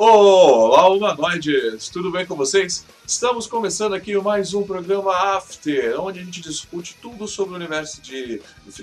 Olá, 0.00 0.88
humanoides! 0.90 1.88
Tudo 1.88 2.12
bem 2.12 2.24
com 2.24 2.36
vocês? 2.36 2.86
Estamos 3.04 3.48
começando 3.48 3.94
aqui 3.94 4.16
mais 4.16 4.54
um 4.54 4.62
programa 4.62 5.12
After, 5.12 6.00
onde 6.00 6.20
a 6.20 6.24
gente 6.24 6.40
discute 6.40 6.96
tudo 7.02 7.26
sobre 7.26 7.54
o 7.54 7.56
universo 7.56 8.00
de 8.00 8.40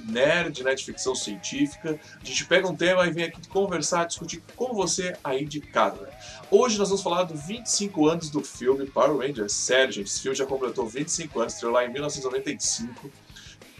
nerd, 0.08 0.62
né, 0.62 0.76
de 0.76 0.84
ficção 0.84 1.16
científica. 1.16 1.98
A 2.22 2.26
gente 2.26 2.44
pega 2.44 2.68
um 2.68 2.76
tema 2.76 3.08
e 3.08 3.12
vem 3.12 3.24
aqui 3.24 3.48
conversar, 3.48 4.04
discutir 4.04 4.44
com 4.58 4.74
você 4.74 5.16
aí 5.24 5.46
de 5.46 5.62
casa. 5.62 6.05
Hoje 6.52 6.78
nós 6.78 6.90
vamos 6.90 7.02
falar 7.02 7.24
do 7.24 7.34
25 7.34 8.10
anos 8.10 8.30
do 8.30 8.41
filme 8.41 8.86
Power 8.86 9.18
Rangers. 9.18 9.54
Sério, 9.54 9.94
gente, 9.94 10.08
esse 10.08 10.20
filme 10.20 10.38
já 10.38 10.46
completou 10.46 10.86
25 10.86 11.40
anos, 11.40 11.54
estreou 11.54 11.74
lá 11.74 11.86
em 11.86 11.94
1995 11.94 13.10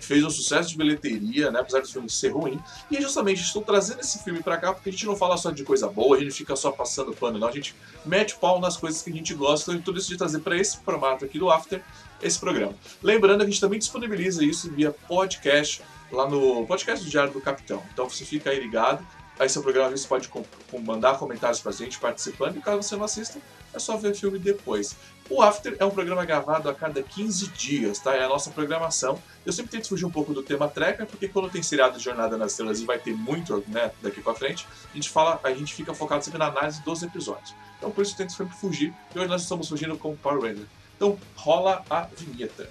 fez 0.05 0.23
um 0.23 0.30
sucesso 0.30 0.70
de 0.70 0.77
bilheteria, 0.77 1.52
né, 1.52 1.59
apesar 1.59 1.82
do 1.82 1.88
filme 1.88 2.09
ser 2.09 2.30
ruim. 2.30 2.59
E 2.90 3.02
justamente 3.02 3.41
estou 3.41 3.62
trazendo 3.62 4.00
esse 4.00 4.23
filme 4.23 4.41
para 4.41 4.58
cá 4.58 4.73
porque 4.73 4.90
a 4.90 4.91
gente 4.91 5.05
não 5.05 5.16
fala 5.16 5.38
só 5.38 5.52
de 5.52 5.64
coisa 5.64 5.88
boa, 5.88 6.18
a 6.18 6.20
gente 6.20 6.31
fica 6.31 6.55
só 6.55 6.72
passando 6.72 7.14
pano, 7.14 7.38
não. 7.38 7.48
A 7.48 7.52
gente 7.52 7.76
mete 8.06 8.36
pau 8.36 8.59
nas 8.59 8.78
coisas 8.78 9.02
que 9.02 9.09
a 9.09 9.14
gente 9.14 9.34
gosta 9.34 9.73
e 9.73 9.80
tudo 9.80 10.00
isso 10.00 10.09
de 10.09 10.17
trazer 10.17 10.39
para 10.39 10.58
esse 10.58 10.78
formato 10.78 11.25
aqui 11.25 11.39
do 11.39 11.50
After 11.50 11.81
esse 12.22 12.39
programa. 12.39 12.73
Lembrando 13.02 13.39
que 13.39 13.44
a 13.44 13.50
gente 13.50 13.62
também 13.62 13.80
disponibiliza 13.80 14.44
isso 14.44 14.72
via 14.72 14.92
podcast 14.92 15.81
lá 16.12 16.30
no 16.30 16.66
podcast 16.66 17.03
do 17.03 17.09
Diário 17.09 17.34
do 17.34 17.42
Capitão. 17.42 17.84
Então 17.94 18.09
você 18.09 18.23
fica 18.23 18.50
aí 18.50 18.59
ligado. 18.59 19.06
Aí 19.38 19.50
seu 19.50 19.62
programa 19.62 19.90
você 19.90 20.08
pode 20.08 20.30
mandar 20.81 21.17
comentários 21.17 21.59
pra 21.59 21.72
gente 21.72 22.00
participando 22.00 22.56
e 22.58 22.62
caso 22.62 22.81
você 22.81 22.95
não 22.95 23.03
assista, 23.03 23.38
é 23.73 23.80
só 23.80 23.97
ver 23.97 24.12
o 24.12 24.16
filme 24.16 24.40
depois. 24.40 24.95
O 25.28 25.42
After 25.42 25.76
é 25.80 25.84
um 25.84 25.90
programa 25.90 26.23
gravado 26.23 26.70
a 26.70 26.73
cada 26.73 27.02
15 27.02 27.48
dias, 27.48 27.98
tá? 27.98 28.14
É 28.14 28.23
a 28.23 28.30
nossa 28.30 28.52
programação. 28.52 29.20
Eu 29.44 29.52
sempre 29.52 29.72
tento 29.72 29.90
fugir 29.90 30.06
um 30.06 30.12
pouco 30.12 30.34
do 30.34 30.44
tema 30.44 30.68
Trekker, 30.68 31.08
porque 31.08 31.28
quando 31.28 31.50
tem 31.50 31.64
seriado 31.64 31.98
de 31.98 32.04
Jornada 32.04 32.38
nas 32.38 32.52
Estrelas 32.52 32.80
e 32.80 32.86
vai 32.86 33.00
ter 33.00 33.14
muito, 33.14 33.64
né, 33.68 33.92
daqui 34.03 34.22
pra 34.22 34.36
frente, 34.36 34.68
a 34.92 34.96
gente 34.96 35.09
fala, 35.09 35.40
a 35.44 35.52
gente 35.52 35.73
fica 35.73 35.96
focado 35.96 36.23
sempre 36.23 36.38
na 36.38 36.48
análise 36.48 36.81
dos 36.84 37.02
episódios. 37.02 37.56
Então 37.78 37.90
por 37.90 38.03
isso 38.03 38.14
eu 38.14 38.18
tento 38.18 38.34
sempre 38.34 38.56
fugir, 38.56 38.94
e 39.16 39.20
hoje 39.20 39.28
nós 39.28 39.42
estamos 39.42 39.68
fugindo 39.68 39.98
com 39.98 40.16
Power 40.16 40.42
Ranger. 40.42 40.68
Então 40.96 41.18
rola 41.36 41.84
a 41.90 42.02
vinheta. 42.02 42.70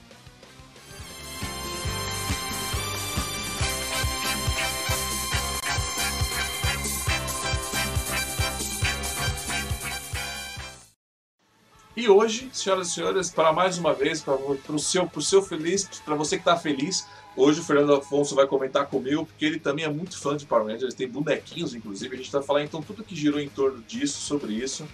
E 11.97 12.09
hoje, 12.09 12.51
senhoras 12.53 12.89
e 12.89 12.91
senhores, 12.91 13.31
para 13.31 13.53
mais 13.53 13.79
uma 13.79 13.95
vez, 13.95 14.21
para 14.21 14.35
o 14.35 14.79
seu, 14.81 15.07
pro 15.07 15.23
seu 15.23 15.41
feliz, 15.41 15.85
para 16.05 16.17
você 16.17 16.37
que 16.37 16.43
está 16.43 16.57
feliz, 16.57 17.07
hoje 17.37 17.61
o 17.61 17.63
Fernando 17.63 17.95
Afonso 17.95 18.35
vai 18.35 18.49
comentar 18.49 18.87
comigo, 18.87 19.25
porque 19.25 19.45
ele 19.45 19.61
também 19.61 19.85
é 19.85 19.89
muito 19.89 20.19
fã 20.19 20.37
de 20.37 20.45
Power 20.45 20.67
Rangers, 20.67 20.93
tem 20.93 21.09
bonequinhos, 21.09 21.73
inclusive, 21.73 22.13
a 22.13 22.19
gente 22.19 22.33
vai 22.33 22.43
falar 22.43 22.65
então 22.65 22.83
tudo 22.83 23.05
que 23.05 23.15
girou 23.15 23.39
em 23.39 23.49
torno 23.49 23.81
disso, 23.83 24.21
sobre 24.21 24.55
isso, 24.55 24.85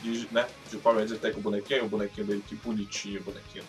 de, 0.00 0.28
né, 0.30 0.46
de 0.70 0.76
Power 0.76 1.00
Rangers 1.00 1.18
até 1.18 1.32
com 1.32 1.40
o 1.40 1.42
bonequinho, 1.42 1.86
o 1.86 1.88
bonequinho 1.88 2.24
dele, 2.24 2.44
que 2.46 2.54
bonitinho 2.54 3.20
o 3.20 3.24
bonequinho, 3.24 3.64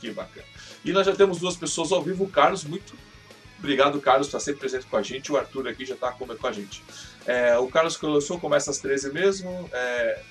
que 0.00 0.10
bacana. 0.10 0.46
E 0.82 0.90
nós 0.90 1.06
já 1.06 1.14
temos 1.14 1.38
duas 1.38 1.54
pessoas 1.54 1.92
ao 1.92 2.02
vivo, 2.02 2.24
o 2.24 2.30
Carlos, 2.30 2.64
muito 2.64 2.94
obrigado, 3.58 4.00
Carlos, 4.00 4.28
está 4.28 4.40
sempre 4.40 4.60
presente 4.60 4.86
com 4.86 4.96
a 4.96 5.02
gente, 5.02 5.30
o 5.30 5.36
Arthur 5.36 5.68
aqui 5.68 5.84
já 5.84 5.94
está 5.94 6.10
com 6.12 6.46
a 6.46 6.52
gente. 6.52 6.82
É, 7.26 7.58
o 7.58 7.68
Carlos 7.68 7.98
Colossou 7.98 8.40
começa 8.40 8.70
às 8.70 8.78
13 8.78 9.12
mesmo, 9.12 9.68
é, 9.70 10.22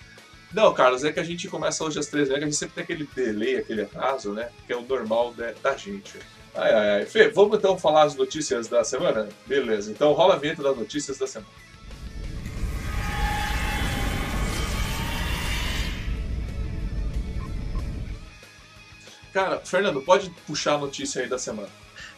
não, 0.54 0.74
Carlos, 0.74 1.04
é 1.04 1.12
que 1.12 1.20
a 1.20 1.24
gente 1.24 1.48
começa 1.48 1.84
hoje 1.84 2.00
às 2.00 2.08
três 2.08 2.30
horas, 2.30 2.42
a 2.42 2.46
gente 2.46 2.56
sempre 2.56 2.76
tem 2.76 2.84
aquele 2.84 3.08
delay, 3.16 3.58
aquele 3.58 3.84
atraso, 3.84 4.34
né? 4.34 4.50
Que 4.68 4.74
é 4.74 4.78
o 4.78 4.82
normal 4.82 5.34
de, 5.34 5.54
da 5.62 5.76
gente. 5.78 6.20
Ai, 6.54 6.74
ai, 6.74 6.90
ai. 6.96 7.06
Fê, 7.06 7.30
vamos 7.30 7.58
então 7.58 7.78
falar 7.78 8.04
as 8.04 8.16
notícias 8.16 8.68
da 8.68 8.84
semana? 8.84 9.30
Beleza, 9.46 9.92
então 9.92 10.12
rola 10.12 10.36
a 10.36 10.38
vinheta 10.38 10.62
das 10.62 10.76
notícias 10.76 11.18
da 11.18 11.26
semana. 11.26 11.52
Cara, 19.32 19.60
Fernando, 19.60 20.02
pode 20.02 20.30
puxar 20.46 20.74
a 20.74 20.78
notícia 20.78 21.22
aí 21.22 21.30
da 21.30 21.40
semana. 21.40 21.70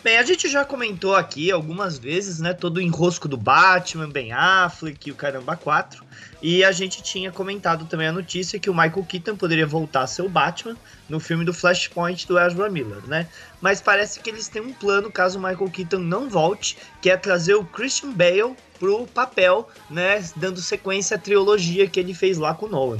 Bem, 0.03 0.17
a 0.17 0.23
gente 0.23 0.49
já 0.49 0.65
comentou 0.65 1.15
aqui 1.15 1.49
algumas 1.49 1.97
vezes, 1.97 2.37
né, 2.37 2.53
todo 2.53 2.75
o 2.75 2.81
enrosco 2.81 3.25
do 3.25 3.37
Batman, 3.37 4.09
Ben 4.09 4.33
Affleck, 4.33 5.09
o 5.09 5.15
Caramba 5.15 5.55
4, 5.55 6.03
e 6.41 6.61
a 6.61 6.73
gente 6.73 7.01
tinha 7.01 7.31
comentado 7.31 7.85
também 7.85 8.07
a 8.07 8.11
notícia 8.11 8.59
que 8.59 8.69
o 8.69 8.73
Michael 8.73 9.05
Keaton 9.05 9.37
poderia 9.37 9.65
voltar 9.65 10.01
a 10.01 10.07
ser 10.07 10.23
o 10.23 10.27
Batman 10.27 10.75
no 11.07 11.21
filme 11.21 11.45
do 11.45 11.53
Flashpoint 11.53 12.27
do 12.27 12.37
Ezra 12.37 12.69
Miller, 12.69 13.01
né? 13.07 13.29
Mas 13.61 13.79
parece 13.79 14.19
que 14.19 14.29
eles 14.29 14.49
têm 14.49 14.61
um 14.61 14.73
plano 14.73 15.09
caso 15.09 15.39
o 15.39 15.41
Michael 15.41 15.71
Keaton 15.71 15.99
não 15.99 16.29
volte, 16.29 16.75
que 17.01 17.09
é 17.09 17.15
trazer 17.15 17.53
o 17.53 17.63
Christian 17.63 18.11
Bale 18.11 18.57
pro 18.77 19.07
papel, 19.07 19.69
né, 19.89 20.21
dando 20.35 20.59
sequência 20.59 21.15
à 21.15 21.17
trilogia 21.17 21.87
que 21.87 21.97
ele 21.97 22.13
fez 22.13 22.37
lá 22.37 22.53
com 22.53 22.65
o 22.65 22.69
Nolan. 22.69 22.99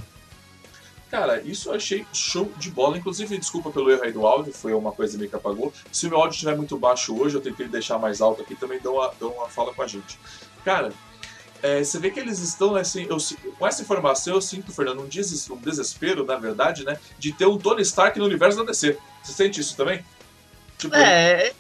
Cara, 1.14 1.40
isso 1.46 1.70
eu 1.70 1.76
achei 1.76 2.08
show 2.12 2.52
de 2.58 2.72
bola. 2.72 2.98
Inclusive, 2.98 3.38
desculpa 3.38 3.70
pelo 3.70 3.92
erro 3.92 4.02
aí 4.02 4.12
do 4.12 4.26
áudio, 4.26 4.52
foi 4.52 4.74
uma 4.74 4.92
coisa 4.92 5.16
meio 5.16 5.30
que 5.30 5.36
apagou. 5.36 5.72
Se 5.92 6.08
o 6.08 6.10
meu 6.10 6.18
áudio 6.18 6.34
estiver 6.34 6.58
muito 6.58 6.76
baixo 6.76 7.16
hoje, 7.16 7.36
eu 7.36 7.42
tentei 7.42 7.68
deixar 7.68 8.00
mais 8.00 8.20
alto 8.20 8.42
aqui, 8.42 8.56
também 8.56 8.80
dão 8.80 8.96
uma, 8.96 9.14
dão 9.20 9.30
uma 9.30 9.48
fala 9.48 9.72
com 9.76 9.84
a 9.84 9.88
gente. 9.88 10.18
Cara, 10.66 10.92
é, 11.62 11.84
você 11.84 12.00
vê 12.00 12.10
que 12.10 12.20
eles 12.20 12.40
estão, 12.40 12.76
assim, 12.76 13.06
eu, 13.08 13.18
com 13.60 13.68
essa 13.68 13.84
informação 13.84 14.34
eu 14.34 14.42
sinto, 14.42 14.72
Fernando, 14.72 15.04
um, 15.04 15.08
des, 15.08 15.48
um 15.52 15.58
desespero, 15.58 16.26
na 16.26 16.36
verdade, 16.36 16.84
né, 16.84 16.98
de 17.20 17.32
ter 17.32 17.46
um 17.46 17.60
Tony 17.60 17.84
Stark 17.84 18.18
no 18.18 18.26
universo 18.26 18.58
da 18.58 18.64
DC. 18.64 18.98
Você 19.22 19.34
sente 19.34 19.62
isso 19.62 19.78
também? 19.78 20.04
Tipo, 20.80 20.96
é, 20.96 21.54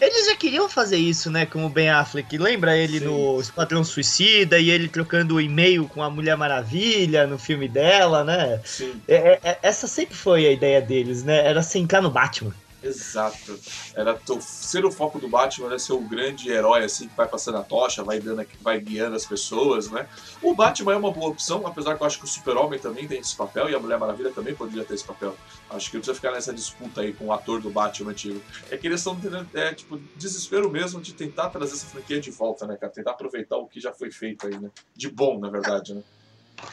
eles 0.00 0.26
já 0.26 0.34
queriam 0.34 0.68
fazer 0.68 0.96
isso, 0.96 1.30
né, 1.30 1.46
com 1.46 1.64
o 1.64 1.68
Ben 1.68 1.88
Affleck. 1.88 2.36
Lembra 2.36 2.76
ele 2.76 2.98
Sim. 2.98 3.04
no 3.06 3.40
Esquadrão 3.40 3.84
Suicida 3.84 4.58
e 4.58 4.70
ele 4.70 4.88
trocando 4.88 5.36
o 5.36 5.40
e-mail 5.40 5.86
com 5.88 6.02
a 6.02 6.10
Mulher 6.10 6.36
Maravilha 6.36 7.26
no 7.26 7.38
filme 7.38 7.68
dela, 7.68 8.24
né? 8.24 8.60
Sim. 8.64 9.00
É, 9.06 9.14
é, 9.14 9.40
é 9.42 9.58
essa 9.62 9.86
sempre 9.86 10.16
foi 10.16 10.46
a 10.46 10.52
ideia 10.52 10.80
deles, 10.80 11.22
né? 11.22 11.46
Era 11.46 11.62
se 11.62 11.78
entrar 11.78 12.02
no 12.02 12.10
Batman. 12.10 12.52
Exato. 12.84 13.58
Era 13.94 14.20
ser 14.40 14.84
o 14.84 14.92
foco 14.92 15.18
do 15.18 15.28
Batman, 15.28 15.68
né? 15.68 15.78
Ser 15.78 15.94
o 15.94 16.00
grande 16.00 16.50
herói, 16.50 16.84
assim, 16.84 17.08
que 17.08 17.16
vai 17.16 17.26
passando 17.26 17.56
a 17.56 17.62
tocha, 17.62 18.04
vai, 18.04 18.20
dando, 18.20 18.46
vai 18.60 18.78
guiando 18.78 19.16
as 19.16 19.24
pessoas, 19.24 19.90
né? 19.90 20.06
O 20.42 20.54
Batman 20.54 20.92
é 20.92 20.96
uma 20.96 21.10
boa 21.10 21.30
opção, 21.30 21.66
apesar 21.66 21.96
que 21.96 22.02
eu 22.02 22.06
acho 22.06 22.18
que 22.18 22.24
o 22.24 22.28
Super-Homem 22.28 22.78
também 22.78 23.08
tem 23.08 23.18
esse 23.18 23.34
papel 23.34 23.70
e 23.70 23.74
a 23.74 23.78
Mulher 23.78 23.98
Maravilha 23.98 24.30
também 24.30 24.54
poderia 24.54 24.84
ter 24.84 24.94
esse 24.94 25.04
papel. 25.04 25.34
Acho 25.70 25.90
que 25.90 25.96
precisa 25.96 26.14
ficar 26.14 26.32
nessa 26.32 26.52
disputa 26.52 27.00
aí 27.00 27.14
com 27.14 27.26
o 27.26 27.32
ator 27.32 27.60
do 27.60 27.70
Batman 27.70 28.10
antigo. 28.10 28.40
É 28.70 28.76
que 28.76 28.86
eles 28.86 29.00
estão 29.00 29.18
tendo, 29.18 29.48
é, 29.54 29.72
tipo, 29.72 29.98
desespero 30.14 30.70
mesmo 30.70 31.00
de 31.00 31.14
tentar 31.14 31.48
trazer 31.48 31.72
essa 31.72 31.86
franquia 31.86 32.20
de 32.20 32.30
volta, 32.30 32.66
né, 32.66 32.76
cara? 32.76 32.92
Tentar 32.92 33.12
aproveitar 33.12 33.56
o 33.56 33.66
que 33.66 33.80
já 33.80 33.92
foi 33.92 34.10
feito 34.10 34.46
aí, 34.46 34.58
né? 34.58 34.70
De 34.94 35.10
bom, 35.10 35.38
na 35.38 35.48
verdade, 35.48 35.94
né? 35.94 36.02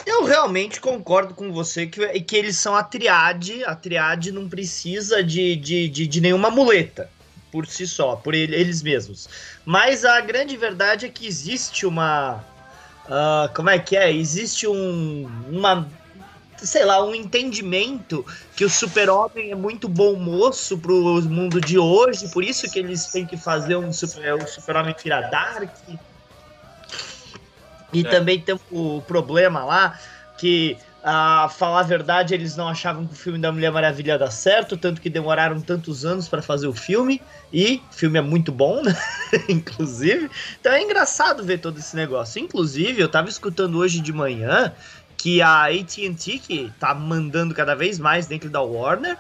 Eu 0.06 0.26
realmente 0.26 0.80
concordo 0.80 1.34
com 1.34 1.52
você 1.52 1.88
que, 1.88 2.20
que 2.22 2.36
eles 2.36 2.58
são 2.58 2.76
a 2.76 2.84
triade. 2.84 3.64
A 3.66 3.76
triade 3.76 4.32
não 4.32 4.50
precisa 4.50 5.24
de, 5.24 5.56
de, 5.56 5.88
de, 5.88 6.08
de 6.08 6.22
nenhuma 6.22 6.50
muleta 6.50 7.10
por 7.52 7.68
si 7.68 7.86
só, 7.86 8.16
por 8.16 8.34
ele, 8.34 8.56
eles 8.56 8.82
mesmos. 8.82 9.28
Mas 9.66 10.06
a 10.06 10.20
grande 10.22 10.56
verdade 10.56 11.06
é 11.06 11.10
que 11.10 11.28
existe 11.28 11.86
uma. 11.86 12.44
Uh, 13.06 13.54
como 13.54 13.70
é 13.70 13.78
que 13.78 13.96
é? 13.98 14.12
Existe 14.12 14.68
um. 14.68 15.30
Uma. 15.50 15.88
Sei 16.58 16.86
lá, 16.86 17.04
um 17.04 17.16
entendimento 17.16 18.24
que 18.56 18.64
o 18.64 18.70
super-homem 18.70 19.52
é 19.52 19.56
muito 19.56 19.90
bom 19.90 20.16
moço 20.16 20.78
pro 20.78 21.20
mundo 21.24 21.60
de 21.60 21.80
hoje, 21.80 22.30
por 22.30 22.44
isso 22.44 22.70
que 22.70 22.78
eles 22.78 23.08
têm 23.08 23.26
que 23.26 23.36
fazer 23.36 23.76
um 23.76 23.92
super-homem 23.92 24.44
um 24.44 24.48
super 24.48 24.96
virar 25.04 25.22
dark 25.22 25.72
e 27.94 28.02
é. 28.02 28.10
também 28.10 28.40
tem 28.40 28.60
o 28.72 29.02
problema 29.02 29.64
lá 29.64 30.00
que, 30.38 30.78
a 31.04 31.50
falar 31.50 31.82
a 31.82 31.84
verdade, 31.84 32.34
eles 32.34 32.56
não 32.56 32.68
achavam 32.68 33.06
que 33.06 33.14
o 33.14 33.16
filme 33.16 33.38
da 33.38 33.52
Mulher 33.52 33.72
Maravilha 33.72 34.14
ia 34.14 34.20
dar 34.20 34.32
certo, 34.32 34.76
tanto 34.76 35.02
que 35.02 35.10
demoraram 35.10 35.62
tantos 35.62 36.04
anos 36.04 36.28
para 36.28 36.42
fazer 36.42 36.68
o 36.68 36.74
filme. 36.74 37.22
E 37.54 37.82
o 37.92 37.94
filme 37.94 38.18
é 38.18 38.22
muito 38.22 38.52
bom, 38.52 38.82
né? 38.82 38.96
Inclusive. 39.48 40.30
Então 40.60 40.72
é 40.72 40.82
engraçado 40.82 41.44
ver 41.44 41.60
todo 41.60 41.78
esse 41.78 41.96
negócio. 41.96 42.42
Inclusive, 42.42 43.02
eu 43.02 43.10
tava 43.10 43.30
escutando 43.30 43.78
hoje 43.78 44.00
de 44.00 44.12
manhã 44.12 44.74
que 45.18 45.42
a 45.42 45.66
AT&T, 45.66 46.40
que 46.40 46.72
tá 46.80 46.96
mandando 46.96 47.54
cada 47.54 47.76
vez 47.76 48.00
mais 48.00 48.26
dentro 48.26 48.50
da 48.50 48.62
Warner, 48.62 49.16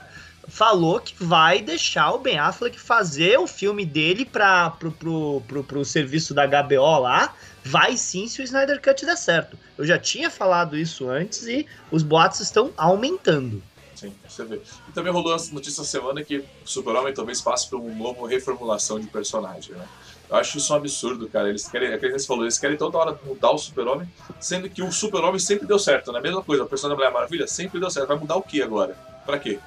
falou 0.48 1.00
que 1.00 1.14
vai 1.24 1.62
deixar 1.62 2.12
o 2.12 2.18
Ben 2.18 2.40
Affleck 2.40 2.80
fazer 2.80 3.38
o 3.38 3.46
filme 3.46 3.86
dele 3.86 4.26
para 4.26 4.72
pro, 4.72 4.92
pro, 4.92 5.44
pro, 5.48 5.64
pro 5.64 5.86
serviço 5.86 6.34
da 6.34 6.48
HBO 6.48 7.00
lá. 7.00 7.34
Vai 7.64 7.96
sim 7.96 8.28
se 8.28 8.42
o 8.42 8.44
Snyder 8.44 8.82
Cut 8.82 9.06
der 9.06 9.18
certo. 9.18 9.58
Eu 9.78 9.86
já 9.86 9.98
tinha 10.00 10.30
falado 10.30 10.78
isso 10.78 11.10
antes 11.10 11.44
e 11.44 11.66
os 11.92 12.04
boatos 12.04 12.40
estão 12.40 12.72
aumentando. 12.76 13.62
Sim, 13.96 14.14
você 14.28 14.44
vê. 14.44 14.60
E 14.90 14.92
também 14.94 15.14
rolou 15.14 15.34
a 15.34 15.38
notícia 15.52 15.84
semana 15.84 16.24
que 16.24 16.40
o 16.40 16.46
Super-Homem 16.66 17.14
talvez 17.14 17.40
passe 17.40 17.70
por 17.70 17.80
uma 17.80 17.94
nova 17.94 18.28
reformulação 18.28 19.00
de 19.00 19.06
personagem, 19.06 19.76
né? 19.76 19.88
Eu 20.28 20.38
acho 20.38 20.58
isso 20.58 20.74
um 20.74 20.78
absurdo, 20.78 21.28
cara. 21.28 21.50
Eles 21.50 21.68
querem, 21.68 21.92
é 21.92 21.98
que 21.98 22.10
você 22.10 22.26
falou, 22.26 22.46
eles 22.46 22.58
querem 22.58 22.78
toda 22.78 22.98
hora 22.98 23.20
mudar 23.26 23.52
o 23.52 23.58
Super-Homem, 23.58 24.10
sendo 24.40 24.70
que 24.70 24.82
o 24.82 24.92
Super-Homem 24.92 25.40
sempre 25.40 25.68
deu 25.68 25.78
certo, 25.78 26.12
né? 26.12 26.20
A 26.20 26.22
mesma 26.22 26.42
coisa, 26.42 26.64
a 26.64 26.66
personagem 26.66 26.98
da 26.98 27.04
Mulher 27.04 27.14
Maravilha 27.14 27.46
sempre 27.46 27.80
deu 27.80 27.92
certo. 27.92 28.08
Vai 28.08 28.18
mudar 28.18 28.38
o 28.38 28.42
que 28.42 28.62
agora? 28.62 28.98
Pra 29.26 29.38
quê? 29.38 29.60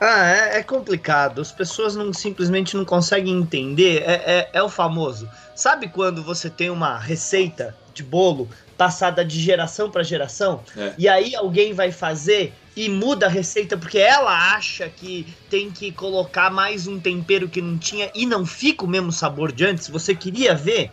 Ah, 0.00 0.26
é, 0.26 0.58
é, 0.58 0.62
complicado. 0.62 1.40
As 1.40 1.50
pessoas 1.50 1.96
não 1.96 2.12
simplesmente 2.12 2.76
não 2.76 2.84
conseguem 2.84 3.34
entender. 3.36 4.02
É, 4.02 4.12
é, 4.12 4.50
é 4.52 4.62
o 4.62 4.68
famoso. 4.68 5.28
Sabe 5.54 5.88
quando 5.88 6.22
você 6.22 6.48
tem 6.48 6.70
uma 6.70 6.98
receita 6.98 7.76
de 7.92 8.02
bolo 8.02 8.48
passada 8.76 9.24
de 9.24 9.40
geração 9.40 9.90
para 9.90 10.04
geração 10.04 10.62
é. 10.76 10.94
e 10.96 11.08
aí 11.08 11.34
alguém 11.34 11.72
vai 11.72 11.90
fazer 11.90 12.54
e 12.76 12.88
muda 12.88 13.26
a 13.26 13.28
receita 13.28 13.76
porque 13.76 13.98
ela 13.98 14.54
acha 14.54 14.88
que 14.88 15.26
tem 15.50 15.68
que 15.68 15.90
colocar 15.90 16.48
mais 16.48 16.86
um 16.86 17.00
tempero 17.00 17.48
que 17.48 17.60
não 17.60 17.76
tinha 17.76 18.08
e 18.14 18.24
não 18.24 18.46
fica 18.46 18.84
o 18.84 18.88
mesmo 18.88 19.10
sabor 19.10 19.50
de 19.50 19.66
antes? 19.66 19.88
Você 19.88 20.14
queria 20.14 20.54
ver? 20.54 20.92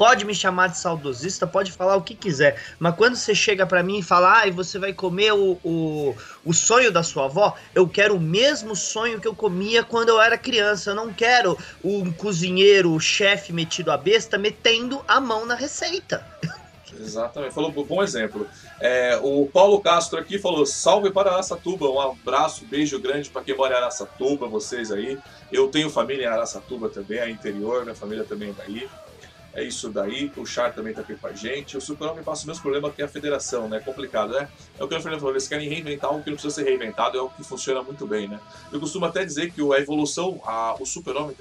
Pode 0.00 0.24
me 0.24 0.34
chamar 0.34 0.68
de 0.68 0.78
saudosista, 0.78 1.46
pode 1.46 1.72
falar 1.72 1.94
o 1.94 2.00
que 2.00 2.14
quiser, 2.14 2.58
mas 2.78 2.96
quando 2.96 3.16
você 3.16 3.34
chega 3.34 3.66
para 3.66 3.82
mim 3.82 3.98
e 3.98 4.02
fala, 4.02 4.40
ah, 4.40 4.46
e 4.46 4.50
você 4.50 4.78
vai 4.78 4.94
comer 4.94 5.34
o, 5.34 5.58
o, 5.62 6.16
o 6.42 6.54
sonho 6.54 6.90
da 6.90 7.02
sua 7.02 7.26
avó, 7.26 7.54
eu 7.74 7.86
quero 7.86 8.16
o 8.16 8.18
mesmo 8.18 8.74
sonho 8.74 9.20
que 9.20 9.28
eu 9.28 9.34
comia 9.34 9.84
quando 9.84 10.08
eu 10.08 10.18
era 10.18 10.38
criança. 10.38 10.92
Eu 10.92 10.94
não 10.94 11.12
quero 11.12 11.58
um 11.84 12.10
cozinheiro, 12.10 12.94
o 12.94 12.98
chefe 12.98 13.52
metido 13.52 13.92
a 13.92 13.98
besta, 13.98 14.38
metendo 14.38 15.04
a 15.06 15.20
mão 15.20 15.44
na 15.44 15.54
receita. 15.54 16.26
Exatamente, 16.98 17.52
falou 17.52 17.70
um 17.70 17.84
bom 17.84 18.02
exemplo. 18.02 18.48
É, 18.80 19.20
o 19.22 19.50
Paulo 19.52 19.82
Castro 19.82 20.18
aqui 20.18 20.38
falou: 20.38 20.64
salve 20.64 21.10
para 21.10 21.30
Araçatuba, 21.30 21.90
um 21.90 22.00
abraço, 22.00 22.64
beijo 22.64 22.98
grande 22.98 23.28
para 23.28 23.42
quem 23.42 23.54
mora 23.54 23.74
em 23.74 23.76
Araçatuba, 23.76 24.48
vocês 24.48 24.90
aí. 24.90 25.18
Eu 25.52 25.68
tenho 25.68 25.90
família 25.90 26.24
em 26.24 26.28
Araçatuba 26.28 26.88
também, 26.88 27.18
é 27.18 27.28
interior, 27.28 27.82
minha 27.82 27.94
família 27.94 28.24
também 28.24 28.48
é 28.48 28.54
daí. 28.54 28.88
É 29.52 29.64
isso 29.64 29.88
daí, 29.88 30.30
o 30.36 30.46
Char 30.46 30.72
também 30.72 30.94
tá 30.94 31.00
aqui 31.00 31.14
com 31.14 31.26
a 31.26 31.32
gente. 31.32 31.76
O 31.76 31.80
Super-Homem 31.80 32.22
passa 32.22 32.44
o 32.44 32.46
mesmo 32.46 32.62
problema 32.62 32.90
que 32.90 33.02
a 33.02 33.08
federação, 33.08 33.68
né? 33.68 33.78
É 33.78 33.80
complicado, 33.80 34.32
né? 34.32 34.48
É 34.78 34.84
o 34.84 34.88
que 34.88 34.94
o 34.94 35.00
Fernando 35.00 35.20
falou, 35.20 35.34
eles 35.34 35.48
querem 35.48 35.68
reinventar 35.68 36.10
algo 36.10 36.22
que 36.22 36.30
não 36.30 36.36
precisa 36.36 36.54
ser 36.54 36.64
reinventado, 36.64 37.18
é 37.18 37.20
o 37.20 37.28
que 37.28 37.42
funciona 37.42 37.82
muito 37.82 38.06
bem, 38.06 38.28
né? 38.28 38.38
Eu 38.72 38.78
costumo 38.78 39.06
até 39.06 39.24
dizer 39.24 39.50
que 39.52 39.60
a 39.60 39.78
evolução, 39.78 40.40
a, 40.44 40.76
o 40.78 40.86
Super-Homem, 40.86 41.36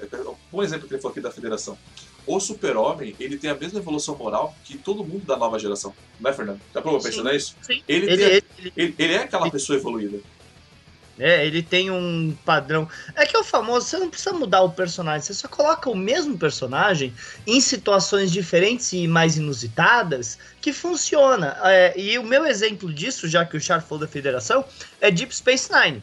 um 0.52 0.64
exemplo 0.64 0.88
que 0.88 0.94
ele 0.96 1.02
falou 1.02 1.12
aqui 1.12 1.22
da 1.22 1.32
federação. 1.32 1.78
O 2.26 2.40
Super-Homem, 2.40 3.16
ele 3.20 3.38
tem 3.38 3.50
a 3.50 3.56
mesma 3.56 3.80
evolução 3.80 4.16
moral 4.16 4.56
que 4.64 4.78
todo 4.78 5.04
mundo 5.04 5.26
da 5.26 5.38
nova 5.38 5.58
geração. 5.60 5.94
Não 6.20 6.30
é, 6.30 6.34
Fernando? 6.34 6.62
Já 6.74 6.82
provou 6.82 7.02
pensando 7.02 7.32
nisso? 7.32 7.56
Sim. 7.62 7.82
Ele, 7.88 8.12
ele, 8.12 8.24
ele, 8.24 8.44
ele, 8.76 8.96
ele 8.98 9.14
é 9.14 9.24
aquela 9.24 9.50
pessoa 9.50 9.78
evoluída. 9.78 10.20
É, 11.20 11.46
ele 11.46 11.62
tem 11.62 11.92
um 11.92 12.36
padrão. 12.46 12.88
É 13.16 13.26
que 13.26 13.36
é 13.36 13.40
o 13.40 13.44
famoso, 13.44 13.88
você 13.88 13.98
não 13.98 14.10
precisa 14.10 14.34
mudar 14.34 14.62
o 14.62 14.72
personagem, 14.72 15.22
você 15.22 15.34
só 15.34 15.48
coloca 15.48 15.90
o 15.90 15.96
mesmo 15.96 16.38
personagem 16.38 17.14
em 17.46 17.60
situações 17.60 18.32
diferentes 18.32 18.94
e 18.94 19.08
mais 19.08 19.38
inusitadas 19.38 20.38
que 20.62 20.72
funciona. 20.72 21.58
É, 21.64 22.00
e 22.00 22.18
o 22.18 22.24
meu 22.24 22.46
exemplo 22.46 22.92
disso, 22.94 23.28
já 23.28 23.46
que 23.46 23.58
o 23.58 23.62
Char 23.62 23.82
falou 23.82 24.00
da 24.00 24.08
federação, 24.08 24.64
é 25.02 25.12
Deep 25.12 25.36
Space 25.36 25.70
Nine. 25.72 26.02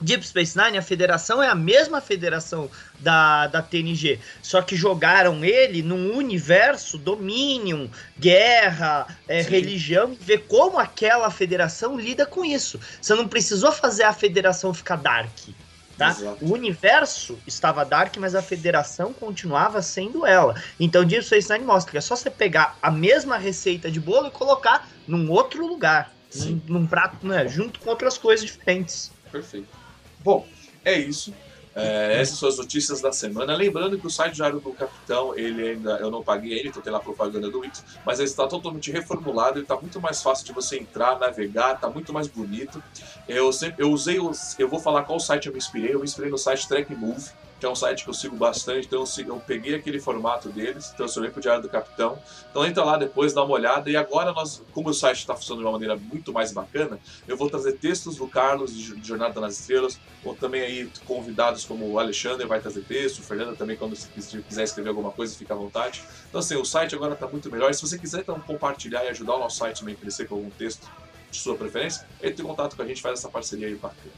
Deep 0.00 0.26
Space 0.26 0.56
Nine, 0.58 0.78
a 0.78 0.82
federação 0.82 1.42
é 1.42 1.48
a 1.48 1.54
mesma 1.54 2.00
federação 2.00 2.70
da, 3.00 3.46
da 3.46 3.62
TNG, 3.62 4.18
só 4.42 4.60
que 4.62 4.76
jogaram 4.76 5.44
ele 5.44 5.82
num 5.82 6.14
universo 6.16 6.98
Dominion, 6.98 7.88
guerra, 8.18 9.06
é, 9.26 9.42
religião, 9.42 10.12
e 10.12 10.16
ver 10.16 10.46
como 10.46 10.78
aquela 10.78 11.30
federação 11.30 11.98
lida 11.98 12.26
com 12.26 12.44
isso. 12.44 12.78
Você 13.00 13.14
não 13.14 13.28
precisou 13.28 13.72
fazer 13.72 14.04
a 14.04 14.12
federação 14.12 14.74
ficar 14.74 14.96
dark. 14.96 15.30
Tá? 15.96 16.14
O 16.42 16.52
universo 16.52 17.38
estava 17.46 17.82
dark, 17.82 18.14
mas 18.18 18.34
a 18.34 18.42
federação 18.42 19.14
continuava 19.14 19.80
sendo 19.80 20.26
ela. 20.26 20.54
Então, 20.78 21.06
Deep 21.06 21.24
Space 21.24 21.50
Nine 21.50 21.64
mostra 21.64 21.90
que 21.90 21.96
é 21.96 22.02
só 22.02 22.14
você 22.14 22.28
pegar 22.28 22.76
a 22.82 22.90
mesma 22.90 23.38
receita 23.38 23.90
de 23.90 23.98
bolo 23.98 24.26
e 24.26 24.30
colocar 24.30 24.86
num 25.08 25.30
outro 25.30 25.66
lugar, 25.66 26.12
num, 26.34 26.60
num, 26.66 26.86
prato, 26.86 27.26
né, 27.26 27.48
junto 27.48 27.80
com 27.80 27.88
outras 27.88 28.18
coisas 28.18 28.44
diferentes. 28.44 29.10
Perfeito. 29.32 29.68
Bom, 30.26 30.44
é 30.84 30.98
isso. 30.98 31.32
É, 31.72 32.20
essas 32.20 32.36
são 32.36 32.48
as 32.48 32.58
notícias 32.58 33.00
da 33.00 33.12
semana. 33.12 33.54
Lembrando 33.54 33.96
que 33.96 34.08
o 34.08 34.10
site 34.10 34.34
Diário 34.34 34.58
do 34.58 34.72
Capitão, 34.72 35.38
ele 35.38 35.68
ainda, 35.68 35.98
eu 35.98 36.10
não 36.10 36.20
paguei 36.20 36.58
ele, 36.58 36.70
então 36.70 36.82
tem 36.82 36.92
lá 36.92 36.98
a 36.98 37.00
propaganda 37.00 37.48
do 37.48 37.60
Wix, 37.60 37.84
mas 38.04 38.18
ele 38.18 38.28
está 38.28 38.44
totalmente 38.48 38.90
reformulado, 38.90 39.58
ele 39.58 39.64
está 39.64 39.76
muito 39.76 40.00
mais 40.00 40.20
fácil 40.20 40.44
de 40.44 40.52
você 40.52 40.80
entrar, 40.80 41.16
navegar, 41.16 41.76
está 41.76 41.88
muito 41.88 42.12
mais 42.12 42.26
bonito. 42.26 42.82
Eu 43.28 43.52
sempre, 43.52 43.84
eu 43.84 43.92
usei, 43.92 44.18
os, 44.18 44.58
eu 44.58 44.68
vou 44.68 44.80
falar 44.80 45.04
qual 45.04 45.20
site 45.20 45.46
eu 45.46 45.52
me 45.52 45.58
inspirei, 45.58 45.94
eu 45.94 46.00
me 46.00 46.04
inspirei 46.06 46.28
no 46.28 46.38
site 46.38 46.66
Track 46.66 46.92
Move, 46.92 47.30
que 47.58 47.64
é 47.64 47.68
um 47.68 47.74
site 47.74 48.04
que 48.04 48.10
eu 48.10 48.14
sigo 48.14 48.36
bastante, 48.36 48.86
então 48.86 49.04
eu, 49.18 49.36
peguei 49.40 49.74
aquele 49.74 49.98
formato 49.98 50.48
deles, 50.50 50.90
transformei 50.90 51.30
para 51.30 51.38
o 51.38 51.42
Diário 51.42 51.62
do 51.62 51.68
Capitão. 51.68 52.18
Então 52.50 52.66
entra 52.66 52.84
lá 52.84 52.98
depois, 52.98 53.32
dá 53.32 53.42
uma 53.42 53.54
olhada, 53.54 53.90
e 53.90 53.96
agora 53.96 54.32
nós, 54.32 54.62
como 54.72 54.90
o 54.90 54.94
site 54.94 55.18
está 55.18 55.34
funcionando 55.34 55.62
de 55.62 55.66
uma 55.66 55.72
maneira 55.72 55.96
muito 55.96 56.32
mais 56.32 56.52
bacana, 56.52 56.98
eu 57.26 57.36
vou 57.36 57.48
trazer 57.48 57.72
textos 57.78 58.16
do 58.16 58.28
Carlos 58.28 58.74
de 58.74 59.06
Jornada 59.06 59.40
nas 59.40 59.58
Estrelas, 59.58 59.98
ou 60.22 60.34
também 60.34 60.60
aí 60.60 60.90
convidados 61.06 61.64
como 61.64 61.90
o 61.90 61.98
Alexandre 61.98 62.46
vai 62.46 62.60
trazer 62.60 62.82
texto, 62.82 63.20
o 63.20 63.22
Fernando 63.22 63.56
também, 63.56 63.76
quando 63.76 63.96
você 63.96 64.42
quiser 64.42 64.64
escrever 64.64 64.90
alguma 64.90 65.10
coisa, 65.10 65.34
fica 65.34 65.54
à 65.54 65.56
vontade. 65.56 66.02
Então 66.28 66.40
assim, 66.40 66.56
o 66.56 66.64
site 66.64 66.94
agora 66.94 67.14
está 67.14 67.26
muito 67.26 67.50
melhor, 67.50 67.70
e 67.70 67.74
se 67.74 67.80
você 67.80 67.98
quiser 67.98 68.20
então 68.20 68.38
compartilhar 68.40 69.04
e 69.04 69.08
ajudar 69.08 69.34
o 69.34 69.38
nosso 69.38 69.56
site 69.56 69.80
também 69.80 69.94
a 69.94 69.98
crescer 69.98 70.28
com 70.28 70.34
algum 70.34 70.50
texto 70.50 70.86
de 71.30 71.38
sua 71.38 71.56
preferência, 71.56 72.06
entre 72.22 72.42
em 72.42 72.46
contato 72.46 72.76
com 72.76 72.82
a 72.82 72.86
gente, 72.86 73.00
faz 73.00 73.18
essa 73.18 73.28
parceria 73.30 73.66
aí 73.66 73.74
bacana. 73.74 74.12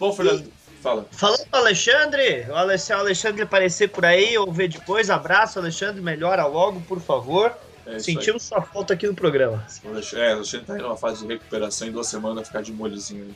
Bom, 0.00 0.12
Fernando... 0.12 0.40
E... 0.40 0.65
Fala. 0.82 1.06
Falando 1.10 1.46
pro 1.46 1.60
Alexandre, 1.60 2.46
o 2.48 2.54
Alexandre 2.54 3.42
aparecer 3.42 3.88
por 3.88 4.04
aí 4.04 4.36
ou 4.38 4.52
ver 4.52 4.68
depois, 4.68 5.10
abraço, 5.10 5.58
Alexandre, 5.58 6.00
melhora 6.00 6.46
logo, 6.46 6.80
por 6.82 7.00
favor. 7.00 7.52
É 7.86 7.98
Sentimos 8.00 8.42
sua 8.42 8.62
falta 8.62 8.94
aqui 8.94 9.06
no 9.06 9.14
programa. 9.14 9.64
É, 10.14 10.32
o 10.32 10.36
Alexandre 10.36 10.66
tá 10.66 10.78
em 10.78 10.82
uma 10.82 10.96
fase 10.96 11.22
de 11.22 11.32
recuperação, 11.32 11.86
em 11.86 11.92
duas 11.92 12.08
semanas 12.08 12.48
ficar 12.48 12.62
de 12.62 12.72
molhozinho. 12.72 13.34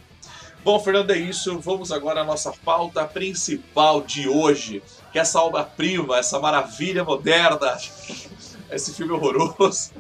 Bom, 0.64 0.78
Fernando, 0.78 1.10
é 1.12 1.18
isso. 1.18 1.58
Vamos 1.60 1.90
agora 1.92 2.20
à 2.20 2.24
nossa 2.24 2.52
pauta 2.64 3.04
principal 3.04 4.02
de 4.02 4.28
hoje, 4.28 4.82
que 5.12 5.18
é 5.18 5.22
essa 5.22 5.40
obra-prima, 5.40 6.18
essa 6.18 6.38
maravilha 6.38 7.04
moderna, 7.04 7.78
esse 8.70 8.92
filme 8.92 9.12
horroroso. 9.12 9.92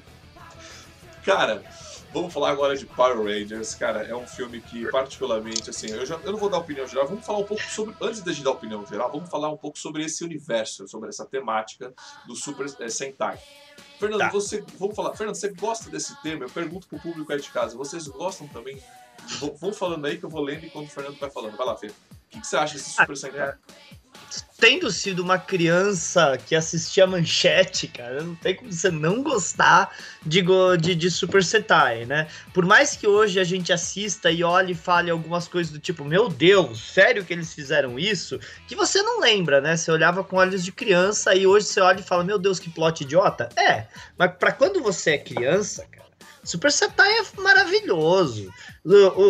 Cara, 1.24 1.62
Vamos 2.12 2.32
falar 2.32 2.50
agora 2.50 2.76
de 2.76 2.86
Power 2.86 3.18
Rangers, 3.18 3.74
cara, 3.74 4.02
é 4.02 4.14
um 4.14 4.26
filme 4.26 4.60
que 4.60 4.90
particularmente, 4.90 5.70
assim, 5.70 5.90
eu, 5.90 6.04
já, 6.04 6.16
eu 6.16 6.32
não 6.32 6.38
vou 6.38 6.50
dar 6.50 6.58
opinião 6.58 6.86
geral, 6.86 7.06
vamos 7.06 7.24
falar 7.24 7.38
um 7.38 7.44
pouco 7.44 7.62
sobre, 7.62 7.94
antes 8.00 8.22
de 8.22 8.42
dar 8.42 8.50
opinião 8.50 8.84
geral, 8.84 9.12
vamos 9.12 9.30
falar 9.30 9.48
um 9.48 9.56
pouco 9.56 9.78
sobre 9.78 10.04
esse 10.04 10.24
universo, 10.24 10.88
sobre 10.88 11.08
essa 11.08 11.24
temática 11.24 11.94
do 12.26 12.34
Super 12.34 12.66
é, 12.80 12.88
Sentai. 12.88 13.38
Fernando, 13.98 14.20
tá. 14.20 14.30
você, 14.30 14.64
vamos 14.76 14.96
falar, 14.96 15.14
Fernando, 15.14 15.36
você 15.36 15.50
gosta 15.52 15.88
desse 15.88 16.20
tema? 16.20 16.44
Eu 16.44 16.50
pergunto 16.50 16.88
pro 16.88 16.98
público 16.98 17.32
aí 17.32 17.40
de 17.40 17.50
casa, 17.50 17.76
vocês 17.76 18.08
gostam 18.08 18.48
também? 18.48 18.82
Vão 19.60 19.72
falando 19.72 20.04
aí 20.06 20.18
que 20.18 20.24
eu 20.24 20.30
vou 20.30 20.42
lendo 20.42 20.66
enquanto 20.66 20.88
o 20.88 20.90
Fernando 20.90 21.18
vai 21.18 21.30
falando. 21.30 21.56
Vai 21.56 21.66
lá, 21.66 21.76
Fê. 21.76 21.88
O 21.88 21.92
que, 22.30 22.40
que 22.40 22.46
você 22.46 22.56
acha 22.56 22.74
desse 22.74 22.90
Super 22.90 23.12
ah, 23.12 23.16
Sentai? 23.16 23.48
É 23.48 24.09
tendo 24.58 24.90
sido 24.90 25.20
uma 25.20 25.38
criança 25.38 26.38
que 26.46 26.54
assistia 26.54 27.06
manchete, 27.06 27.88
cara, 27.88 28.22
não 28.22 28.34
tem 28.34 28.54
como 28.54 28.70
você 28.70 28.90
não 28.90 29.22
gostar 29.22 29.96
de, 30.24 30.44
de, 30.78 30.94
de 30.94 31.10
Super 31.10 31.42
Sentai, 31.42 32.04
né? 32.04 32.28
Por 32.52 32.66
mais 32.66 32.94
que 32.94 33.06
hoje 33.06 33.40
a 33.40 33.44
gente 33.44 33.72
assista 33.72 34.30
e 34.30 34.44
olhe 34.44 34.72
e 34.72 34.76
fale 34.76 35.10
algumas 35.10 35.48
coisas 35.48 35.72
do 35.72 35.78
tipo, 35.78 36.04
meu 36.04 36.28
Deus, 36.28 36.92
sério 36.92 37.24
que 37.24 37.32
eles 37.32 37.54
fizeram 37.54 37.98
isso? 37.98 38.38
Que 38.68 38.76
você 38.76 39.02
não 39.02 39.20
lembra, 39.20 39.60
né? 39.60 39.76
Você 39.76 39.90
olhava 39.90 40.22
com 40.22 40.36
olhos 40.36 40.62
de 40.64 40.72
criança 40.72 41.34
e 41.34 41.46
hoje 41.46 41.66
você 41.66 41.80
olha 41.80 42.00
e 42.00 42.04
fala, 42.04 42.22
meu 42.22 42.38
Deus, 42.38 42.58
que 42.58 42.70
plot 42.70 43.02
idiota. 43.02 43.48
É, 43.56 43.86
mas 44.18 44.32
para 44.38 44.52
quando 44.52 44.82
você 44.82 45.12
é 45.12 45.18
criança, 45.18 45.86
cara, 45.90 46.09
Super 46.50 46.72
Sentai 46.72 47.08
é 47.12 47.40
maravilhoso. 47.40 48.52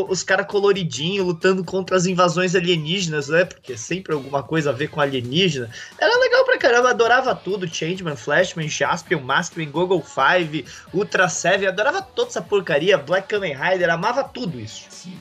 Os 0.08 0.22
caras 0.22 0.46
coloridinhos 0.46 1.26
lutando 1.26 1.62
contra 1.62 1.94
as 1.94 2.06
invasões 2.06 2.54
alienígenas, 2.54 3.28
né? 3.28 3.44
Porque 3.44 3.76
sempre 3.76 4.14
alguma 4.14 4.42
coisa 4.42 4.70
a 4.70 4.72
ver 4.72 4.88
com 4.88 5.02
alienígena. 5.02 5.70
Era 5.98 6.18
legal 6.18 6.46
pra 6.46 6.56
caramba, 6.56 6.88
adorava 6.88 7.34
tudo. 7.34 7.68
Changeman, 7.68 8.16
Flashman, 8.16 8.70
Jaspion, 8.70 9.20
Maskman, 9.20 9.70
Google 9.70 10.02
Five, 10.02 10.64
Ultra 10.94 11.28
Seven, 11.28 11.68
adorava 11.68 12.00
toda 12.00 12.30
essa 12.30 12.40
porcaria. 12.40 12.96
Black 12.96 13.28
Kamen 13.28 13.54
Rider, 13.54 13.90
amava 13.90 14.24
tudo 14.24 14.58
isso. 14.58 14.86
Sim. 14.88 15.20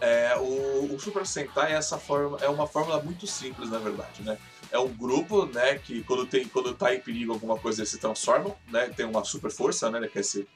É, 0.00 0.36
o, 0.36 0.94
o, 0.94 1.00
Super 1.00 1.26
Sentai 1.26 1.72
é, 1.72 1.76
essa 1.76 1.98
forma, 1.98 2.38
é 2.40 2.48
uma 2.48 2.68
fórmula 2.68 3.02
muito 3.02 3.26
simples, 3.26 3.70
na 3.70 3.78
verdade, 3.78 4.22
né? 4.22 4.38
É 4.70 4.78
um 4.78 4.88
grupo, 4.88 5.46
né, 5.46 5.78
que 5.78 6.04
quando, 6.04 6.24
tem, 6.26 6.46
quando 6.46 6.72
tá 6.74 6.94
em 6.94 7.00
perigo 7.00 7.32
alguma 7.32 7.58
coisa, 7.58 7.80
eles 7.80 7.90
se 7.90 7.98
transformam, 7.98 8.54
né? 8.68 8.88
Tem 8.96 9.04
uma 9.04 9.24
super 9.24 9.50
força, 9.50 9.90
né, 9.90 10.06
que 10.06 10.16
é 10.16 10.20
esse 10.20 10.48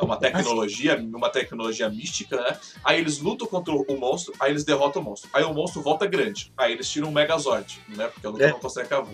é 0.00 0.04
uma 0.04 0.16
tecnologia, 0.16 0.96
uma 0.96 1.30
tecnologia 1.30 1.88
mística, 1.88 2.36
né? 2.36 2.56
Aí 2.84 2.98
eles 2.98 3.18
lutam 3.18 3.46
contra 3.46 3.72
o 3.72 3.96
monstro, 3.98 4.32
aí 4.40 4.50
eles 4.50 4.64
derrotam 4.64 5.02
o 5.02 5.04
monstro. 5.04 5.30
Aí 5.32 5.44
o 5.44 5.52
monstro 5.52 5.82
volta 5.82 6.06
grande. 6.06 6.52
Aí 6.56 6.72
eles 6.72 6.88
tiram 6.88 7.08
um 7.08 7.12
Megazord, 7.12 7.80
né? 7.88 8.08
Porque 8.08 8.26
a 8.26 8.30
luta 8.30 8.44
é. 8.44 8.50
não 8.50 8.60
consegue 8.60 8.86
acabar. 8.86 9.12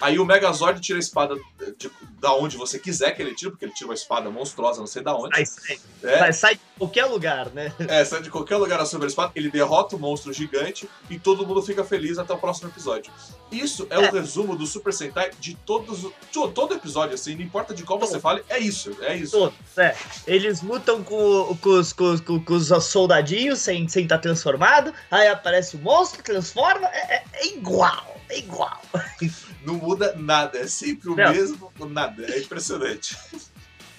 Aí 0.00 0.18
o 0.18 0.24
Megazord 0.24 0.80
tira 0.80 0.98
a 0.98 1.00
espada 1.00 1.34
de, 1.78 1.90
da 2.20 2.34
onde 2.34 2.56
você 2.56 2.78
quiser 2.78 3.12
que 3.12 3.22
ele 3.22 3.34
tire, 3.34 3.50
porque 3.50 3.64
ele 3.64 3.72
tira 3.72 3.88
uma 3.88 3.94
espada 3.94 4.30
monstruosa, 4.30 4.80
não 4.80 4.86
sei 4.86 5.02
da 5.02 5.14
onde. 5.14 5.34
Sai, 5.36 5.46
sai, 5.46 6.28
é. 6.28 6.32
sai 6.32 6.54
de 6.54 6.60
qualquer 6.78 7.06
lugar, 7.06 7.50
né? 7.50 7.72
É, 7.88 8.04
sai 8.04 8.22
de 8.22 8.30
qualquer 8.30 8.56
lugar 8.56 8.80
a 8.80 8.82
a 8.82 9.06
espada, 9.06 9.32
ele 9.34 9.50
derrota 9.50 9.96
o 9.96 9.98
monstro 9.98 10.32
gigante 10.32 10.88
e 11.08 11.18
todo 11.18 11.46
mundo 11.46 11.62
fica 11.62 11.84
feliz 11.84 12.18
até 12.18 12.32
o 12.32 12.38
próximo 12.38 12.68
episódio. 12.68 13.12
Isso 13.50 13.86
é, 13.90 13.96
é. 13.96 14.08
o 14.08 14.12
resumo 14.12 14.56
do 14.56 14.66
Super 14.66 14.92
Sentai 14.92 15.30
de 15.38 15.54
todos. 15.54 16.00
De, 16.00 16.12
todo 16.52 16.74
episódio, 16.74 17.14
assim, 17.14 17.34
não 17.34 17.42
importa 17.42 17.74
de 17.74 17.82
qual 17.82 17.98
você 17.98 18.18
fale, 18.18 18.42
é 18.48 18.58
isso, 18.58 18.96
é 19.02 19.16
isso. 19.16 19.32
Todos, 19.32 19.78
é. 19.78 19.96
Eles 20.26 20.62
lutam 20.62 21.02
com, 21.02 21.56
com, 21.60 21.70
os, 21.70 21.92
com, 21.92 22.18
com, 22.18 22.44
com 22.44 22.54
os 22.54 22.68
soldadinhos 22.84 23.60
sem 23.60 23.84
estar 23.84 23.92
sem 23.92 24.06
tá 24.06 24.18
transformado, 24.18 24.92
aí 25.10 25.28
aparece 25.28 25.76
o 25.76 25.78
monstro, 25.78 26.22
transforma, 26.22 26.86
é, 26.88 27.16
é, 27.16 27.24
é 27.34 27.46
igual, 27.48 28.16
é 28.28 28.38
igual. 28.38 28.80
Não 29.64 29.74
muda 29.74 30.14
nada, 30.16 30.58
é 30.58 30.66
sempre 30.66 31.08
o 31.08 31.16
não. 31.16 31.32
mesmo, 31.32 31.72
nada. 31.90 32.24
É 32.24 32.38
impressionante. 32.38 33.16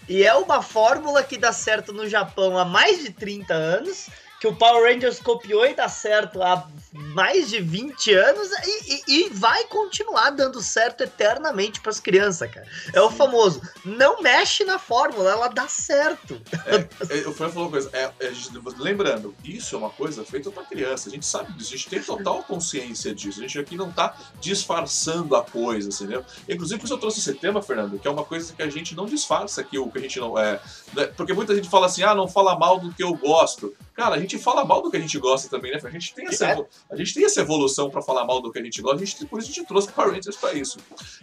E 0.07 0.23
é 0.23 0.33
uma 0.33 0.61
fórmula 0.61 1.21
que 1.21 1.37
dá 1.37 1.51
certo 1.51 1.91
no 1.91 2.07
Japão 2.07 2.57
há 2.57 2.63
mais 2.63 3.03
de 3.03 3.11
30 3.11 3.53
anos 3.53 4.07
que 4.39 4.47
o 4.47 4.55
Power 4.55 4.91
Rangers 4.91 5.19
copiou 5.19 5.65
e 5.65 5.73
dá 5.73 5.89
certo 5.89 6.41
há 6.41 6.67
mais 6.93 7.49
de 7.49 7.59
20 7.59 8.13
anos 8.13 8.49
e, 8.65 8.93
e, 8.93 9.03
e 9.07 9.29
vai 9.29 9.65
continuar 9.65 10.29
dando 10.31 10.61
certo 10.61 11.03
eternamente 11.03 11.81
para 11.81 11.91
as 11.91 11.99
crianças, 11.99 12.49
cara. 12.49 12.67
É 12.93 13.01
o 13.01 13.09
famoso, 13.09 13.61
não 13.83 14.21
mexe 14.21 14.63
na 14.63 14.79
fórmula, 14.79 15.31
ela 15.31 15.47
dá 15.47 15.67
certo. 15.67 16.41
É, 16.65 17.19
é, 17.19 17.27
o 17.27 17.33
Fran 17.33 17.49
falou 17.49 17.65
uma 17.65 17.71
coisa, 17.71 17.89
é, 17.93 18.11
é, 18.19 18.31
lembrando, 18.77 19.35
isso 19.43 19.75
é 19.75 19.77
uma 19.77 19.89
coisa 19.89 20.23
feita 20.23 20.51
para 20.51 20.63
criança, 20.63 21.09
a 21.09 21.11
gente 21.11 21.25
sabe 21.25 21.53
disso, 21.53 21.73
a 21.73 21.77
gente 21.77 21.89
tem 21.89 22.01
total 22.01 22.43
consciência 22.43 23.13
disso, 23.13 23.39
a 23.39 23.41
gente 23.43 23.59
aqui 23.59 23.75
não 23.75 23.91
tá 23.91 24.15
disfarçando 24.39 25.35
a 25.35 25.43
coisa, 25.43 25.89
entendeu? 25.89 26.23
Inclusive, 26.47 26.79
por 26.79 26.85
isso 26.85 26.93
eu 26.93 26.99
trouxe 26.99 27.19
esse 27.19 27.33
tema, 27.33 27.61
Fernando, 27.61 27.99
que 27.99 28.07
é 28.07 28.11
uma 28.11 28.23
coisa 28.23 28.53
que 28.53 28.61
a 28.61 28.69
gente 28.69 28.95
não 28.95 29.05
disfarça 29.05 29.61
aqui, 29.61 29.77
o 29.77 29.89
que 29.89 29.97
a 29.97 30.01
gente 30.01 30.19
não 30.19 30.37
é. 30.37 30.59
Né? 30.93 31.05
Porque 31.07 31.33
muita 31.33 31.55
gente 31.55 31.69
fala 31.69 31.87
assim, 31.87 32.03
ah, 32.03 32.15
não 32.15 32.27
fala 32.27 32.57
mal 32.57 32.79
do 32.79 32.93
que 32.93 33.03
eu 33.03 33.13
gosto. 33.13 33.75
Cara, 33.97 34.13
a 34.13 34.19
gente 34.19 34.37
fala 34.37 34.63
mal 34.63 34.79
do 34.79 34.91
que 34.91 34.97
a 34.97 34.99
gente 34.99 35.17
gosta 35.17 35.49
também, 35.49 35.71
né? 35.71 35.79
A 35.83 35.89
gente 35.89 36.13
tem 36.13 36.27
essa, 36.27 36.51
é. 36.51 36.65
a 36.91 36.95
gente 36.95 37.15
tem 37.15 37.25
essa 37.25 37.41
evolução 37.41 37.89
para 37.89 37.99
falar 37.99 38.25
mal 38.25 38.39
do 38.39 38.51
que 38.51 38.59
a 38.59 38.63
gente 38.63 38.79
gosta, 38.79 39.01
a 39.01 39.05
gente, 39.05 39.25
por 39.25 39.39
isso 39.39 39.49
a 39.49 39.53
gente 39.55 39.67
trouxe 39.67 39.91
Power 39.91 40.13
Rangers 40.13 40.35
para 40.35 40.53
isso. 40.53 40.77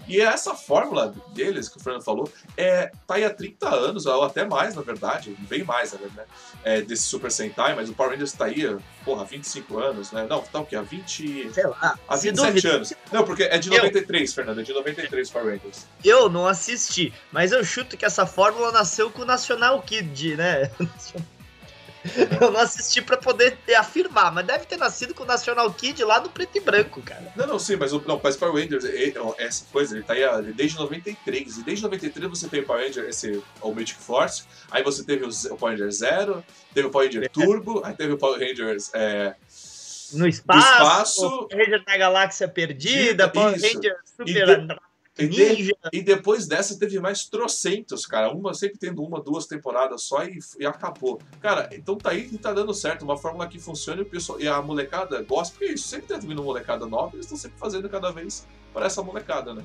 E 0.08 0.20
essa 0.20 0.56
fórmula 0.56 1.14
deles, 1.28 1.68
que 1.68 1.76
o 1.76 1.80
Fernando 1.80 2.02
falou, 2.02 2.28
é, 2.56 2.90
tá 3.06 3.14
aí 3.14 3.24
há 3.24 3.30
30 3.32 3.72
anos, 3.72 4.06
ou 4.06 4.24
até 4.24 4.44
mais, 4.44 4.74
na 4.74 4.82
verdade, 4.82 5.36
bem 5.48 5.62
mais, 5.62 5.92
na 5.92 6.00
verdade, 6.00 6.28
né? 6.28 6.36
É, 6.64 6.80
desse 6.80 7.04
Super 7.04 7.30
Sentai, 7.30 7.76
mas 7.76 7.88
o 7.88 7.94
Power 7.94 8.10
Rangers 8.10 8.32
tá 8.32 8.46
aí, 8.46 8.76
porra, 9.04 9.22
há 9.22 9.24
25 9.24 9.78
anos, 9.78 10.10
né? 10.10 10.26
Não, 10.28 10.42
tá 10.42 10.58
o 10.58 10.66
quê? 10.66 10.74
Há 10.74 10.82
20. 10.82 11.52
Sei 11.54 11.66
lá. 11.68 11.96
Há 12.08 12.16
27 12.16 12.66
anos. 12.66 12.92
Não, 13.12 13.24
porque 13.24 13.44
é 13.44 13.56
de 13.56 13.70
93, 13.70 14.28
eu... 14.28 14.34
Fernando, 14.34 14.60
é 14.60 14.64
de 14.64 14.72
93 14.72 15.30
Power 15.30 15.54
Rangers. 15.54 15.86
Eu 16.04 16.28
não 16.28 16.44
assisti, 16.44 17.14
mas 17.30 17.52
eu 17.52 17.64
chuto 17.64 17.96
que 17.96 18.04
essa 18.04 18.26
fórmula 18.26 18.72
nasceu 18.72 19.12
com 19.12 19.22
o 19.22 19.24
National 19.24 19.80
Kid, 19.80 20.36
né? 20.36 20.72
Eu 22.40 22.50
não 22.50 22.60
assisti 22.60 23.00
pra 23.00 23.16
poder 23.16 23.56
afirmar, 23.76 24.32
mas 24.32 24.46
deve 24.46 24.66
ter 24.66 24.76
nascido 24.76 25.14
com 25.14 25.22
o 25.22 25.26
National 25.26 25.72
Kid 25.72 26.02
lá 26.04 26.20
no 26.20 26.28
preto 26.28 26.56
e 26.56 26.60
branco, 26.60 27.00
cara. 27.02 27.32
Não, 27.34 27.46
não, 27.46 27.58
sim, 27.58 27.76
mas 27.76 27.92
o 27.92 28.02
não, 28.06 28.20
mas 28.22 28.36
Power 28.36 28.62
Rangers, 28.62 28.84
essa 29.38 29.64
coisa, 29.72 29.96
ele 29.96 30.04
tá 30.04 30.12
aí 30.12 30.22
desde 30.52 30.78
93. 30.78 31.58
E 31.58 31.62
desde 31.62 31.82
93 31.82 32.30
você 32.30 32.48
tem 32.48 32.60
o 32.60 32.64
Power 32.64 32.86
Ranger, 32.86 33.08
esse, 33.08 33.42
o 33.60 33.74
Mythic 33.74 34.00
Force, 34.00 34.44
aí 34.70 34.82
você 34.82 35.02
teve 35.04 35.24
o, 35.24 35.56
Power 35.56 35.72
Ranger 35.72 35.90
Zero, 35.90 36.44
teve 36.72 36.88
o 36.88 36.90
Power 36.90 37.06
Ranger 37.06 37.24
é. 37.24 37.28
Turbo, 37.28 37.82
aí 37.84 37.94
teve 37.94 38.12
o 38.12 38.18
Power 38.18 38.38
Rangers. 38.38 38.90
É, 38.92 39.34
no 40.12 40.28
espaço, 40.28 40.68
espaço 40.68 41.48
Ranger 41.52 41.84
da 41.84 41.96
Galáxia 41.96 42.46
Perdida, 42.46 43.28
Power 43.28 43.54
Ranger 43.54 43.96
Super. 44.04 44.78
E, 45.16 45.28
de, 45.28 45.76
e, 45.92 46.02
depois 46.02 46.46
dessa 46.46 46.76
teve 46.76 46.98
mais 46.98 47.24
trocentos, 47.24 48.04
cara. 48.04 48.32
Uma 48.32 48.52
sempre 48.52 48.78
tendo 48.78 49.02
uma, 49.02 49.20
duas 49.20 49.46
temporadas 49.46 50.02
só 50.02 50.24
e, 50.24 50.40
e, 50.58 50.66
acabou. 50.66 51.20
Cara, 51.40 51.68
então 51.72 51.96
tá 51.96 52.10
aí 52.10 52.28
que 52.28 52.36
tá 52.36 52.52
dando 52.52 52.74
certo. 52.74 53.02
Uma 53.02 53.16
fórmula 53.16 53.46
que 53.46 53.60
funciona 53.60 54.00
e, 54.00 54.02
o 54.02 54.06
pessoal, 54.06 54.40
e 54.40 54.48
a 54.48 54.60
molecada 54.60 55.22
gosta, 55.22 55.54
porque 55.56 55.72
isso 55.72 55.86
sempre 55.86 56.08
tá 56.08 56.18
vindo 56.18 56.42
molecada 56.42 56.84
nova, 56.84 57.14
eles 57.14 57.26
estão 57.26 57.38
sempre 57.38 57.58
fazendo 57.58 57.88
cada 57.88 58.10
vez 58.10 58.44
para 58.72 58.86
essa 58.86 59.02
molecada, 59.04 59.54
né? 59.54 59.62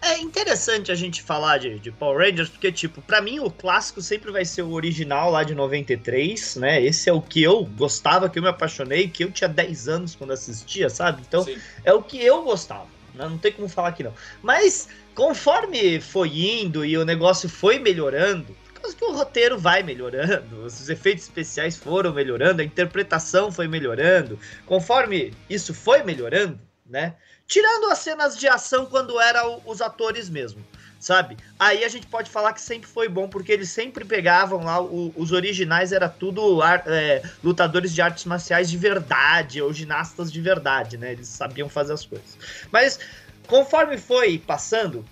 É 0.00 0.18
interessante 0.18 0.92
a 0.92 0.94
gente 0.94 1.22
falar 1.22 1.58
de, 1.58 1.78
de 1.78 1.90
Power 1.90 2.18
Rangers, 2.18 2.48
porque, 2.48 2.70
tipo, 2.70 3.02
para 3.02 3.20
mim 3.20 3.40
o 3.40 3.50
clássico 3.50 4.00
sempre 4.00 4.30
vai 4.30 4.44
ser 4.44 4.62
o 4.62 4.70
original 4.72 5.30
lá 5.30 5.42
de 5.42 5.54
93, 5.54 6.56
né? 6.56 6.80
Esse 6.80 7.08
é 7.08 7.12
o 7.12 7.20
que 7.20 7.42
eu 7.42 7.64
gostava, 7.64 8.28
que 8.28 8.38
eu 8.38 8.42
me 8.42 8.48
apaixonei, 8.48 9.08
que 9.08 9.24
eu 9.24 9.32
tinha 9.32 9.48
10 9.48 9.88
anos 9.88 10.14
quando 10.14 10.32
assistia, 10.32 10.88
sabe? 10.88 11.22
Então, 11.26 11.42
Sim. 11.42 11.56
é 11.84 11.92
o 11.92 12.02
que 12.02 12.22
eu 12.22 12.42
gostava. 12.42 12.97
Né? 13.18 13.28
Não 13.28 13.36
tem 13.36 13.52
como 13.52 13.68
falar 13.68 13.88
aqui 13.88 14.04
não. 14.04 14.14
Mas 14.40 14.88
conforme 15.14 16.00
foi 16.00 16.28
indo 16.28 16.84
e 16.84 16.96
o 16.96 17.04
negócio 17.04 17.48
foi 17.48 17.80
melhorando, 17.80 18.56
por 18.66 18.80
causa 18.80 18.96
que 18.96 19.04
o 19.04 19.12
roteiro 19.12 19.58
vai 19.58 19.82
melhorando, 19.82 20.62
os 20.64 20.88
efeitos 20.88 21.24
especiais 21.24 21.76
foram 21.76 22.12
melhorando, 22.14 22.62
a 22.62 22.64
interpretação 22.64 23.50
foi 23.50 23.66
melhorando, 23.66 24.38
conforme 24.64 25.34
isso 25.50 25.74
foi 25.74 26.04
melhorando, 26.04 26.60
né? 26.86 27.16
Tirando 27.46 27.90
as 27.90 27.98
cenas 27.98 28.38
de 28.38 28.46
ação 28.46 28.86
quando 28.86 29.18
eram 29.18 29.60
os 29.66 29.80
atores 29.80 30.28
mesmo 30.28 30.64
sabe? 30.98 31.36
Aí 31.58 31.84
a 31.84 31.88
gente 31.88 32.06
pode 32.06 32.30
falar 32.30 32.52
que 32.52 32.60
sempre 32.60 32.88
foi 32.88 33.08
bom, 33.08 33.28
porque 33.28 33.52
eles 33.52 33.68
sempre 33.68 34.04
pegavam 34.04 34.64
lá, 34.64 34.80
o, 34.80 35.12
os 35.16 35.32
originais 35.32 35.92
era 35.92 36.08
tudo 36.08 36.62
é, 36.62 37.22
lutadores 37.42 37.94
de 37.94 38.02
artes 38.02 38.24
marciais 38.24 38.70
de 38.70 38.76
verdade, 38.76 39.62
ou 39.62 39.72
ginastas 39.72 40.32
de 40.32 40.40
verdade, 40.40 40.96
né? 40.96 41.12
Eles 41.12 41.28
sabiam 41.28 41.68
fazer 41.68 41.92
as 41.92 42.04
coisas. 42.04 42.36
Mas 42.72 42.98
conforme 43.46 43.96
foi 43.96 44.38
passando, 44.38 45.04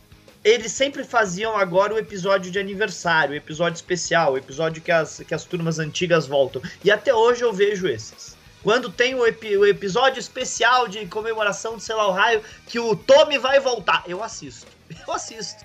eles 0.43 0.73
sempre 0.73 1.03
faziam 1.03 1.57
agora 1.57 1.95
o 1.95 1.99
episódio 1.99 2.51
de 2.51 2.59
aniversário, 2.59 3.33
o 3.35 3.37
episódio 3.37 3.77
especial, 3.77 4.35
o 4.35 4.39
episódio 4.39 4.83
que 4.83 4.93
as, 4.93 5.21
que 5.27 5.35
as 5.35 5.45
turmas 5.45 5.79
antigas 5.79 6.27
voltam. 6.27 6.63
E 6.85 6.91
até 6.91 7.15
hoje 7.15 7.43
eu 7.43 7.53
vejo 7.53 7.89
esses. 7.89 8.37
Quando 8.63 8.91
tem 8.91 9.15
o, 9.15 9.25
epi, 9.25 9.57
o 9.57 9.65
episódio 9.65 10.19
especial 10.19 10.89
de 10.89 11.07
comemoração 11.07 11.77
de 11.77 11.85
sei 11.85 11.95
lá 11.95 12.09
o 12.09 12.13
raio, 12.13 12.43
que 12.67 12.79
o 12.79 12.97
Tommy 12.97 13.39
vai 13.39 13.61
voltar, 13.61 14.03
eu 14.07 14.23
assisto. 14.23 14.67
Eu 15.07 15.13
assisto. 15.15 15.65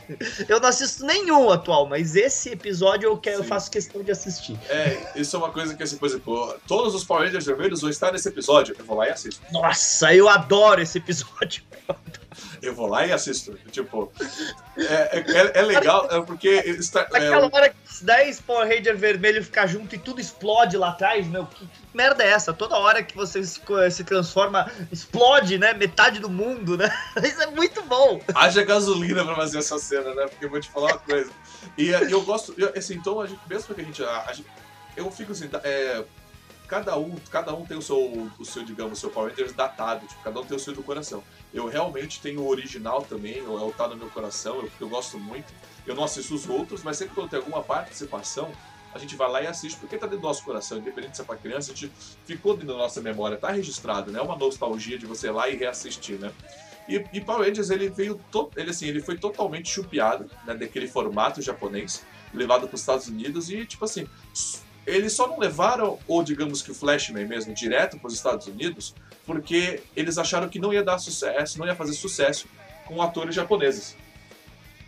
Eu 0.47 0.59
não 0.59 0.69
assisto 0.69 1.05
nenhum 1.05 1.49
atual, 1.49 1.87
mas 1.87 2.15
esse 2.15 2.49
episódio 2.49 3.07
eu, 3.07 3.17
quero, 3.17 3.39
eu 3.39 3.43
faço 3.43 3.69
questão 3.69 4.03
de 4.03 4.11
assistir. 4.11 4.57
É, 4.69 5.11
isso 5.15 5.35
é 5.35 5.39
uma 5.39 5.51
coisa 5.51 5.75
que, 5.75 5.83
assim, 5.83 5.97
por 5.97 6.07
exemplo, 6.07 6.55
todos 6.67 6.93
os 6.93 7.03
Power 7.03 7.25
Rangers 7.25 7.45
vermelhos 7.45 7.81
vão 7.81 7.89
estar 7.89 8.11
nesse 8.11 8.27
episódio. 8.27 8.75
Eu 8.77 8.85
vou 8.85 8.97
lá 8.97 9.07
e 9.07 9.11
assisto. 9.11 9.41
Nossa, 9.51 10.13
eu 10.13 10.27
adoro 10.27 10.81
esse 10.81 10.97
episódio. 10.97 11.63
Eu 12.61 12.73
vou 12.75 12.87
lá 12.87 13.05
e 13.05 13.11
assisto. 13.11 13.57
Tipo, 13.71 14.11
é, 14.77 15.19
é, 15.19 15.59
é 15.59 15.61
legal, 15.63 16.07
é 16.09 16.21
porque. 16.21 16.47
Está, 16.47 17.01
é, 17.13 17.17
Aquela 17.17 17.49
hora 17.51 17.69
que 17.69 17.75
os 17.89 18.01
10 18.01 18.41
Power 18.41 18.67
Ranger 18.67 18.95
vermelho 18.95 19.43
ficar 19.43 19.67
junto 19.67 19.95
e 19.95 19.97
tudo 19.97 20.21
explode 20.21 20.77
lá 20.77 20.89
atrás, 20.89 21.27
meu, 21.27 21.45
que, 21.45 21.65
que 21.65 21.81
merda 21.93 22.23
é 22.23 22.29
essa? 22.29 22.53
Toda 22.53 22.77
hora 22.77 23.03
que 23.03 23.15
você 23.15 23.43
se, 23.43 23.59
se, 23.91 24.03
transforma, 24.03 24.71
explode, 24.91 25.57
né? 25.57 25.73
Metade 25.73 26.19
do 26.19 26.29
mundo, 26.29 26.77
né? 26.77 26.89
Isso 27.23 27.41
é 27.41 27.47
muito 27.47 27.81
bom. 27.83 28.21
Haja 28.33 28.63
gasolina 28.63 29.25
pra 29.25 29.35
fazer 29.35 29.57
essa 29.57 29.77
cena, 29.77 30.00
né? 30.03 30.27
Porque 30.27 30.45
eu 30.45 30.49
vou 30.49 30.59
te 30.59 30.69
falar 30.69 30.93
uma 30.93 30.99
coisa. 30.99 31.31
E, 31.77 31.85
e 31.85 32.11
eu 32.11 32.21
gosto, 32.23 32.55
assim, 32.75 32.95
então, 32.95 33.19
a 33.19 33.27
gente, 33.27 33.41
mesmo 33.47 33.73
que 33.73 33.81
a 33.81 33.83
gente, 33.83 34.03
a, 34.03 34.25
a 34.27 34.33
gente. 34.33 34.49
Eu 34.95 35.09
fico 35.09 35.31
assim, 35.31 35.49
é, 35.63 36.03
cada 36.67 36.97
um, 36.97 37.15
cada 37.29 37.53
um 37.53 37.65
tem 37.65 37.77
o 37.77 37.81
seu, 37.81 38.31
o 38.39 38.45
seu, 38.45 38.63
digamos, 38.63 38.97
o 38.97 39.01
seu 39.01 39.09
Power 39.09 39.29
Rangers 39.31 39.53
datado, 39.53 40.05
tipo, 40.07 40.21
cada 40.23 40.39
um 40.39 40.45
tem 40.45 40.55
o 40.55 40.59
seu 40.59 40.73
do 40.73 40.81
coração. 40.81 41.23
Eu 41.53 41.67
realmente 41.67 42.21
tenho 42.21 42.41
o 42.41 42.47
original 42.47 43.01
também, 43.01 43.39
é 43.39 43.41
o 43.41 43.71
tá 43.71 43.87
no 43.87 43.97
meu 43.97 44.09
coração, 44.09 44.57
eu, 44.57 44.71
eu 44.79 44.89
gosto 44.89 45.19
muito. 45.19 45.53
Eu 45.85 45.95
não 45.95 46.03
assisto 46.03 46.33
os 46.33 46.47
outros, 46.47 46.81
mas 46.83 46.97
sempre 46.97 47.13
que 47.13 47.19
eu 47.19 47.27
tenho 47.27 47.41
alguma 47.41 47.61
participação, 47.61 48.51
a 48.93 48.99
gente 48.99 49.15
vai 49.15 49.29
lá 49.29 49.41
e 49.41 49.47
assiste, 49.47 49.77
porque 49.79 49.97
tá 49.97 50.05
dentro 50.05 50.21
do 50.21 50.27
nosso 50.27 50.43
coração, 50.43 50.77
independente 50.77 51.15
se 51.15 51.21
é 51.21 51.25
pra 51.25 51.35
criança, 51.35 51.71
a 51.71 51.75
gente 51.75 51.91
ficou 52.25 52.53
dentro 52.53 52.69
da 52.69 52.77
nossa 52.77 53.01
memória, 53.01 53.37
tá 53.37 53.51
registrado, 53.51 54.11
né? 54.11 54.19
É 54.19 54.21
uma 54.21 54.37
nostalgia 54.37 54.97
de 54.97 55.05
você 55.05 55.27
ir 55.27 55.31
lá 55.31 55.49
e 55.49 55.55
reassistir, 55.55 56.19
né? 56.19 56.31
E, 56.91 57.05
e 57.13 57.21
Power 57.21 57.47
Rangers, 57.47 57.69
ele 57.69 57.89
veio, 57.89 58.19
ele 58.57 58.69
assim, 58.69 58.85
ele 58.85 59.01
foi 59.01 59.17
totalmente 59.17 59.69
chupiado, 59.69 60.29
né, 60.45 60.53
daquele 60.53 60.87
formato 60.87 61.41
japonês, 61.41 62.05
levado 62.33 62.67
para 62.67 62.75
os 62.75 62.81
Estados 62.81 63.07
Unidos 63.07 63.49
e, 63.49 63.65
tipo 63.65 63.85
assim, 63.85 64.05
eles 64.85 65.13
só 65.13 65.25
não 65.25 65.39
levaram, 65.39 65.97
ou 66.05 66.21
digamos 66.21 66.61
que 66.61 66.71
o 66.71 66.75
Flashman 66.75 67.25
mesmo, 67.25 67.53
direto 67.53 67.97
para 67.97 68.07
os 68.07 68.13
Estados 68.13 68.47
Unidos, 68.47 68.93
porque 69.25 69.81
eles 69.95 70.17
acharam 70.17 70.49
que 70.49 70.59
não 70.59 70.73
ia 70.73 70.83
dar 70.83 70.97
sucesso, 70.97 71.57
não 71.57 71.65
ia 71.65 71.75
fazer 71.75 71.93
sucesso 71.93 72.45
com 72.85 73.01
atores 73.01 73.33
japoneses, 73.33 73.95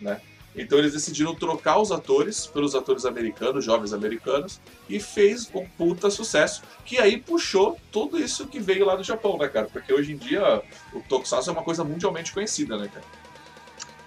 né? 0.01 0.19
Então 0.55 0.77
eles 0.77 0.93
decidiram 0.93 1.33
trocar 1.33 1.79
os 1.79 1.91
atores 1.91 2.45
pelos 2.47 2.75
atores 2.75 3.05
americanos, 3.05 3.65
jovens 3.65 3.93
americanos, 3.93 4.59
e 4.87 4.99
fez 4.99 5.49
um 5.53 5.65
puta 5.65 6.09
sucesso, 6.09 6.61
que 6.85 6.99
aí 6.99 7.17
puxou 7.17 7.77
tudo 7.91 8.19
isso 8.19 8.47
que 8.47 8.59
veio 8.59 8.85
lá 8.85 8.95
do 8.95 9.03
Japão, 9.03 9.37
né, 9.37 9.47
cara? 9.47 9.67
Porque 9.71 9.93
hoje 9.93 10.13
em 10.13 10.17
dia 10.17 10.61
o 10.93 11.01
Tokusatsu 11.01 11.49
é 11.49 11.53
uma 11.53 11.63
coisa 11.63 11.83
mundialmente 11.83 12.31
conhecida, 12.31 12.77
né, 12.77 12.89
cara? 12.93 13.05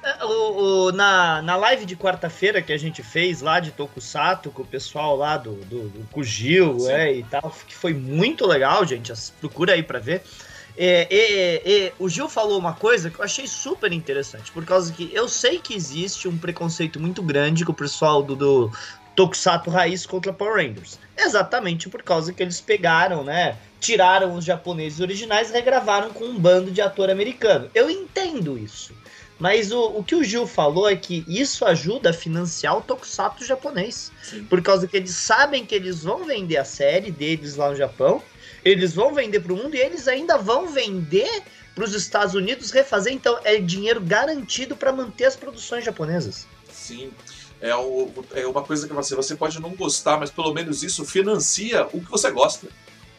É, 0.06 0.24
o, 0.24 0.28
o, 0.28 0.92
na, 0.92 1.42
na 1.42 1.56
live 1.56 1.84
de 1.84 1.96
quarta-feira 1.96 2.62
que 2.62 2.72
a 2.72 2.78
gente 2.78 3.02
fez 3.02 3.40
lá 3.40 3.58
de 3.58 3.72
Tokusato 3.72 4.52
com 4.52 4.62
o 4.62 4.66
pessoal 4.66 5.16
lá 5.16 5.36
do, 5.36 5.54
do, 5.64 5.88
do 5.88 6.08
Kujil 6.12 6.88
é, 6.88 7.12
e 7.12 7.24
tal, 7.24 7.52
que 7.66 7.74
foi 7.74 7.92
muito 7.92 8.46
legal, 8.46 8.86
gente. 8.86 9.12
Procura 9.40 9.72
aí 9.72 9.82
pra 9.82 9.98
ver. 9.98 10.22
É, 10.76 11.06
é, 11.10 11.72
é, 11.86 11.92
o 11.98 12.08
Gil 12.08 12.28
falou 12.28 12.58
uma 12.58 12.74
coisa 12.74 13.10
que 13.10 13.18
eu 13.18 13.24
achei 13.24 13.46
super 13.46 13.92
interessante, 13.92 14.52
por 14.52 14.64
causa 14.64 14.92
que 14.92 15.10
eu 15.12 15.28
sei 15.28 15.58
que 15.58 15.74
existe 15.74 16.28
um 16.28 16.36
preconceito 16.36 17.00
muito 17.00 17.22
grande 17.22 17.64
com 17.64 17.72
o 17.72 17.74
pessoal 17.74 18.22
do, 18.22 18.36
do 18.36 18.70
Tokusatsu 19.14 19.70
Raiz 19.70 20.04
contra 20.04 20.32
Power 20.32 20.56
Rangers. 20.56 20.98
Exatamente 21.16 21.88
por 21.88 22.02
causa 22.02 22.32
que 22.32 22.42
eles 22.42 22.60
pegaram, 22.60 23.24
né? 23.24 23.56
Tiraram 23.80 24.34
os 24.34 24.44
japoneses 24.44 25.00
originais 25.00 25.48
e 25.50 25.52
regravaram 25.52 26.10
com 26.10 26.24
um 26.24 26.38
bando 26.38 26.70
de 26.70 26.82
ator 26.82 27.08
americano. 27.08 27.70
Eu 27.74 27.88
entendo 27.88 28.58
isso. 28.58 28.92
Mas 29.38 29.70
o, 29.70 29.98
o 29.98 30.04
que 30.04 30.14
o 30.14 30.24
Gil 30.24 30.46
falou 30.46 30.88
é 30.88 30.96
que 30.96 31.24
isso 31.28 31.64
ajuda 31.64 32.10
a 32.10 32.12
financiar 32.12 32.76
o 32.76 32.80
Tokusatsu 32.82 33.44
japonês. 33.44 34.10
Sim. 34.22 34.44
Por 34.44 34.62
causa 34.62 34.86
que 34.86 34.96
eles 34.96 35.14
sabem 35.14 35.64
que 35.64 35.74
eles 35.74 36.02
vão 36.02 36.24
vender 36.24 36.56
a 36.56 36.64
série 36.64 37.10
deles 37.10 37.56
lá 37.56 37.70
no 37.70 37.76
Japão, 37.76 38.22
eles 38.66 38.92
vão 38.92 39.14
vender 39.14 39.40
para 39.40 39.52
o 39.52 39.56
mundo 39.56 39.76
e 39.76 39.78
eles 39.78 40.08
ainda 40.08 40.36
vão 40.36 40.66
vender 40.66 41.42
para 41.72 41.84
os 41.84 41.94
Estados 41.94 42.34
Unidos 42.34 42.72
refazer. 42.72 43.12
Então 43.12 43.38
é 43.44 43.58
dinheiro 43.58 44.00
garantido 44.00 44.74
para 44.74 44.92
manter 44.92 45.26
as 45.26 45.36
produções 45.36 45.84
japonesas. 45.84 46.48
Sim. 46.72 47.12
É, 47.60 47.74
o, 47.76 48.10
é 48.34 48.44
uma 48.46 48.62
coisa 48.62 48.86
que 48.88 48.92
você, 48.92 49.14
você 49.14 49.36
pode 49.36 49.60
não 49.60 49.70
gostar, 49.70 50.18
mas 50.18 50.30
pelo 50.30 50.52
menos 50.52 50.82
isso 50.82 51.04
financia 51.04 51.86
o 51.92 52.00
que 52.00 52.10
você 52.10 52.30
gosta 52.30 52.66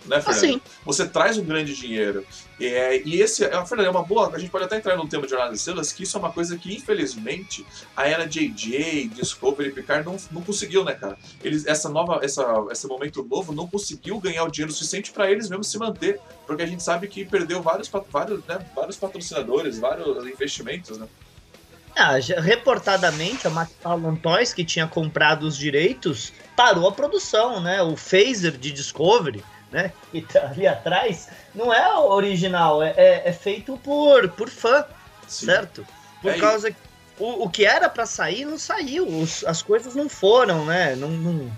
né, 0.07 0.21
Fernando? 0.21 0.43
Assim. 0.43 0.61
Você 0.85 1.07
traz 1.07 1.37
um 1.37 1.43
grande 1.43 1.75
dinheiro. 1.75 2.25
É, 2.59 3.01
e 3.05 3.21
esse, 3.21 3.43
é, 3.43 3.65
Fernando, 3.65 3.87
é 3.87 3.89
uma 3.89 4.03
boa. 4.03 4.33
A 4.33 4.39
gente 4.39 4.49
pode 4.49 4.65
até 4.65 4.77
entrar 4.77 4.95
num 4.95 5.07
tema 5.07 5.23
de 5.23 5.29
Jornada 5.29 5.51
das 5.51 5.59
Estrelas, 5.59 5.91
que 5.91 6.03
isso 6.03 6.17
é 6.17 6.19
uma 6.19 6.31
coisa 6.31 6.57
que, 6.57 6.75
infelizmente, 6.75 7.65
a 7.95 8.07
era 8.07 8.25
JJ, 8.25 9.09
Discovery, 9.13 9.71
Picard 9.71 10.05
não, 10.05 10.17
não 10.31 10.41
conseguiu, 10.41 10.83
né, 10.83 10.93
cara? 10.93 11.17
Eles, 11.43 11.65
essa 11.65 11.89
nova, 11.89 12.19
essa, 12.23 12.43
esse 12.71 12.87
momento 12.87 13.23
novo 13.23 13.53
não 13.53 13.67
conseguiu 13.67 14.19
ganhar 14.19 14.43
o 14.43 14.51
dinheiro 14.51 14.73
suficiente 14.73 15.11
para 15.11 15.29
eles 15.29 15.49
mesmos 15.49 15.67
se 15.67 15.77
manter, 15.77 16.19
porque 16.45 16.63
a 16.63 16.67
gente 16.67 16.81
sabe 16.81 17.07
que 17.07 17.25
perdeu 17.25 17.61
vários, 17.61 17.89
vários, 18.09 18.43
né, 18.45 18.59
vários 18.75 18.97
patrocinadores, 18.97 19.79
vários 19.79 20.25
investimentos, 20.25 20.97
né? 20.97 21.07
Ah, 21.99 22.17
reportadamente, 22.39 23.47
a 23.47 23.49
McFarlane 23.49 24.19
Toys, 24.19 24.53
que 24.53 24.63
tinha 24.63 24.85
comprado 24.85 25.47
os 25.47 25.57
direitos, 25.57 26.31
parou 26.55 26.87
a 26.87 26.91
produção, 26.91 27.59
né? 27.59 27.81
O 27.81 27.97
Phaser 27.97 28.55
de 28.55 28.71
Discovery 28.71 29.43
né? 29.71 29.91
Que 30.11 30.21
tá 30.21 30.47
ali 30.47 30.65
atrás, 30.65 31.29
não 31.53 31.73
é 31.73 31.97
original, 31.97 32.81
é, 32.81 32.93
é, 32.95 33.29
é 33.29 33.33
feito 33.33 33.77
por, 33.77 34.29
por 34.29 34.49
fã, 34.49 34.85
Sim. 35.27 35.47
certo? 35.47 35.85
Por 36.21 36.31
é 36.31 36.39
causa 36.39 36.71
que 36.71 36.77
o, 37.19 37.45
o 37.45 37.49
que 37.49 37.65
era 37.65 37.89
para 37.89 38.05
sair 38.05 38.45
não 38.45 38.57
saiu, 38.57 39.07
os, 39.07 39.43
as 39.45 39.61
coisas 39.61 39.95
não 39.95 40.07
foram, 40.07 40.65
né? 40.65 40.95
Não, 40.95 41.09
não... 41.09 41.51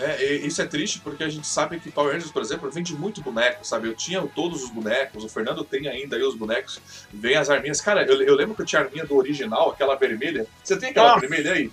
É, 0.00 0.24
isso 0.36 0.62
é 0.62 0.66
triste 0.66 1.00
porque 1.00 1.22
a 1.22 1.28
gente 1.28 1.46
sabe 1.46 1.78
que 1.78 1.90
Power 1.90 2.14
Rangers, 2.14 2.32
por 2.32 2.40
exemplo, 2.40 2.70
vende 2.70 2.94
muito 2.94 3.20
boneco, 3.20 3.66
sabe? 3.66 3.88
Eu 3.88 3.94
tinha 3.94 4.22
todos 4.28 4.62
os 4.62 4.70
bonecos, 4.70 5.22
o 5.22 5.28
Fernando 5.28 5.62
tem 5.64 5.86
ainda 5.86 6.16
aí 6.16 6.22
os 6.22 6.34
bonecos, 6.34 6.80
vem 7.12 7.36
as 7.36 7.50
arminhas. 7.50 7.80
Cara, 7.80 8.02
eu, 8.02 8.22
eu 8.22 8.34
lembro 8.34 8.54
que 8.54 8.62
eu 8.62 8.66
tinha 8.66 8.80
a 8.80 8.84
arminha 8.86 9.04
do 9.04 9.14
original, 9.14 9.70
aquela 9.70 9.94
vermelha. 9.94 10.46
Você 10.64 10.78
tem 10.78 10.90
aquela 10.90 11.18
vermelha 11.18 11.52
aí? 11.52 11.70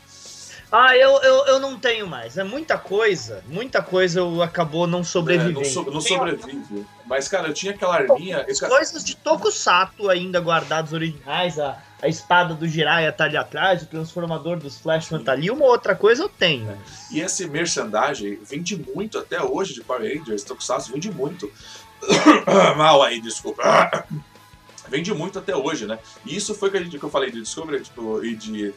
Ah, 0.72 0.96
eu, 0.96 1.20
eu, 1.24 1.46
eu 1.48 1.60
não 1.60 1.80
tenho 1.80 2.06
mais. 2.06 2.38
É 2.38 2.44
muita 2.44 2.78
coisa. 2.78 3.44
Muita 3.48 3.82
coisa 3.82 4.20
eu 4.20 4.42
acabou 4.44 4.86
não 4.86 5.04
sobrevivendo. 5.04 5.62
É, 5.62 5.64
não, 5.64 5.70
so, 5.70 5.92
não 5.92 6.02
sobrevive. 6.02 6.86
Mas, 7.08 7.28
cara, 7.28 7.48
eu 7.48 7.54
tinha 7.54 7.74
aquela 7.74 7.96
arminha. 7.96 8.46
As 8.48 8.60
coisas 8.60 9.04
de 9.04 9.16
Tokusatsu 9.16 10.10
ainda 10.10 10.40
guardados 10.40 10.94
originais. 10.94 11.58
A, 11.58 11.82
a 12.02 12.08
espada 12.08 12.54
do 12.54 12.68
Jiraiya 12.68 13.12
tá 13.12 13.24
ali 13.24 13.36
atrás, 13.36 13.82
o 13.82 13.88
transformador 13.88 14.58
dos 14.58 14.78
Flashman 14.78 15.24
tá 15.24 15.32
ali. 15.32 15.50
Uma 15.50 15.66
outra 15.66 15.96
coisa 15.96 16.22
eu 16.24 16.30
tenho. 16.30 16.70
É. 16.70 16.78
E 17.12 17.20
esse 17.20 17.48
merchandising 17.48 18.40
vende 18.44 18.78
muito 18.94 19.18
até 19.18 19.42
hoje 19.42 19.74
de 19.74 19.82
Power 19.82 20.02
Rangers. 20.02 20.44
Tokusatsu 20.44 20.94
vende 20.94 21.12
muito. 21.12 21.52
Mal 22.78 23.02
aí, 23.02 23.20
desculpa. 23.20 24.06
vende 24.88 25.12
muito 25.16 25.40
até 25.40 25.56
hoje, 25.56 25.88
né? 25.88 25.98
E 26.24 26.36
isso 26.36 26.54
foi 26.54 26.70
que, 26.70 26.78
a 26.78 26.84
gente, 26.84 27.00
que 27.00 27.04
eu 27.04 27.10
falei 27.10 27.32
de 27.32 27.42
Discovery 27.42 27.82
tipo, 27.82 28.24
e 28.24 28.36
de 28.36 28.74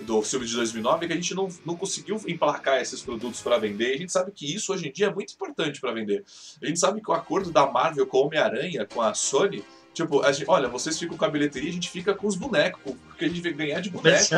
do 0.00 0.22
filme 0.22 0.46
de 0.46 0.54
2009 0.54 1.06
que 1.06 1.12
a 1.12 1.16
gente 1.16 1.34
não, 1.34 1.48
não 1.64 1.76
conseguiu 1.76 2.20
emplacar 2.26 2.80
esses 2.80 3.00
produtos 3.00 3.40
para 3.40 3.58
vender. 3.58 3.92
E 3.92 3.94
a 3.94 3.98
gente 3.98 4.12
sabe 4.12 4.32
que 4.32 4.52
isso 4.52 4.72
hoje 4.72 4.88
em 4.88 4.92
dia 4.92 5.06
é 5.06 5.14
muito 5.14 5.32
importante 5.32 5.80
para 5.80 5.92
vender. 5.92 6.24
A 6.62 6.66
gente 6.66 6.78
sabe 6.78 7.00
que 7.00 7.10
o 7.10 7.14
acordo 7.14 7.50
da 7.50 7.66
Marvel 7.70 8.06
com 8.06 8.18
o 8.18 8.26
Homem-Aranha, 8.26 8.86
com 8.86 9.00
a 9.00 9.14
Sony, 9.14 9.64
tipo, 9.92 10.22
a 10.22 10.32
gente, 10.32 10.48
olha, 10.48 10.68
vocês 10.68 10.98
ficam 10.98 11.16
com 11.16 11.24
a 11.24 11.30
bilheteria, 11.30 11.70
a 11.70 11.72
gente 11.72 11.90
fica 11.90 12.14
com 12.14 12.26
os 12.26 12.36
bonecos, 12.36 12.94
porque 13.08 13.24
a 13.24 13.28
gente 13.28 13.40
vai 13.40 13.52
ganhar 13.52 13.80
de 13.80 13.90
boneco. 13.90 14.28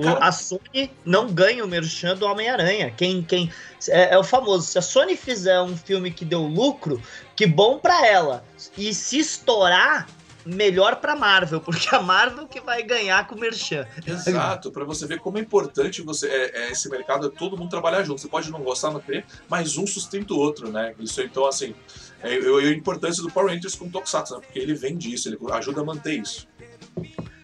Cara... 0.00 0.24
A 0.24 0.32
Sony 0.32 0.90
não 1.04 1.26
ganha 1.26 1.64
o 1.64 1.68
merchan 1.68 2.16
do 2.16 2.24
Homem-Aranha. 2.24 2.90
Quem, 2.96 3.22
quem 3.22 3.50
é, 3.88 4.14
é, 4.14 4.18
o 4.18 4.24
famoso. 4.24 4.66
Se 4.66 4.78
a 4.78 4.82
Sony 4.82 5.16
fizer 5.16 5.60
um 5.60 5.76
filme 5.76 6.10
que 6.10 6.24
deu 6.24 6.42
lucro, 6.42 7.02
que 7.36 7.46
bom 7.46 7.78
para 7.78 8.06
ela. 8.06 8.44
E 8.76 8.94
se 8.94 9.18
estourar, 9.18 10.08
melhor 10.44 10.96
para 10.96 11.14
Marvel, 11.14 11.60
porque 11.60 11.94
a 11.94 12.00
Marvel 12.00 12.46
que 12.46 12.60
vai 12.60 12.82
ganhar 12.82 13.26
com 13.26 13.34
o 13.34 13.40
Merchan. 13.40 13.86
Exato, 14.06 14.70
para 14.70 14.84
você 14.84 15.06
ver 15.06 15.18
como 15.20 15.38
é 15.38 15.40
importante 15.40 16.02
você 16.02 16.28
é, 16.28 16.64
é, 16.64 16.72
esse 16.72 16.88
mercado, 16.88 17.26
é 17.26 17.30
todo 17.30 17.56
mundo 17.56 17.70
trabalhar 17.70 18.02
junto. 18.04 18.20
Você 18.20 18.28
pode 18.28 18.50
não 18.50 18.62
gostar, 18.62 18.90
não 18.90 19.00
querer, 19.00 19.24
mas 19.48 19.76
um 19.76 19.86
sustenta 19.86 20.34
o 20.34 20.38
outro, 20.38 20.70
né? 20.70 20.94
Isso 20.98 21.20
então, 21.22 21.46
assim, 21.46 21.74
é, 22.22 22.34
é 22.34 22.68
a 22.68 22.72
importância 22.72 23.22
do 23.22 23.30
Power 23.30 23.52
Rangers 23.52 23.74
com 23.74 23.86
o 23.86 23.90
Tokusatsu, 23.90 24.34
né? 24.34 24.40
porque 24.44 24.58
ele 24.58 24.74
vende 24.74 25.12
isso, 25.12 25.28
ele 25.28 25.38
ajuda 25.52 25.80
a 25.80 25.84
manter 25.84 26.20
isso. 26.20 26.46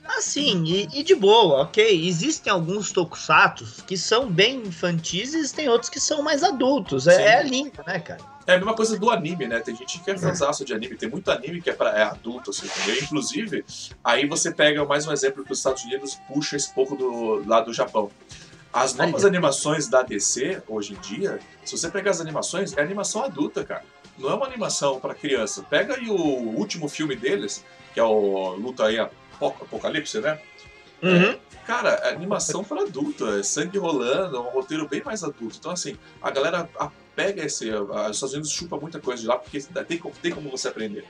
Assim, 0.09 0.65
e, 0.65 0.89
e, 0.93 1.03
de 1.03 1.15
boa, 1.15 1.63
ok. 1.63 2.09
Existem 2.09 2.51
alguns 2.53 2.91
tokusatsu 2.91 3.85
que 3.87 3.97
são 3.97 4.31
bem 4.31 4.63
infantis 4.63 5.35
e 5.35 5.55
tem 5.55 5.69
outros 5.69 5.91
que 5.91 6.01
são 6.01 6.23
mais 6.23 6.43
adultos. 6.43 7.07
É, 7.07 7.41
é 7.41 7.43
lindo, 7.43 7.83
né, 7.87 8.01
cara? 8.01 8.21
É 8.47 8.55
a 8.55 8.57
mesma 8.57 8.75
coisa 8.75 8.99
do 8.99 9.11
anime, 9.11 9.47
né? 9.47 9.61
Tem 9.61 9.77
gente 9.77 10.01
que 10.01 10.11
é 10.11 10.17
fanzaço 10.17 10.65
de 10.65 10.73
anime, 10.73 10.97
tem 10.97 11.11
muito 11.11 11.31
anime 11.31 11.61
que 11.61 11.69
é, 11.69 11.73
pra, 11.75 11.91
é 11.91 12.03
adulto, 12.03 12.51
assim, 12.51 12.67
entendeu? 12.67 13.03
Inclusive, 13.03 13.65
aí 14.03 14.27
você 14.27 14.51
pega 14.51 14.83
mais 14.87 15.07
um 15.07 15.13
exemplo 15.13 15.45
que 15.45 15.53
os 15.53 15.59
Estados 15.59 15.85
Unidos 15.85 16.19
puxa 16.27 16.57
esse 16.57 16.73
pouco 16.73 16.97
do 16.97 17.47
lado 17.47 17.67
do 17.67 17.75
Japão. 17.75 18.11
As 18.73 18.95
novas 18.95 19.25
animações 19.25 19.89
da 19.89 20.03
DC, 20.03 20.63
hoje 20.67 20.95
em 20.95 21.01
dia, 21.01 21.39
se 21.65 21.77
você 21.77 21.91
pegar 21.91 22.11
as 22.11 22.21
animações, 22.21 22.77
é 22.77 22.81
animação 22.81 23.23
adulta, 23.23 23.65
cara. 23.65 23.85
Não 24.19 24.31
é 24.31 24.35
uma 24.35 24.47
animação 24.47 24.99
para 24.99 25.15
criança. 25.15 25.63
Pega 25.69 25.95
aí 25.97 26.09
o 26.09 26.15
último 26.15 26.89
filme 26.89 27.15
deles, 27.15 27.65
que 27.93 28.01
é 28.01 28.03
o 28.03 28.55
Luta 28.55 28.87
aí 28.87 28.99
Apocalipse, 29.47 30.21
né? 30.21 30.39
Uhum. 31.03 31.31
É, 31.31 31.39
cara, 31.67 31.91
é 31.91 32.11
animação 32.11 32.65
para 32.65 32.83
adulto, 32.83 33.27
é 33.29 33.43
sangue 33.43 33.79
rolando, 33.79 34.37
é 34.37 34.41
um 34.41 34.51
roteiro 34.51 34.89
bem 34.89 35.03
mais 35.05 35.23
adulto. 35.23 35.57
Então, 35.59 35.71
assim, 35.71 35.97
a 36.21 36.31
galera 36.31 36.69
pega 37.15 37.45
esse. 37.45 37.71
Os 37.71 38.17
Estados 38.17 38.33
Unidos 38.33 38.51
chupa 38.51 38.77
muita 38.77 39.01
coisa 39.01 39.23
de 39.23 39.29
lá, 39.29 39.39
porque 39.39 39.61
tem, 39.61 40.01
tem 40.23 40.33
como 40.33 40.51
você 40.51 40.69
aprender. 40.69 41.05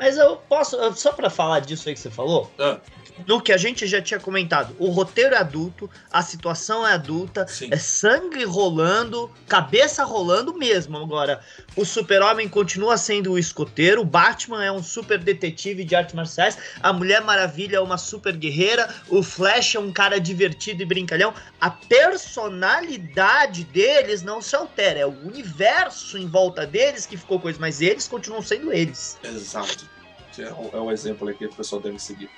Mas 0.00 0.16
eu 0.16 0.36
posso, 0.36 0.76
só 0.94 1.12
para 1.12 1.28
falar 1.28 1.60
disso 1.60 1.88
aí 1.88 1.94
que 1.94 2.00
você 2.00 2.10
falou, 2.10 2.50
ah 2.58 2.80
no 3.26 3.40
que 3.40 3.52
a 3.52 3.56
gente 3.56 3.86
já 3.86 4.00
tinha 4.00 4.20
comentado. 4.20 4.74
O 4.78 4.88
roteiro 4.90 5.34
é 5.34 5.38
adulto, 5.38 5.90
a 6.10 6.22
situação 6.22 6.86
é 6.86 6.92
adulta, 6.92 7.46
Sim. 7.46 7.68
é 7.70 7.76
sangue 7.76 8.44
rolando, 8.44 9.30
cabeça 9.48 10.04
rolando 10.04 10.54
mesmo. 10.54 10.98
Agora, 10.98 11.40
o 11.76 11.84
Super-Homem 11.84 12.48
continua 12.48 12.96
sendo 12.96 13.32
o 13.32 13.38
escoteiro, 13.38 14.02
o 14.02 14.04
Batman 14.04 14.64
é 14.64 14.72
um 14.72 14.82
super 14.82 15.18
detetive 15.18 15.84
de 15.84 15.94
artes 15.94 16.14
marciais, 16.14 16.58
a 16.82 16.92
Mulher 16.92 17.22
Maravilha 17.22 17.76
é 17.76 17.80
uma 17.80 17.98
super 17.98 18.36
guerreira, 18.36 18.88
o 19.08 19.22
Flash 19.22 19.74
é 19.74 19.78
um 19.78 19.92
cara 19.92 20.20
divertido 20.20 20.82
e 20.82 20.86
brincalhão. 20.86 21.34
A 21.60 21.70
personalidade 21.70 23.64
deles 23.64 24.22
não 24.22 24.40
se 24.40 24.56
altera, 24.56 25.00
é 25.00 25.06
o 25.06 25.26
universo 25.26 26.18
em 26.18 26.26
volta 26.26 26.66
deles 26.66 27.06
que 27.06 27.16
ficou 27.16 27.40
coisa, 27.40 27.58
mas 27.60 27.80
eles 27.80 28.08
continuam 28.08 28.42
sendo 28.42 28.72
eles. 28.72 29.18
Exato. 29.22 29.89
É 30.38 30.52
um, 30.52 30.70
é 30.72 30.80
um 30.80 30.90
exemplo 30.90 31.28
aqui 31.28 31.38
que 31.38 31.52
o 31.52 31.56
pessoal 31.56 31.80
deve 31.80 31.98
seguir. 31.98 32.30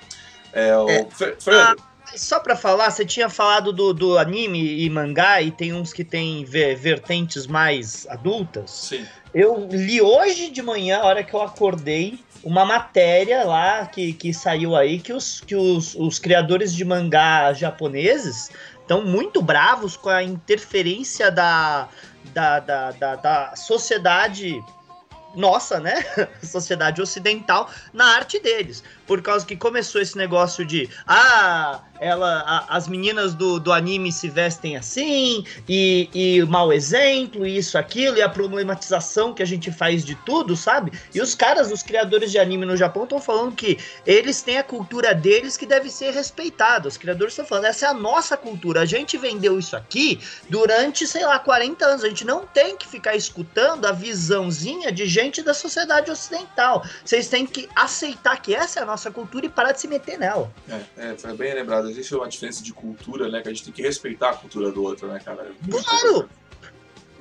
É, 0.52 0.76
o 0.76 0.88
é, 0.88 1.07
ah, 1.48 1.74
só 2.14 2.38
pra 2.38 2.57
falar, 2.57 2.90
você 2.90 3.05
tinha 3.05 3.28
falado 3.28 3.72
do, 3.72 3.92
do 3.92 4.18
anime 4.18 4.85
e 4.85 4.90
mangá, 4.90 5.40
e 5.40 5.50
tem 5.50 5.72
uns 5.72 5.92
que 5.92 6.05
tem 6.05 6.44
vertentes 6.44 7.46
mais 7.46 8.07
adultas. 8.09 8.70
Sim. 8.70 9.07
Eu 9.35 9.66
li 9.70 10.00
hoje 10.00 10.50
de 10.50 10.62
manhã, 10.62 10.98
a 10.98 11.07
hora 11.07 11.24
que 11.24 11.33
eu 11.33 11.40
acordei, 11.40 12.18
uma 12.44 12.64
matéria 12.64 13.44
lá 13.44 13.87
que, 13.87 14.12
que 14.12 14.35
saiu 14.35 14.76
aí 14.76 14.98
que 14.98 15.12
os, 15.12 15.40
que 15.40 15.55
os, 15.55 15.94
os 15.94 16.18
criadores 16.18 16.74
de 16.74 16.85
mangá 16.85 17.52
japoneses 17.52 18.50
estão 18.81 19.05
muito 19.05 19.40
bravos 19.40 19.96
com 19.96 20.11
a 20.11 20.22
interferência 20.22 21.31
da, 21.31 21.88
da, 22.35 22.61
da, 22.61 22.90
da, 22.90 23.16
da 23.16 23.57
sociedade 23.57 24.62
nossa, 25.35 25.81
né, 25.81 26.05
sociedade 26.42 27.01
ocidental, 27.01 27.71
na 27.92 28.16
arte 28.16 28.38
deles. 28.40 28.83
Por 29.12 29.20
causa 29.20 29.44
que 29.44 29.55
começou 29.55 30.01
esse 30.01 30.16
negócio 30.16 30.64
de 30.64 30.88
ah, 31.07 31.83
ela, 32.03 32.40
a, 32.40 32.77
as 32.77 32.88
meninas 32.88 33.33
do, 33.33 33.61
do 33.61 33.72
anime 33.72 34.11
se 34.11 34.29
vestem 34.29 34.77
assim, 34.77 35.44
e, 35.68 36.11
e 36.12 36.42
mau 36.46 36.72
exemplo, 36.72 37.46
e 37.46 37.57
isso, 37.57 37.79
aquilo, 37.79 38.16
e 38.16 38.22
a 38.22 38.29
problematização 38.29 39.33
que 39.33 39.40
a 39.40 39.46
gente 39.46 39.70
faz 39.70 40.05
de 40.05 40.16
tudo, 40.16 40.57
sabe? 40.57 40.92
E 41.14 41.20
os 41.20 41.37
caras, 41.37 41.70
os 41.70 41.81
criadores 41.81 42.33
de 42.33 42.40
anime 42.40 42.66
no 42.66 42.77
Japão, 42.77 43.05
estão 43.05 43.20
falando 43.20 43.55
que 43.55 43.79
eles 44.05 44.42
têm 44.42 44.59
a 44.59 44.64
cultura 44.64 45.14
deles 45.14 45.57
que 45.57 45.64
deve 45.64 45.90
ser 45.90 46.12
respeitada. 46.12 46.88
Os 46.88 46.96
criadores 46.96 47.35
estão 47.35 47.46
falando, 47.46 47.66
essa 47.66 47.87
é 47.87 47.88
a 47.88 47.94
nossa 47.94 48.37
cultura. 48.37 48.81
A 48.81 48.85
gente 48.85 49.16
vendeu 49.16 49.57
isso 49.59 49.77
aqui 49.77 50.18
durante, 50.51 51.07
sei 51.07 51.25
lá, 51.25 51.38
40 51.38 51.87
anos. 51.87 52.03
A 52.03 52.09
gente 52.09 52.27
não 52.27 52.44
tem 52.46 52.77
que 52.77 52.88
ficar 52.88 53.14
escutando 53.14 53.87
a 53.87 53.92
visãozinha 53.92 54.90
de 54.90 55.07
gente 55.07 55.40
da 55.40 55.55
sociedade 55.55 56.11
ocidental. 56.11 56.85
Vocês 57.05 57.29
têm 57.29 57.46
que 57.46 57.68
aceitar 57.77 58.42
que 58.42 58.55
essa 58.55 58.81
é 58.81 58.83
a 58.83 58.87
nossa 58.87 59.02
cultura 59.11 59.47
e 59.47 59.49
parar 59.49 59.73
de 59.73 59.81
se 59.81 59.88
meter 59.88 60.19
nela. 60.19 60.53
É, 60.69 61.11
é 61.11 61.17
foi 61.17 61.35
bem 61.35 61.55
lembrado. 61.55 61.88
Existe 61.88 62.15
uma 62.15 62.29
diferença 62.29 62.62
de 62.62 62.73
cultura, 62.73 63.29
né? 63.29 63.41
Que 63.41 63.49
a 63.49 63.53
gente 63.53 63.65
tem 63.65 63.73
que 63.73 63.83
respeitar 63.83 64.31
a 64.31 64.35
cultura 64.35 64.71
do 64.71 64.83
outro, 64.83 65.09
né, 65.09 65.19
cara? 65.19 65.51
É 65.51 65.83
claro! 65.83 66.29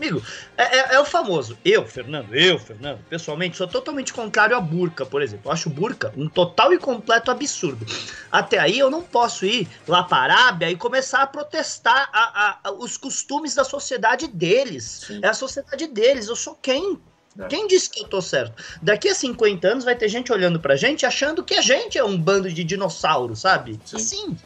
Amigo, 0.02 0.20
é, 0.58 0.64
é, 0.64 0.96
é, 0.96 1.00
o 1.00 1.06
famoso. 1.06 1.56
Eu, 1.64 1.86
Fernando, 1.86 2.34
eu, 2.34 2.58
Fernando, 2.58 3.06
pessoalmente, 3.08 3.56
sou 3.56 3.68
totalmente 3.68 4.12
contrário 4.12 4.58
a 4.58 4.60
burca, 4.60 5.06
por 5.06 5.22
exemplo. 5.22 5.44
Eu 5.46 5.52
acho 5.52 5.70
burca 5.70 6.12
um 6.18 6.28
total 6.28 6.74
e 6.74 6.80
completo 6.80 7.30
absurdo. 7.30 7.86
Até 8.32 8.58
aí 8.58 8.80
eu 8.80 8.90
não 8.90 9.04
posso 9.04 9.46
ir 9.46 9.68
lá 9.88 10.02
para 10.02 10.34
a 10.34 10.38
Arábia 10.38 10.72
e 10.72 10.76
começar 10.76 11.22
a 11.22 11.28
protestar 11.28 12.10
a, 12.12 12.20
a, 12.20 12.60
a, 12.64 12.72
os 12.72 12.98
costumes 12.98 13.54
da 13.54 13.64
sociedade 13.64 14.28
deles. 14.28 15.04
Sim. 15.06 15.20
É 15.22 15.28
a 15.28 15.36
sociedade 15.36 15.86
deles. 15.86 16.28
Eu 16.28 16.36
sou 16.36 16.56
quem? 16.56 17.00
É. 17.40 17.48
Quem 17.48 17.68
disse 17.68 17.90
que 17.90 18.02
eu 18.02 18.08
tô 18.08 18.22
certo? 18.22 18.62
Daqui 18.82 19.08
a 19.10 19.16
50 19.16 19.68
anos 19.68 19.84
vai 19.84 19.96
ter 19.96 20.10
gente 20.10 20.32
olhando 20.32 20.60
pra 20.60 20.76
gente 20.76 21.06
achando 21.06 21.44
que 21.44 21.56
a 21.56 21.62
gente 21.62 21.98
é 21.98 22.04
um 22.04 22.18
bando 22.18 22.52
de 22.52 22.64
dinossauros, 22.64 23.40
sabe? 23.40 23.80
Sim. 23.86 23.96
Assim 23.96 24.38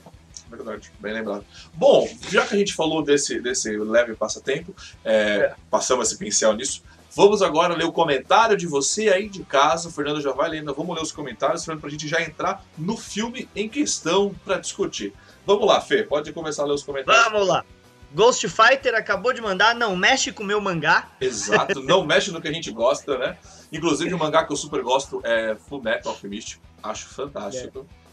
verdade, 0.56 0.92
bem 1.00 1.14
lembrado. 1.14 1.46
Bom, 1.74 2.08
já 2.30 2.46
que 2.46 2.56
a 2.56 2.58
gente 2.58 2.74
falou 2.74 3.04
desse, 3.04 3.40
desse 3.40 3.76
leve 3.78 4.16
passatempo, 4.16 4.76
é, 5.04 5.14
é. 5.14 5.56
passamos 5.70 6.08
esse 6.08 6.18
pincel 6.18 6.54
nisso, 6.54 6.82
vamos 7.16 7.42
agora 7.42 7.76
ler 7.76 7.86
o 7.86 7.92
comentário 7.92 8.58
de 8.58 8.68
você 8.68 9.10
aí 9.10 9.30
de 9.30 9.44
casa. 9.44 9.90
O 9.90 9.92
Fernando 9.92 10.22
já 10.22 10.32
vai 10.32 10.50
lendo, 10.50 10.74
vamos 10.74 10.96
ler 10.96 11.02
os 11.02 11.12
comentários, 11.12 11.64
Fernando, 11.66 11.82
pra 11.82 11.90
gente 11.90 12.08
já 12.08 12.22
entrar 12.22 12.64
no 12.78 12.98
filme 12.98 13.50
em 13.56 13.68
questão 13.68 14.34
para 14.44 14.58
discutir. 14.58 15.14
Vamos 15.46 15.68
lá, 15.68 15.80
Fê, 15.80 16.04
pode 16.04 16.32
começar 16.34 16.64
a 16.64 16.66
ler 16.66 16.74
os 16.74 16.84
comentários. 16.84 17.24
Vamos 17.26 17.48
lá. 17.48 17.64
Ghost 18.16 18.48
Fighter 18.48 18.96
acabou 18.96 19.34
de 19.34 19.42
mandar, 19.42 19.76
não 19.76 19.94
mexe 19.94 20.32
com 20.32 20.42
o 20.42 20.46
meu 20.46 20.62
mangá. 20.62 21.10
Exato, 21.20 21.82
não 21.84 22.06
mexe 22.06 22.32
no 22.32 22.42
que 22.42 22.48
a 22.48 22.52
gente 22.52 22.72
gosta, 22.72 23.18
né? 23.18 23.38
Inclusive, 23.74 24.14
o 24.14 24.18
mangá 24.18 24.46
que 24.46 24.54
eu 24.54 24.56
super 24.56 24.82
gosto 24.82 25.22
é 25.26 25.56
Full 25.68 25.84
Metal 25.84 26.14
Alchemist. 26.14 26.62
Acho 26.82 27.10
fantástico. 27.10 27.86
É. 28.02 28.05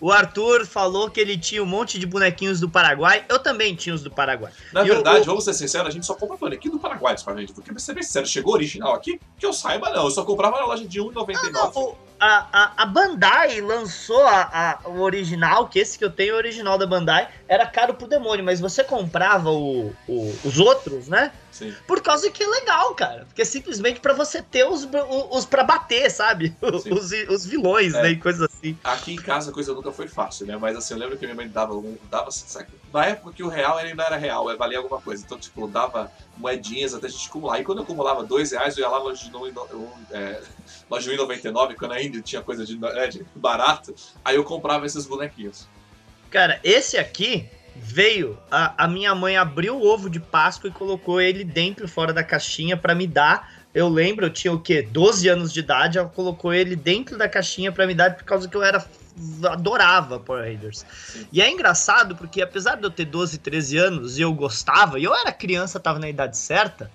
O 0.00 0.10
Arthur 0.10 0.66
falou 0.66 1.10
que 1.10 1.20
ele 1.20 1.36
tinha 1.36 1.62
um 1.62 1.66
monte 1.66 1.98
de 1.98 2.06
bonequinhos 2.06 2.60
do 2.60 2.68
Paraguai. 2.68 3.24
Eu 3.28 3.38
também 3.38 3.74
tinha 3.74 3.94
os 3.94 4.02
do 4.02 4.10
Paraguai. 4.10 4.52
Na 4.72 4.82
e 4.82 4.88
verdade, 4.88 5.18
eu, 5.18 5.24
vamos 5.24 5.44
ser 5.44 5.54
sinceros, 5.54 5.88
a 5.88 5.90
gente 5.90 6.06
só 6.06 6.14
compra 6.14 6.36
bonequinho 6.36 6.74
do 6.74 6.80
Paraguai 6.80 7.16
gente. 7.36 7.52
Porque, 7.52 7.70
pra 7.70 7.78
ser 7.78 7.94
bem 7.94 8.02
sincero, 8.02 8.26
chegou 8.26 8.54
original 8.54 8.94
aqui? 8.94 9.20
Que 9.38 9.46
eu 9.46 9.52
saiba, 9.52 9.90
não. 9.90 10.04
Eu 10.04 10.10
só 10.10 10.24
comprava 10.24 10.58
na 10.58 10.66
loja 10.66 10.86
de 10.86 11.00
R$1,99 11.00 11.96
a, 12.20 12.46
a, 12.52 12.82
a 12.82 12.86
Bandai 12.86 13.62
lançou 13.62 14.22
a, 14.26 14.78
a, 14.84 14.88
o 14.90 15.00
original, 15.00 15.66
que 15.68 15.78
esse 15.78 15.98
que 15.98 16.04
eu 16.04 16.10
tenho, 16.10 16.34
o 16.34 16.36
original 16.36 16.76
da 16.76 16.86
Bandai, 16.86 17.28
era 17.48 17.66
caro 17.66 17.94
pro 17.94 18.06
demônio, 18.06 18.44
mas 18.44 18.60
você 18.60 18.84
comprava 18.84 19.50
o, 19.50 19.90
o 20.06 20.34
os 20.44 20.58
outros, 20.58 21.08
né? 21.08 21.32
Sim. 21.50 21.74
Por 21.86 22.00
causa 22.00 22.30
que 22.30 22.42
é 22.42 22.46
legal, 22.46 22.94
cara. 22.94 23.24
Porque 23.26 23.42
é 23.42 23.44
simplesmente 23.44 24.00
para 24.00 24.12
você 24.12 24.42
ter 24.42 24.64
os, 24.64 24.88
os, 25.30 25.44
para 25.44 25.64
bater, 25.64 26.10
sabe? 26.10 26.54
Os, 26.62 27.10
os 27.28 27.46
vilões, 27.46 27.94
é. 27.94 28.02
né? 28.02 28.10
E 28.10 28.16
coisas 28.16 28.42
assim. 28.42 28.76
Aqui 28.84 29.14
em 29.14 29.16
casa 29.16 29.50
a 29.50 29.54
coisa 29.54 29.74
nunca 29.74 29.90
foi 29.92 30.06
fácil, 30.06 30.46
né? 30.46 30.56
Mas 30.56 30.76
assim, 30.76 30.94
eu 30.94 31.00
lembro 31.00 31.16
que 31.18 31.24
minha 31.24 31.34
mãe 31.34 31.48
dava, 31.48 31.74
dava 32.10 32.30
sabe? 32.30 32.68
na 32.92 33.06
época 33.06 33.32
que 33.32 33.42
o 33.42 33.48
real 33.48 33.78
ainda 33.78 34.04
era 34.04 34.16
real, 34.16 34.56
valia 34.56 34.78
alguma 34.78 35.00
coisa. 35.00 35.22
Então, 35.24 35.38
tipo, 35.38 35.66
dava 35.66 36.10
moedinhas 36.36 36.94
até 36.94 37.06
a 37.06 37.10
gente 37.10 37.28
acumular. 37.28 37.60
E 37.60 37.64
quando 37.64 37.78
eu 37.78 37.84
acumulava 37.84 38.24
dois 38.24 38.52
reais, 38.52 38.76
eu 38.76 38.82
ia 38.82 38.88
lá 38.88 38.98
na 38.98 39.04
loja 39.04 39.24
de, 39.24 40.16
é, 40.16 40.42
loja 40.88 41.10
de 41.10 41.16
1,99, 41.16 41.74
quando 41.76 41.92
ainda 41.92 42.20
tinha 42.20 42.42
coisa 42.42 42.64
de, 42.64 42.78
é, 42.84 43.06
de 43.08 43.24
barato, 43.34 43.94
aí 44.24 44.36
eu 44.36 44.44
comprava 44.44 44.86
esses 44.86 45.06
bonequinhos. 45.06 45.68
Cara, 46.30 46.60
esse 46.62 46.96
aqui 46.96 47.48
veio. 47.80 48.38
A, 48.50 48.84
a 48.84 48.88
minha 48.88 49.14
mãe 49.14 49.36
abriu 49.36 49.76
o 49.76 49.86
ovo 49.86 50.08
de 50.10 50.20
Páscoa 50.20 50.68
e 50.68 50.72
colocou 50.72 51.20
ele 51.20 51.42
dentro 51.44 51.88
fora 51.88 52.12
da 52.12 52.22
caixinha 52.22 52.76
para 52.76 52.94
me 52.94 53.06
dar. 53.06 53.60
Eu 53.72 53.88
lembro, 53.88 54.26
eu 54.26 54.30
tinha 54.30 54.52
o 54.52 54.60
quê? 54.60 54.82
12 54.82 55.28
anos 55.28 55.52
de 55.52 55.60
idade. 55.60 55.98
Ela 55.98 56.08
colocou 56.08 56.52
ele 56.52 56.76
dentro 56.76 57.16
da 57.16 57.28
caixinha 57.28 57.72
para 57.72 57.86
me 57.86 57.94
dar 57.94 58.14
por 58.14 58.24
causa 58.24 58.48
que 58.48 58.56
eu 58.56 58.62
era 58.62 58.84
adorava 59.50 60.18
Power 60.18 60.44
Rangers. 60.44 60.84
E 61.32 61.42
é 61.42 61.50
engraçado 61.50 62.16
porque 62.16 62.40
apesar 62.40 62.76
de 62.76 62.84
eu 62.84 62.90
ter 62.90 63.04
12, 63.04 63.38
13 63.38 63.76
anos 63.76 64.18
e 64.18 64.22
eu 64.22 64.32
gostava, 64.32 64.98
e 64.98 65.04
eu 65.04 65.14
era 65.14 65.32
criança, 65.32 65.80
tava 65.80 65.98
na 65.98 66.08
idade 66.08 66.36
certa, 66.36 66.90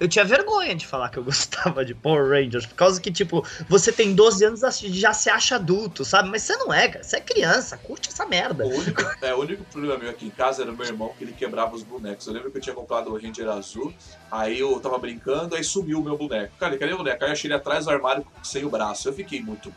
eu 0.00 0.08
tinha 0.08 0.24
vergonha 0.24 0.74
de 0.74 0.86
falar 0.86 1.08
que 1.08 1.18
eu 1.18 1.24
gostava 1.24 1.84
de 1.84 1.94
Power 1.94 2.28
Rangers, 2.28 2.66
por 2.66 2.74
causa 2.74 3.00
que, 3.00 3.10
tipo, 3.10 3.46
você 3.68 3.92
tem 3.92 4.14
12 4.14 4.44
anos 4.44 4.62
e 4.82 4.92
já 4.92 5.12
se 5.12 5.30
acha 5.30 5.56
adulto, 5.56 6.04
sabe? 6.04 6.28
Mas 6.28 6.42
você 6.42 6.56
não 6.56 6.72
é, 6.72 6.88
cara. 6.88 7.04
Você 7.04 7.16
é 7.16 7.20
criança, 7.20 7.76
curte 7.76 8.08
essa 8.08 8.26
merda. 8.26 8.64
O 8.64 8.68
único, 8.68 9.02
é, 9.22 9.34
o 9.34 9.40
único 9.40 9.64
problema 9.64 9.98
meu 9.98 10.10
aqui 10.10 10.26
em 10.26 10.30
casa 10.30 10.62
era 10.62 10.70
o 10.70 10.76
meu 10.76 10.86
irmão, 10.86 11.12
que 11.16 11.24
ele 11.24 11.32
quebrava 11.32 11.74
os 11.74 11.82
bonecos. 11.82 12.26
Eu 12.26 12.32
lembro 12.32 12.50
que 12.50 12.58
eu 12.58 12.62
tinha 12.62 12.74
comprado 12.74 13.10
o 13.10 13.18
Ranger 13.18 13.48
azul, 13.48 13.94
aí 14.30 14.58
eu 14.58 14.78
tava 14.80 14.98
brincando, 14.98 15.54
aí 15.54 15.64
subiu 15.64 16.00
o 16.00 16.02
meu 16.02 16.16
boneco. 16.16 16.52
Cara, 16.58 16.76
cadê 16.76 16.92
o 16.92 16.98
boneco? 16.98 17.22
Aí 17.24 17.30
eu 17.30 17.32
achei 17.32 17.48
ele 17.48 17.54
atrás 17.54 17.84
do 17.84 17.90
armário 17.90 18.26
sem 18.42 18.64
o 18.64 18.70
braço. 18.70 19.08
Eu 19.08 19.12
fiquei 19.12 19.42
muito 19.42 19.72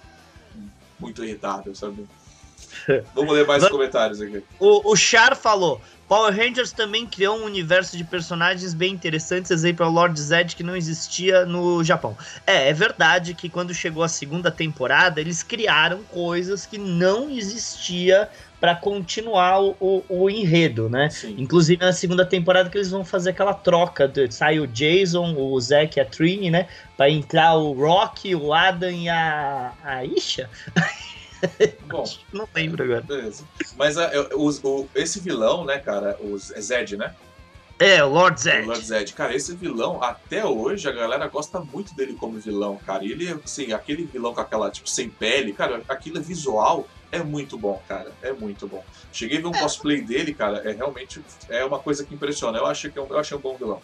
muito 0.99 1.23
irritável, 1.23 1.75
sabe? 1.75 2.07
Vamos 3.13 3.33
ler 3.33 3.45
mais 3.45 3.67
comentários 3.67 4.21
aqui. 4.21 4.43
O, 4.59 4.91
o 4.91 4.95
Char 4.95 5.35
falou: 5.35 5.81
Power 6.07 6.33
Rangers 6.33 6.71
também 6.71 7.05
criou 7.05 7.37
um 7.37 7.43
universo 7.43 7.97
de 7.97 8.03
personagens 8.03 8.73
bem 8.73 8.93
interessantes, 8.93 9.51
exemplo 9.51 9.85
é 9.85 9.89
o 9.89 9.91
Lord 9.91 10.19
Zed, 10.19 10.55
que 10.55 10.63
não 10.63 10.75
existia 10.75 11.45
no 11.45 11.83
Japão. 11.83 12.17
É, 12.45 12.69
é 12.69 12.73
verdade 12.73 13.33
que 13.33 13.49
quando 13.49 13.73
chegou 13.73 14.03
a 14.03 14.07
segunda 14.07 14.49
temporada, 14.49 15.19
eles 15.19 15.43
criaram 15.43 16.01
coisas 16.03 16.65
que 16.65 16.77
não 16.77 17.29
existia 17.29 18.29
para 18.59 18.73
continuar 18.73 19.61
o, 19.61 19.75
o, 19.79 20.03
o, 20.07 20.29
enredo, 20.29 20.89
né? 20.89 21.09
Sim. 21.09 21.35
Inclusive 21.37 21.83
na 21.83 21.93
segunda 21.93 22.25
temporada 22.25 22.69
que 22.69 22.77
eles 22.77 22.89
vão 22.89 23.03
fazer 23.03 23.31
aquela 23.31 23.53
troca, 23.53 24.07
de, 24.07 24.31
sai 24.31 24.59
o 24.59 24.65
Jason, 24.65 25.35
o 25.35 25.59
Zack 25.59 25.99
e 25.99 26.01
a 26.01 26.05
Trini, 26.05 26.49
né? 26.49 26.67
Para 26.95 27.09
entrar 27.09 27.55
o 27.55 27.73
Rock, 27.73 28.33
o 28.33 28.53
Adam 28.53 28.89
e 28.89 29.09
a, 29.09 29.73
a 29.83 30.05
Isha. 30.05 30.49
Bom, 31.87 32.03
não 32.33 32.47
lembro 32.53 32.83
agora. 32.83 33.01
Beleza. 33.01 33.43
Mas 33.75 33.97
a, 33.97 34.05
é, 34.05 34.19
o, 34.33 34.49
o, 34.49 34.89
esse 34.95 35.19
vilão, 35.19 35.65
né, 35.65 35.79
cara, 35.79 36.17
o 36.19 36.37
Zed, 36.37 36.97
né? 36.97 37.15
É, 37.79 38.03
o 38.03 38.09
Lord 38.09 38.41
Zed. 38.41 38.63
O 38.63 38.67
Lord 38.67 38.85
Zed. 38.85 39.13
Cara, 39.13 39.35
esse 39.35 39.55
vilão, 39.55 40.01
até 40.01 40.43
hoje, 40.43 40.89
a 40.89 40.91
galera 40.91 41.27
gosta 41.27 41.59
muito 41.59 41.95
dele 41.95 42.13
como 42.13 42.39
vilão, 42.39 42.77
cara. 42.85 43.03
E 43.03 43.11
ele, 43.11 43.39
assim, 43.43 43.71
aquele 43.71 44.03
vilão 44.03 44.33
com 44.33 44.41
aquela, 44.41 44.71
tipo, 44.71 44.89
sem 44.89 45.09
pele, 45.09 45.53
cara, 45.53 45.81
aquilo 45.87 46.17
é 46.17 46.21
visual 46.21 46.87
é 47.11 47.23
muito 47.23 47.57
bom, 47.57 47.81
cara. 47.87 48.11
É 48.21 48.31
muito 48.31 48.67
bom. 48.67 48.83
Cheguei 49.11 49.37
a 49.37 49.41
ver 49.41 49.47
um 49.47 49.55
é. 49.55 49.59
cosplay 49.59 50.01
dele, 50.01 50.33
cara. 50.33 50.57
É 50.69 50.73
realmente 50.73 51.21
é 51.49 51.63
uma 51.63 51.79
coisa 51.79 52.03
que 52.03 52.13
impressiona. 52.13 52.57
Eu 52.57 52.65
acho 52.65 52.89
que 52.91 52.99
é 52.99 53.01
eu 53.01 53.19
achei 53.19 53.37
um 53.37 53.41
bom 53.41 53.55
vilão. 53.55 53.81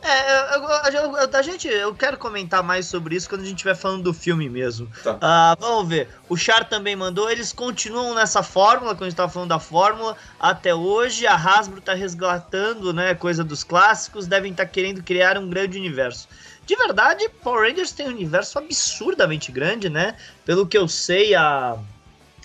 É, 0.00 0.54
eu, 0.54 0.62
eu, 0.92 1.16
eu, 1.16 1.28
a 1.32 1.42
gente, 1.42 1.66
eu 1.66 1.94
quero 1.94 2.16
comentar 2.16 2.62
mais 2.62 2.86
sobre 2.86 3.16
isso 3.16 3.28
quando 3.28 3.42
a 3.42 3.44
gente 3.44 3.56
estiver 3.56 3.74
falando 3.74 4.04
do 4.04 4.14
filme 4.14 4.48
mesmo. 4.48 4.88
Tá. 5.02 5.14
Uh, 5.14 5.60
vamos 5.60 5.88
ver. 5.88 6.08
O 6.28 6.36
Char 6.36 6.68
também 6.68 6.94
mandou. 6.94 7.28
Eles 7.28 7.52
continuam 7.52 8.14
nessa 8.14 8.42
fórmula, 8.42 8.94
quando 8.94 9.02
a 9.02 9.06
gente 9.06 9.14
estava 9.14 9.32
falando 9.32 9.48
da 9.48 9.58
fórmula, 9.58 10.16
até 10.38 10.74
hoje. 10.74 11.26
A 11.26 11.34
Hasbro 11.34 11.78
está 11.78 11.94
resgatando, 11.94 12.92
né, 12.92 13.14
coisa 13.14 13.42
dos 13.42 13.64
clássicos. 13.64 14.26
Devem 14.26 14.52
estar 14.52 14.66
tá 14.66 14.70
querendo 14.70 15.02
criar 15.02 15.36
um 15.36 15.48
grande 15.48 15.76
universo. 15.76 16.28
De 16.64 16.76
verdade, 16.76 17.28
Power 17.42 17.68
Rangers 17.68 17.92
tem 17.92 18.06
um 18.06 18.10
universo 18.10 18.58
absurdamente 18.58 19.50
grande, 19.50 19.88
né? 19.88 20.16
Pelo 20.44 20.66
que 20.66 20.76
eu 20.76 20.86
sei, 20.86 21.34
a 21.34 21.78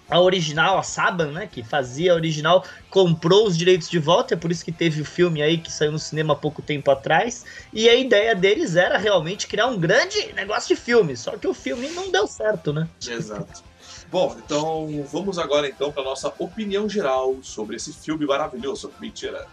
a 0.09 0.19
original, 0.19 0.77
a 0.77 0.83
Saban, 0.83 1.31
né, 1.31 1.47
que 1.51 1.63
fazia 1.63 2.11
a 2.11 2.15
original, 2.15 2.63
comprou 2.89 3.47
os 3.47 3.57
direitos 3.57 3.89
de 3.89 3.99
volta, 3.99 4.33
é 4.33 4.37
por 4.37 4.51
isso 4.51 4.63
que 4.63 4.71
teve 4.71 5.01
o 5.01 5.05
filme 5.05 5.41
aí 5.41 5.57
que 5.57 5.71
saiu 5.71 5.91
no 5.91 5.99
cinema 5.99 6.33
há 6.33 6.35
pouco 6.35 6.61
tempo 6.61 6.91
atrás, 6.91 7.45
e 7.71 7.89
a 7.89 7.95
ideia 7.95 8.35
deles 8.35 8.75
era 8.75 8.97
realmente 8.97 9.47
criar 9.47 9.67
um 9.67 9.79
grande 9.79 10.31
negócio 10.33 10.75
de 10.75 10.81
filme, 10.81 11.15
só 11.15 11.37
que 11.37 11.47
o 11.47 11.53
filme 11.53 11.89
não 11.89 12.11
deu 12.11 12.27
certo, 12.27 12.71
né? 12.73 12.87
Exato. 13.07 13.63
Bom, 14.11 14.35
então 14.45 15.03
vamos 15.11 15.39
agora 15.39 15.67
então 15.67 15.91
para 15.91 16.03
nossa 16.03 16.31
opinião 16.37 16.87
geral 16.87 17.37
sobre 17.41 17.77
esse 17.77 17.91
filme 17.91 18.27
maravilhoso. 18.27 18.91
Mentira. 18.99 19.47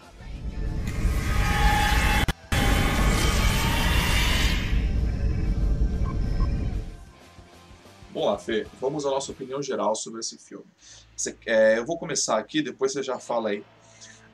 Bom 8.13 8.25
lá, 8.25 8.37
Fê, 8.37 8.67
vamos 8.79 9.05
à 9.05 9.09
nossa 9.09 9.31
opinião 9.31 9.61
geral 9.61 9.95
sobre 9.95 10.19
esse 10.19 10.37
filme. 10.37 10.65
Você, 11.15 11.35
é, 11.45 11.77
eu 11.77 11.85
vou 11.85 11.97
começar 11.97 12.37
aqui, 12.37 12.61
depois 12.61 12.91
você 12.91 13.01
já 13.01 13.17
fala 13.17 13.49
aí. 13.49 13.63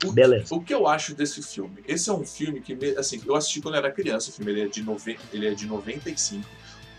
O, 0.04 0.12
Beleza. 0.12 0.54
O 0.54 0.60
que 0.60 0.74
eu 0.74 0.86
acho 0.86 1.14
desse 1.14 1.42
filme? 1.42 1.82
Esse 1.86 2.10
é 2.10 2.12
um 2.12 2.24
filme 2.24 2.60
que, 2.60 2.76
assim, 2.96 3.20
eu 3.24 3.34
assisti 3.34 3.60
quando 3.60 3.74
eu 3.74 3.78
era 3.78 3.92
criança, 3.92 4.30
o 4.30 4.32
filme 4.32 4.52
ele 4.52 4.62
é 4.62 4.66
de, 4.66 4.82
nove, 4.82 5.18
ele 5.32 5.46
é 5.46 5.54
de 5.54 5.66
95. 5.66 6.44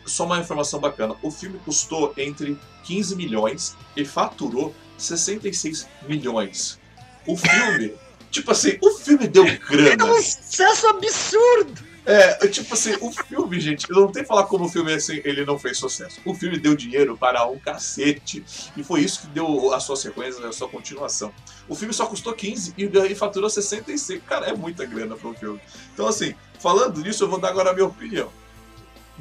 só 0.05 0.25
uma 0.25 0.39
informação 0.39 0.79
bacana: 0.79 1.15
o 1.21 1.31
filme 1.31 1.59
custou 1.59 2.13
entre 2.17 2.57
15 2.83 3.15
milhões 3.15 3.75
e 3.95 4.05
faturou 4.05 4.73
66 4.97 5.87
milhões. 6.07 6.79
O 7.25 7.35
filme, 7.35 7.93
tipo 8.31 8.51
assim, 8.51 8.77
o 8.81 8.91
filme 8.91 9.27
deu 9.27 9.45
grana. 9.69 10.03
É 10.07 10.11
um 10.11 10.21
sucesso 10.21 10.87
absurdo! 10.87 11.88
É, 12.09 12.47
tipo 12.47 12.73
assim, 12.73 12.95
o 13.01 13.11
filme, 13.11 13.59
gente, 13.59 13.87
eu 13.87 13.95
não 13.95 14.11
tenho 14.11 14.25
que 14.25 14.27
falar 14.27 14.45
como 14.45 14.65
o 14.65 14.67
filme 14.67 14.91
assim, 14.91 15.21
ele 15.23 15.45
não 15.45 15.59
fez 15.59 15.77
sucesso. 15.77 16.19
O 16.25 16.33
filme 16.33 16.57
deu 16.57 16.75
dinheiro 16.75 17.15
para 17.15 17.45
um 17.45 17.59
cacete. 17.59 18.43
E 18.75 18.83
foi 18.83 19.01
isso 19.01 19.21
que 19.21 19.27
deu 19.27 19.71
a 19.71 19.79
sua 19.79 19.95
sequência, 19.95 20.43
a 20.47 20.51
sua 20.51 20.67
continuação. 20.67 21.31
O 21.67 21.75
filme 21.75 21.93
só 21.93 22.07
custou 22.07 22.33
15 22.33 22.73
e, 22.75 22.85
e 22.85 23.13
faturou 23.13 23.47
66. 23.47 24.23
Cara, 24.23 24.47
é 24.47 24.53
muita 24.55 24.87
grana 24.87 25.15
para 25.15 25.29
um 25.29 25.35
filme. 25.35 25.61
Então, 25.93 26.07
assim, 26.07 26.33
falando 26.59 26.99
nisso, 26.99 27.23
eu 27.23 27.29
vou 27.29 27.39
dar 27.39 27.49
agora 27.49 27.69
a 27.69 27.73
minha 27.73 27.85
opinião. 27.85 28.31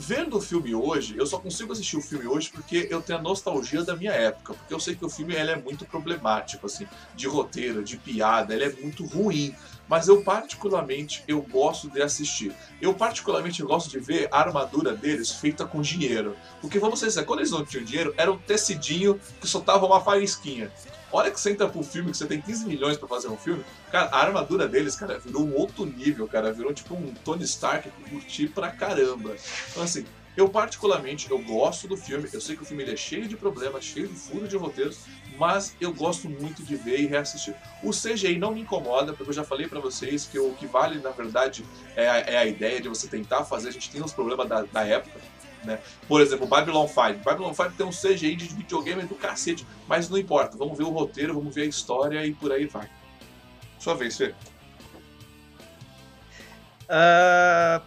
Vendo 0.01 0.37
o 0.37 0.41
filme 0.41 0.75
hoje, 0.75 1.17
eu 1.19 1.27
só 1.27 1.39
consigo 1.39 1.73
assistir 1.73 1.97
o 1.97 2.01
filme 2.01 2.25
hoje 2.27 2.51
porque 2.53 2.87
eu 2.89 3.03
tenho 3.03 3.19
a 3.19 3.23
nostalgia 3.23 3.83
da 3.83 3.97
minha 3.97 4.13
época. 4.13 4.55
Porque 4.55 4.73
eu 4.73 4.79
sei 4.79 4.95
que 4.95 5.05
o 5.05 5.11
filme 5.11 5.35
ele 5.35 5.51
é 5.51 5.57
muito 5.57 5.85
problemático, 5.85 6.67
assim, 6.67 6.87
de 7.17 7.27
roteiro, 7.27 7.83
de 7.83 7.97
piada, 7.97 8.55
ele 8.55 8.65
é 8.65 8.73
muito 8.81 9.05
ruim 9.05 9.55
mas 9.89 10.07
eu 10.07 10.23
particularmente 10.23 11.25
eu 11.27 11.41
gosto 11.41 11.89
de 11.89 12.03
assistir. 12.03 12.53
Eu 12.81 12.93
particularmente 12.93 13.63
gosto 13.63 13.89
de 13.89 13.99
ver 13.99 14.29
a 14.31 14.39
armadura 14.39 14.95
deles 14.95 15.33
feita 15.33 15.65
com 15.65 15.81
dinheiro. 15.81 16.37
Porque 16.61 16.79
vamos 16.79 17.01
dizer, 17.01 17.25
quando 17.25 17.41
eles 17.41 17.51
não 17.51 17.65
tinham 17.65 17.85
dinheiro, 17.85 18.15
era 18.17 18.31
um 18.31 18.37
tecidinho 18.37 19.19
que 19.41 19.49
soltava 19.49 19.87
uma 19.87 20.01
faísquinha. 20.01 20.71
Olha 21.11 21.31
que 21.31 21.41
você 21.41 21.51
entra 21.51 21.69
pro 21.69 21.83
filme, 21.83 22.11
que 22.11 22.17
você 22.17 22.27
tem 22.27 22.41
15 22.41 22.67
milhões 22.67 22.97
para 22.97 23.09
fazer 23.09 23.29
um 23.29 23.37
filme, 23.37 23.65
cara, 23.91 24.11
a 24.11 24.21
armadura 24.21 24.69
deles, 24.69 24.95
cara, 24.95 25.19
virou 25.19 25.43
um 25.43 25.55
outro 25.55 25.87
nível, 25.87 26.29
cara, 26.29 26.53
virou 26.53 26.73
tipo 26.75 26.95
um 26.95 27.15
Tony 27.25 27.45
Stark 27.45 27.91
que 27.91 28.11
curti 28.11 28.47
pra 28.47 28.71
caramba. 28.71 29.35
Então 29.71 29.83
assim, 29.83 30.05
eu 30.39 30.49
particularmente, 30.49 31.29
eu 31.29 31.39
gosto 31.41 31.89
do 31.89 31.97
filme, 31.97 32.29
eu 32.33 32.41
sei 32.41 32.57
que 32.57 32.63
o 32.63 32.65
filme 32.65 32.85
é 32.85 32.95
cheio 32.95 33.27
de 33.27 33.37
problemas, 33.37 33.85
cheio 33.85 34.07
de 34.07 34.15
furos 34.15 34.49
de 34.49 34.57
roteiros, 34.57 35.01
mas 35.37 35.75
eu 35.81 35.93
gosto 35.93 36.29
muito 36.29 36.63
de 36.63 36.77
ver 36.77 37.01
e 37.01 37.07
reassistir. 37.07 37.57
O 37.83 37.91
CGI 37.91 38.39
não 38.39 38.53
me 38.53 38.61
incomoda, 38.61 39.13
porque 39.13 39.31
eu 39.31 39.35
já 39.35 39.43
falei 39.43 39.67
para 39.67 39.81
vocês 39.81 40.27
que 40.27 40.39
o 40.39 40.53
que 40.55 40.65
vale, 40.65 41.01
na 41.01 41.11
verdade, 41.11 41.65
é 41.97 42.09
a, 42.09 42.19
é 42.19 42.37
a, 42.37 42.47
ideia 42.47 42.81
de 42.81 42.89
você 42.89 43.09
tentar 43.09 43.45
fazer. 43.45 43.71
A 43.71 43.73
gente 43.73 43.91
tem 43.91 44.01
uns 44.01 44.13
problemas 44.13 44.49
da, 44.49 44.63
da 44.63 44.85
época, 44.87 45.19
né? 45.65 45.79
Por 46.07 46.21
exemplo, 46.21 46.47
Babylon 46.47 46.87
5. 46.87 47.25
Babylon 47.25 47.53
5 47.53 47.73
tem 47.73 47.87
um 47.87 47.91
CGI 47.91 48.37
de 48.37 48.47
videogame 48.47 49.03
do 49.03 49.15
cacete, 49.15 49.67
mas 49.87 50.09
não 50.09 50.19
importa. 50.19 50.57
Vamos 50.57 50.77
ver 50.77 50.85
o 50.85 50.91
roteiro, 50.91 51.35
vamos 51.35 51.55
ver 51.55 51.63
a 51.63 51.67
história 51.67 52.25
e 52.25 52.33
por 52.33 52.53
aí 52.53 52.67
vai. 52.67 52.89
Sua 53.79 53.95
vez, 53.95 54.17
Fê. 54.17 54.35
Uh, 56.89 57.83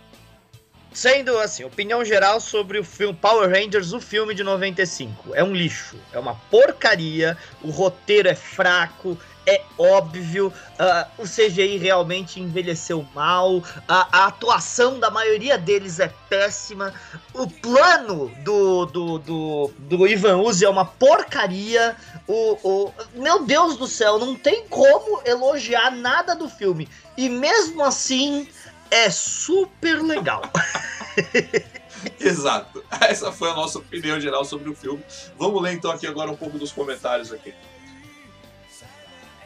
Sendo 0.94 1.38
assim, 1.40 1.64
opinião 1.64 2.04
geral 2.04 2.42
sobre 2.42 2.78
o 2.78 2.84
filme 2.84 3.14
Power 3.14 3.50
Rangers, 3.50 3.94
o 3.94 4.02
filme 4.02 4.36
de 4.36 4.44
95. 4.44 5.34
É 5.34 5.42
um 5.42 5.54
lixo, 5.54 5.96
é 6.12 6.20
uma 6.20 6.36
porcaria, 6.36 7.38
o 7.62 7.70
roteiro 7.70 8.28
é 8.28 8.36
fraco, 8.36 9.18
é 9.46 9.62
óbvio, 9.78 10.48
uh, 10.48 11.22
o 11.22 11.24
CGI 11.24 11.78
realmente 11.78 12.40
envelheceu 12.40 13.06
mal, 13.14 13.64
a, 13.88 14.20
a, 14.20 14.26
atuação 14.28 15.00
da 15.00 15.10
maioria 15.10 15.58
deles 15.58 16.00
é 16.00 16.14
péssima, 16.30 16.94
o 17.34 17.48
plano 17.48 18.32
do, 18.44 18.86
do, 18.86 19.18
do, 19.20 19.72
do 19.80 20.08
Ivan 20.08 20.38
Uzi 20.38 20.66
é 20.66 20.70
uma 20.70 20.86
porcaria, 20.86 21.96
o, 22.28 22.58
o, 22.64 22.94
meu 23.16 23.44
Deus 23.44 23.78
do 23.78 23.88
céu, 23.88 24.20
não 24.20 24.36
tem 24.36 24.68
como 24.68 25.22
elogiar 25.26 25.92
nada 25.92 26.36
do 26.36 26.48
filme, 26.48 26.88
e 27.18 27.28
mesmo 27.28 27.84
assim 27.84 28.48
é 28.90 29.10
super 29.10 30.02
legal. 30.02 30.44
Exato. 32.20 32.84
Essa 33.02 33.32
foi 33.32 33.50
a 33.52 33.54
nossa 33.54 33.80
opinião 33.80 34.20
geral 34.20 34.44
sobre 34.44 34.70
o 34.70 34.76
filme. 34.76 35.04
Vamos 35.38 35.62
ler 35.62 35.74
então 35.74 35.92
aqui 35.92 36.08
agora 36.08 36.32
um 36.32 36.36
pouco 36.36 36.58
dos 36.58 36.72
comentários 36.72 37.32
aqui. 37.32 37.54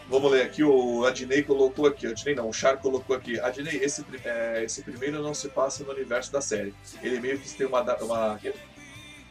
Vamos 0.08 0.32
ler 0.32 0.44
aqui, 0.44 0.64
o 0.64 1.04
Adnei 1.04 1.42
colocou 1.42 1.88
aqui, 1.88 2.06
Adnei 2.06 2.36
não, 2.36 2.48
o 2.48 2.54
Char 2.54 2.78
colocou 2.78 3.16
aqui. 3.16 3.40
Adnei, 3.40 3.78
esse, 3.78 4.06
é, 4.24 4.64
esse 4.64 4.84
primeiro 4.84 5.22
não 5.22 5.34
se 5.34 5.50
passa 5.50 5.84
no 5.84 5.92
universo 5.92 6.32
da 6.32 6.42
série. 6.42 6.74
Ele 7.02 7.20
meio 7.20 7.40
que 7.40 7.50
tem 7.50 7.66
uma, 7.66 7.82
uma 7.82 8.40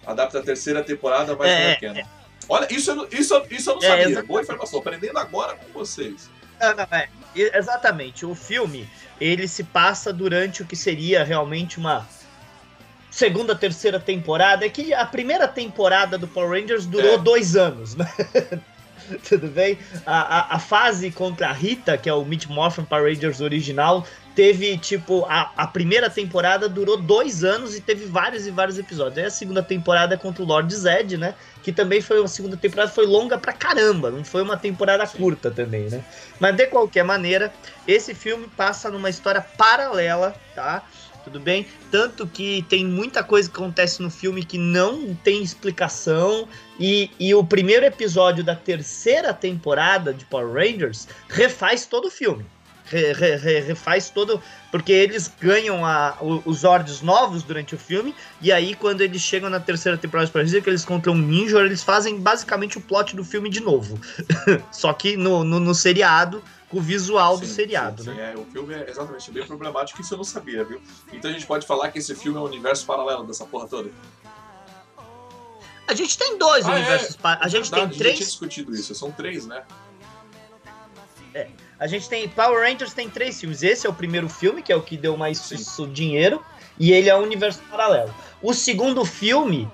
adapta 0.05 0.41
a 0.41 0.43
terceira 0.43 0.83
temporada, 0.83 1.37
mas 1.37 1.49
é, 1.49 1.79
não 1.81 1.95
é. 1.95 2.01
É. 2.01 2.07
Olha, 2.49 2.67
isso, 2.73 2.91
eu, 2.91 3.09
isso, 3.13 3.43
isso 3.51 3.71
eu 3.71 3.77
não 3.77 3.85
é, 3.85 4.03
sabia. 4.03 4.23
Boa 4.25 4.43
informação, 4.43 4.81
aprendendo 4.81 5.17
agora 5.17 5.55
com 5.55 5.73
vocês. 5.73 6.29
Não, 6.61 6.75
não, 6.75 6.87
é. 6.91 7.09
Exatamente. 7.37 8.27
O 8.27 8.35
filme, 8.35 8.89
ele 9.21 9.47
se 9.47 9.63
passa 9.63 10.13
durante 10.13 10.63
o 10.63 10.67
que 10.67 10.77
seria 10.77 11.23
realmente 11.23 11.79
uma 11.79 12.07
segunda, 13.11 13.55
terceira 13.55 14.01
temporada. 14.01 14.67
É 14.67 14.69
que 14.69 14.93
a 14.93 15.07
primeira 15.07 15.47
temporada 15.47 16.19
do 16.19 16.27
Power 16.27 16.61
Rangers 16.61 16.85
durou 16.85 17.15
é. 17.15 17.19
dois 17.19 17.55
anos, 17.55 17.95
né? 17.95 18.13
Tudo 19.29 19.49
bem? 19.49 19.79
A, 20.07 20.21
a, 20.21 20.57
a, 20.57 20.59
fase 20.59 21.11
contra 21.11 21.49
a 21.49 21.53
Rita, 21.53 21.97
que 21.97 22.09
é 22.09 22.15
o 22.15 22.25
Meat 22.25 22.47
Morphin 22.49 22.85
Power 22.85 23.13
Rangers 23.13 23.41
original, 23.41 24.07
teve, 24.35 24.77
tipo, 24.79 25.25
a, 25.27 25.53
a 25.57 25.67
primeira 25.67 26.11
temporada 26.11 26.69
durou 26.69 26.97
dois 26.97 27.45
anos 27.45 27.77
e 27.77 27.81
teve 27.81 28.07
vários 28.07 28.47
e 28.47 28.51
vários 28.51 28.79
episódios. 28.79 29.19
Aí 29.19 29.25
a 29.25 29.31
segunda 29.31 29.63
temporada 29.63 30.15
é 30.15 30.19
contra 30.19 30.43
o 30.43 30.47
Lord 30.47 30.75
Zed, 30.75 31.17
né? 31.17 31.35
Que 31.63 31.73
também 31.73 32.01
foi 32.01 32.19
uma 32.19 32.29
segunda 32.29 32.57
temporada, 32.57 32.91
foi 32.91 33.07
longa 33.07 33.39
pra 33.39 33.53
caramba, 33.53 34.11
não 34.11 34.25
foi 34.25 34.43
uma 34.43 34.57
temporada 34.57 35.07
Sim. 35.07 35.19
curta 35.19 35.51
também, 35.51 35.89
né? 35.89 36.05
Mas 36.41 36.57
de 36.57 36.67
qualquer 36.67 37.05
maneira, 37.05 37.53
esse 37.87 38.15
filme 38.15 38.49
passa 38.57 38.91
numa 38.91 39.09
história 39.09 39.41
paralela, 39.57 40.35
tá? 40.55 40.83
Tudo 41.25 41.41
bem? 41.41 41.67
Tanto 41.91 42.27
que 42.27 42.65
tem 42.69 42.85
muita 42.85 43.25
coisa 43.25 43.49
que 43.49 43.57
acontece 43.57 44.03
no 44.03 44.11
filme 44.11 44.45
que 44.45 44.59
não 44.59 45.15
tem 45.15 45.43
explicação. 45.43 46.47
E, 46.79 47.11
e 47.19 47.35
o 47.35 47.45
primeiro 47.45 47.87
episódio 47.87 48.45
da 48.45 48.55
terceira 48.55 49.33
temporada 49.33 50.13
de 50.13 50.25
Power 50.25 50.53
Rangers 50.53 51.09
refaz 51.29 51.87
todo 51.87 52.09
o 52.09 52.11
filme 52.11 52.45
re, 52.85 53.37
re, 53.37 53.61
refaz 53.61 54.11
todo. 54.11 54.41
Porque 54.71 54.93
eles 54.93 55.33
ganham 55.41 55.85
a, 55.85 56.17
os 56.45 56.59
Zords 56.59 57.01
novos 57.01 57.43
durante 57.43 57.75
o 57.75 57.79
filme. 57.79 58.15
E 58.41 58.53
aí, 58.53 58.75
quando 58.75 59.01
eles 59.01 59.23
chegam 59.23 59.49
na 59.49 59.61
terceira 59.61 59.97
temporada 59.97 60.27
de 60.27 60.33
Power 60.33 60.63
que 60.63 60.71
eles 60.71 60.83
encontram 60.83 61.15
um 61.15 61.19
ninja, 61.19 61.61
eles 61.61 61.83
fazem 61.83 62.19
basicamente 62.19 62.79
o 62.79 62.81
plot 62.81 63.15
do 63.15 63.25
filme 63.25 63.49
de 63.49 63.61
novo. 63.61 63.99
Só 64.73 64.93
que 64.93 65.17
no, 65.17 65.45
no, 65.45 65.61
no 65.61 65.75
seriado 65.75 66.43
o 66.75 66.81
visual 66.81 67.37
sim, 67.37 67.43
do 67.43 67.47
seriado, 67.47 68.03
sim, 68.03 68.11
sim. 68.11 68.17
né? 68.17 68.33
É, 68.35 68.37
o 68.37 68.45
filme 68.45 68.75
é 68.75 68.91
exatamente 68.91 69.31
bem 69.31 69.47
problemático, 69.47 70.01
isso 70.01 70.13
eu 70.13 70.19
não 70.19 70.25
sabia, 70.25 70.65
viu? 70.65 70.81
Então 71.13 71.31
a 71.31 71.33
gente 71.33 71.47
pode 71.47 71.65
falar 71.67 71.91
que 71.91 71.99
esse 71.99 72.15
filme 72.15 72.37
é 72.37 72.41
um 72.41 72.45
universo 72.45 72.85
paralelo 72.85 73.25
dessa 73.25 73.47
porra 73.47 73.69
toda. 73.69 73.91
A 75.87 75.95
gente 75.95 76.19
tem 76.19 76.37
dois 76.37 76.67
ah, 76.67 76.73
é? 76.73 76.75
universos. 76.77 77.15
É. 77.15 77.19
A 77.23 77.49
gente 77.49 77.71
Verdade, 77.71 77.91
tem 77.91 77.99
três. 77.99 78.01
A 78.01 78.09
gente 78.09 78.17
tinha 78.17 78.27
discutido 78.27 78.75
isso, 78.75 78.95
são 78.95 79.13
três, 79.13 79.47
né? 79.47 79.63
É. 81.33 81.49
A 81.79 81.87
gente 81.87 82.09
tem. 82.09 82.29
Power 82.29 82.61
Rangers 82.61 82.93
tem 82.93 83.09
três 83.09 83.39
filmes. 83.39 83.63
Esse 83.63 83.87
é 83.87 83.91
o 83.91 83.95
primeiro 83.95 84.29
filme, 84.29 84.63
que 84.63 84.73
é 84.73 84.77
o 84.77 84.83
que 84.83 84.97
deu 84.97 85.17
mais 85.17 85.49
dinheiro. 85.93 86.43
E 86.79 86.93
ele 86.93 87.09
é 87.09 87.17
um 87.17 87.23
universo 87.23 87.61
paralelo. 87.71 88.13
O 88.43 88.53
segundo 88.53 89.05
filme 89.05 89.71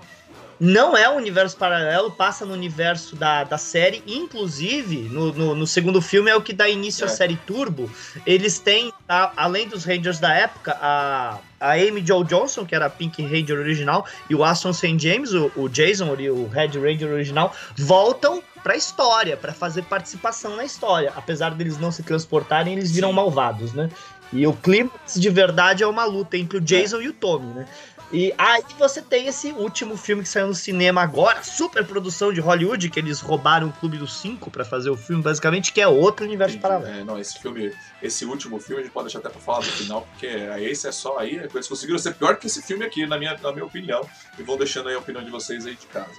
não 0.61 0.95
é 0.95 1.09
um 1.09 1.17
universo 1.17 1.57
paralelo, 1.57 2.11
passa 2.11 2.45
no 2.45 2.53
universo 2.53 3.17
da, 3.17 3.45
da 3.45 3.57
série. 3.57 4.03
Inclusive, 4.07 5.09
no, 5.09 5.33
no, 5.33 5.55
no 5.55 5.67
segundo 5.67 6.03
filme 6.03 6.31
é 6.31 6.37
o 6.37 6.43
que 6.43 6.53
dá 6.53 6.69
início 6.69 7.05
é. 7.05 7.07
à 7.07 7.09
série 7.09 7.37
Turbo. 7.47 7.91
Eles 8.27 8.59
têm, 8.59 8.93
a, 9.09 9.33
além 9.37 9.67
dos 9.67 9.85
Rangers 9.85 10.21
da 10.21 10.35
época, 10.35 10.77
a, 10.79 11.39
a 11.59 11.73
Amy 11.73 12.05
Jo 12.07 12.23
Johnson, 12.25 12.67
que 12.67 12.75
era 12.75 12.87
a 12.87 12.91
Pink 12.91 13.23
Ranger 13.23 13.59
original, 13.59 14.07
e 14.29 14.35
o 14.35 14.45
Aston 14.45 14.75
St. 14.75 14.99
James, 14.99 15.33
o, 15.33 15.51
o 15.57 15.67
Jason, 15.67 16.07
o 16.13 16.49
Red 16.49 16.79
Ranger 16.79 17.11
original, 17.11 17.57
voltam 17.79 18.43
pra 18.63 18.77
história, 18.77 19.39
para 19.39 19.55
fazer 19.55 19.83
participação 19.85 20.57
na 20.57 20.65
história. 20.65 21.11
Apesar 21.17 21.55
deles 21.55 21.79
não 21.79 21.91
se 21.91 22.03
transportarem, 22.03 22.75
eles 22.75 22.91
viram 22.91 23.09
Sim. 23.09 23.15
malvados, 23.15 23.73
né? 23.73 23.89
E 24.33 24.47
o 24.47 24.53
clímax 24.53 25.15
de 25.15 25.29
verdade 25.29 25.83
é 25.83 25.87
uma 25.87 26.05
luta 26.05 26.37
entre 26.37 26.59
o 26.59 26.61
Jason 26.61 27.01
é. 27.01 27.05
e 27.05 27.09
o 27.09 27.13
Tommy, 27.13 27.53
né? 27.53 27.67
E 28.13 28.35
aí 28.37 28.65
você 28.77 29.01
tem 29.01 29.29
esse 29.29 29.53
último 29.53 29.97
filme 29.97 30.25
que 30.25 30.29
saiu 30.29 30.49
no 30.49 30.55
cinema 30.55 31.01
agora, 31.01 31.45
super 31.45 31.87
produção 31.87 32.33
de 32.33 32.41
Hollywood, 32.41 32.91
que 32.91 32.99
eles 32.99 33.21
roubaram 33.21 33.69
o 33.69 33.73
Clube 33.73 33.99
dos 33.99 34.21
Cinco 34.21 34.51
para 34.51 34.65
fazer 34.65 34.91
o 34.91 34.97
filme, 34.97 35.23
basicamente, 35.23 35.73
que 35.73 35.81
é 35.81 35.87
outro 35.87 36.27
universo 36.27 36.57
Entendi. 36.57 36.63
paralelo. 36.63 37.01
É, 37.01 37.05
não, 37.05 37.17
esse 37.19 37.39
filme, 37.39 37.73
esse 38.03 38.25
último 38.25 38.59
filme 38.59 38.81
a 38.81 38.85
gente 38.85 38.93
pode 38.93 39.07
deixar 39.07 39.21
até 39.21 39.29
pra 39.29 39.41
falar 39.41 39.59
no 39.59 39.71
final, 39.73 40.09
porque 40.11 40.27
esse 40.27 40.89
é 40.89 40.93
só 40.93 41.19
aí, 41.19 41.37
eles 41.37 41.69
conseguiram 41.69 41.99
ser 42.01 42.15
pior 42.15 42.37
que 42.37 42.49
esse 42.49 42.61
filme 42.63 42.85
aqui, 42.85 43.07
na 43.07 43.17
minha, 43.17 43.39
na 43.41 43.53
minha 43.53 43.65
opinião, 43.65 44.01
e 44.37 44.43
vão 44.43 44.57
deixando 44.57 44.89
aí 44.89 44.97
a 44.97 44.99
opinião 44.99 45.23
de 45.23 45.31
vocês 45.31 45.65
aí 45.65 45.77
de 45.77 45.87
casa. 45.87 46.17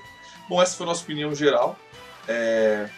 Bom, 0.47 0.61
essa 0.61 0.77
foi 0.77 0.85
a 0.85 0.89
nossa 0.89 1.03
opinião 1.03 1.35
geral. 1.35 1.77
É... 2.25 2.89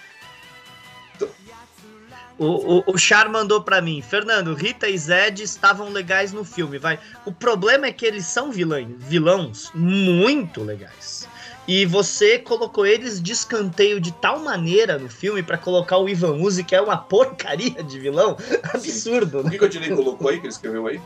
O, 2.44 2.80
o, 2.80 2.84
o 2.88 2.98
Char 2.98 3.30
mandou 3.30 3.62
para 3.62 3.82
mim, 3.82 4.02
Fernando, 4.02 4.54
Rita 4.54 4.90
e 4.90 4.98
Zed 4.98 5.42
estavam 5.42 5.90
legais 5.90 6.34
no 6.34 6.44
filme, 6.44 6.78
vai. 6.78 7.00
O 7.26 7.32
problema 7.32 7.86
é 7.86 7.92
que 7.94 8.06
eles 8.06 8.26
são 8.26 8.52
vilãs, 8.52 8.88
vilãos 9.00 9.72
muito 9.74 10.62
legais. 10.62 11.28
E 11.66 11.86
você 11.86 12.38
colocou 12.38 12.86
eles 12.86 13.22
de 13.22 13.32
escanteio 13.32 14.02
de 14.02 14.12
tal 14.12 14.40
maneira 14.40 14.98
no 14.98 15.10
filme 15.10 15.42
para 15.42 15.58
colocar 15.58 15.98
o 15.98 16.10
Ivan 16.10 16.34
Uzi, 16.34 16.66
que 16.66 16.76
é 16.76 16.82
uma 16.82 16.98
porcaria 16.98 17.82
de 17.82 17.98
vilão. 17.98 18.36
Absurdo, 18.74 19.42
né? 19.44 19.50
O 19.50 19.52
que, 19.52 19.64
o 19.64 19.70
Dinei 19.70 19.96
colocou 19.96 20.30
aí, 20.30 20.40
que 20.40 20.48
ele 20.48 20.54
escreveu 20.54 20.88
aí? 20.88 20.98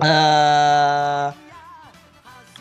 Uh, 0.00 1.34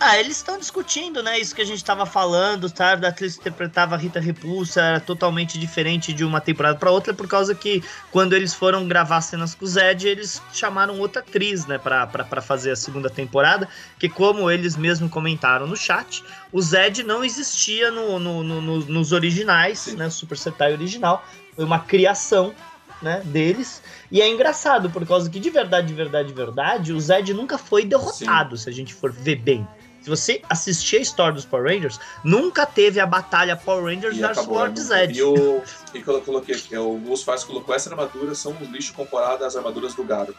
Ah, 0.01 0.17
eles 0.17 0.37
estão 0.37 0.57
discutindo, 0.57 1.21
né? 1.21 1.37
Isso 1.37 1.53
que 1.53 1.61
a 1.61 1.65
gente 1.65 1.79
estava 1.79 2.05
falando, 2.05 2.69
tá? 2.69 2.95
Da 2.95 3.09
atriz 3.09 3.35
que 3.35 3.41
interpretava 3.41 3.97
Rita 3.97 4.17
Repulsa 4.17 4.81
era 4.81 4.99
totalmente 5.01 5.59
diferente 5.59 6.13
de 6.13 6.23
uma 6.23 6.39
temporada 6.39 6.79
para 6.79 6.89
outra, 6.89 7.13
por 7.13 7.27
causa 7.27 7.53
que 7.53 7.83
quando 8.09 8.33
eles 8.33 8.53
foram 8.53 8.87
gravar 8.87 9.19
cenas 9.19 9.53
com 9.53 9.65
o 9.65 9.67
Zed, 9.67 10.07
eles 10.07 10.41
chamaram 10.53 10.97
outra 10.99 11.21
atriz, 11.21 11.65
né, 11.65 11.77
pra, 11.77 12.07
pra, 12.07 12.23
pra 12.23 12.41
fazer 12.41 12.71
a 12.71 12.77
segunda 12.77 13.09
temporada. 13.09 13.67
Que, 13.99 14.07
como 14.07 14.49
eles 14.49 14.77
mesmos 14.77 15.11
comentaram 15.11 15.67
no 15.67 15.75
chat, 15.75 16.23
o 16.49 16.61
Zed 16.61 17.03
não 17.03 17.21
existia 17.21 17.91
no, 17.91 18.17
no, 18.17 18.41
no, 18.41 18.61
nos 18.85 19.11
originais, 19.11 19.79
Sim. 19.79 19.97
né? 19.97 20.09
Super 20.09 20.37
Sentai 20.37 20.71
original. 20.71 21.25
Foi 21.53 21.65
uma 21.65 21.79
criação 21.79 22.55
né, 23.01 23.21
deles. 23.25 23.81
E 24.09 24.21
é 24.21 24.29
engraçado, 24.29 24.89
por 24.89 25.05
causa 25.05 25.29
que 25.29 25.41
de 25.41 25.49
verdade, 25.49 25.87
de 25.87 25.93
verdade, 25.93 26.29
de 26.29 26.33
verdade, 26.33 26.93
o 26.93 26.99
Zed 27.01 27.33
nunca 27.33 27.57
foi 27.57 27.83
derrotado, 27.83 28.55
Sim. 28.55 28.63
se 28.63 28.69
a 28.69 28.73
gente 28.73 28.93
for 28.93 29.11
ver 29.11 29.35
bem. 29.35 29.67
Se 30.01 30.09
você 30.09 30.41
assistir 30.49 30.97
a 30.97 31.01
história 31.01 31.33
dos 31.33 31.45
Power 31.45 31.65
Rangers, 31.65 31.99
nunca 32.23 32.65
teve 32.65 32.99
a 32.99 33.05
batalha 33.05 33.55
Power 33.55 33.83
Rangers 33.83 34.17
versus 34.17 34.45
Lord 34.45 34.79
Zed. 34.79 35.17
E, 35.17 35.21
o, 35.21 35.61
e 35.93 36.03
quando 36.03 36.17
eu 36.17 36.23
coloquei 36.23 36.55
aqui, 36.55 36.77
o 36.77 36.97
Gus 36.97 37.23
Faz 37.23 37.43
colocou 37.43 37.73
essa 37.73 37.89
armadura 37.89 38.35
são 38.35 38.51
um 38.51 38.71
lixo 38.71 38.93
comparado 38.93 39.43
às 39.43 39.55
armaduras 39.55 39.93
do 39.93 40.03
Garo. 40.03 40.35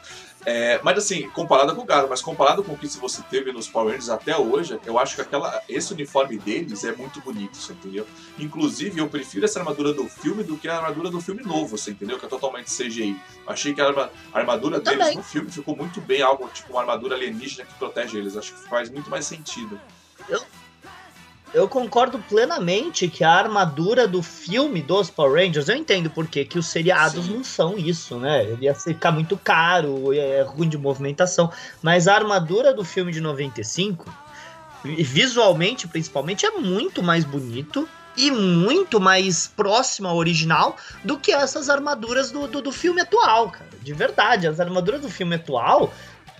É, 0.46 0.80
mas 0.82 0.98
assim, 0.98 1.28
comparado 1.30 1.74
com 1.74 1.82
o 1.82 1.84
Garo, 1.84 2.08
mas 2.08 2.22
comparado 2.22 2.62
com 2.62 2.72
o 2.72 2.78
que 2.78 2.86
você 2.86 3.22
teve 3.30 3.52
nos 3.52 3.68
Power 3.68 3.88
Rangers 3.88 4.08
até 4.08 4.36
hoje, 4.36 4.78
eu 4.84 4.98
acho 4.98 5.16
que 5.16 5.20
aquela, 5.20 5.62
esse 5.68 5.92
uniforme 5.92 6.38
deles 6.38 6.84
é 6.84 6.92
muito 6.92 7.20
bonito, 7.20 7.56
você 7.56 7.72
entendeu? 7.72 8.06
Inclusive, 8.38 9.00
eu 9.00 9.08
prefiro 9.08 9.44
essa 9.44 9.58
armadura 9.58 9.92
do 9.92 10.08
filme 10.08 10.42
do 10.42 10.56
que 10.56 10.68
a 10.68 10.76
armadura 10.76 11.10
do 11.10 11.20
filme 11.20 11.42
novo, 11.42 11.76
você 11.76 11.90
entendeu? 11.90 12.18
Que 12.18 12.26
é 12.26 12.28
totalmente 12.28 12.70
CGI. 12.70 13.16
Achei 13.46 13.74
que 13.74 13.80
a, 13.80 14.10
armadura 14.32 14.80
deles 14.80 14.98
Também. 14.98 15.16
no 15.16 15.22
filme 15.22 15.50
ficou 15.50 15.76
muito 15.76 16.00
bem, 16.00 16.22
algo 16.22 16.48
tipo 16.48 16.72
uma 16.72 16.80
armadura 16.80 17.14
alienígena 17.16 17.64
que 17.64 17.74
protege 17.74 18.18
eles. 18.18 18.36
Acho 18.36 18.54
que 18.54 18.68
faz 18.68 18.88
muito 18.88 19.10
mais 19.10 19.26
sentido. 19.26 19.80
Eu, 20.28 20.40
eu 21.52 21.68
concordo 21.68 22.18
plenamente 22.28 23.08
que 23.08 23.24
a 23.24 23.32
armadura 23.32 24.06
do 24.06 24.22
filme 24.22 24.80
dos 24.82 25.10
Power 25.10 25.44
Rangers, 25.44 25.68
eu 25.68 25.76
entendo 25.76 26.08
por 26.10 26.26
que 26.26 26.46
os 26.58 26.66
seriados 26.66 27.26
Sim. 27.26 27.34
não 27.34 27.44
são 27.44 27.76
isso, 27.76 28.18
né? 28.18 28.44
Ele 28.44 28.66
ia 28.66 28.74
ficar 28.74 29.10
muito 29.10 29.36
caro, 29.36 30.12
é 30.12 30.42
ruim 30.42 30.68
de 30.68 30.78
movimentação. 30.78 31.50
Mas 31.82 32.06
a 32.06 32.14
armadura 32.14 32.72
do 32.72 32.84
filme 32.84 33.12
de 33.12 33.20
95, 33.20 34.12
visualmente 34.84 35.88
principalmente, 35.88 36.46
é 36.46 36.52
muito 36.52 37.02
mais 37.02 37.24
bonito 37.24 37.88
e 38.16 38.30
muito 38.30 39.00
mais 39.00 39.48
próxima 39.48 40.08
ao 40.08 40.16
original 40.16 40.76
do 41.04 41.18
que 41.18 41.32
essas 41.32 41.68
armaduras 41.68 42.30
do, 42.30 42.46
do, 42.46 42.60
do 42.60 42.72
filme 42.72 43.00
atual, 43.00 43.50
cara. 43.50 43.70
De 43.82 43.92
verdade, 43.92 44.46
as 44.46 44.60
armaduras 44.60 45.00
do 45.00 45.08
filme 45.08 45.36
atual 45.36 45.92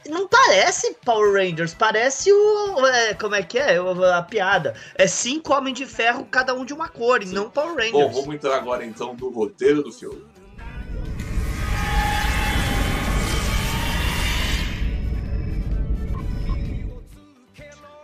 não 0.08 0.26
parece 0.26 0.94
Power 1.04 1.32
Rangers, 1.32 1.74
parece 1.74 2.32
o. 2.32 2.86
É, 2.86 3.14
como 3.14 3.34
é 3.34 3.42
que 3.42 3.58
é? 3.58 3.76
A 3.76 4.22
piada. 4.22 4.74
É 4.94 5.06
cinco 5.06 5.52
homens 5.52 5.76
de 5.76 5.86
ferro, 5.86 6.26
cada 6.30 6.54
um 6.54 6.64
de 6.64 6.72
uma 6.72 6.88
cor, 6.88 7.22
Sim. 7.22 7.30
e 7.30 7.34
não 7.34 7.50
Power 7.50 7.74
Rangers. 7.74 7.92
Bom, 7.92 8.12
vamos 8.12 8.34
entrar 8.34 8.56
agora 8.56 8.84
então 8.84 9.14
no 9.14 9.30
roteiro 9.30 9.82
do 9.82 9.92
filme. 9.92 10.24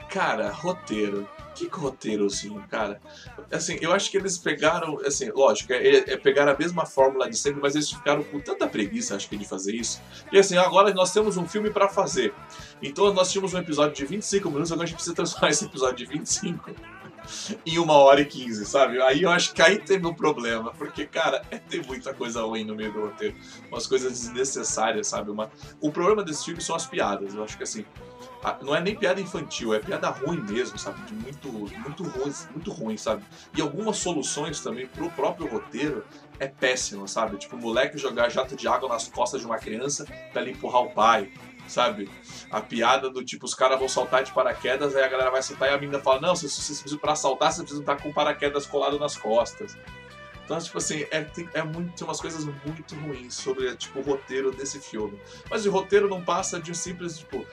Cara, 0.09 0.51
roteiro 0.51 1.29
que 1.57 1.67
roteirozinho, 1.69 2.63
cara. 2.69 3.01
Assim, 3.51 3.79
eu 3.81 3.93
acho 3.93 4.11
que 4.11 4.17
eles 4.17 4.37
pegaram, 4.37 5.01
assim, 5.05 5.31
lógico, 5.31 5.73
é, 5.73 5.97
é 5.97 6.17
pegar 6.17 6.49
a 6.49 6.57
mesma 6.57 6.85
fórmula 6.85 7.29
de 7.29 7.37
sempre, 7.37 7.61
mas 7.63 7.75
eles 7.75 7.91
ficaram 7.91 8.23
com 8.23 8.39
tanta 8.41 8.67
preguiça, 8.67 9.17
acho 9.17 9.29
que, 9.29 9.37
de 9.37 9.47
fazer 9.47 9.75
isso. 9.75 10.01
E 10.31 10.39
assim, 10.39 10.57
agora 10.57 10.93
nós 10.93 11.13
temos 11.13 11.37
um 11.37 11.47
filme 11.47 11.71
para 11.71 11.89
fazer. 11.89 12.35
Então 12.83 13.13
nós 13.13 13.33
tínhamos 13.33 13.55
um 13.55 13.59
episódio 13.59 13.95
de 13.95 14.05
25 14.05 14.49
minutos, 14.51 14.71
agora 14.71 14.85
a 14.85 14.87
gente 14.87 14.97
precisa 14.97 15.15
transformar 15.15 15.51
esse 15.51 15.65
episódio 15.65 15.97
de 15.97 16.07
25 16.07 16.71
em 17.65 17.79
uma 17.79 17.95
hora 17.95 18.21
e 18.21 18.25
15, 18.25 18.65
sabe? 18.67 19.01
Aí 19.03 19.23
eu 19.23 19.31
acho 19.31 19.53
que 19.53 19.63
aí 19.63 19.79
teve 19.79 20.07
um 20.07 20.15
problema, 20.15 20.73
porque, 20.73 21.07
cara, 21.07 21.43
é, 21.51 21.59
tem 21.59 21.83
muita 21.83 22.15
coisa 22.15 22.43
ruim 22.43 22.65
no 22.65 22.75
meio 22.75 22.93
do 22.93 23.01
roteiro. 23.01 23.37
Umas 23.69 23.87
coisas 23.87 24.13
desnecessárias, 24.13 25.07
sabe? 25.09 25.31
Uma... 25.31 25.51
O 25.81 25.91
problema 25.91 26.23
desse 26.23 26.45
filme 26.45 26.61
são 26.61 26.77
as 26.77 26.87
piadas. 26.87 27.35
Eu 27.35 27.43
acho 27.43 27.57
que, 27.57 27.63
assim, 27.63 27.85
não 28.63 28.75
é 28.75 28.81
nem 28.81 28.95
piada 28.95 29.21
infantil, 29.21 29.75
é 29.75 29.79
piada 29.79 30.09
ruim 30.09 30.41
mesmo, 30.41 30.79
sabe? 30.79 31.01
De 31.03 31.15
muito, 31.15 31.49
muito 31.49 32.03
ruim, 32.05 32.33
muito 32.51 32.73
ruim, 32.73 32.97
sabe? 32.97 33.25
E 33.57 33.61
algumas 33.61 33.97
soluções 33.97 34.61
também 34.61 34.87
pro 34.87 35.11
próprio 35.11 35.49
roteiro 35.49 36.05
é 36.39 36.47
péssimo, 36.47 37.09
sabe? 37.09 37.39
Tipo, 37.39 37.57
o 37.57 37.59
moleque 37.59 37.99
jogar 37.99 38.29
jato 38.29 38.55
de 38.55 38.69
água 38.69 38.89
nas 38.89 39.09
costas 39.09 39.41
de 39.41 39.47
uma 39.47 39.59
criança 39.59 40.07
pra 40.33 40.43
ele 40.43 40.53
empurrar 40.53 40.83
o 40.83 40.91
pai, 40.91 41.33
sabe? 41.67 42.09
A 42.51 42.61
piada 42.61 43.11
do 43.11 43.25
tipo, 43.25 43.45
os 43.47 43.55
caras 43.55 43.79
vão 43.79 43.89
saltar 43.89 44.23
de 44.23 44.33
paraquedas, 44.33 44.95
aí 44.95 45.03
a 45.03 45.09
galera 45.09 45.31
vai 45.31 45.43
saltar 45.43 45.71
e 45.71 45.75
a 45.75 45.79
menina 45.79 45.99
fala, 45.99 46.21
não, 46.21 46.37
se 46.37 46.49
vocês 46.49 46.81
precisam 46.81 46.99
pra 46.99 47.17
saltar, 47.17 47.53
vocês 47.53 47.63
precisam 47.63 47.83
estar 47.83 47.97
com 47.97 48.13
paraquedas 48.13 48.67
colado 48.67 48.99
nas 48.99 49.17
costas. 49.17 49.77
Então, 50.45 50.57
tipo 50.59 50.79
assim, 50.79 51.05
é, 51.11 51.23
tem, 51.23 51.49
é 51.55 51.63
muito, 51.65 51.93
tem 51.97 52.07
umas 52.07 52.21
coisas 52.21 52.45
muito 52.45 52.95
ruins 52.95 53.35
sobre 53.35 53.75
tipo, 53.75 53.99
o 53.99 54.03
roteiro 54.03 54.53
desse 54.53 54.79
filme. 54.79 55.21
Mas 55.51 55.67
o 55.67 55.73
roteiro 55.73 56.09
não 56.09 56.23
passa 56.23 56.61
de 56.61 56.71
um 56.71 56.75
simples, 56.75 57.19
tipo, 57.19 57.45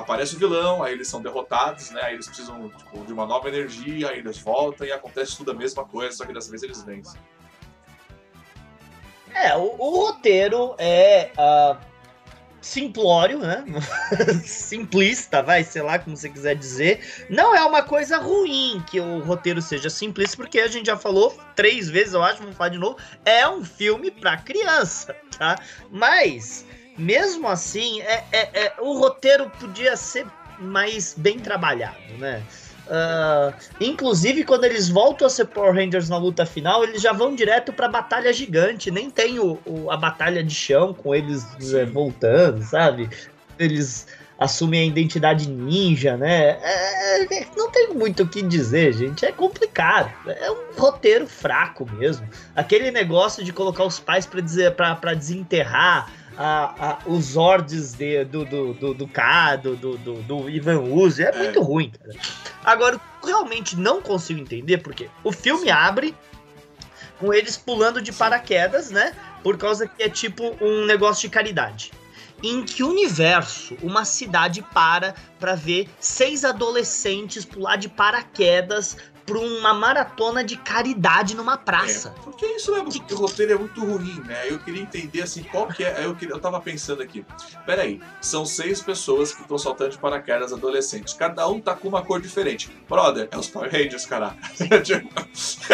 aparece 0.00 0.36
o 0.36 0.38
vilão, 0.38 0.82
aí 0.82 0.92
eles 0.92 1.08
são 1.08 1.22
derrotados, 1.22 1.90
né? 1.90 2.02
Aí 2.02 2.14
eles 2.14 2.26
precisam 2.26 2.68
tipo, 2.68 3.04
de 3.04 3.12
uma 3.12 3.26
nova 3.26 3.48
energia, 3.48 4.10
aí 4.10 4.18
eles 4.18 4.38
voltam 4.38 4.86
e 4.86 4.92
acontece 4.92 5.36
tudo 5.36 5.50
a 5.50 5.54
mesma 5.54 5.84
coisa, 5.84 6.16
só 6.16 6.24
que 6.24 6.32
dessa 6.32 6.50
vez 6.50 6.62
eles 6.62 6.82
vencem. 6.82 7.20
É, 9.34 9.56
o, 9.56 9.76
o 9.78 10.06
roteiro 10.06 10.74
é 10.78 11.30
uh, 11.36 11.76
simplório, 12.60 13.38
né? 13.38 13.64
Simplista, 14.44 15.42
vai, 15.42 15.62
sei 15.62 15.82
lá 15.82 15.98
como 15.98 16.16
você 16.16 16.28
quiser 16.28 16.56
dizer. 16.56 17.26
Não 17.30 17.54
é 17.54 17.64
uma 17.64 17.82
coisa 17.82 18.18
ruim 18.18 18.82
que 18.88 18.98
o 18.98 19.20
roteiro 19.20 19.62
seja 19.62 19.88
simplista, 19.88 20.36
porque 20.36 20.58
a 20.58 20.68
gente 20.68 20.86
já 20.86 20.96
falou 20.96 21.36
três 21.54 21.88
vezes, 21.88 22.14
eu 22.14 22.22
acho, 22.22 22.40
vamos 22.40 22.56
falar 22.56 22.70
de 22.70 22.78
novo. 22.78 22.96
É 23.24 23.48
um 23.48 23.64
filme 23.64 24.10
para 24.10 24.36
criança, 24.38 25.14
tá? 25.38 25.56
Mas 25.90 26.64
mesmo 26.96 27.48
assim, 27.48 28.00
é, 28.02 28.24
é, 28.32 28.64
é, 28.64 28.72
o 28.80 28.98
roteiro 28.98 29.50
podia 29.60 29.96
ser 29.96 30.26
mais 30.58 31.14
bem 31.16 31.38
trabalhado, 31.38 31.96
né? 32.18 32.42
Uh, 32.86 33.52
inclusive, 33.80 34.44
quando 34.44 34.64
eles 34.64 34.88
voltam 34.88 35.26
a 35.26 35.30
ser 35.30 35.46
Power 35.46 35.74
Rangers 35.74 36.08
na 36.08 36.18
luta 36.18 36.46
final, 36.46 36.84
eles 36.84 37.02
já 37.02 37.12
vão 37.12 37.34
direto 37.34 37.72
pra 37.72 37.88
batalha 37.88 38.32
gigante. 38.32 38.90
Nem 38.90 39.10
tem 39.10 39.40
o, 39.40 39.58
o 39.66 39.90
a 39.90 39.96
batalha 39.96 40.42
de 40.42 40.54
chão 40.54 40.94
com 40.94 41.12
eles 41.12 41.44
é, 41.74 41.84
voltando, 41.84 42.62
sabe? 42.62 43.10
Eles 43.58 44.06
assumem 44.38 44.82
a 44.82 44.84
identidade 44.84 45.48
ninja, 45.48 46.16
né? 46.16 46.58
É, 46.62 47.24
é, 47.24 47.46
não 47.56 47.70
tem 47.70 47.92
muito 47.92 48.22
o 48.22 48.28
que 48.28 48.40
dizer, 48.40 48.92
gente. 48.92 49.24
É 49.24 49.32
complicado. 49.32 50.12
É 50.28 50.50
um 50.50 50.78
roteiro 50.78 51.26
fraco 51.26 51.90
mesmo. 51.90 52.28
Aquele 52.54 52.90
negócio 52.90 53.42
de 53.42 53.52
colocar 53.52 53.84
os 53.84 53.98
pais 53.98 54.26
para 54.26 54.40
dizer 54.40 54.72
para 54.72 55.14
desenterrar 55.14 56.08
a, 56.36 56.90
a, 56.90 56.98
os 57.06 57.32
Zords 57.32 57.94
de, 57.94 58.24
do, 58.24 58.44
do, 58.44 58.74
do, 58.74 58.94
do 58.94 59.08
K, 59.08 59.56
do, 59.56 59.76
do, 59.76 59.96
do, 60.22 60.50
Ivan 60.50 60.80
Uzi. 60.80 61.24
É, 61.24 61.28
é, 61.28 61.38
muito 61.38 61.62
ruim, 61.62 61.90
cara. 61.90 62.18
Agora, 62.64 62.94
eu 62.94 63.26
realmente 63.26 63.76
não 63.76 64.02
consigo 64.02 64.40
entender 64.40 64.78
porque 64.78 65.08
o 65.24 65.32
filme 65.32 65.70
abre 65.70 66.14
com 67.18 67.32
eles 67.32 67.56
pulando 67.56 68.02
de 68.02 68.12
paraquedas, 68.12 68.90
né? 68.90 69.14
Por 69.42 69.56
causa 69.56 69.88
que 69.88 70.02
é 70.02 70.08
tipo 70.08 70.56
um 70.60 70.84
negócio 70.84 71.22
de 71.22 71.32
caridade. 71.32 71.92
Em 72.42 72.64
que 72.64 72.82
universo 72.82 73.76
uma 73.82 74.04
cidade 74.04 74.60
para 74.74 75.14
para 75.40 75.54
ver 75.54 75.88
seis 75.98 76.44
adolescentes 76.44 77.46
pular 77.46 77.76
de 77.76 77.88
paraquedas 77.88 78.96
pra 79.26 79.38
uma 79.38 79.74
maratona 79.74 80.44
de 80.44 80.56
caridade 80.56 81.34
numa 81.34 81.58
praça. 81.58 82.14
É, 82.16 82.22
porque 82.22 82.46
isso 82.46 82.74
é 82.74 82.84
que... 82.84 83.14
o 83.14 83.16
roteiro 83.16 83.52
é 83.52 83.58
muito 83.58 83.84
ruim, 83.84 84.22
né? 84.24 84.48
Eu 84.48 84.58
queria 84.60 84.82
entender 84.82 85.22
assim 85.22 85.42
qual 85.42 85.66
que 85.66 85.84
é. 85.84 86.04
Eu, 86.04 86.14
queria, 86.14 86.34
eu 86.34 86.40
tava 86.40 86.60
pensando 86.60 87.02
aqui. 87.02 87.26
Peraí, 87.66 88.00
são 88.20 88.46
seis 88.46 88.80
pessoas 88.80 89.34
que 89.34 89.42
estão 89.42 89.58
saltando 89.58 89.90
de 89.90 89.98
paraquedas 89.98 90.52
adolescentes. 90.52 91.12
Cada 91.12 91.46
um 91.48 91.60
tá 91.60 91.74
com 91.74 91.88
uma 91.88 92.02
cor 92.02 92.20
diferente. 92.20 92.70
Brother, 92.88 93.28
é 93.30 93.36
os 93.36 93.48
Power 93.48 93.70
Rangers, 93.70 94.06
caraca. 94.06 94.36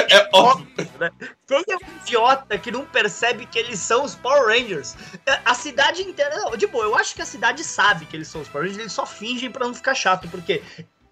é 0.09 0.29
óbvio. 0.33 0.67
Né? 0.99 1.11
Quem 1.47 1.65
é 1.69 1.77
um 1.77 1.97
idiota 2.01 2.59
que 2.59 2.71
não 2.71 2.87
percebe 2.87 3.45
que 3.45 3.59
eles 3.59 3.79
são 3.79 4.05
os 4.05 4.15
Power 4.15 4.47
Rangers? 4.47 4.97
É, 5.27 5.41
a 5.45 5.55
cidade 5.55 6.03
inteira. 6.03 6.35
Boa, 6.71 6.85
eu 6.85 6.97
acho 6.97 7.15
que 7.15 7.21
a 7.21 7.27
cidade 7.27 7.63
sabe 7.63 8.07
que 8.07 8.17
eles 8.17 8.29
são 8.29 8.41
os 8.41 8.49
Power 8.49 8.65
Rangers, 8.65 8.81
eles 8.81 8.93
só 8.93 9.05
fingem 9.05 9.51
para 9.51 9.67
não 9.67 9.75
ficar 9.75 9.95
chato, 9.95 10.29
porque 10.29 10.63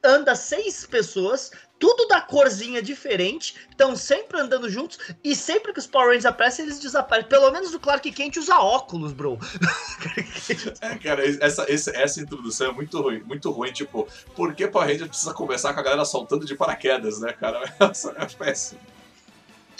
anda 0.02 0.34
seis 0.34 0.86
pessoas, 0.86 1.50
tudo 1.78 2.06
da 2.06 2.20
corzinha 2.20 2.82
diferente, 2.82 3.54
estão 3.70 3.96
sempre 3.96 4.38
andando 4.38 4.68
juntos, 4.68 4.98
e 5.24 5.34
sempre 5.34 5.72
que 5.72 5.78
os 5.78 5.86
Power 5.86 6.08
Rangers 6.08 6.26
aparecem, 6.26 6.66
eles 6.66 6.78
desaparecem. 6.78 7.28
Pelo 7.28 7.50
menos 7.50 7.72
o 7.74 7.80
Clark 7.80 8.10
Kent 8.12 8.36
usa 8.36 8.58
óculos, 8.58 9.12
bro. 9.12 9.38
é, 10.82 10.98
cara, 10.98 11.26
essa, 11.44 11.64
essa, 11.68 11.90
essa 11.96 12.20
introdução 12.20 12.68
é 12.70 12.72
muito 12.72 13.00
ruim, 13.00 13.20
muito 13.22 13.50
ruim, 13.50 13.72
tipo, 13.72 14.06
por 14.36 14.54
que 14.54 14.68
Power 14.68 14.88
Rangers 14.88 15.08
precisa 15.08 15.32
conversar 15.32 15.72
com 15.72 15.80
a 15.80 15.82
galera 15.82 16.04
soltando 16.04 16.44
de 16.44 16.54
paraquedas, 16.54 17.20
né, 17.20 17.32
cara? 17.32 17.60
Essa 17.80 18.14
é 18.16 18.26
péssimo. 18.26 18.80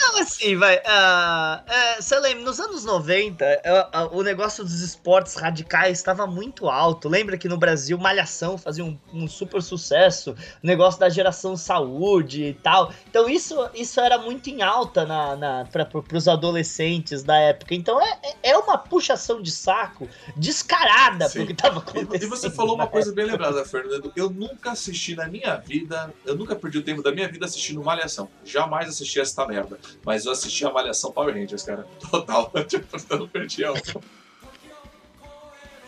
Não, 0.00 0.18
assim, 0.22 0.56
vai. 0.56 0.76
Uh, 0.78 1.70
é, 1.70 2.00
você 2.00 2.18
lembra, 2.18 2.42
nos 2.42 2.58
anos 2.58 2.84
90, 2.84 3.44
uh, 3.44 4.14
uh, 4.14 4.18
o 4.18 4.22
negócio 4.22 4.64
dos 4.64 4.80
esportes 4.80 5.34
radicais 5.34 5.98
estava 5.98 6.26
muito 6.26 6.70
alto. 6.70 7.06
Lembra 7.06 7.36
que 7.36 7.46
no 7.46 7.58
Brasil 7.58 7.98
Malhação 7.98 8.56
fazia 8.56 8.82
um, 8.82 8.98
um 9.12 9.28
super 9.28 9.62
sucesso, 9.62 10.30
o 10.32 10.66
negócio 10.66 10.98
da 10.98 11.10
geração 11.10 11.54
saúde 11.54 12.44
e 12.44 12.54
tal. 12.54 12.92
Então 13.10 13.28
isso, 13.28 13.54
isso 13.74 14.00
era 14.00 14.16
muito 14.16 14.48
em 14.48 14.62
alta 14.62 15.04
na, 15.04 15.36
na, 15.36 15.64
para 15.66 16.16
os 16.16 16.26
adolescentes 16.26 17.22
da 17.22 17.36
época. 17.36 17.74
Então 17.74 18.00
é, 18.00 18.18
é 18.42 18.56
uma 18.56 18.78
puxação 18.78 19.42
de 19.42 19.50
saco 19.50 20.08
descarada 20.34 21.28
Sim. 21.28 21.40
pro 21.40 21.46
que 21.46 21.52
estava 21.52 21.78
acontecendo. 21.80 22.22
E 22.22 22.26
você 22.26 22.50
falou 22.50 22.74
uma 22.74 22.86
coisa 22.86 23.12
bem 23.12 23.26
lembrada, 23.26 23.62
Fernando. 23.66 24.10
Eu 24.16 24.30
nunca 24.30 24.72
assisti 24.72 25.14
na 25.14 25.28
minha 25.28 25.56
vida, 25.56 26.10
eu 26.24 26.34
nunca 26.34 26.56
perdi 26.56 26.78
o 26.78 26.82
tempo 26.82 27.02
da 27.02 27.12
minha 27.12 27.28
vida 27.28 27.44
assistindo 27.44 27.82
Malhação. 27.82 28.30
Jamais 28.44 28.88
assisti 28.88 29.20
essa 29.20 29.46
merda. 29.46 29.78
Mas 30.04 30.24
eu 30.24 30.32
assisti 30.32 30.64
a 30.64 30.70
Malhação 30.70 31.12
Power 31.12 31.34
Rangers, 31.34 31.62
cara. 31.62 31.86
Total. 32.10 32.50
tipo, 32.66 32.96
eu 33.10 33.18
não 33.18 33.28
perdi 33.28 33.64
a 33.64 33.72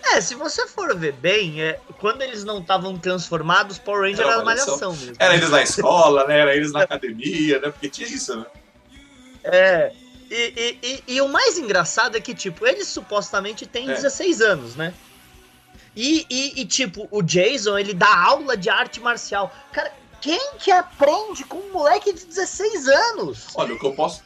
é, 0.04 0.20
se 0.20 0.34
você 0.34 0.66
for 0.66 0.94
ver 0.98 1.12
bem, 1.12 1.62
é, 1.62 1.78
quando 1.98 2.22
eles 2.22 2.44
não 2.44 2.58
estavam 2.58 2.98
transformados, 2.98 3.78
Power 3.78 4.02
Ranger 4.02 4.26
era, 4.26 4.34
era 4.34 4.44
malhação. 4.44 4.74
malhação 4.74 4.96
mesmo. 4.96 5.16
Era 5.18 5.34
eles 5.34 5.50
na 5.50 5.62
escola, 5.62 6.26
né? 6.26 6.40
Era 6.40 6.56
eles 6.56 6.72
na 6.72 6.82
academia, 6.82 7.60
né? 7.60 7.70
Porque 7.70 7.88
tinha 7.88 8.08
isso, 8.08 8.36
né? 8.36 8.46
É. 9.44 9.92
E, 10.30 10.34
e, 10.56 10.78
e, 10.82 11.14
e 11.14 11.20
o 11.20 11.28
mais 11.28 11.56
engraçado 11.56 12.16
é 12.16 12.20
que, 12.20 12.34
tipo, 12.34 12.66
eles 12.66 12.88
supostamente 12.88 13.64
têm 13.64 13.90
é. 13.90 13.94
16 13.94 14.40
anos, 14.40 14.76
né? 14.76 14.92
E, 15.94 16.26
e, 16.28 16.60
e, 16.60 16.64
tipo, 16.64 17.06
o 17.10 17.22
Jason, 17.22 17.78
ele 17.78 17.94
dá 17.94 18.14
aula 18.14 18.56
de 18.56 18.70
arte 18.70 18.98
marcial. 18.98 19.54
Cara, 19.72 19.92
quem 20.22 20.54
que 20.56 20.70
aprende 20.70 21.44
com 21.44 21.58
um 21.58 21.72
moleque 21.72 22.12
de 22.12 22.24
16 22.24 22.88
anos? 22.88 23.48
Olha, 23.56 23.74
o 23.74 23.78
que 23.78 23.84
eu 23.84 23.92
posso. 23.92 24.22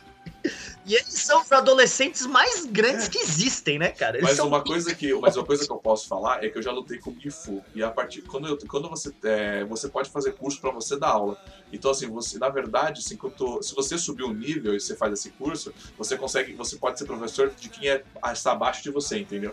E 0.84 0.94
eles 0.94 1.14
são 1.14 1.42
os 1.42 1.50
adolescentes 1.50 2.24
mais 2.26 2.64
grandes 2.66 3.06
é. 3.06 3.10
que 3.10 3.18
existem, 3.18 3.78
né, 3.78 3.88
cara? 3.88 4.18
Eles 4.18 4.28
mas 4.28 4.38
uma 4.38 4.62
coisa 4.62 4.94
que, 4.94 5.12
mas 5.14 5.36
uma 5.36 5.44
coisa 5.44 5.66
que 5.66 5.72
eu 5.72 5.78
posso 5.78 6.06
falar 6.06 6.44
é 6.44 6.48
que 6.48 6.56
eu 6.56 6.62
já 6.62 6.70
lutei 6.70 6.98
com 6.98 7.10
o 7.10 7.30
Fu 7.32 7.64
e 7.74 7.82
a 7.82 7.90
partir 7.90 8.22
quando 8.22 8.46
eu, 8.46 8.58
quando 8.68 8.88
você 8.88 9.12
é, 9.24 9.64
você 9.64 9.88
pode 9.88 10.10
fazer 10.10 10.34
curso 10.34 10.60
para 10.60 10.70
você 10.70 10.96
dar 10.96 11.08
aula. 11.08 11.36
Então 11.72 11.90
assim, 11.90 12.06
você 12.08 12.38
na 12.38 12.48
verdade, 12.48 13.00
assim, 13.00 13.16
quando, 13.16 13.60
se 13.62 13.74
você 13.74 13.98
subir 13.98 14.22
um 14.22 14.32
nível 14.32 14.76
e 14.76 14.80
você 14.80 14.94
faz 14.94 15.12
esse 15.12 15.30
curso, 15.30 15.74
você 15.98 16.16
consegue, 16.16 16.52
você 16.52 16.76
pode 16.76 16.98
ser 16.98 17.06
professor 17.06 17.50
de 17.58 17.68
quem 17.68 17.88
é, 17.88 18.04
está 18.32 18.52
abaixo 18.52 18.84
de 18.84 18.90
você, 18.90 19.18
entendeu? 19.18 19.52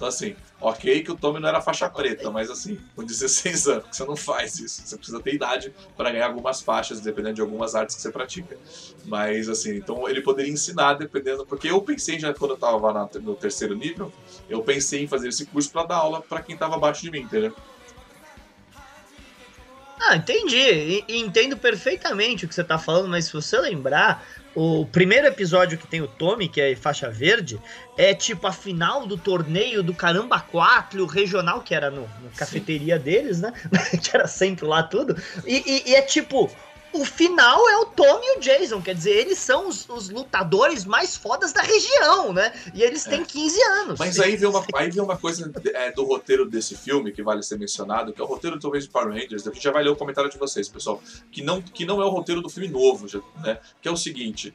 Então, 0.00 0.08
assim, 0.08 0.34
ok 0.58 1.02
que 1.02 1.12
o 1.12 1.14
Tommy 1.14 1.40
não 1.40 1.50
era 1.50 1.60
faixa 1.60 1.86
preta, 1.86 2.30
mas 2.30 2.50
assim, 2.50 2.80
com 2.96 3.04
16 3.04 3.68
anos, 3.68 3.84
você 3.92 4.02
não 4.06 4.16
faz 4.16 4.58
isso. 4.58 4.80
Você 4.82 4.96
precisa 4.96 5.20
ter 5.20 5.34
idade 5.34 5.74
para 5.94 6.10
ganhar 6.10 6.28
algumas 6.28 6.62
faixas, 6.62 7.02
dependendo 7.02 7.34
de 7.34 7.42
algumas 7.42 7.74
artes 7.74 7.96
que 7.96 8.00
você 8.00 8.10
pratica. 8.10 8.56
Mas, 9.04 9.46
assim, 9.46 9.76
então 9.76 10.08
ele 10.08 10.22
poderia 10.22 10.50
ensinar, 10.50 10.94
dependendo. 10.94 11.44
Porque 11.44 11.68
eu 11.68 11.82
pensei, 11.82 12.18
já 12.18 12.32
quando 12.32 12.52
eu 12.52 12.54
estava 12.54 13.10
no 13.20 13.36
terceiro 13.36 13.74
nível, 13.76 14.10
eu 14.48 14.62
pensei 14.62 15.04
em 15.04 15.06
fazer 15.06 15.28
esse 15.28 15.44
curso 15.44 15.70
para 15.70 15.84
dar 15.84 15.96
aula 15.96 16.22
para 16.22 16.40
quem 16.40 16.54
estava 16.54 16.76
abaixo 16.76 17.02
de 17.02 17.10
mim, 17.10 17.20
entendeu? 17.20 17.54
Ah, 20.00 20.16
entendi. 20.16 21.04
entendo 21.08 21.56
perfeitamente 21.58 22.44
o 22.44 22.48
que 22.48 22.54
você 22.54 22.62
está 22.62 22.78
falando, 22.78 23.08
mas 23.08 23.26
se 23.26 23.32
você 23.34 23.58
lembrar, 23.58 24.26
o 24.54 24.86
primeiro 24.86 25.26
episódio 25.26 25.76
que 25.76 25.86
tem 25.86 26.00
o 26.00 26.08
Tommy, 26.08 26.48
que 26.48 26.60
é 26.60 26.74
faixa 26.74 27.10
verde, 27.10 27.60
é 27.98 28.14
tipo 28.14 28.46
a 28.46 28.52
final 28.52 29.06
do 29.06 29.18
torneio 29.18 29.82
do 29.82 29.92
Caramba 29.92 30.40
4, 30.40 31.02
o 31.02 31.06
regional, 31.06 31.60
que 31.60 31.74
era 31.74 31.90
no, 31.90 32.02
na 32.02 32.30
cafeteria 32.34 32.96
Sim. 32.96 33.02
deles, 33.02 33.40
né? 33.40 33.52
que 34.02 34.16
era 34.16 34.26
sempre 34.26 34.64
lá 34.64 34.82
tudo. 34.82 35.14
E, 35.46 35.62
e, 35.66 35.90
e 35.90 35.94
é 35.94 36.00
tipo, 36.00 36.50
o 36.92 37.04
final 37.04 37.68
é 37.68 37.76
o 37.78 37.86
Tommy 37.86 38.26
e 38.26 38.38
o 38.38 38.40
Jason, 38.40 38.82
quer 38.82 38.94
dizer, 38.94 39.12
eles 39.12 39.38
são 39.38 39.68
os, 39.68 39.88
os 39.88 40.10
lutadores 40.10 40.84
mais 40.84 41.16
fodas 41.16 41.52
da 41.52 41.62
região, 41.62 42.32
né? 42.32 42.52
E 42.74 42.82
eles 42.82 43.04
têm 43.04 43.22
é. 43.22 43.24
15 43.24 43.62
anos. 43.62 43.98
Mas 43.98 44.18
aí 44.18 44.36
vem 44.36 44.48
uma, 44.48 44.64
aí 44.74 44.90
vem 44.90 45.02
uma 45.02 45.16
coisa 45.16 45.50
é, 45.74 45.92
do 45.92 46.04
roteiro 46.04 46.48
desse 46.48 46.76
filme 46.76 47.12
que 47.12 47.22
vale 47.22 47.42
ser 47.42 47.58
mencionado, 47.58 48.12
que 48.12 48.20
é 48.20 48.24
o 48.24 48.26
roteiro 48.26 48.58
talvez 48.58 48.84
de 48.84 48.90
Power 48.90 49.08
Rangers, 49.08 49.46
a 49.46 49.52
gente 49.52 49.62
já 49.62 49.70
vai 49.70 49.82
ler 49.82 49.90
o 49.90 49.96
comentário 49.96 50.30
de 50.30 50.38
vocês, 50.38 50.68
pessoal, 50.68 51.02
que 51.30 51.42
não, 51.42 51.62
que 51.62 51.84
não 51.84 52.00
é 52.00 52.04
o 52.04 52.10
roteiro 52.10 52.40
do 52.40 52.48
filme 52.48 52.68
novo, 52.68 53.06
né? 53.42 53.58
Que 53.80 53.88
é 53.88 53.90
o 53.90 53.96
seguinte, 53.96 54.52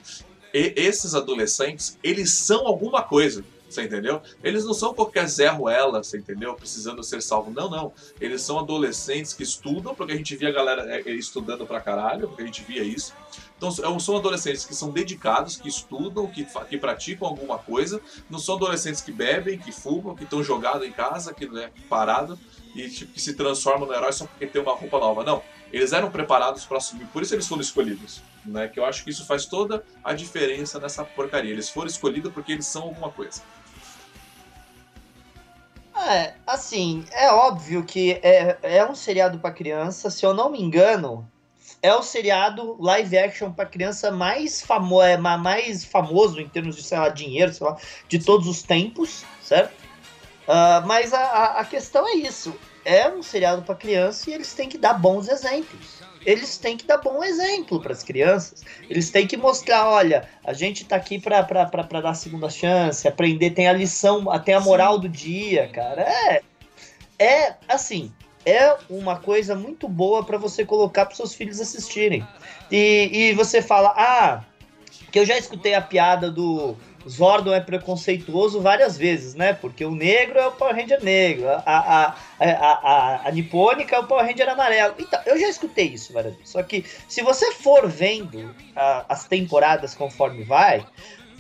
e, 0.54 0.74
esses 0.78 1.14
adolescentes, 1.14 1.98
eles 2.02 2.32
são 2.32 2.66
alguma 2.66 3.04
coisa. 3.04 3.44
Você 3.70 3.84
entendeu? 3.84 4.22
Eles 4.44 4.64
não 4.64 4.74
são 4.74 4.94
qualquer 4.94 5.28
Zé 5.28 5.48
Ruela, 5.50 6.04
você 6.04 6.18
entendeu? 6.18 6.54
Precisando 6.54 7.04
ser 7.04 7.22
salvo. 7.22 7.52
Não, 7.52 7.70
não. 7.70 7.94
Eles 8.22 8.42
são 8.42 8.60
adolescentes 8.60 9.34
que 9.34 9.44
estudam, 9.44 9.96
porque 9.96 10.14
a 10.14 10.16
gente 10.16 10.36
via 10.36 10.50
a 10.50 10.52
galera 10.52 10.84
é, 10.96 11.02
é, 11.02 11.12
estudando 11.12 11.66
pra 11.66 11.82
caralho, 11.82 12.28
porque 12.28 12.44
a 12.44 12.46
gente 12.46 12.64
via 12.64 12.84
isso. 12.84 13.14
Então 13.58 13.70
é 13.70 14.00
são 14.00 14.18
adolescentes 14.18 14.66
que 14.66 14.76
são 14.76 14.92
dedicados, 14.92 15.58
que 15.58 15.68
estudam, 15.68 16.28
que, 16.28 16.46
que 16.70 16.78
praticam 16.78 17.28
alguma 17.28 17.58
coisa. 17.58 18.00
Não 18.30 18.40
são 18.40 18.56
adolescentes 18.56 19.02
que 19.02 19.12
bebem, 19.12 19.58
que 19.58 19.72
fumam, 19.72 20.16
que 20.16 20.24
estão 20.24 20.44
jogados 20.44 20.88
em 20.88 20.92
casa, 20.92 21.34
que 21.34 21.46
não 21.46 21.60
é 21.60 21.72
parado 21.90 22.38
e 22.76 22.90
tipo, 22.90 23.14
que 23.14 23.22
se 23.22 23.34
transformam 23.34 23.88
no 23.88 23.94
herói 23.94 24.12
só 24.12 24.26
porque 24.26 24.46
tem 24.46 24.62
uma 24.62 24.76
roupa 24.76 25.00
nova. 25.00 25.24
Não. 25.24 25.42
Eles 25.72 25.94
eram 25.94 26.12
preparados 26.12 26.66
para 26.66 26.78
assumir, 26.78 27.06
por 27.08 27.24
isso 27.24 27.34
eles 27.34 27.48
foram 27.48 27.62
escolhidos. 27.62 28.22
Né? 28.46 28.68
Que 28.68 28.80
eu 28.80 28.86
acho 28.86 29.04
que 29.04 29.10
isso 29.10 29.26
faz 29.26 29.46
toda 29.46 29.84
a 30.04 30.14
diferença 30.14 30.80
nessa 30.80 31.04
porcaria. 31.04 31.52
Eles 31.52 31.70
foram 31.70 31.88
escolhidos 31.88 32.32
porque 32.32 32.52
eles 32.52 32.66
são 32.66 32.84
alguma 32.84 33.10
coisa. 33.10 33.42
É, 36.08 36.34
assim, 36.46 37.06
é 37.12 37.32
óbvio 37.32 37.84
que 37.84 38.20
é, 38.22 38.58
é 38.62 38.86
um 38.86 38.94
seriado 38.94 39.40
para 39.40 39.52
criança, 39.52 40.10
se 40.10 40.26
eu 40.26 40.34
não 40.34 40.52
me 40.52 40.62
engano, 40.62 41.28
é 41.82 41.94
o 41.96 42.04
seriado 42.04 42.76
live 42.82 43.18
action 43.18 43.52
para 43.52 43.66
criança 43.66 44.12
mais, 44.12 44.62
famo 44.62 45.02
é, 45.02 45.18
mais 45.18 45.86
famoso 45.86 46.40
em 46.40 46.50
termos 46.50 46.76
de, 46.76 46.84
sei 46.84 47.00
lá, 47.00 47.10
dinheiro, 47.10 47.54
sei 47.54 47.66
lá, 47.66 47.78
de 48.10 48.20
todos 48.20 48.48
os 48.48 48.62
tempos, 48.62 49.24
certo? 49.42 49.74
Uh, 50.48 50.86
mas 50.86 51.14
a, 51.14 51.60
a 51.60 51.66
questão 51.66 52.08
é 52.08 52.16
isso. 52.16 52.54
É 52.84 53.10
um 53.10 53.24
seriado 53.24 53.64
para 53.64 53.74
criança 53.74 54.30
e 54.30 54.34
eles 54.34 54.54
têm 54.54 54.70
que 54.70 54.78
dar 54.78 54.94
bons 54.94 55.28
exemplos 55.28 55.95
eles 56.26 56.58
têm 56.58 56.76
que 56.76 56.86
dar 56.86 56.98
bom 56.98 57.24
exemplo 57.24 57.80
para 57.80 57.92
as 57.94 58.04
crianças. 58.04 58.64
Eles 58.90 59.10
têm 59.10 59.28
que 59.28 59.38
mostrar, 59.38 59.88
olha, 59.88 60.28
a 60.44 60.54
gente 60.54 60.84
está 60.84 60.96
aqui 60.96 61.20
para 61.20 61.44
dar 62.02 62.14
segunda 62.16 62.50
chance, 62.50 63.08
aprender, 63.08 63.52
tem 63.52 63.68
a 63.68 63.74
lição, 63.74 64.26
tem 64.44 64.56
a 64.56 64.60
moral 64.60 64.98
do 64.98 65.08
dia, 65.08 65.70
cara. 65.70 66.02
É, 66.02 66.42
é 67.20 67.56
assim, 67.68 68.12
é 68.46 68.76
uma 68.90 69.18
coisa 69.18 69.56
muito 69.56 69.88
boa 69.88 70.24
para 70.24 70.38
você 70.38 70.66
colocar 70.66 71.06
para 71.06 71.16
seus 71.16 71.34
filhos 71.34 71.62
assistirem. 71.62 72.26
E, 72.72 73.10
e 73.12 73.34
você 73.34 73.62
fala, 73.62 73.94
ah, 73.96 74.44
que 75.12 75.20
eu 75.20 75.26
já 75.26 75.38
escutei 75.38 75.74
a 75.74 75.82
piada 75.82 76.30
do 76.32 76.76
Zordon 77.08 77.54
é 77.54 77.60
preconceituoso 77.60 78.62
várias 78.62 78.98
vezes, 78.98 79.36
né? 79.36 79.54
Porque 79.54 79.86
o 79.86 79.92
negro 79.92 80.40
é 80.40 80.48
o 80.48 80.52
Power 80.52 80.76
Ranger 80.76 81.04
negro, 81.04 81.48
a, 81.48 81.62
a, 81.66 82.16
a, 82.40 82.46
a, 82.50 83.28
a 83.28 83.32
nipônica 83.32 83.96
é 83.96 84.00
o 84.00 84.08
Power 84.08 84.26
Ranger 84.26 84.50
amarelo. 84.50 84.96
Então, 84.98 85.20
eu 85.26 85.40
já 85.40 85.48
escutei 85.48 85.88
isso 85.88 86.12
várias 86.14 86.34
vezes. 86.34 86.50
Só 86.50 86.64
que 86.64 86.84
se 87.08 87.22
você 87.22 87.52
for 87.54 87.88
vendo 87.88 88.54
a, 88.76 89.06
as 89.10 89.26
temporadas 89.26 89.94
conforme 89.94 90.44
vai, 90.44 90.86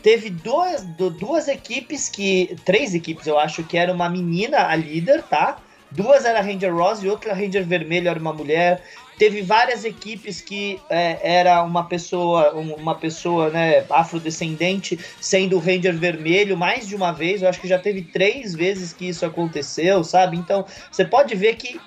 teve 0.01 0.29
duas, 0.29 0.83
duas 0.83 1.47
equipes 1.47 2.09
que. 2.09 2.55
Três 2.63 2.93
equipes, 2.93 3.25
eu 3.25 3.39
acho, 3.39 3.63
que 3.63 3.77
era 3.77 3.91
uma 3.91 4.09
menina 4.09 4.67
a 4.67 4.75
líder, 4.75 5.23
tá? 5.23 5.57
Duas 5.89 6.25
era 6.25 6.41
Ranger 6.41 6.75
Rose 6.75 7.05
e 7.05 7.09
outra 7.09 7.33
Ranger 7.33 7.65
Vermelho 7.65 8.09
era 8.09 8.19
uma 8.19 8.33
mulher. 8.33 8.83
Teve 9.17 9.41
várias 9.41 9.85
equipes 9.85 10.41
que 10.41 10.79
é, 10.89 11.19
era 11.21 11.63
uma 11.63 11.85
pessoa, 11.85 12.51
uma 12.53 12.95
pessoa, 12.95 13.49
né, 13.49 13.85
afrodescendente 13.89 14.99
sendo 15.21 15.57
Ranger 15.57 15.95
vermelho 15.97 16.57
mais 16.57 16.87
de 16.87 16.95
uma 16.95 17.11
vez. 17.11 17.41
Eu 17.41 17.49
acho 17.49 17.61
que 17.61 17.67
já 17.67 17.79
teve 17.79 18.01
três 18.01 18.53
vezes 18.53 18.91
que 18.91 19.07
isso 19.07 19.25
aconteceu, 19.25 20.03
sabe? 20.03 20.37
Então 20.37 20.65
você 20.91 21.05
pode 21.05 21.33
ver 21.35 21.55
que 21.55 21.79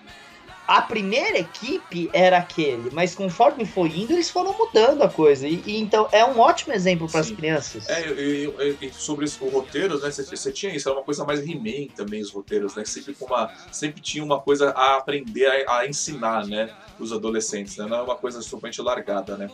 a 0.68 0.82
primeira 0.82 1.38
equipe 1.38 2.10
era 2.12 2.36
aquele, 2.36 2.90
mas 2.92 3.14
conforme 3.14 3.64
foi 3.64 3.88
indo, 3.88 4.12
eles 4.12 4.28
foram 4.28 4.52
mudando 4.52 5.00
a 5.00 5.08
coisa. 5.08 5.48
E, 5.48 5.62
e 5.64 5.80
então 5.80 6.06
é 6.12 6.22
um 6.22 6.38
ótimo 6.38 6.74
exemplo 6.74 7.08
para 7.08 7.20
as 7.20 7.30
crianças. 7.30 7.88
É, 7.88 8.06
e, 8.10 8.76
e, 8.82 8.92
sobre 8.92 9.24
os 9.24 9.34
roteiros, 9.36 10.02
né? 10.02 10.10
Você 10.10 10.52
tinha 10.52 10.76
isso, 10.76 10.86
era 10.86 10.98
uma 10.98 11.04
coisa 11.04 11.24
mais 11.24 11.40
He-Man 11.40 11.88
também, 11.96 12.20
os 12.20 12.30
roteiros, 12.30 12.74
né? 12.74 12.84
Sempre, 12.84 13.16
uma, 13.18 13.50
sempre 13.72 14.02
tinha 14.02 14.22
uma 14.22 14.38
coisa 14.38 14.68
a 14.72 14.96
aprender, 14.96 15.46
a, 15.46 15.78
a 15.78 15.86
ensinar, 15.88 16.46
né? 16.46 16.70
Os 16.98 17.14
adolescentes, 17.14 17.78
né? 17.78 17.86
Não 17.86 17.96
é 17.96 18.02
uma 18.02 18.16
coisa 18.16 18.38
totalmente 18.42 18.82
largada, 18.82 19.38
né? 19.38 19.48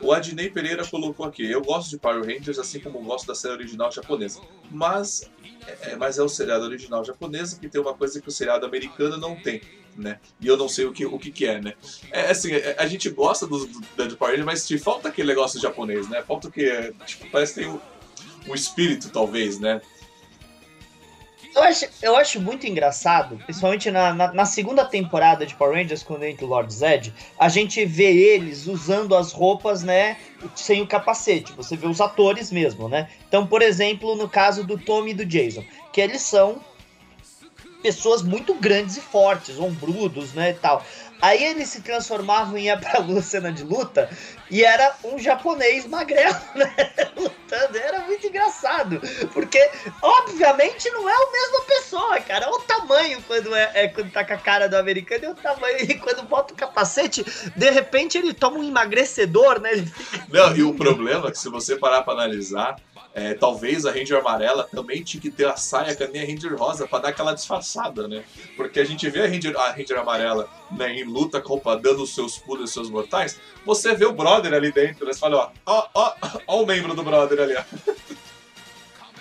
O 0.00 0.12
Adnei 0.12 0.48
Pereira 0.48 0.86
colocou 0.86 1.26
aqui: 1.26 1.44
Eu 1.44 1.60
gosto 1.60 1.90
de 1.90 1.98
Power 1.98 2.24
Rangers 2.24 2.58
assim 2.58 2.80
como 2.80 3.02
gosto 3.02 3.26
da 3.26 3.34
série 3.34 3.52
original 3.52 3.92
japonesa. 3.92 4.40
Mas 4.70 5.30
é, 5.82 5.94
mas 5.96 6.18
é 6.18 6.22
o 6.22 6.28
seriado 6.28 6.64
original 6.64 7.04
japonês 7.04 7.52
que 7.52 7.68
tem 7.68 7.80
uma 7.80 7.94
coisa 7.94 8.18
que 8.20 8.28
o 8.28 8.32
seriado 8.32 8.64
americano 8.64 9.18
não 9.18 9.36
tem 9.36 9.60
né? 9.96 10.18
E 10.40 10.46
eu 10.46 10.56
não 10.56 10.68
sei 10.68 10.84
o 10.84 10.92
que, 10.92 11.04
o 11.06 11.18
que, 11.18 11.30
que 11.30 11.46
é, 11.46 11.60
né? 11.60 11.74
É 12.10 12.30
assim, 12.30 12.52
é, 12.52 12.76
a 12.78 12.86
gente 12.86 13.08
gosta 13.10 13.46
do, 13.46 13.66
do, 13.66 14.16
Power 14.16 14.32
Rangers, 14.32 14.46
mas 14.46 14.66
te 14.66 14.78
falta 14.78 15.08
aquele 15.08 15.28
negócio 15.28 15.60
japonês, 15.60 16.08
né? 16.08 16.22
Falta 16.22 16.48
o 16.48 16.50
que? 16.50 16.92
Tipo, 17.06 17.30
parece 17.30 17.54
que 17.54 17.60
tem 17.60 17.68
um, 17.68 17.80
um 18.48 18.54
espírito, 18.54 19.10
talvez, 19.10 19.58
né? 19.58 19.80
Eu 21.54 21.62
acho, 21.62 21.86
eu 22.02 22.16
acho 22.16 22.40
muito 22.40 22.66
engraçado, 22.66 23.38
principalmente 23.44 23.88
na, 23.88 24.12
na, 24.12 24.32
na, 24.32 24.44
segunda 24.44 24.84
temporada 24.84 25.46
de 25.46 25.54
Power 25.54 25.76
Rangers, 25.76 26.02
quando 26.02 26.24
entra 26.24 26.44
o 26.44 26.48
Lord 26.48 26.72
Zed, 26.74 27.14
a 27.38 27.48
gente 27.48 27.84
vê 27.84 28.12
eles 28.12 28.66
usando 28.66 29.14
as 29.14 29.30
roupas, 29.30 29.84
né, 29.84 30.16
sem 30.56 30.82
o 30.82 30.86
capacete. 30.86 31.52
Você 31.52 31.76
vê 31.76 31.86
os 31.86 32.00
atores 32.00 32.50
mesmo, 32.50 32.88
né? 32.88 33.08
Então, 33.28 33.46
por 33.46 33.62
exemplo, 33.62 34.16
no 34.16 34.28
caso 34.28 34.64
do 34.64 34.76
Tommy 34.76 35.12
e 35.12 35.14
do 35.14 35.24
Jason, 35.24 35.62
que 35.92 36.00
eles 36.00 36.22
são 36.22 36.60
pessoas 37.84 38.22
muito 38.22 38.54
grandes 38.54 38.96
e 38.96 39.00
fortes, 39.02 39.58
ombrudos, 39.58 40.32
né, 40.32 40.52
e 40.52 40.54
tal. 40.54 40.82
Aí 41.20 41.44
eles 41.44 41.68
se 41.68 41.82
transformavam 41.82 42.56
em 42.56 42.64
ia 42.64 42.78
pra 42.78 43.04
cena 43.22 43.52
de 43.52 43.62
luta 43.62 44.08
e 44.50 44.64
era 44.64 44.94
um 45.04 45.18
japonês 45.18 45.86
magrelo, 45.86 46.34
né? 46.56 46.74
Lutando. 47.14 47.78
Era 47.78 48.00
muito 48.00 48.26
engraçado. 48.26 49.00
Porque, 49.32 49.70
obviamente, 50.02 50.90
não 50.90 51.08
é 51.08 51.12
a 51.12 51.30
mesma 51.30 51.60
pessoa, 51.66 52.20
cara. 52.20 52.46
Olha 52.46 52.56
o 52.56 52.62
tamanho 52.62 53.22
quando, 53.26 53.54
é, 53.54 53.70
é, 53.74 53.88
quando 53.88 54.10
tá 54.10 54.24
com 54.24 54.34
a 54.34 54.38
cara 54.38 54.68
do 54.68 54.76
americano 54.76 55.24
e 55.24 55.28
o 55.28 55.34
tamanho. 55.34 55.76
E 55.80 55.94
quando 55.94 56.26
bota 56.26 56.52
o 56.52 56.56
capacete, 56.56 57.24
de 57.54 57.70
repente 57.70 58.18
ele 58.18 58.34
toma 58.34 58.58
um 58.58 58.64
emagrecedor, 58.64 59.60
né? 59.60 59.72
Ele 59.72 59.86
fica... 59.86 60.26
Não, 60.30 60.56
e 60.56 60.62
o 60.62 60.74
problema 60.74 61.28
é 61.28 61.30
que 61.30 61.38
se 61.38 61.48
você 61.48 61.76
parar 61.76 62.02
pra 62.02 62.14
analisar 62.14 62.76
é, 63.14 63.32
talvez 63.32 63.86
a 63.86 63.92
Ranger 63.92 64.18
amarela 64.18 64.64
também 64.64 65.02
tinha 65.02 65.20
que 65.20 65.30
ter 65.30 65.46
a 65.46 65.56
saia 65.56 65.94
que 65.94 66.02
a 66.02 66.06
Ranger 66.06 66.56
rosa 66.56 66.86
para 66.86 66.98
dar 66.98 67.08
aquela 67.10 67.32
disfarçada, 67.32 68.08
né? 68.08 68.24
Porque 68.56 68.80
a 68.80 68.84
gente 68.84 69.08
vê 69.08 69.22
a 69.22 69.28
Ranger, 69.28 69.56
a 69.56 69.70
Ranger 69.70 70.00
amarela 70.00 70.50
né, 70.72 70.92
em 70.92 71.04
luta 71.04 71.40
com 71.40 71.60
dando 71.80 72.02
os 72.02 72.12
seus 72.12 72.36
pulos 72.38 72.70
e 72.70 72.72
seus 72.72 72.90
mortais, 72.90 73.38
você 73.64 73.94
vê 73.94 74.04
o 74.04 74.12
brother 74.12 74.52
ali 74.52 74.72
dentro, 74.72 75.06
né? 75.06 75.12
Você 75.12 75.20
fala, 75.20 75.52
ó, 75.64 75.84
ó, 75.84 75.88
ó, 75.94 76.14
ó 76.48 76.62
o 76.62 76.66
membro 76.66 76.92
do 76.92 77.04
brother 77.04 77.40
ali, 77.40 77.54
ó. 77.54 77.62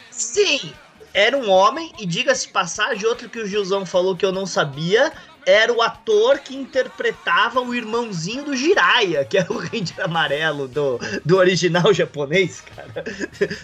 Sim, 0.09 0.73
era 1.13 1.37
um 1.37 1.49
homem, 1.49 1.93
e 1.99 2.05
diga-se 2.07 2.47
passagem, 2.47 3.05
outro 3.05 3.29
que 3.29 3.39
o 3.39 3.47
Gilzão 3.47 3.85
falou 3.85 4.15
que 4.15 4.25
eu 4.25 4.31
não 4.31 4.47
sabia, 4.47 5.13
era 5.45 5.71
o 5.71 5.81
ator 5.81 6.39
que 6.39 6.55
interpretava 6.55 7.61
o 7.61 7.73
irmãozinho 7.73 8.43
do 8.43 8.55
Jiraiya, 8.55 9.25
que 9.25 9.37
é 9.37 9.45
o 9.49 9.57
Ranger 9.57 10.01
amarelo 10.01 10.67
do, 10.67 10.99
do 11.23 11.37
original 11.37 11.93
japonês, 11.93 12.61
cara. 12.61 13.03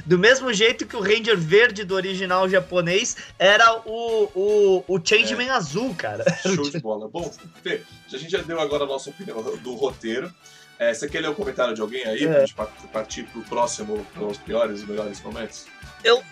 Do 0.05 0.17
mesmo 0.17 0.53
jeito 0.53 0.85
que 0.85 0.95
o 0.95 1.01
Ranger 1.01 1.37
verde 1.37 1.83
do 1.83 1.95
original 1.95 2.47
japonês 2.49 3.17
era 3.37 3.81
o, 3.85 4.29
o, 4.35 4.83
o 4.87 4.99
Changeman 5.03 5.47
é. 5.47 5.51
azul, 5.51 5.93
cara. 5.95 6.23
Show 6.41 6.69
de 6.69 6.79
bola. 6.79 7.07
Bom, 7.07 7.31
Fê, 7.63 7.81
a 8.11 8.17
gente 8.17 8.31
já 8.31 8.41
deu 8.41 8.59
agora 8.59 8.83
a 8.83 8.87
nossa 8.87 9.09
opinião 9.09 9.41
do 9.57 9.75
roteiro. 9.75 10.33
É, 10.77 10.93
você 10.93 11.09
quer 11.09 11.19
ler 11.19 11.29
o 11.29 11.35
comentário 11.35 11.75
de 11.75 11.81
alguém 11.81 12.05
aí 12.05 12.23
é. 12.23 12.27
pra 12.27 12.45
gente 12.45 12.55
partir 12.93 13.23
pro 13.23 13.41
próximo, 13.43 14.05
os 14.15 14.37
piores 14.37 14.81
e 14.81 14.85
melhores 14.85 15.21
momentos? 15.21 15.65
Eu, 16.03 16.23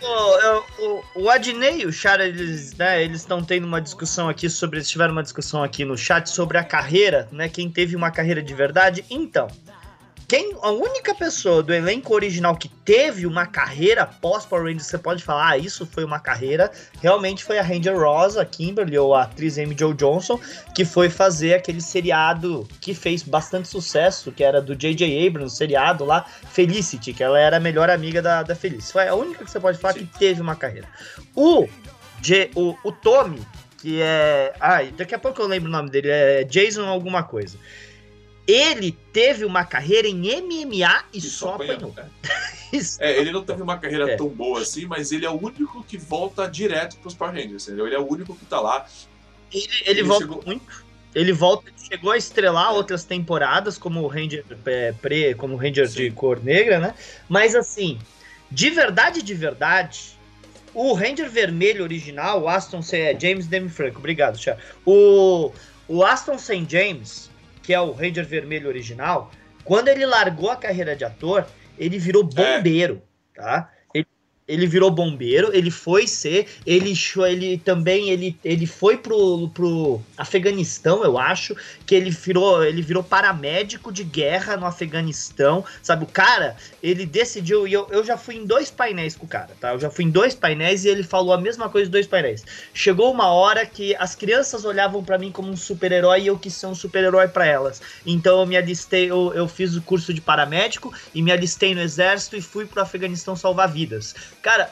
eu, 0.79 1.03
o, 1.15 1.29
Adnei 1.29 1.81
e 1.81 1.85
o 1.85 1.91
Chara, 1.91 2.25
eles 2.25 2.73
né, 2.75 3.03
estão 3.03 3.43
tendo 3.43 3.65
uma 3.65 3.81
discussão 3.81 4.29
aqui 4.29 4.49
sobre. 4.49 4.77
Eles 4.77 4.89
tiveram 4.89 5.11
uma 5.11 5.23
discussão 5.23 5.61
aqui 5.61 5.83
no 5.83 5.97
chat 5.97 6.29
sobre 6.29 6.57
a 6.57 6.63
carreira, 6.63 7.27
né? 7.31 7.49
Quem 7.49 7.69
teve 7.69 7.95
uma 7.95 8.09
carreira 8.09 8.41
de 8.41 8.53
verdade. 8.53 9.03
Então, 9.09 9.47
quem, 10.27 10.57
a 10.61 10.71
única 10.71 11.15
pessoa 11.15 11.63
do 11.63 11.73
elenco 11.73 12.13
original 12.13 12.53
que 12.53 12.67
teve 12.67 13.25
uma 13.25 13.45
carreira 13.45 14.05
pós 14.05 14.45
Power 14.45 14.65
Rangers, 14.65 14.87
você 14.87 14.97
pode 14.97 15.23
falar, 15.23 15.51
ah, 15.51 15.57
isso 15.57 15.85
foi 15.85 16.03
uma 16.03 16.19
carreira, 16.19 16.69
realmente 17.01 17.45
foi 17.45 17.57
a 17.57 17.61
Ranger 17.61 17.97
Rosa, 17.97 18.43
Kimberly, 18.43 18.97
ou 18.97 19.15
a 19.15 19.23
atriz 19.23 19.57
Amy 19.57 19.73
Jo 19.79 19.93
Johnson, 19.93 20.37
que 20.75 20.83
foi 20.83 21.09
fazer 21.09 21.53
aquele 21.53 21.79
seriado 21.79 22.67
que 22.81 22.93
fez 22.93 23.23
bastante 23.23 23.69
sucesso, 23.69 24.29
que 24.29 24.43
era 24.43 24.61
do 24.61 24.75
J.J. 24.75 25.27
Abrams, 25.27 25.55
seriado 25.55 26.03
lá, 26.03 26.25
Felicity, 26.51 27.13
que 27.13 27.23
ela 27.23 27.39
era 27.39 27.55
a 27.55 27.61
melhor 27.61 27.89
amiga 27.89 28.21
da, 28.21 28.43
da 28.43 28.53
Felicity. 28.53 28.91
Foi 28.91 29.07
a 29.07 29.15
única 29.15 29.45
que 29.45 29.49
você 29.49 29.61
pode 29.61 29.77
falar 29.77 29.93
Sim. 29.93 30.07
que 30.07 30.19
teve 30.19 30.41
uma 30.41 30.57
carreira. 30.57 30.89
O, 31.33 31.69
J, 32.21 32.51
o, 32.53 32.75
o 32.83 32.91
Tommy, 32.91 33.39
que 33.77 34.01
é. 34.01 34.53
Ah, 34.59 34.79
daqui 34.97 35.15
a 35.15 35.19
pouco 35.19 35.41
eu 35.41 35.47
lembro 35.47 35.69
o 35.69 35.71
nome 35.71 35.89
dele, 35.89 36.09
é 36.09 36.43
Jason 36.43 36.85
alguma 36.85 37.23
coisa 37.23 37.57
ele 38.47 38.97
teve 39.11 39.43
uma 39.43 39.65
carreira 39.65 40.07
em 40.07 40.41
MMA 40.41 41.03
e, 41.13 41.17
e 41.17 41.21
só 41.21 41.55
apanhou. 41.55 41.93
Né? 42.73 42.81
é, 42.99 43.17
ele 43.17 43.31
não 43.31 43.43
teve 43.43 43.61
uma 43.61 43.77
carreira 43.77 44.11
é. 44.11 44.15
tão 44.17 44.27
boa 44.27 44.61
assim, 44.61 44.85
mas 44.85 45.13
ele 45.13 45.25
é 45.25 45.29
o 45.29 45.41
único 45.41 45.83
que 45.83 45.97
volta 45.97 46.47
direto 46.49 46.97
para 46.97 47.07
os 47.07 47.15
Power 47.15 47.33
Rangers, 47.33 47.65
entendeu? 47.65 47.87
Ele 47.87 47.95
é 47.95 47.99
o 47.99 48.05
único 48.05 48.35
que 48.35 48.45
tá 48.45 48.59
lá. 48.59 48.85
Ele, 49.53 49.63
ele, 49.63 49.99
ele 49.99 50.03
volta 50.03 50.25
chegou... 50.25 50.43
muito. 50.45 50.85
Ele 51.15 51.31
volta, 51.31 51.71
chegou 51.89 52.11
a 52.11 52.17
estrelar 52.17 52.73
é. 52.73 52.75
outras 52.75 53.05
temporadas 53.05 53.77
como 53.77 54.01
o 54.01 54.07
Ranger 54.07 54.43
é, 54.65 54.91
pre, 54.91 55.33
como 55.35 55.55
Ranger 55.55 55.89
Sim. 55.89 55.95
de 55.95 56.11
cor 56.11 56.43
negra, 56.43 56.79
né? 56.79 56.93
Mas 57.29 57.55
assim, 57.55 57.97
de 58.51 58.69
verdade, 58.69 59.21
de 59.21 59.33
verdade, 59.33 60.19
o 60.73 60.93
Ranger 60.93 61.29
vermelho 61.29 61.83
original, 61.83 62.43
o 62.43 62.49
Aston 62.49 62.81
é 62.91 63.17
James 63.17 63.47
Demi 63.47 63.69
Franco, 63.69 63.99
obrigado, 63.99 64.37
Chá. 64.37 64.57
O 64.85 65.53
o 65.87 66.03
Aston 66.03 66.37
St. 66.37 66.65
James, 66.67 67.29
que 67.67 67.73
é 67.73 67.81
o 67.81 67.91
Ranger 67.91 68.25
Vermelho 68.25 68.69
original, 68.69 69.29
quando 69.65 69.89
ele 69.89 70.05
largou 70.05 70.49
a 70.49 70.55
carreira 70.55 70.95
de 70.95 71.03
ator, 71.03 71.45
ele 71.77 71.99
virou 71.99 72.23
é. 72.23 72.55
bombeiro, 72.57 73.01
é. 73.35 73.41
tá? 73.41 73.71
ele 74.47 74.65
virou 74.65 74.89
bombeiro, 74.89 75.49
ele 75.53 75.69
foi 75.69 76.07
ser, 76.07 76.47
ele, 76.65 76.93
ele 77.27 77.57
também 77.57 78.09
ele, 78.09 78.39
ele 78.45 78.65
foi 78.65 78.97
pro, 78.97 79.49
pro 79.49 80.01
Afeganistão, 80.17 81.03
eu 81.03 81.17
acho, 81.17 81.53
que 81.87 81.95
ele 81.95 82.11
virou, 82.11 82.63
ele 82.63 82.81
virou 82.81 83.01
paramédico 83.01 83.93
de 83.93 84.03
guerra 84.03 84.57
no 84.57 84.65
Afeganistão, 84.65 85.63
sabe? 85.81 86.03
O 86.03 86.07
cara, 86.07 86.57
ele 86.83 87.05
decidiu, 87.05 87.65
e 87.65 87.71
eu, 87.71 87.87
eu 87.89 88.03
já 88.03 88.17
fui 88.17 88.35
em 88.35 88.45
dois 88.45 88.69
painéis 88.69 89.15
com 89.15 89.25
o 89.25 89.27
cara, 89.27 89.51
tá? 89.59 89.71
Eu 89.71 89.79
já 89.79 89.89
fui 89.89 90.03
em 90.03 90.09
dois 90.09 90.35
painéis 90.35 90.83
e 90.83 90.89
ele 90.89 91.01
falou 91.01 91.33
a 91.33 91.37
mesma 91.39 91.69
coisa 91.69 91.87
em 91.87 91.91
dois 91.91 92.05
painéis. 92.05 92.43
Chegou 92.73 93.09
uma 93.09 93.27
hora 93.27 93.65
que 93.65 93.95
as 93.95 94.15
crianças 94.15 94.65
olhavam 94.65 95.01
para 95.01 95.17
mim 95.17 95.31
como 95.31 95.49
um 95.49 95.55
super-herói 95.55 96.23
e 96.23 96.27
eu 96.27 96.37
quis 96.37 96.53
ser 96.53 96.67
um 96.67 96.75
super-herói 96.75 97.29
para 97.29 97.45
elas. 97.45 97.81
Então 98.05 98.41
eu 98.41 98.45
me 98.45 98.57
alistei, 98.57 99.09
eu, 99.09 99.33
eu 99.33 99.47
fiz 99.47 99.73
o 99.77 99.81
curso 99.81 100.13
de 100.13 100.19
paramédico 100.19 100.93
e 101.15 101.21
me 101.21 101.31
alistei 101.31 101.73
no 101.73 101.79
exército 101.79 102.35
e 102.35 102.41
fui 102.41 102.65
pro 102.65 102.81
Afeganistão 102.81 103.33
salvar 103.33 103.71
vidas. 103.71 104.13
Cara, 104.41 104.69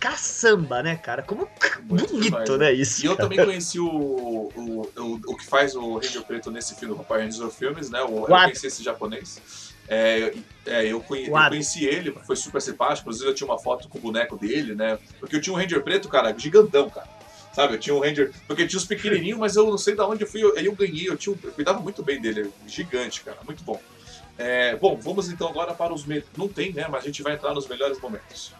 caçamba, 0.00 0.82
né, 0.82 0.96
cara? 0.96 1.22
Como 1.22 1.46
Muito 1.82 2.08
bonito, 2.08 2.22
demais, 2.22 2.48
né, 2.48 2.56
né, 2.56 2.72
isso. 2.72 3.04
E 3.04 3.06
eu 3.06 3.14
também 3.14 3.38
conheci 3.44 3.78
o, 3.78 3.86
o, 3.86 4.90
o, 4.96 5.20
o, 5.26 5.36
que 5.36 5.44
faz 5.44 5.76
o 5.76 5.98
Ranger 5.98 6.22
Preto 6.22 6.50
nesse 6.50 6.74
filme, 6.74 6.94
o 6.94 6.96
Papai 6.96 7.22
Ranger 7.22 7.50
Filmes, 7.50 7.90
né? 7.90 8.02
O, 8.02 8.20
eu 8.20 8.26
conheci 8.26 8.66
esse 8.66 8.82
japonês. 8.82 9.70
É, 9.86 10.32
é, 10.66 10.86
eu, 10.86 11.00
conheci, 11.00 11.30
eu, 11.30 11.48
conheci, 11.48 11.84
ele, 11.84 12.12
foi 12.26 12.34
super 12.34 12.62
simpático. 12.62 13.02
Inclusive, 13.02 13.28
eu 13.28 13.34
tinha 13.34 13.46
uma 13.46 13.58
foto 13.58 13.88
com 13.88 13.98
o 13.98 14.00
boneco 14.00 14.38
dele, 14.38 14.74
né? 14.74 14.98
Porque 15.18 15.36
eu 15.36 15.40
tinha 15.40 15.52
um 15.52 15.56
Ranger 15.56 15.82
preto, 15.82 16.08
cara, 16.08 16.34
gigantão, 16.36 16.88
cara. 16.88 17.08
Sabe? 17.52 17.74
Eu 17.74 17.78
tinha 17.78 17.94
um 17.94 18.00
Ranger. 18.00 18.32
Porque 18.46 18.66
tinha 18.66 18.78
os 18.78 18.86
pequenininhos, 18.86 19.38
mas 19.38 19.56
eu 19.56 19.66
não 19.66 19.76
sei 19.76 19.94
de 19.94 20.00
onde 20.00 20.24
eu 20.24 20.28
fui. 20.28 20.42
Eu, 20.42 20.56
eu 20.56 20.72
ganhei, 20.72 21.08
eu, 21.08 21.16
tinha, 21.16 21.36
eu 21.42 21.52
cuidava 21.52 21.80
muito 21.80 22.02
bem 22.02 22.20
dele. 22.20 22.50
Gigante, 22.66 23.20
cara. 23.22 23.38
Muito 23.44 23.62
bom. 23.64 23.80
É, 24.38 24.74
bom, 24.76 24.96
vamos 24.96 25.28
então 25.28 25.48
agora 25.48 25.74
para 25.74 25.92
os. 25.92 26.06
Me... 26.06 26.24
Não 26.38 26.48
tem, 26.48 26.72
né? 26.72 26.86
Mas 26.88 27.02
a 27.02 27.06
gente 27.06 27.22
vai 27.22 27.34
entrar 27.34 27.52
nos 27.52 27.68
melhores 27.68 28.00
momentos. 28.00 28.54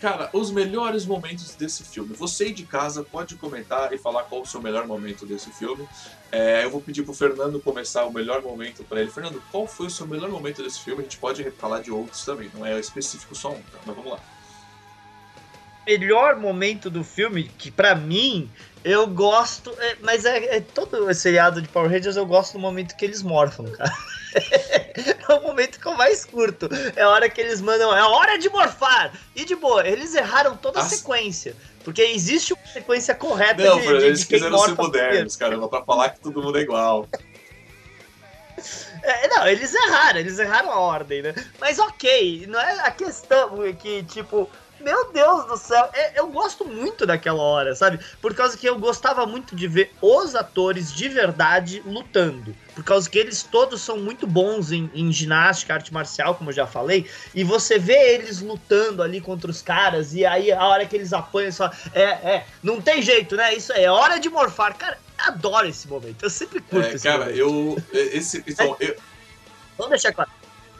Cara, 0.00 0.28
os 0.32 0.50
melhores 0.50 1.06
momentos 1.06 1.54
desse 1.54 1.82
filme. 1.82 2.14
Você 2.14 2.52
de 2.52 2.64
casa 2.64 3.02
pode 3.02 3.34
comentar 3.36 3.92
e 3.94 3.98
falar 3.98 4.24
qual 4.24 4.42
o 4.42 4.46
seu 4.46 4.60
melhor 4.60 4.86
momento 4.86 5.24
desse 5.24 5.50
filme. 5.50 5.88
É, 6.30 6.64
eu 6.64 6.70
vou 6.70 6.82
pedir 6.82 7.02
pro 7.02 7.14
Fernando 7.14 7.58
começar 7.60 8.04
o 8.04 8.12
melhor 8.12 8.42
momento 8.42 8.84
para 8.84 9.00
ele. 9.00 9.10
Fernando, 9.10 9.42
qual 9.50 9.66
foi 9.66 9.86
o 9.86 9.90
seu 9.90 10.06
melhor 10.06 10.28
momento 10.28 10.62
desse 10.62 10.80
filme? 10.80 11.00
A 11.00 11.04
gente 11.04 11.16
pode 11.16 11.50
falar 11.52 11.80
de 11.80 11.90
outros 11.90 12.24
também, 12.24 12.50
não 12.52 12.66
é 12.66 12.78
específico 12.78 13.34
só 13.34 13.52
um, 13.52 13.62
tá? 13.62 13.78
mas 13.86 13.96
vamos 13.96 14.12
lá. 14.12 14.20
Melhor 15.86 16.36
momento 16.36 16.90
do 16.90 17.04
filme, 17.04 17.44
que 17.44 17.70
para 17.70 17.94
mim 17.94 18.50
eu 18.86 19.04
gosto, 19.08 19.74
é, 19.80 19.96
mas 20.00 20.24
é, 20.24 20.58
é 20.58 20.60
todo 20.60 21.10
esse 21.10 21.22
seriado 21.22 21.60
de 21.60 21.66
Power 21.66 21.90
Rangers 21.90 22.16
eu 22.16 22.24
gosto 22.24 22.52
do 22.52 22.60
momento 22.60 22.96
que 22.96 23.04
eles 23.04 23.20
morfam, 23.20 23.68
cara. 23.72 23.92
é 25.28 25.34
o 25.34 25.42
momento 25.42 25.80
que 25.80 25.86
eu 25.86 25.94
mais 25.94 26.24
curto. 26.24 26.68
É 26.94 27.02
a 27.02 27.08
hora 27.08 27.28
que 27.28 27.40
eles 27.40 27.60
mandam, 27.60 27.94
é 27.94 27.98
a 27.98 28.06
hora 28.06 28.38
de 28.38 28.48
morfar. 28.48 29.12
E 29.34 29.44
de 29.44 29.56
boa, 29.56 29.84
eles 29.84 30.14
erraram 30.14 30.56
toda 30.56 30.78
a 30.78 30.82
As... 30.82 30.88
sequência. 30.88 31.56
Porque 31.82 32.00
existe 32.00 32.52
uma 32.52 32.66
sequência 32.66 33.12
correta 33.12 33.64
Não, 33.64 33.80
de, 33.80 33.88
de, 33.88 34.04
eles 34.04 34.20
de 34.20 34.26
quiseram 34.26 34.56
ser 34.58 34.76
modernos, 34.76 35.34
caramba, 35.34 35.68
pra 35.68 35.82
falar 35.82 36.10
que 36.10 36.20
todo 36.20 36.40
mundo 36.40 36.56
é 36.56 36.62
igual. 36.62 37.08
É, 39.02 39.28
não, 39.28 39.48
eles 39.48 39.74
erraram, 39.74 40.20
eles 40.20 40.38
erraram 40.38 40.70
a 40.70 40.78
ordem, 40.78 41.22
né? 41.22 41.34
Mas 41.60 41.80
ok, 41.80 42.46
não 42.48 42.60
é 42.60 42.86
a 42.86 42.90
questão 42.92 43.50
que, 43.74 44.04
tipo, 44.04 44.48
meu 44.80 45.12
Deus 45.12 45.46
do 45.46 45.56
céu, 45.56 45.88
é, 45.92 46.18
eu 46.18 46.28
gosto 46.28 46.64
muito 46.64 47.06
daquela 47.06 47.42
hora, 47.42 47.74
sabe? 47.74 47.98
Por 48.20 48.34
causa 48.34 48.56
que 48.56 48.66
eu 48.66 48.78
gostava 48.78 49.26
muito 49.26 49.56
de 49.56 49.66
ver 49.66 49.92
os 50.00 50.34
atores 50.34 50.92
de 50.92 51.08
verdade 51.08 51.82
lutando. 51.84 52.54
Por 52.74 52.84
causa 52.84 53.08
que 53.08 53.18
eles 53.18 53.42
todos 53.42 53.80
são 53.80 53.98
muito 53.98 54.26
bons 54.26 54.70
em, 54.70 54.90
em 54.94 55.10
ginástica, 55.10 55.74
arte 55.74 55.92
marcial, 55.92 56.34
como 56.34 56.50
eu 56.50 56.54
já 56.54 56.66
falei. 56.66 57.08
E 57.34 57.42
você 57.42 57.78
vê 57.78 58.14
eles 58.14 58.40
lutando 58.40 59.02
ali 59.02 59.20
contra 59.20 59.50
os 59.50 59.62
caras, 59.62 60.14
e 60.14 60.26
aí 60.26 60.52
a 60.52 60.64
hora 60.66 60.84
que 60.84 60.94
eles 60.94 61.12
apanham, 61.12 61.52
só. 61.52 61.70
É, 61.94 62.02
é, 62.02 62.46
não 62.62 62.80
tem 62.80 63.00
jeito, 63.00 63.34
né? 63.34 63.54
Isso 63.54 63.72
é 63.72 63.90
hora 63.90 64.18
de 64.18 64.28
morfar. 64.28 64.76
Cara, 64.76 64.98
adoro 65.18 65.66
esse 65.66 65.88
momento. 65.88 66.22
Eu 66.22 66.30
sempre 66.30 66.60
curto 66.60 66.86
é, 66.86 66.94
esse 66.94 67.04
cara, 67.04 67.26
momento. 67.26 67.38
eu. 67.38 67.82
Esse. 67.92 68.44
Então, 68.46 68.76
eu... 68.78 68.96
Vamos 69.78 69.90
deixar 69.90 70.12
claro 70.12 70.30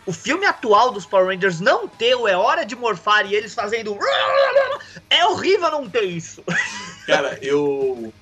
o 0.07 0.13
filme 0.13 0.47
atual 0.47 0.93
dos 0.93 1.05
Power 1.05 1.27
Rangers 1.27 1.61
não 1.61 1.89
ter 1.89 2.15
o 2.15 2.29
É 2.29 2.37
Hora 2.37 2.65
de 2.65 2.77
Morfar 2.77 3.27
e 3.27 3.35
eles 3.35 3.53
fazendo. 3.53 3.99
É 5.11 5.27
horrível 5.27 5.71
não 5.71 5.89
ter 5.89 6.05
isso. 6.05 6.43
Cara, 7.07 7.39
eu. 7.43 8.13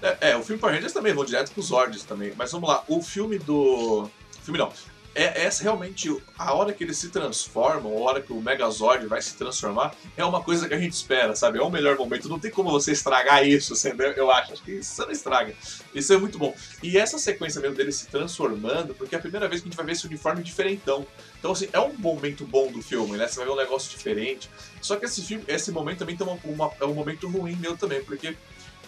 É, 0.00 0.30
é, 0.30 0.36
o 0.36 0.42
filme 0.42 0.60
Power 0.60 0.74
Rangers 0.74 0.92
também, 0.92 1.12
vou 1.12 1.24
direto 1.24 1.52
pros 1.52 1.66
Zords 1.66 2.04
também. 2.04 2.32
Mas 2.36 2.52
vamos 2.52 2.68
lá, 2.68 2.84
o 2.88 3.02
filme 3.02 3.38
do. 3.38 4.08
Filme 4.42 4.58
não 4.58 4.72
é 5.16 5.44
essa 5.44 5.62
realmente 5.62 6.14
a 6.38 6.52
hora 6.52 6.74
que 6.74 6.84
eles 6.84 6.98
se 6.98 7.08
transformam, 7.08 7.96
a 7.96 8.00
hora 8.00 8.20
que 8.20 8.32
o 8.34 8.40
Megazord 8.40 9.06
vai 9.06 9.22
se 9.22 9.34
transformar, 9.34 9.94
é 10.14 10.22
uma 10.22 10.42
coisa 10.42 10.68
que 10.68 10.74
a 10.74 10.78
gente 10.78 10.92
espera, 10.92 11.34
sabe? 11.34 11.58
É 11.58 11.62
o 11.62 11.70
melhor 11.70 11.96
momento. 11.96 12.28
Não 12.28 12.38
tem 12.38 12.50
como 12.50 12.70
você 12.70 12.92
estragar 12.92 13.46
isso, 13.46 13.72
entendeu? 13.74 14.12
eu 14.12 14.30
acho. 14.30 14.52
Acho 14.52 14.62
que 14.62 14.72
isso 14.72 15.00
não 15.00 15.10
estraga. 15.10 15.54
Isso 15.94 16.12
é 16.12 16.18
muito 16.18 16.38
bom. 16.38 16.54
E 16.82 16.98
essa 16.98 17.18
sequência 17.18 17.62
mesmo 17.62 17.74
dele 17.74 17.92
se 17.92 18.06
transformando, 18.08 18.94
porque 18.94 19.14
é 19.14 19.18
a 19.18 19.20
primeira 19.20 19.48
vez 19.48 19.62
que 19.62 19.68
a 19.68 19.70
gente 19.70 19.76
vai 19.76 19.86
ver 19.86 19.92
esse 19.92 20.06
uniforme 20.06 20.42
diferentão. 20.42 21.06
Então, 21.38 21.52
assim, 21.52 21.68
é 21.72 21.80
um 21.80 21.94
momento 21.94 22.44
bom 22.44 22.70
do 22.70 22.82
filme, 22.82 23.16
né? 23.16 23.26
Você 23.26 23.36
vai 23.36 23.46
ver 23.46 23.52
um 23.52 23.56
negócio 23.56 23.90
diferente. 23.90 24.50
Só 24.82 24.96
que 24.96 25.06
esse 25.06 25.22
filme, 25.22 25.44
esse 25.48 25.72
momento 25.72 26.00
também 26.00 26.16
tem 26.16 26.26
uma, 26.26 26.38
uma, 26.44 26.72
é 26.78 26.84
um 26.84 26.92
momento 26.92 27.26
ruim 27.26 27.56
meu 27.56 27.74
também, 27.74 28.04
porque 28.04 28.36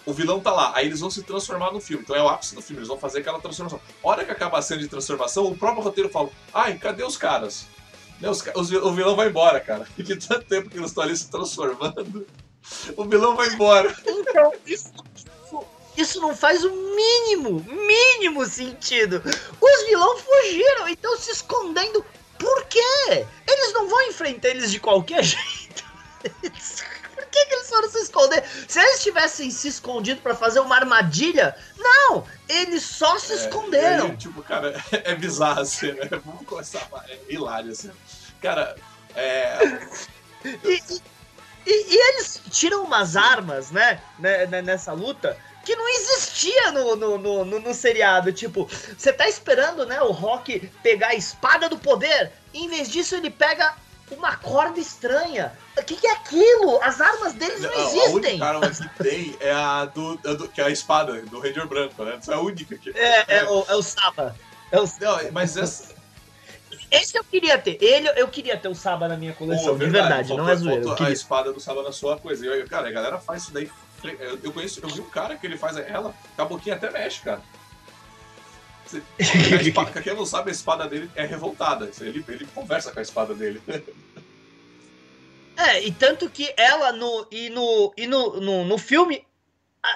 o 0.09 0.13
vilão 0.13 0.39
tá 0.39 0.51
lá, 0.51 0.71
aí 0.75 0.87
eles 0.87 0.99
vão 0.99 1.09
se 1.11 1.21
transformar 1.21 1.71
no 1.71 1.79
filme. 1.79 2.03
Então 2.03 2.15
é 2.15 2.21
o 2.21 2.27
ápice 2.27 2.55
do 2.55 2.61
filme, 2.61 2.79
eles 2.79 2.87
vão 2.87 2.97
fazer 2.97 3.19
aquela 3.19 3.39
transformação. 3.39 3.79
A 4.03 4.07
hora 4.07 4.25
que 4.25 4.31
acaba 4.31 4.57
a 4.57 4.61
cena 4.61 4.81
de 4.81 4.87
transformação, 4.87 5.45
o 5.45 5.55
próprio 5.55 5.83
roteiro 5.83 6.09
fala: 6.09 6.29
ai, 6.51 6.77
cadê 6.79 7.03
os 7.03 7.15
caras? 7.15 7.67
Os, 8.21 8.43
os, 8.55 8.71
o 8.71 8.91
vilão 8.91 9.15
vai 9.15 9.29
embora, 9.29 9.59
cara. 9.59 9.87
Porque 9.95 10.15
tanto 10.15 10.45
tempo 10.45 10.69
que 10.69 10.77
eles 10.77 10.89
estão 10.89 11.03
ali 11.03 11.15
se 11.15 11.29
transformando, 11.29 12.25
o 12.97 13.05
vilão 13.05 13.35
vai 13.35 13.47
embora. 13.49 13.95
Então, 14.29 14.53
isso, 14.65 14.91
isso 15.97 16.21
não 16.21 16.35
faz 16.35 16.63
o 16.63 16.71
mínimo, 16.71 17.65
mínimo 17.67 18.45
sentido. 18.45 19.23
Os 19.59 19.85
vilões 19.85 20.21
fugiram 20.21 20.87
e 20.87 20.93
estão 20.93 21.17
se 21.17 21.31
escondendo. 21.31 22.05
Por 22.37 22.65
quê? 22.65 23.25
Eles 23.47 23.73
não 23.73 23.89
vão 23.89 24.01
enfrentar 24.03 24.49
eles 24.49 24.71
de 24.71 24.79
qualquer 24.79 25.21
jeito. 25.23 25.83
Que, 27.25 27.45
que 27.45 27.55
eles 27.55 27.69
foram 27.69 27.89
se 27.89 27.99
esconder? 27.99 28.43
Se 28.67 28.79
eles 28.79 29.01
tivessem 29.01 29.49
se 29.51 29.67
escondido 29.67 30.21
para 30.21 30.35
fazer 30.35 30.59
uma 30.59 30.75
armadilha, 30.75 31.55
não! 31.77 32.25
Eles 32.47 32.83
só 32.83 33.17
se 33.17 33.33
é, 33.33 33.35
esconderam. 33.35 34.05
Aí, 34.05 34.17
tipo, 34.17 34.41
cara, 34.43 34.73
é 34.91 35.15
bizarro 35.15 35.61
assim, 35.61 35.91
né? 35.93 36.09
Vamos 36.25 36.45
começar. 36.45 36.87
É 37.07 37.19
hilário 37.29 37.71
assim. 37.71 37.91
Cara, 38.41 38.75
é. 39.15 39.57
e, 40.45 40.81
e, 41.65 41.93
e, 41.93 42.09
eles 42.09 42.41
tiram 42.49 42.83
umas 42.83 43.15
armas, 43.15 43.71
né, 43.71 44.01
né, 44.17 44.45
né 44.45 44.61
nessa 44.61 44.93
luta, 44.93 45.37
que 45.65 45.75
não 45.75 45.87
existia 45.89 46.71
no, 46.71 46.95
no, 46.95 47.17
no, 47.17 47.45
no, 47.45 47.59
no 47.59 47.73
seriado. 47.73 48.31
Tipo, 48.31 48.69
você 48.97 49.11
tá 49.11 49.27
esperando, 49.27 49.85
né, 49.85 50.01
o 50.01 50.11
Rock 50.11 50.59
pegar 50.81 51.09
a 51.09 51.15
espada 51.15 51.67
do 51.67 51.77
poder. 51.77 52.31
Em 52.53 52.67
vez 52.69 52.89
disso, 52.89 53.15
ele 53.15 53.29
pega 53.29 53.75
uma 54.15 54.35
corda 54.35 54.79
estranha. 54.79 55.51
O 55.77 55.83
que, 55.83 55.95
que, 55.95 56.07
é 56.07 56.11
aquilo? 56.11 56.81
As 56.81 56.99
armas 56.99 57.33
deles 57.33 57.61
não, 57.61 57.69
não 57.69 57.79
existem. 57.79 58.01
A 58.01 58.15
única 58.15 58.45
arma 58.45 58.69
que 58.69 59.03
tem 59.03 59.35
é 59.39 59.51
a 59.51 59.85
do, 59.85 60.19
é 60.25 60.33
do, 60.35 60.47
que 60.47 60.61
é 60.61 60.65
a 60.65 60.69
espada 60.69 61.21
do 61.21 61.39
Ranger 61.39 61.67
Branco, 61.67 62.03
né? 62.03 62.15
Essa 62.17 62.33
é 62.33 62.35
a 62.35 62.39
única 62.39 62.77
que. 62.77 62.89
É, 62.91 63.19
é, 63.19 63.37
é 63.37 63.49
o, 63.49 63.65
é 63.67 63.75
o 63.75 63.81
Saba. 63.81 64.35
É 64.71 64.79
o... 64.79 64.83
Não, 64.99 65.31
mas 65.31 65.57
essa. 65.57 65.99
Esse 66.91 67.17
eu 67.17 67.23
queria 67.23 67.57
ter. 67.57 67.77
Ele, 67.81 68.09
eu 68.15 68.27
queria 68.27 68.57
ter 68.57 68.67
o 68.67 68.75
Saba 68.75 69.07
na 69.07 69.15
minha 69.15 69.33
coleção, 69.33 69.77
Pô, 69.77 69.85
de 69.85 69.89
verdade, 69.89 70.35
não 70.35 70.49
é 70.49 70.55
zoeira. 70.55 71.03
A 71.03 71.11
espada 71.11 71.53
do 71.53 71.59
Saba 71.59 71.83
na 71.83 71.91
sua 71.91 72.17
coisa. 72.17 72.45
E, 72.45 72.63
cara, 72.65 72.87
a 72.87 72.91
galera 72.91 73.19
faz 73.19 73.43
isso 73.43 73.53
daí. 73.53 73.69
Eu 74.43 74.51
conheço, 74.53 74.79
eu 74.81 74.89
vi 74.89 75.01
um 75.01 75.09
cara 75.09 75.35
que 75.35 75.45
ele 75.45 75.57
faz 75.57 75.75
ela, 75.77 76.13
a 76.37 76.45
boquinha 76.45 76.75
até 76.75 76.89
mexe, 76.89 77.21
cara. 77.21 77.41
Espada, 79.19 80.01
quem 80.01 80.15
não 80.15 80.25
sabe, 80.25 80.49
a 80.49 80.53
espada 80.53 80.87
dele 80.87 81.09
é 81.15 81.25
revoltada. 81.25 81.89
Ele, 81.99 82.23
ele 82.27 82.45
conversa 82.53 82.91
com 82.91 82.99
a 82.99 83.01
espada 83.01 83.33
dele. 83.33 83.61
É, 85.59 85.83
e 85.85 85.91
tanto 85.91 86.29
que 86.29 86.53
ela 86.55 86.93
no. 86.93 87.27
E 87.29 87.49
no, 87.49 87.93
e 87.97 88.07
no, 88.07 88.39
no, 88.39 88.63
no 88.63 88.77
filme. 88.77 89.27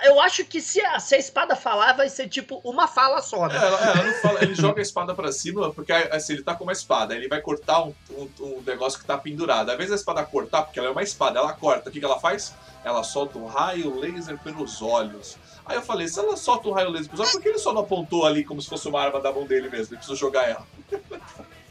Eu 0.03 0.19
acho 0.21 0.45
que 0.45 0.61
se 0.61 0.79
a, 0.81 0.97
se 0.97 1.13
a 1.13 1.17
espada 1.17 1.57
falar, 1.57 1.91
vai 1.93 2.07
ser 2.09 2.29
tipo 2.29 2.61
uma 2.63 2.87
fala 2.87 3.21
só, 3.21 3.47
né? 3.47 3.55
É, 3.55 3.65
ela, 3.65 3.79
ela 3.81 4.03
não 4.03 4.13
fala, 4.13 4.41
ele 4.41 4.55
joga 4.55 4.79
a 4.79 4.81
espada 4.81 5.13
pra 5.13 5.29
cima, 5.31 5.73
porque 5.73 5.91
assim, 5.91 6.33
ele 6.33 6.43
tá 6.43 6.55
com 6.55 6.63
uma 6.63 6.71
espada, 6.71 7.13
ele 7.13 7.27
vai 7.27 7.41
cortar 7.41 7.83
um, 7.83 7.93
um, 8.11 8.29
um 8.39 8.63
negócio 8.65 8.99
que 8.99 9.05
tá 9.05 9.17
pendurado. 9.17 9.69
Às 9.69 9.77
vezes 9.77 9.91
a 9.91 9.95
espada 9.95 10.23
cortar, 10.23 10.63
porque 10.63 10.79
ela 10.79 10.87
é 10.89 10.91
uma 10.91 11.03
espada, 11.03 11.39
ela 11.39 11.53
corta. 11.53 11.89
O 11.89 11.91
que, 11.91 11.99
que 11.99 12.05
ela 12.05 12.19
faz? 12.19 12.53
Ela 12.83 13.03
solta 13.03 13.37
um 13.37 13.45
raio 13.45 13.97
laser 13.99 14.37
pelos 14.37 14.81
olhos. 14.81 15.37
Aí 15.66 15.78
eu 15.78 15.82
falei, 15.82 16.07
se 16.07 16.20
ela 16.20 16.36
solta 16.36 16.68
um 16.68 16.72
raio 16.74 16.89
laser 16.89 17.09
pelos 17.09 17.22
olhos, 17.22 17.32
por 17.32 17.41
que 17.41 17.49
ele 17.49 17.57
só 17.57 17.74
não 17.74 17.82
apontou 17.82 18.26
ali 18.26 18.43
como 18.43 18.61
se 18.61 18.70
fosse 18.70 18.88
uma 18.88 19.01
arma 19.01 19.22
da 19.22 19.32
mão 19.32 19.45
dele 19.45 19.70
mesmo? 19.70 19.93
Ele 19.93 19.97
precisou 19.97 20.16
jogar 20.16 20.49
ela. 20.49 20.68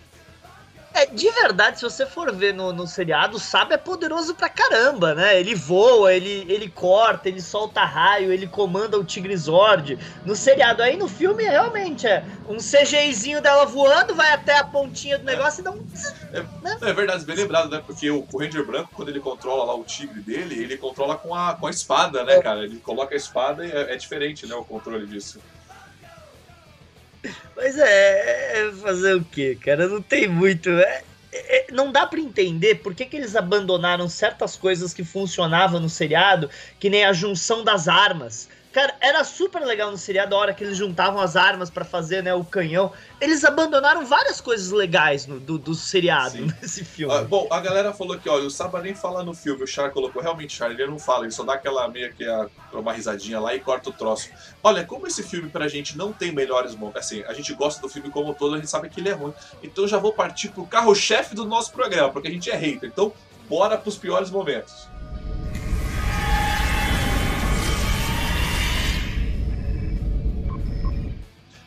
É, 0.95 1.07
de 1.07 1.31
verdade, 1.31 1.79
se 1.79 1.85
você 1.85 2.05
for 2.05 2.35
ver 2.35 2.53
no, 2.53 2.73
no 2.73 2.87
seriado, 2.87 3.37
o 3.37 3.41
Sábio 3.41 3.75
é 3.75 3.79
poderoso 3.79 4.35
pra 4.35 4.49
caramba, 4.49 5.15
né? 5.15 5.39
Ele 5.41 5.55
voa, 5.55 6.13
ele, 6.13 6.45
ele 6.49 6.69
corta, 6.69 7.29
ele 7.29 7.41
solta 7.41 7.85
raio, 7.85 8.31
ele 8.31 8.47
comanda 8.47 8.99
o 8.99 9.05
Tigre 9.05 9.37
Zord. 9.37 9.99
No 10.25 10.37
seriado, 10.37 10.83
aí 10.83 10.97
no 10.97 11.09
filme, 11.09 11.45
realmente, 11.45 12.07
é 12.07 12.23
um 12.49 12.59
CGIzinho 12.59 13.41
dela 13.41 13.65
voando, 13.65 14.15
vai 14.15 14.33
até 14.33 14.59
a 14.59 14.65
pontinha 14.65 15.19
do 15.19 15.25
negócio 15.25 15.59
é. 15.59 15.61
e 15.61 15.65
dá 15.65 15.71
um... 15.71 15.87
É, 16.33 16.43
né? 16.63 16.79
é 16.83 16.93
verdade, 16.93 17.25
bem 17.25 17.37
lembrado, 17.37 17.71
né? 17.71 17.83
Porque 17.85 18.11
o, 18.11 18.27
o, 18.31 18.39
Ranger 18.39 18.67
Branco, 18.67 18.91
quando 18.95 19.09
ele 19.09 19.21
controla 19.21 19.65
lá 19.65 19.75
o 19.75 19.85
tigre 19.85 20.21
dele, 20.21 20.63
ele 20.63 20.77
controla 20.77 21.17
com 21.17 21.35
a, 21.35 21.55
com 21.55 21.67
a 21.67 21.71
espada, 21.71 22.23
né, 22.25 22.35
é. 22.35 22.43
cara? 22.43 22.65
Ele 22.65 22.79
coloca 22.79 23.15
a 23.15 23.17
espada 23.17 23.67
e 23.67 23.71
é, 23.71 23.95
é 23.95 23.97
diferente, 23.97 24.47
né, 24.47 24.55
o 24.55 24.65
controle 24.65 25.07
disso. 25.07 25.41
Mas 27.57 27.79
é, 27.79 28.69
é, 28.69 28.73
fazer 28.73 29.15
o 29.15 29.25
que, 29.25 29.55
cara? 29.57 29.89
Não 29.89 30.03
tem 30.03 30.29
muito. 30.29 30.69
É, 30.71 31.03
é, 31.33 31.67
não 31.73 31.93
dá 31.93 32.07
para 32.07 32.21
entender 32.21 32.77
por 32.77 32.95
que, 32.95 33.07
que 33.07 33.17
eles 33.17 33.37
abandonaram 33.37 34.09
certas 34.09 34.57
coisas 34.57 34.93
que 34.93 35.05
funcionavam 35.05 35.81
no 35.81 35.89
seriado, 35.89 36.51
que 36.79 36.91
nem 36.91 37.05
a 37.05 37.13
junção 37.13 37.65
das 37.65 37.89
armas. 37.89 38.49
Cara, 38.73 38.97
era 39.01 39.23
super 39.23 39.61
legal 39.61 39.91
no 39.91 39.99
seriado 39.99 40.35
a 40.35 40.39
hora 40.39 40.55
que 40.55 40.65
eles 40.65 40.79
juntavam 40.79 41.21
as 41.21 41.37
armas 41.37 41.69
para 41.69 41.85
fazer, 41.85 42.23
né, 42.23 42.33
o 42.33 42.43
canhão. 42.43 42.91
Eles 43.21 43.45
abandonaram 43.45 44.07
várias 44.07 44.41
coisas 44.41 44.71
legais 44.71 45.27
no, 45.27 45.39
do, 45.39 45.59
do 45.59 45.75
seriado 45.75 46.39
Sim. 46.39 46.47
nesse 46.61 46.83
filme. 46.83 47.13
Ah, 47.15 47.23
bom, 47.23 47.47
a 47.51 47.61
galera 47.61 47.93
falou 47.93 48.19
que, 48.19 48.31
olha, 48.31 48.47
o 48.47 48.51
Saba 48.51 48.81
nem 48.81 48.95
fala 48.95 49.23
no 49.23 49.35
filme, 49.35 49.63
o 49.63 49.67
Char 49.67 49.91
colocou, 49.91 50.23
realmente, 50.23 50.57
Char, 50.57 50.71
ele 50.71 50.87
não 50.87 50.99
fala, 50.99 51.25
ele 51.25 51.33
só 51.33 51.45
dá 51.45 51.53
aquela 51.53 51.87
meia 51.87 52.11
que 52.11 52.27
a, 52.27 52.49
uma 52.73 52.95
risadinha 52.95 53.39
lá 53.39 53.55
e 53.55 53.61
corta 53.61 53.91
o 53.91 53.93
troço. 53.93 54.31
Olha, 54.63 54.85
como 54.85 55.07
esse 55.07 55.23
filme 55.23 55.51
pra 55.51 55.69
gente 55.69 55.99
não 55.99 56.11
tem 56.11 56.33
melhores 56.33 56.75
momentos, 56.75 57.03
assim, 57.03 57.23
a 57.25 57.35
gente 57.35 57.53
gosta 57.53 57.81
do 57.83 57.91
filme 57.91 58.11
como 58.11 58.31
um 58.31 58.35
todo, 58.35 58.55
a 58.55 58.57
gente 58.57 58.71
sabe 58.71 58.89
que 58.89 59.01
ele 59.01 59.11
é 59.11 59.13
ruim. 59.13 59.35
Então 59.63 59.87
já 59.87 59.99
vou 59.99 60.15
partir 60.15 60.49
pro 60.49 60.65
carro-chefe 60.65 61.35
do 61.35 61.45
nosso 61.45 61.73
programa, 61.73 62.11
porque 62.11 62.29
a 62.29 62.31
gente 62.31 62.51
é 62.51 62.57
hater. 62.57 62.89
Então, 62.89 63.13
bora 63.49 63.77
pros 63.77 63.99
piores 63.99 64.31
momentos. 64.31 64.92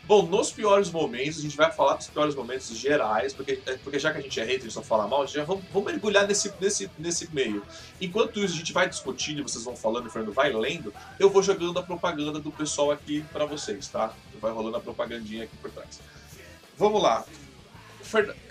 Bom, 0.07 0.27
nos 0.27 0.51
piores 0.51 0.91
momentos, 0.91 1.39
a 1.39 1.41
gente 1.41 1.57
vai 1.57 1.71
falar 1.71 1.95
dos 1.95 2.07
piores 2.07 2.35
momentos 2.35 2.67
gerais, 2.77 3.33
porque, 3.33 3.59
é, 3.65 3.77
porque 3.77 3.97
já 3.97 4.11
que 4.11 4.19
a 4.19 4.21
gente 4.21 4.39
é 4.39 4.43
hater 4.43 4.67
e 4.67 4.71
só 4.71 4.83
fala 4.83 5.07
mal, 5.07 5.25
já 5.25 5.43
vamos, 5.43 5.63
vamos 5.73 5.91
mergulhar 5.91 6.27
nesse, 6.27 6.53
nesse, 6.61 6.91
nesse 6.99 7.33
meio. 7.33 7.63
Enquanto 7.99 8.39
isso, 8.39 8.53
a 8.53 8.57
gente 8.57 8.71
vai 8.71 8.87
discutindo, 8.87 9.41
vocês 9.41 9.63
vão 9.63 9.75
falando, 9.75 10.07
e 10.07 10.11
Fernando 10.11 10.31
vai 10.31 10.53
lendo, 10.53 10.93
eu 11.19 11.27
vou 11.29 11.41
jogando 11.41 11.79
a 11.79 11.83
propaganda 11.83 12.39
do 12.39 12.51
pessoal 12.51 12.91
aqui 12.91 13.25
para 13.33 13.45
vocês, 13.45 13.87
tá? 13.87 14.13
Vai 14.39 14.51
rolando 14.51 14.77
a 14.77 14.79
propagandinha 14.79 15.45
aqui 15.45 15.57
por 15.57 15.71
trás. 15.71 15.99
Vamos 16.77 17.01
lá 17.01 17.25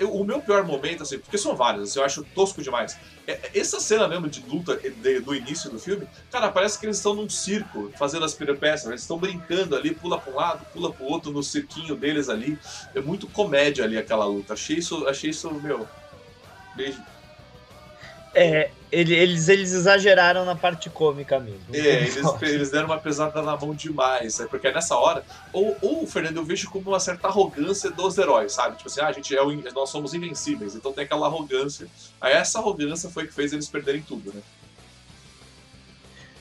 o 0.02 0.24
meu 0.24 0.40
pior 0.40 0.64
momento, 0.64 1.02
assim, 1.02 1.18
porque 1.18 1.38
são 1.38 1.56
vários, 1.56 1.90
assim, 1.90 1.98
eu 1.98 2.04
acho 2.04 2.24
tosco 2.34 2.62
demais. 2.62 2.96
É, 3.26 3.32
é, 3.32 3.50
essa 3.54 3.80
cena 3.80 4.06
mesmo 4.06 4.28
de 4.28 4.44
luta 4.46 4.76
de, 4.76 5.20
do 5.20 5.34
início 5.34 5.70
do 5.70 5.78
filme, 5.78 6.06
cara, 6.30 6.50
parece 6.50 6.78
que 6.78 6.86
eles 6.86 6.96
estão 6.96 7.14
num 7.14 7.28
circo 7.28 7.90
fazendo 7.98 8.24
as 8.24 8.34
peripécias, 8.34 8.88
eles 8.88 9.02
estão 9.02 9.18
brincando 9.18 9.74
ali, 9.76 9.94
pula 9.94 10.18
pra 10.18 10.32
um 10.32 10.36
lado, 10.36 10.66
pula 10.72 10.92
pro 10.92 11.04
outro, 11.04 11.32
no 11.32 11.42
cirquinho 11.42 11.96
deles 11.96 12.28
ali. 12.28 12.58
É 12.94 13.00
muito 13.00 13.26
comédia 13.26 13.84
ali 13.84 13.96
aquela 13.96 14.26
luta. 14.26 14.54
Achei 14.54 14.76
isso, 14.76 15.06
achei 15.06 15.30
isso, 15.30 15.50
meu. 15.54 15.88
Beijo. 16.74 17.00
É, 18.34 18.70
eles, 18.90 19.48
eles 19.48 19.72
exageraram 19.72 20.44
na 20.44 20.54
parte 20.54 20.88
cômica 20.88 21.38
mesmo. 21.38 21.60
É, 21.72 21.78
eles, 21.78 22.16
eles 22.42 22.70
deram 22.70 22.86
uma 22.86 22.98
pesada 22.98 23.42
na 23.42 23.56
mão 23.56 23.74
demais. 23.74 24.38
É 24.40 24.46
porque 24.46 24.70
nessa 24.70 24.96
hora, 24.96 25.24
ou, 25.52 25.76
ou 25.82 26.06
Fernando, 26.06 26.36
eu 26.36 26.44
vejo 26.44 26.70
como 26.70 26.90
uma 26.90 27.00
certa 27.00 27.28
arrogância 27.28 27.90
dos 27.90 28.16
heróis, 28.18 28.52
sabe? 28.52 28.76
Tipo 28.76 28.88
assim, 28.88 29.00
ah, 29.00 29.08
a 29.08 29.12
gente 29.12 29.34
é 29.36 29.42
o, 29.42 29.52
nós 29.72 29.90
somos 29.90 30.14
invencíveis, 30.14 30.74
então 30.74 30.92
tem 30.92 31.04
aquela 31.04 31.26
arrogância. 31.26 31.88
Aí 32.20 32.32
essa 32.32 32.58
arrogância 32.58 33.08
foi 33.10 33.26
que 33.26 33.34
fez 33.34 33.52
eles 33.52 33.68
perderem 33.68 34.02
tudo, 34.02 34.32
né? 34.32 34.40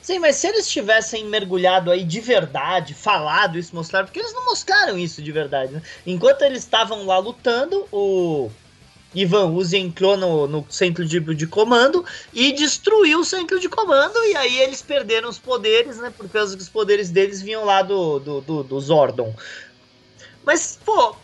Sim, 0.00 0.18
mas 0.18 0.36
se 0.36 0.46
eles 0.46 0.68
tivessem 0.68 1.24
mergulhado 1.24 1.90
aí 1.90 2.04
de 2.04 2.20
verdade, 2.20 2.92
falado 2.92 3.58
isso, 3.58 3.74
mostrado, 3.74 4.06
porque 4.06 4.20
eles 4.20 4.34
não 4.34 4.44
mostraram 4.44 4.98
isso 4.98 5.22
de 5.22 5.32
verdade, 5.32 5.72
né? 5.72 5.82
Enquanto 6.06 6.42
eles 6.42 6.58
estavam 6.58 7.06
lá 7.06 7.16
lutando, 7.18 7.88
o 7.90 8.50
Ivan 9.14 9.52
Uzi 9.52 9.76
entrou 9.78 10.16
no, 10.16 10.46
no 10.46 10.66
centro 10.70 11.04
de, 11.06 11.20
de 11.20 11.46
comando 11.46 12.04
e 12.32 12.52
destruiu 12.52 13.20
o 13.20 13.24
centro 13.24 13.60
de 13.60 13.68
comando, 13.68 14.16
e 14.26 14.36
aí 14.36 14.58
eles 14.60 14.82
perderam 14.82 15.28
os 15.28 15.38
poderes, 15.38 15.98
né? 15.98 16.10
Por 16.10 16.28
causa 16.28 16.56
que 16.56 16.62
os 16.62 16.68
poderes 16.68 17.10
deles 17.10 17.40
vinham 17.40 17.64
lá 17.64 17.82
do, 17.82 18.18
do, 18.18 18.40
do, 18.40 18.64
do 18.64 18.80
Zordon. 18.80 19.34
Mas, 20.44 20.76
pô, 20.84 21.16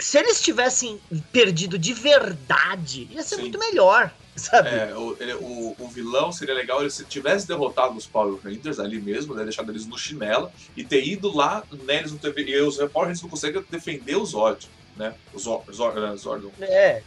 se 0.00 0.18
eles 0.18 0.40
tivessem 0.40 1.02
perdido 1.32 1.78
de 1.78 1.92
verdade, 1.92 3.04
ia 3.10 3.22
ser 3.22 3.36
Sim. 3.36 3.42
muito 3.42 3.58
melhor, 3.58 4.16
sabe? 4.36 4.70
É, 4.70 4.94
o, 4.96 5.16
ele- 5.20 5.34
o, 5.34 5.76
o 5.78 5.90
vilão 5.90 6.32
seria 6.32 6.54
legal 6.54 6.80
ele 6.80 6.90
se 6.90 7.06
tivesse 7.06 7.46
derrotado 7.46 7.96
os 7.96 8.08
Power 8.08 8.40
Rangers 8.42 8.78
ali 8.78 9.00
mesmo, 9.00 9.34
né? 9.34 9.44
Deixado 9.44 9.70
eles 9.70 9.86
no 9.86 9.96
chinelo 9.96 10.50
e 10.76 10.84
ter 10.84 11.04
ido 11.06 11.34
lá, 11.34 11.64
né? 11.86 11.98
Eles 12.00 12.12
não 12.12 12.18
teve, 12.18 12.42
e 12.42 12.60
os 12.60 12.76
Power 12.76 13.06
Rangers 13.08 13.22
não 13.22 13.30
conseguem 13.30 13.64
defender 13.70 14.16
o 14.16 14.24
Zord, 14.24 14.68
né? 14.98 15.14
Né, 15.32 16.16
Zordon. 16.16 16.50
É. 16.60 17.02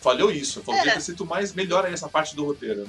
Falhou 0.00 0.30
isso. 0.30 0.62
Faltou 0.62 0.86
É. 0.86 0.94
ter 0.94 1.00
sido 1.02 1.24
mais 1.26 1.52
melhor 1.54 1.84
aí 1.84 1.92
essa 1.92 2.08
parte 2.08 2.34
do 2.34 2.44
roteiro. 2.44 2.80
Né? 2.82 2.88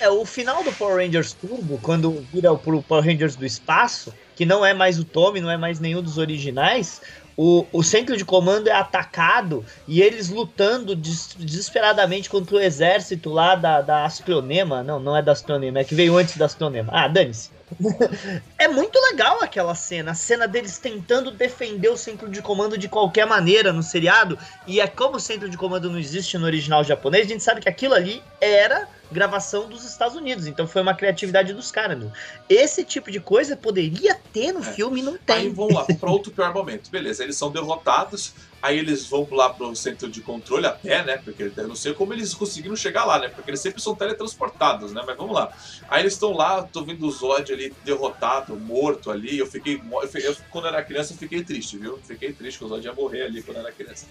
É, 0.00 0.10
o 0.10 0.24
final 0.26 0.62
do 0.62 0.72
Power 0.72 0.96
Rangers 1.04 1.32
Turbo, 1.32 1.78
quando 1.82 2.26
vira 2.32 2.54
pro 2.54 2.82
Power 2.82 3.04
Rangers 3.04 3.34
do 3.36 3.46
espaço, 3.46 4.12
que 4.34 4.44
não 4.44 4.64
é 4.64 4.74
mais 4.74 4.98
o 4.98 5.04
Tommy, 5.04 5.40
não 5.40 5.50
é 5.50 5.56
mais 5.56 5.80
nenhum 5.80 6.02
dos 6.02 6.18
originais, 6.18 7.00
o, 7.36 7.66
o 7.72 7.82
centro 7.82 8.16
de 8.16 8.24
comando 8.24 8.68
é 8.68 8.72
atacado 8.72 9.64
e 9.88 10.02
eles 10.02 10.28
lutando 10.28 10.94
des- 10.96 11.34
desesperadamente 11.38 12.28
contra 12.28 12.56
o 12.56 12.60
exército 12.60 13.30
lá 13.30 13.54
da, 13.54 13.80
da 13.80 14.04
Astronema. 14.04 14.82
Não, 14.82 14.98
não 15.00 15.16
é 15.16 15.22
da 15.22 15.32
Astronema, 15.32 15.78
é 15.78 15.84
que 15.84 15.94
veio 15.94 16.16
antes 16.16 16.36
da 16.36 16.44
Astronema. 16.46 16.90
Ah, 16.94 17.08
dane-se. 17.08 17.50
é 18.58 18.68
muito 18.68 18.98
legal 19.10 19.42
aquela 19.42 19.74
cena, 19.74 20.12
a 20.12 20.14
cena 20.14 20.46
deles 20.46 20.78
tentando 20.78 21.30
defender 21.30 21.88
o 21.88 21.96
centro 21.96 22.28
de 22.28 22.40
comando 22.40 22.78
de 22.78 22.88
qualquer 22.88 23.26
maneira 23.26 23.72
no 23.72 23.82
seriado. 23.82 24.38
E 24.66 24.80
é 24.80 24.86
como 24.86 25.16
o 25.16 25.20
centro 25.20 25.48
de 25.48 25.56
comando 25.56 25.90
não 25.90 25.98
existe 25.98 26.38
no 26.38 26.46
original 26.46 26.84
japonês, 26.84 27.26
a 27.26 27.28
gente 27.28 27.42
sabe 27.42 27.60
que 27.60 27.68
aquilo 27.68 27.94
ali 27.94 28.22
era 28.40 28.88
gravação 29.10 29.68
dos 29.68 29.84
Estados 29.84 30.16
Unidos, 30.16 30.48
então 30.48 30.66
foi 30.66 30.82
uma 30.82 30.92
criatividade 30.94 31.52
dos 31.52 31.70
caras. 31.70 31.96
meu. 31.96 32.10
Esse 32.48 32.84
tipo 32.84 33.10
de 33.10 33.20
coisa 33.20 33.56
poderia 33.56 34.16
ter 34.32 34.52
no 34.52 34.60
É. 34.60 34.62
filme 34.64 35.00
e 35.00 35.02
não 35.02 35.12
Aí 35.12 35.18
tem. 35.24 35.52
vamos 35.52 35.74
lá, 35.74 35.84
para 35.84 36.10
outro 36.10 36.32
pior 36.32 36.52
momento. 36.52 36.90
Beleza, 36.90 37.22
eles 37.22 37.36
são 37.36 37.50
derrotados, 37.50 38.32
aí 38.66 38.78
eles 38.78 39.06
vão 39.06 39.26
lá 39.30 39.48
pro 39.50 39.74
centro 39.74 40.08
de 40.08 40.20
controle 40.20 40.66
a 40.66 40.72
pé, 40.72 41.04
né? 41.04 41.16
Porque 41.18 41.50
eu 41.56 41.68
não 41.68 41.74
sei 41.76 41.94
como 41.94 42.12
eles 42.12 42.34
conseguiram 42.34 42.76
chegar 42.76 43.04
lá, 43.04 43.18
né? 43.18 43.28
Porque 43.28 43.50
eles 43.50 43.60
sempre 43.60 43.80
são 43.80 43.94
teletransportados, 43.94 44.92
né? 44.92 45.02
Mas 45.06 45.16
vamos 45.16 45.34
lá. 45.34 45.52
Aí 45.88 46.02
eles 46.02 46.14
estão 46.14 46.32
lá, 46.32 46.62
tô 46.62 46.84
vendo 46.84 47.06
o 47.06 47.10
Zod 47.10 47.52
ali 47.52 47.72
derrotado, 47.84 48.56
morto 48.56 49.10
ali. 49.10 49.38
Eu 49.38 49.46
fiquei, 49.46 49.80
eu, 50.02 50.08
fi- 50.08 50.22
eu- 50.22 50.36
quando 50.50 50.68
era 50.68 50.82
criança, 50.82 51.12
eu 51.12 51.18
fiquei 51.18 51.42
triste, 51.44 51.78
viu? 51.78 51.98
Fiquei 52.06 52.32
triste 52.32 52.58
que 52.58 52.64
o 52.64 52.68
Zod 52.68 52.84
ia 52.84 52.92
morrer 52.92 53.22
ali 53.22 53.42
quando 53.42 53.58
era 53.58 53.72
criança. 53.72 54.06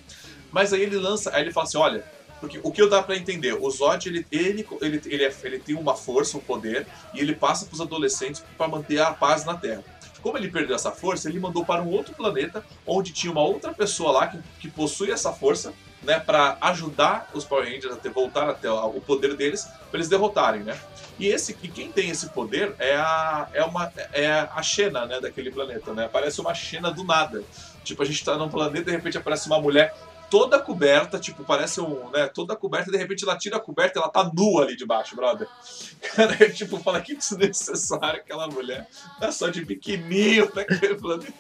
Mas 0.52 0.74
aí 0.74 0.82
ele 0.82 0.98
lança, 0.98 1.36
aí 1.36 1.42
ele 1.44 1.52
fala 1.52 1.68
assim: 1.68 1.78
olha. 1.78 2.04
Porque 2.38 2.60
o 2.62 2.70
que 2.70 2.82
eu 2.82 2.90
dá 2.90 3.02
pra 3.02 3.16
entender, 3.16 3.54
o 3.54 3.72
Zod 3.72 4.08
ele, 4.10 4.28
ele, 4.30 4.68
ele, 4.82 5.02
ele, 5.06 5.24
é- 5.24 5.34
ele 5.44 5.58
tem 5.58 5.74
uma 5.74 5.96
força, 5.96 6.38
um 6.38 6.42
poder, 6.42 6.86
e 7.14 7.20
ele 7.22 7.34
passa 7.34 7.66
pros 7.66 7.80
adolescentes 7.80 8.44
pra 8.58 8.68
manter 8.68 9.00
a 9.00 9.14
paz 9.14 9.46
na 9.46 9.56
Terra. 9.56 9.82
Como 10.26 10.40
ele 10.40 10.50
perdeu 10.50 10.76
essa 10.76 10.90
força, 10.90 11.30
ele 11.30 11.40
mandou 11.40 11.64
para 11.64 11.84
um 11.84 11.92
outro 11.92 12.16
planeta 12.16 12.66
onde 12.84 13.14
tinha 13.14 13.32
uma 13.32 13.44
outra 13.44 13.72
pessoa 13.72 14.12
lá 14.12 14.26
que, 14.26 14.40
que 14.60 14.68
possui 14.68 15.12
essa 15.12 15.32
força, 15.32 15.72
né, 16.02 16.20
para 16.20 16.58
ajudar 16.62 17.30
os 17.32 17.46
Power 17.46 17.64
Rangers 17.64 17.94
a 17.94 17.96
ter, 17.96 18.10
voltar 18.10 18.50
até 18.50 18.68
o 18.68 19.00
poder 19.02 19.36
deles, 19.36 19.66
para 19.92 20.00
eles 20.00 20.10
derrotarem, 20.10 20.64
né? 20.64 20.76
E 21.20 21.28
esse 21.28 21.56
e 21.62 21.68
quem 21.68 21.92
tem 21.92 22.10
esse 22.10 22.28
poder 22.30 22.74
é 22.80 22.96
a 22.96 23.48
é 23.54 23.64
uma 23.64 23.94
é 24.12 24.50
a 24.52 24.64
Xena, 24.64 25.06
né, 25.06 25.20
daquele 25.20 25.52
planeta, 25.52 25.94
né? 25.94 26.06
Aparece 26.06 26.42
uma 26.42 26.56
Xena 26.56 26.90
do 26.90 27.04
nada. 27.04 27.44
Tipo, 27.84 28.02
a 28.02 28.06
gente 28.06 28.26
tá 28.26 28.36
num 28.36 28.50
planeta 28.50 28.82
e 28.82 28.86
de 28.86 28.92
repente 28.94 29.20
aparece 29.20 29.46
uma 29.46 29.62
mulher 29.62 29.96
toda 30.30 30.60
coberta, 30.60 31.20
tipo, 31.20 31.44
parece 31.44 31.82
um, 31.82 32.10
né, 32.10 32.28
toda 32.28 32.56
coberta, 32.56 32.92
de 32.92 32.98
repente 32.98 33.24
ela 33.24 33.38
tira 33.38 33.58
a 33.58 33.60
coberta 33.60 34.00
e 34.00 34.02
ela 34.02 34.12
tá 34.12 34.30
nua 34.34 34.64
ali 34.64 34.76
debaixo, 34.76 35.16
brother. 35.16 35.48
Cara, 36.16 36.36
é 36.40 36.50
tipo, 36.50 36.78
fala 36.80 37.02
que 37.02 37.16
desnecessário 37.16 38.20
aquela 38.20 38.48
mulher. 38.48 38.88
Tá 39.20 39.32
só 39.32 39.50
de 39.50 39.64
biquininho 39.64 40.52
naquele 40.54 40.96
planeta. 40.96 41.34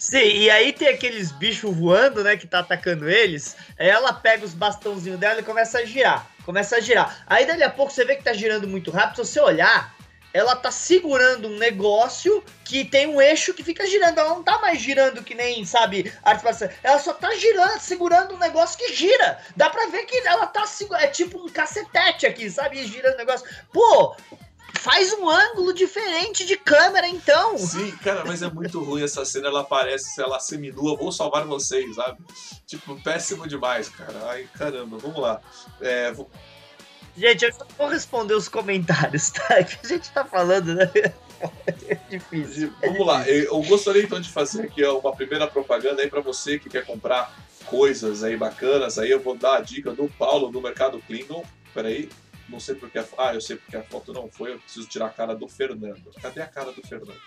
Sim, 0.00 0.16
e 0.16 0.50
aí 0.50 0.72
tem 0.72 0.88
aqueles 0.88 1.30
bichos 1.30 1.76
voando, 1.76 2.24
né, 2.24 2.34
que 2.34 2.46
tá 2.46 2.60
atacando 2.60 3.08
eles. 3.08 3.54
Aí 3.78 3.86
ela 3.86 4.14
pega 4.14 4.46
os 4.46 4.54
bastãozinhos 4.54 5.20
dela 5.20 5.40
e 5.40 5.42
começa 5.42 5.78
a 5.78 5.84
girar. 5.84 6.26
Começa 6.46 6.76
a 6.76 6.80
girar. 6.80 7.22
Aí 7.26 7.46
dali 7.46 7.62
a 7.62 7.68
pouco 7.68 7.92
você 7.92 8.02
vê 8.04 8.16
que 8.16 8.24
tá 8.24 8.32
girando 8.32 8.66
muito 8.66 8.90
rápido. 8.90 9.24
Se 9.24 9.32
você 9.32 9.40
olhar, 9.40 9.94
ela 10.32 10.54
tá 10.54 10.70
segurando 10.70 11.48
um 11.48 11.56
negócio 11.58 12.42
que 12.64 12.84
tem 12.84 13.06
um 13.08 13.20
eixo 13.20 13.52
que 13.52 13.64
fica 13.64 13.86
girando. 13.86 14.18
Ela 14.18 14.30
não 14.30 14.42
tá 14.42 14.58
mais 14.60 14.80
girando 14.80 15.24
que 15.24 15.34
nem, 15.34 15.64
sabe, 15.64 16.12
arte 16.22 16.44
marcial. 16.44 16.70
Ela 16.82 16.98
só 16.98 17.12
tá 17.12 17.34
girando, 17.34 17.80
segurando 17.80 18.34
um 18.34 18.38
negócio 18.38 18.78
que 18.78 18.92
gira. 18.92 19.38
Dá 19.56 19.68
pra 19.68 19.86
ver 19.86 20.04
que 20.04 20.16
ela 20.26 20.46
tá 20.46 20.66
segurando. 20.66 21.02
É 21.02 21.08
tipo 21.08 21.38
um 21.38 21.48
cacetete 21.48 22.26
aqui, 22.26 22.48
sabe? 22.50 22.84
Girando 22.86 23.14
o 23.14 23.18
negócio. 23.18 23.46
Pô, 23.72 24.14
faz 24.78 25.12
um 25.14 25.28
ângulo 25.28 25.72
diferente 25.74 26.46
de 26.46 26.56
câmera 26.56 27.08
então. 27.08 27.58
Sim, 27.58 27.90
cara, 27.98 28.24
mas 28.24 28.40
é 28.40 28.48
muito 28.48 28.82
ruim 28.82 29.02
essa 29.02 29.24
cena. 29.24 29.48
Ela 29.48 29.60
aparece, 29.62 30.20
ela 30.22 30.38
seminua, 30.38 30.96
vou 30.96 31.10
salvar 31.10 31.44
vocês, 31.44 31.96
sabe? 31.96 32.18
Tipo, 32.66 33.02
péssimo 33.02 33.48
demais, 33.48 33.88
cara. 33.88 34.14
Ai, 34.28 34.48
caramba, 34.56 34.96
vamos 34.96 35.20
lá. 35.20 35.40
É, 35.80 36.12
vou- 36.12 36.30
Gente, 37.20 37.44
eu 37.44 37.52
só 37.52 37.66
vou 37.76 37.86
responder 37.86 38.32
os 38.32 38.48
comentários, 38.48 39.28
tá? 39.28 39.60
Que 39.62 39.78
a 39.84 39.88
gente 39.88 40.10
tá 40.10 40.24
falando, 40.24 40.74
né? 40.74 40.90
É 41.86 41.94
difícil. 42.08 42.72
Vamos 42.80 43.06
lá, 43.06 43.28
eu 43.28 43.62
gostaria 43.64 44.02
então 44.02 44.18
de 44.18 44.30
fazer 44.30 44.62
aqui 44.62 44.82
uma 44.86 45.14
primeira 45.14 45.46
propaganda 45.46 46.00
aí 46.00 46.08
para 46.08 46.22
você 46.22 46.58
que 46.58 46.70
quer 46.70 46.86
comprar 46.86 47.30
coisas 47.66 48.24
aí 48.24 48.38
bacanas. 48.38 48.98
Aí 48.98 49.10
eu 49.10 49.20
vou 49.20 49.36
dar 49.36 49.58
a 49.58 49.60
dica 49.60 49.92
do 49.92 50.08
Paulo 50.08 50.50
do 50.50 50.62
Mercado 50.62 50.98
Klingon. 51.06 51.44
Peraí, 51.74 52.08
não 52.48 52.58
sei 52.58 52.74
porque 52.74 52.98
a... 52.98 53.04
Ah, 53.18 53.34
eu 53.34 53.40
sei 53.42 53.56
porque 53.56 53.76
a 53.76 53.82
foto 53.82 54.14
não 54.14 54.26
foi, 54.30 54.54
eu 54.54 54.58
preciso 54.58 54.88
tirar 54.88 55.06
a 55.06 55.10
cara 55.10 55.34
do 55.34 55.46
Fernando. 55.46 56.10
Cadê 56.22 56.40
a 56.40 56.46
cara 56.46 56.72
do 56.72 56.80
Fernando? 56.80 57.20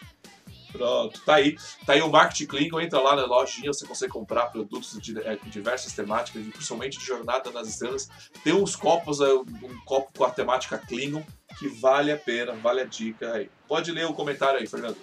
Pronto, 0.74 1.22
tá 1.24 1.36
aí. 1.36 1.56
Tá 1.86 1.94
aí 1.94 2.02
o 2.02 2.10
Market 2.10 2.48
Klingon, 2.50 2.82
entra 2.82 3.00
lá 3.00 3.16
na 3.16 3.26
lojinha, 3.26 3.72
você 3.72 3.86
consegue 3.86 4.12
comprar 4.12 4.48
produtos 4.48 5.00
de, 5.00 5.18
é, 5.20 5.38
diversas 5.46 5.94
temáticas, 5.94 6.44
principalmente 6.48 6.98
de 6.98 7.06
Jornada 7.06 7.52
nas 7.52 7.68
Estrelas. 7.70 8.10
Tem 8.44 8.54
uns 8.54 8.76
copos, 8.76 9.22
é, 9.22 9.32
um 9.34 9.46
copo 9.86 10.12
com 10.18 10.24
a 10.26 10.32
temática 10.32 10.78
Klingon, 10.80 11.24
que 11.60 11.68
vale 11.70 12.12
a 12.12 12.18
pena, 12.18 12.54
vale 12.54 12.82
a 12.82 12.86
dica 12.86 13.34
aí. 13.34 13.50
Pode 13.68 13.92
ler 13.92 14.06
o 14.08 14.14
comentário 14.14 14.60
aí, 14.60 14.66
Fernando. 14.68 14.98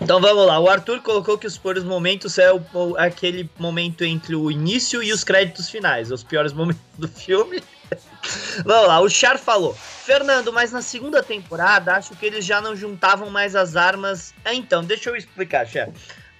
Então 0.00 0.20
vamos 0.20 0.46
lá. 0.46 0.58
O 0.60 0.68
Arthur 0.68 1.00
colocou 1.00 1.36
que 1.36 1.46
os 1.46 1.58
piores 1.58 1.82
momentos 1.82 2.38
é 2.38 2.52
o- 2.52 2.96
aquele 2.96 3.48
momento 3.58 4.04
entre 4.04 4.34
o 4.36 4.50
início 4.50 5.02
e 5.02 5.12
os 5.12 5.24
créditos 5.24 5.68
finais, 5.68 6.10
os 6.12 6.22
piores 6.22 6.52
momentos 6.54 6.82
do 6.96 7.08
filme. 7.08 7.62
Vamos 8.64 8.88
lá, 8.88 9.00
o 9.00 9.08
Char 9.08 9.38
falou. 9.38 9.74
Fernando, 9.74 10.52
mas 10.52 10.72
na 10.72 10.80
segunda 10.80 11.22
temporada 11.22 11.94
acho 11.94 12.16
que 12.16 12.24
eles 12.24 12.44
já 12.44 12.60
não 12.60 12.74
juntavam 12.74 13.28
mais 13.30 13.54
as 13.54 13.76
armas. 13.76 14.32
Ah, 14.44 14.54
então, 14.54 14.82
deixa 14.82 15.10
eu 15.10 15.16
explicar, 15.16 15.66
Char. 15.66 15.88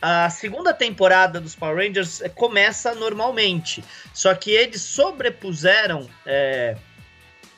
A 0.00 0.30
segunda 0.30 0.72
temporada 0.72 1.40
dos 1.40 1.54
Power 1.56 1.76
Rangers 1.76 2.20
eh, 2.22 2.28
começa 2.28 2.94
normalmente, 2.94 3.82
só 4.14 4.32
que 4.34 4.52
eles 4.52 4.80
sobrepuseram 4.80 6.08
é, 6.24 6.76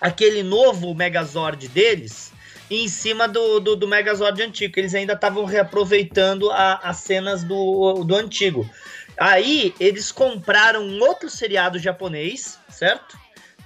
aquele 0.01 0.43
novo 0.43 0.95
Megazord 0.95 1.69
deles 1.69 2.33
em 2.71 2.89
cima 2.89 3.29
do, 3.29 3.61
do, 3.61 3.77
do 3.77 3.87
Megazord 3.87 4.43
antigo. 4.43 4.79
Eles 4.79 4.95
ainda 4.95 5.13
estavam 5.13 5.45
reaproveitando 5.45 6.51
a- 6.51 6.81
as 6.83 6.99
cenas 6.99 7.45
do, 7.45 8.05
do 8.05 8.17
antigo. 8.17 8.69
Aí 9.19 9.75
eles 9.79 10.11
compraram 10.11 10.83
um 10.83 11.01
outro 11.03 11.29
seriado 11.29 11.79
japonês, 11.79 12.59
certo? 12.71 13.19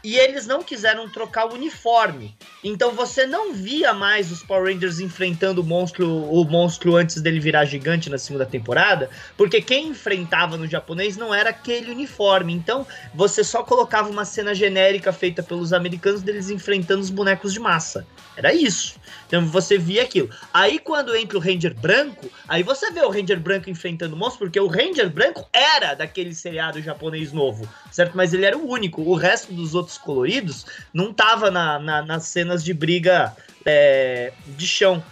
E 0.04 0.18
eles 0.18 0.46
não 0.46 0.62
quiseram 0.62 1.08
trocar 1.08 1.46
o 1.46 1.54
uniforme. 1.54 2.36
Então 2.62 2.92
você 2.92 3.24
não 3.24 3.54
via 3.54 3.94
mais 3.94 4.30
os 4.30 4.42
Power 4.42 4.70
Rangers 4.70 5.00
enfrentando 5.00 5.62
o 5.62 5.64
monstro, 5.64 6.06
o 6.06 6.44
monstro 6.44 6.94
antes 6.94 7.22
dele 7.22 7.40
virar 7.40 7.64
gigante 7.64 8.10
na 8.10 8.18
segunda 8.18 8.44
temporada, 8.44 9.08
porque 9.34 9.62
quem 9.62 9.88
enfrentava 9.88 10.58
no 10.58 10.66
japonês 10.66 11.16
não 11.16 11.32
era 11.32 11.48
aquele 11.48 11.90
uniforme. 11.90 12.52
Então 12.52 12.86
você 13.14 13.42
só 13.42 13.62
colocava 13.62 14.10
uma 14.10 14.26
cena 14.26 14.54
genérica 14.54 15.10
feita 15.10 15.42
pelos 15.42 15.72
americanos 15.72 16.20
deles 16.20 16.50
enfrentando 16.50 17.00
os 17.00 17.08
bonecos 17.08 17.54
de 17.54 17.60
massa. 17.60 18.06
Era 18.36 18.52
isso. 18.52 18.96
Então 19.26 19.46
você 19.46 19.78
via 19.78 20.02
aquilo. 20.02 20.28
Aí 20.52 20.78
quando 20.78 21.14
entra 21.14 21.38
o 21.38 21.40
Ranger 21.40 21.74
branco, 21.74 22.30
aí 22.48 22.62
você 22.62 22.90
vê 22.90 23.00
o 23.00 23.10
Ranger 23.10 23.38
branco 23.40 23.70
enfrentando 23.70 24.14
o 24.14 24.18
monstro, 24.18 24.40
porque 24.40 24.58
o 24.60 24.66
Ranger 24.66 25.08
branco 25.08 25.48
era 25.52 25.94
daquele 25.94 26.34
seriado 26.34 26.80
japonês 26.82 27.32
novo, 27.32 27.68
certo? 27.92 28.16
Mas 28.16 28.34
ele 28.34 28.44
era 28.44 28.56
o 28.58 28.68
único. 28.68 29.02
O 29.02 29.14
resto 29.14 29.52
dos 29.52 29.74
outros 29.74 29.96
coloridos 29.98 30.66
não 30.92 31.12
tava 31.12 31.50
na, 31.50 31.78
na- 31.78 32.02
nas 32.02 32.24
cenas 32.24 32.62
de 32.64 32.74
briga 32.74 33.34
é, 33.64 34.32
de 34.46 34.66
chão. 34.66 35.02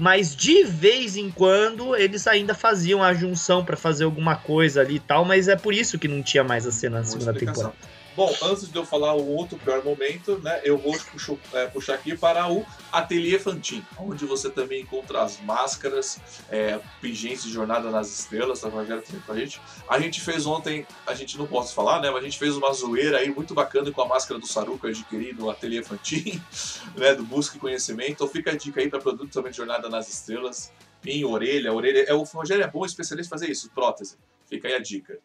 Mas 0.00 0.36
de 0.36 0.62
vez 0.62 1.16
em 1.16 1.28
quando 1.28 1.96
eles 1.96 2.28
ainda 2.28 2.54
faziam 2.54 3.02
a 3.02 3.12
junção 3.12 3.64
pra 3.64 3.76
fazer 3.76 4.04
alguma 4.04 4.36
coisa 4.36 4.80
ali 4.80 4.94
e 4.94 5.00
tal, 5.00 5.24
mas 5.24 5.48
é 5.48 5.56
por 5.56 5.74
isso 5.74 5.98
que 5.98 6.06
não 6.06 6.22
tinha 6.22 6.44
mais 6.44 6.64
a 6.64 6.70
cena 6.70 6.98
na 6.98 7.04
segunda 7.04 7.32
temporada. 7.46 7.74
Bom, 8.18 8.34
antes 8.42 8.68
de 8.68 8.76
eu 8.76 8.84
falar 8.84 9.14
o 9.14 9.28
outro 9.36 9.56
pior 9.58 9.84
momento, 9.84 10.40
né, 10.40 10.60
eu 10.64 10.76
vou 10.76 10.92
puxo- 11.12 11.38
é, 11.52 11.68
puxar 11.68 11.94
aqui 11.94 12.16
para 12.16 12.50
o 12.52 12.66
Ateliê 12.90 13.38
Fantin, 13.38 13.80
onde 13.96 14.24
você 14.26 14.50
também 14.50 14.80
encontra 14.82 15.22
as 15.22 15.40
máscaras, 15.42 16.18
é, 16.50 16.80
pingentes 17.00 17.44
de 17.44 17.52
Jornada 17.52 17.92
nas 17.92 18.10
Estrelas, 18.10 18.60
tá 18.60 18.68
Rogério 18.68 19.04
também 19.04 19.22
com 19.24 19.30
a 19.32 19.38
gente. 19.38 19.60
A 19.88 20.00
gente 20.00 20.20
fez 20.20 20.46
ontem, 20.46 20.84
a 21.06 21.14
gente 21.14 21.38
não 21.38 21.46
posso 21.46 21.72
falar, 21.72 22.00
né, 22.00 22.10
mas 22.10 22.20
a 22.20 22.24
gente 22.24 22.40
fez 22.40 22.56
uma 22.56 22.72
zoeira 22.72 23.18
aí 23.18 23.30
muito 23.32 23.54
bacana 23.54 23.92
com 23.92 24.02
a 24.02 24.06
máscara 24.08 24.40
do 24.40 24.48
Saru 24.48 24.76
que 24.76 24.86
eu 24.86 24.90
adquiri 24.90 25.32
no 25.32 25.48
Ateliê 25.48 25.84
Fantin, 25.84 26.42
né, 26.98 27.14
do 27.14 27.22
Busca 27.22 27.56
e 27.56 27.60
Conhecimento. 27.60 28.10
Então 28.10 28.26
fica 28.26 28.50
a 28.50 28.56
dica 28.56 28.80
aí 28.80 28.90
para 28.90 28.98
produto 28.98 29.30
também 29.30 29.52
de 29.52 29.58
Jornada 29.58 29.88
nas 29.88 30.08
Estrelas. 30.08 30.72
espinho, 30.96 31.30
orelha, 31.30 31.72
orelha. 31.72 32.00
É, 32.00 32.14
o 32.14 32.24
Rogério 32.24 32.64
é 32.64 32.68
bom 32.68 32.84
especialista 32.84 33.28
em 33.32 33.38
fazer 33.38 33.48
isso, 33.48 33.70
prótese. 33.70 34.16
Fica 34.48 34.66
aí 34.66 34.74
a 34.74 34.80
dica. 34.80 35.20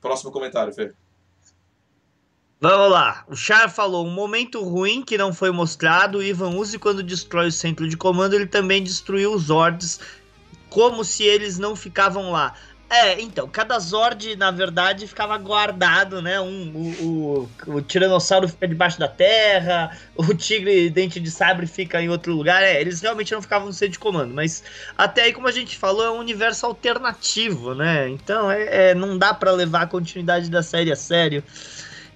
Próximo 0.00 0.30
comentário, 0.30 0.72
Fê. 0.72 0.92
Vamos 2.60 2.90
lá. 2.90 3.24
O 3.28 3.36
Char 3.36 3.70
falou: 3.70 4.06
um 4.06 4.10
momento 4.10 4.62
ruim 4.62 5.02
que 5.02 5.16
não 5.16 5.32
foi 5.32 5.50
mostrado. 5.50 6.18
O 6.18 6.22
Ivan 6.22 6.52
quando 6.80 7.02
destrói 7.02 7.48
o 7.48 7.52
centro 7.52 7.88
de 7.88 7.96
comando, 7.96 8.34
ele 8.34 8.46
também 8.46 8.82
destruiu 8.82 9.32
os 9.32 9.44
Zords, 9.44 10.00
como 10.68 11.04
se 11.04 11.22
eles 11.22 11.58
não 11.58 11.76
ficavam 11.76 12.32
lá. 12.32 12.54
É, 12.90 13.20
então, 13.20 13.46
cada 13.46 13.78
Zord, 13.78 14.34
na 14.36 14.50
verdade, 14.50 15.06
ficava 15.06 15.36
guardado, 15.36 16.22
né? 16.22 16.40
Um, 16.40 16.72
o, 16.74 17.50
o, 17.66 17.74
o 17.74 17.82
Tiranossauro 17.82 18.48
fica 18.48 18.66
debaixo 18.66 18.98
da 18.98 19.06
terra, 19.06 19.94
o 20.16 20.32
Tigre 20.32 20.88
Dente 20.88 21.20
de 21.20 21.30
Sabre 21.30 21.66
fica 21.66 22.00
em 22.00 22.08
outro 22.08 22.32
lugar. 22.32 22.62
É, 22.62 22.80
eles 22.80 23.02
realmente 23.02 23.32
não 23.32 23.42
ficavam 23.42 23.66
no 23.66 23.74
centro 23.74 23.92
de 23.92 23.98
comando, 23.98 24.32
mas 24.32 24.64
até 24.96 25.24
aí, 25.24 25.34
como 25.34 25.46
a 25.46 25.52
gente 25.52 25.76
falou, 25.76 26.02
é 26.02 26.10
um 26.10 26.18
universo 26.18 26.64
alternativo, 26.64 27.74
né? 27.74 28.08
Então, 28.08 28.50
é, 28.50 28.90
é 28.90 28.94
não 28.94 29.18
dá 29.18 29.34
para 29.34 29.52
levar 29.52 29.82
a 29.82 29.86
continuidade 29.86 30.50
da 30.50 30.62
série 30.62 30.90
a 30.90 30.96
sério. 30.96 31.44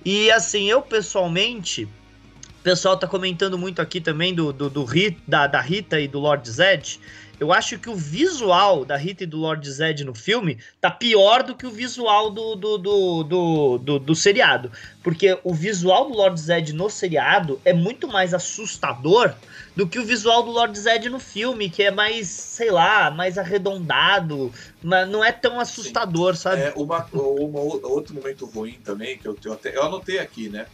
E 0.03 0.31
assim, 0.31 0.71
eu 0.71 0.81
pessoalmente, 0.81 1.85
o 1.85 2.63
pessoal 2.63 2.97
tá 2.97 3.07
comentando 3.07 3.59
muito 3.59 3.83
aqui 3.83 4.01
também 4.01 4.35
do, 4.35 4.55
do, 4.55 4.71
do 4.71 4.87
da, 5.29 5.47
da 5.47 5.61
Rita 5.61 6.01
e 6.01 6.09
do 6.09 6.19
Lord 6.19 6.49
Zed. 6.49 6.99
Eu 7.43 7.53
acho 7.53 7.77
que 7.77 7.91
o 7.91 7.97
visual 7.97 8.85
da 8.85 8.97
Rita 8.97 9.25
e 9.25 9.27
do 9.27 9.37
Lord 9.37 9.69
Zed 9.69 10.05
no 10.05 10.15
filme 10.15 10.59
tá 10.81 10.89
pior 10.89 11.43
do 11.43 11.57
que 11.57 11.67
o 11.67 11.73
visual 11.73 12.31
do, 12.31 12.55
do, 12.55 12.79
do, 12.79 13.25
do, 13.25 13.79
do, 13.79 13.99
do 13.99 14.15
seriado. 14.15 14.71
Porque 15.03 15.37
o 15.43 15.53
visual 15.53 16.09
do 16.09 16.17
Lord 16.17 16.41
Zed 16.41 16.73
no 16.73 16.89
seriado 16.89 17.61
é 17.65 17.73
muito 17.73 18.07
mais 18.07 18.33
assustador 18.33 19.35
do 19.75 19.89
que 19.89 19.99
o 19.99 20.05
visual 20.05 20.45
do 20.45 20.53
Lord 20.53 20.79
Zed 20.79 21.09
no 21.09 21.19
filme, 21.19 21.69
que 21.69 21.83
é 21.83 21.91
mais, 21.91 22.29
sei 22.29 22.71
lá, 22.71 23.11
mais 23.11 23.37
arredondado, 23.37 24.53
mas 24.81 25.09
não 25.09 25.25
é 25.25 25.33
tão 25.33 25.59
assustador, 25.59 26.37
Sim. 26.37 26.43
sabe? 26.43 26.63
É, 26.63 26.73
uma, 26.77 27.05
uma, 27.13 27.59
outro 27.59 28.15
momento 28.15 28.47
ruim 28.47 28.79
também, 28.85 29.19
que 29.19 29.27
eu, 29.27 29.37
eu, 29.45 29.53
até, 29.53 29.77
eu 29.77 29.83
anotei 29.83 30.21
aqui, 30.21 30.49
né? 30.49 30.67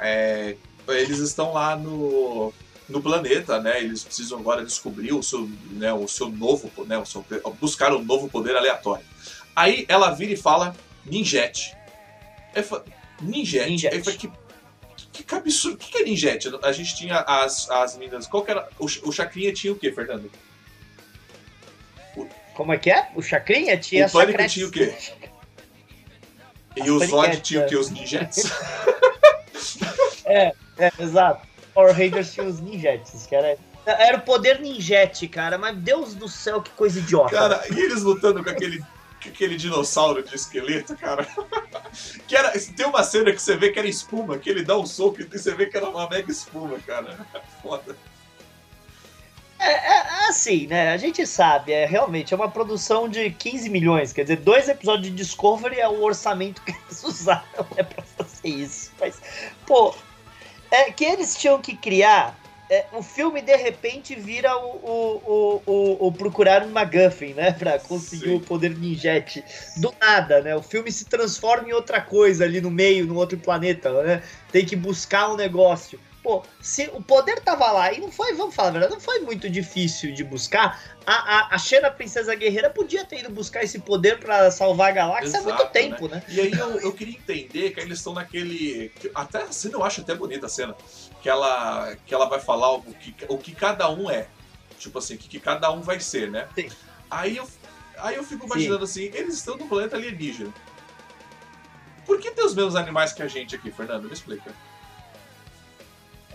É, 0.00 0.56
eles 0.88 1.18
estão 1.18 1.52
lá 1.52 1.76
no, 1.76 2.50
no 2.88 3.02
planeta, 3.02 3.60
né? 3.60 3.80
Eles 3.80 4.02
precisam 4.02 4.38
agora 4.38 4.64
descobrir 4.64 5.12
o 5.12 5.22
seu, 5.22 5.48
né, 5.72 5.92
o 5.92 6.08
seu 6.08 6.28
novo, 6.30 6.70
né, 6.84 6.96
o 6.96 7.04
seu, 7.04 7.24
buscar 7.60 7.92
um 7.92 8.02
novo 8.02 8.28
poder 8.28 8.56
aleatório. 8.56 9.04
Aí 9.54 9.84
ela 9.88 10.10
vira 10.10 10.32
e 10.32 10.36
fala 10.36 10.74
ninjete. 11.04 11.76
ninjete. 13.20 13.70
Ninjete. 13.70 13.94
Aí 13.94 14.02
fala, 14.02 14.16
que, 14.16 14.32
que, 15.12 15.24
que 15.24 15.34
absurdo. 15.34 15.74
O 15.74 15.78
que, 15.78 15.90
que 15.90 15.98
é 15.98 16.02
ninjete? 16.04 16.48
A 16.62 16.72
gente 16.72 16.96
tinha 16.96 17.18
as, 17.20 17.68
as 17.70 17.96
meninas. 17.96 18.26
Qual 18.26 18.44
que 18.44 18.50
era? 18.50 18.68
O, 18.78 18.84
o 18.84 19.12
Chacrinha 19.12 19.52
tinha 19.52 19.72
o 19.72 19.76
que, 19.76 19.92
Fernando? 19.92 20.30
O, 22.16 22.26
Como 22.54 22.72
é 22.72 22.78
que 22.78 22.90
é? 22.90 23.10
O 23.14 23.22
Chacrinha 23.22 23.76
tinha 23.76 24.06
O 24.06 24.10
Pânico 24.10 24.46
tinha 24.46 24.66
o 24.66 24.70
quê? 24.70 24.94
E 26.76 26.90
o 26.92 27.04
Zod 27.04 27.40
tinha 27.40 27.64
o 27.64 27.66
quê? 27.66 27.76
Os 27.76 27.90
ninjetes? 27.90 28.52
é, 30.24 30.52
é, 30.78 30.92
exato. 31.00 31.47
Power 31.78 31.94
Rangers 31.94 32.32
tinha 32.32 32.44
os 32.44 32.58
ninjetes, 32.58 33.24
que 33.24 33.36
era. 33.36 33.56
Era 33.86 34.16
o 34.16 34.22
poder 34.22 34.60
ninjete, 34.60 35.28
cara, 35.28 35.56
mas 35.56 35.76
Deus 35.76 36.12
do 36.12 36.28
céu, 36.28 36.60
que 36.60 36.70
coisa 36.72 36.98
idiota. 36.98 37.30
Cara, 37.30 37.64
e 37.70 37.78
eles 37.78 38.02
lutando 38.02 38.42
com 38.42 38.50
aquele, 38.50 38.80
com 38.80 39.28
aquele 39.28 39.56
dinossauro 39.56 40.20
de 40.20 40.34
esqueleto, 40.34 40.96
cara. 40.96 41.24
que 42.26 42.36
era, 42.36 42.50
tem 42.50 42.84
uma 42.84 43.04
cena 43.04 43.32
que 43.32 43.40
você 43.40 43.56
vê 43.56 43.70
que 43.70 43.78
era 43.78 43.86
espuma, 43.86 44.36
que 44.38 44.50
ele 44.50 44.64
dá 44.64 44.76
um 44.76 44.84
soco 44.84 45.22
e 45.22 45.24
você 45.24 45.54
vê 45.54 45.66
que 45.66 45.76
era 45.76 45.88
uma 45.88 46.10
mega 46.10 46.32
espuma, 46.32 46.80
cara. 46.80 47.16
Foda. 47.62 47.96
É, 49.60 49.70
é, 49.70 49.96
é, 49.98 50.28
assim, 50.28 50.66
né? 50.66 50.92
A 50.92 50.96
gente 50.96 51.24
sabe, 51.24 51.70
é 51.70 51.86
realmente 51.86 52.34
é 52.34 52.36
uma 52.36 52.50
produção 52.50 53.08
de 53.08 53.30
15 53.30 53.70
milhões. 53.70 54.12
Quer 54.12 54.22
dizer, 54.22 54.38
dois 54.38 54.68
episódios 54.68 55.06
de 55.06 55.14
Discovery 55.14 55.78
é 55.78 55.88
o 55.88 56.02
orçamento 56.02 56.60
que 56.62 56.72
eles 56.72 57.02
usaram 57.06 57.66
é 57.76 57.84
pra 57.84 58.02
fazer 58.02 58.48
isso. 58.48 58.90
Mas, 58.98 59.20
pô, 59.64 59.94
é 60.70 60.90
que 60.90 61.04
eles 61.04 61.36
tinham 61.36 61.60
que 61.60 61.76
criar. 61.76 62.38
É, 62.70 62.84
o 62.92 63.02
filme 63.02 63.40
de 63.40 63.56
repente 63.56 64.14
vira 64.14 64.54
o, 64.58 64.76
o, 64.76 65.62
o, 65.66 66.06
o, 66.06 66.12
procurar 66.12 66.62
um 66.62 66.70
McGuffin, 66.70 67.32
né? 67.32 67.52
Pra 67.52 67.78
conseguir 67.78 68.26
Sim. 68.26 68.36
o 68.36 68.40
poder 68.40 68.76
ninjete. 68.76 69.42
Do 69.78 69.94
nada, 69.98 70.42
né? 70.42 70.54
O 70.54 70.62
filme 70.62 70.92
se 70.92 71.06
transforma 71.06 71.68
em 71.68 71.72
outra 71.72 71.98
coisa 71.98 72.44
ali 72.44 72.60
no 72.60 72.70
meio, 72.70 73.06
no 73.06 73.14
outro 73.16 73.38
planeta, 73.38 73.90
né? 74.02 74.22
Tem 74.52 74.66
que 74.66 74.76
buscar 74.76 75.30
um 75.30 75.36
negócio. 75.36 75.98
Pô, 76.28 76.42
se 76.60 76.90
o 76.92 77.02
poder 77.02 77.40
tava 77.40 77.72
lá 77.72 77.90
e 77.90 78.00
não 78.02 78.12
foi, 78.12 78.34
vamos 78.34 78.54
falar 78.54 78.68
a 78.68 78.72
verdade, 78.72 78.92
não 78.92 79.00
foi 79.00 79.20
muito 79.20 79.48
difícil 79.48 80.12
de 80.12 80.22
buscar. 80.22 80.78
A, 81.06 81.12
a, 81.14 81.54
a 81.54 81.58
Xena 81.58 81.90
Princesa 81.90 82.34
Guerreira 82.34 82.68
podia 82.68 83.02
ter 83.02 83.20
ido 83.20 83.30
buscar 83.30 83.64
esse 83.64 83.78
poder 83.78 84.18
para 84.20 84.50
salvar 84.50 84.90
a 84.90 84.92
galáxia 84.92 85.38
Exato, 85.38 85.48
há 85.48 85.54
muito 85.54 85.72
tempo, 85.72 86.06
né? 86.06 86.16
né? 86.16 86.22
E 86.28 86.38
aí 86.38 86.52
eu, 86.52 86.80
eu 86.80 86.92
queria 86.92 87.16
entender 87.16 87.70
que 87.70 87.80
eles 87.80 87.96
estão 87.96 88.12
naquele. 88.12 88.92
Até 89.14 89.40
a 89.40 89.50
cena 89.50 89.76
eu 89.76 89.82
acho 89.82 90.02
até 90.02 90.14
bonita 90.14 90.44
a 90.44 90.48
cena. 90.50 90.76
Que 91.22 91.30
ela, 91.30 91.96
que 92.04 92.12
ela 92.12 92.28
vai 92.28 92.40
falar 92.40 92.74
o 92.74 92.82
que, 92.82 93.14
o 93.26 93.38
que 93.38 93.54
cada 93.54 93.88
um 93.88 94.10
é. 94.10 94.26
Tipo 94.78 94.98
assim, 94.98 95.14
o 95.14 95.18
que, 95.18 95.30
que 95.30 95.40
cada 95.40 95.70
um 95.70 95.80
vai 95.80 95.98
ser, 95.98 96.30
né? 96.30 96.46
Sim. 96.54 96.68
Aí 97.10 97.38
eu, 97.38 97.48
aí 97.96 98.16
eu 98.16 98.22
fico 98.22 98.44
imaginando 98.44 98.86
Sim. 98.86 99.08
assim, 99.08 99.18
eles 99.18 99.36
estão 99.36 99.56
no 99.56 99.66
planeta 99.66 99.96
alienígena. 99.96 100.52
Por 102.04 102.20
que 102.20 102.30
tem 102.32 102.44
os 102.44 102.54
mesmos 102.54 102.76
animais 102.76 103.14
que 103.14 103.22
a 103.22 103.28
gente 103.28 103.56
aqui, 103.56 103.70
Fernando? 103.70 104.04
Me 104.04 104.12
explica. 104.12 104.54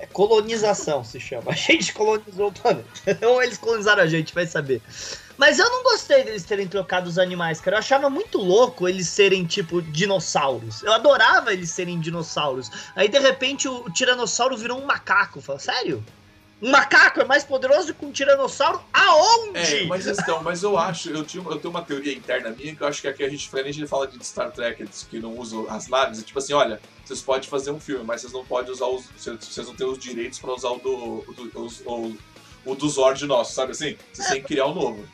É 0.04 0.06
colonização 0.08 1.01
se 1.01 1.18
chama. 1.18 1.51
A 1.51 1.56
gente 1.56 1.93
colonizou 1.93 2.49
o 2.49 2.51
planeta. 2.51 2.89
Ou 3.26 3.41
eles 3.41 3.58
colonizaram 3.58 4.04
a 4.04 4.08
gente, 4.08 4.34
vai 4.34 4.45
saber. 4.45 4.82
Mas 5.38 5.60
eu 5.60 5.70
não 5.70 5.82
gostei 5.82 6.26
deles 6.26 6.43
terem 6.43 6.68
trocado 6.68 7.10
os 7.10 7.18
animais, 7.18 7.62
cara. 7.62 7.78
Eu 7.78 7.80
achava 7.80 8.10
muito 8.10 8.38
louco 8.38 8.88
eles 8.88 9.08
serem, 9.08 9.45
tipo, 9.45 9.82
dinossauros. 9.82 10.84
Eu 10.84 10.91
adorava 10.91 11.54
eles 11.54 11.70
serem 11.70 12.01
dinossauros. 12.01 12.70
Aí, 12.97 13.08
de 13.08 13.18
repente, 13.18 13.68
o, 13.68 13.89
tiranossauro 13.91 14.58
virou 14.58 14.78
um 14.78 14.86
macaco. 14.86 15.39
Fala, 15.39 15.58
sério? 15.58 16.04
Um 16.62 16.70
macaco 16.70 17.22
é 17.22 17.26
mais 17.26 17.45
poderoso 17.45 17.93
que 17.93 18.06
um 18.06 18.12
tiranossauro? 18.12 18.82
Aonde? 18.91 19.58
É, 19.58 19.86
mas 19.86 20.06
então, 20.06 20.43
mas 20.43 20.64
eu 20.64 20.78
acho, 20.78 21.10
eu, 21.10 21.24
tinha, 21.24 21.43
eu 21.43 21.60
tenho 21.60 21.72
uma 21.72 21.82
teoria 21.82 22.14
interna 22.14 22.49
minha 22.49 22.76
que 22.76 22.82
eu 22.82 22.88
acho 22.88 23.01
que 23.01 23.08
aqui 23.08 23.24
a 23.24 23.30
gente, 23.30 23.49
a 23.54 23.72
gente 23.72 23.88
fala 23.88 24.08
de 24.08 24.24
Star 24.26 24.51
Trek, 24.51 24.86
que 25.10 25.20
não 25.20 25.38
usam 25.38 25.66
as 25.70 25.88
naves, 25.88 26.20
é 26.20 26.24
tipo 26.24 26.39
assim, 26.39 26.54
olha, 26.54 26.80
vocês 27.04 27.22
podem 27.22 27.49
fazer 27.49 27.72
um 27.72 27.80
filme, 27.80 28.04
mas 28.04 28.22
vocês 28.22 28.34
não 28.34 28.45
podem 28.45 28.72
usar 28.72 28.88
os. 28.88 29.06
Vocês 29.18 29.68
não 29.68 29.76
têm 29.76 29.88
os 29.88 29.97
direitos 29.97 30.39
para 30.39 30.54
usar 30.54 30.70
o 30.70 30.80
do. 30.80 30.95
O, 31.28 31.34
do, 31.34 31.68
o, 31.86 32.18
o 32.66 32.76
do 32.76 32.89
Zord 32.89 33.26
nosso, 33.26 33.54
sabe 33.54 33.72
assim? 33.72 33.97
Vocês 34.12 34.28
têm 34.30 34.41
que 34.41 34.47
criar 34.47 34.68
um 34.68 34.74
novo. 34.74 35.08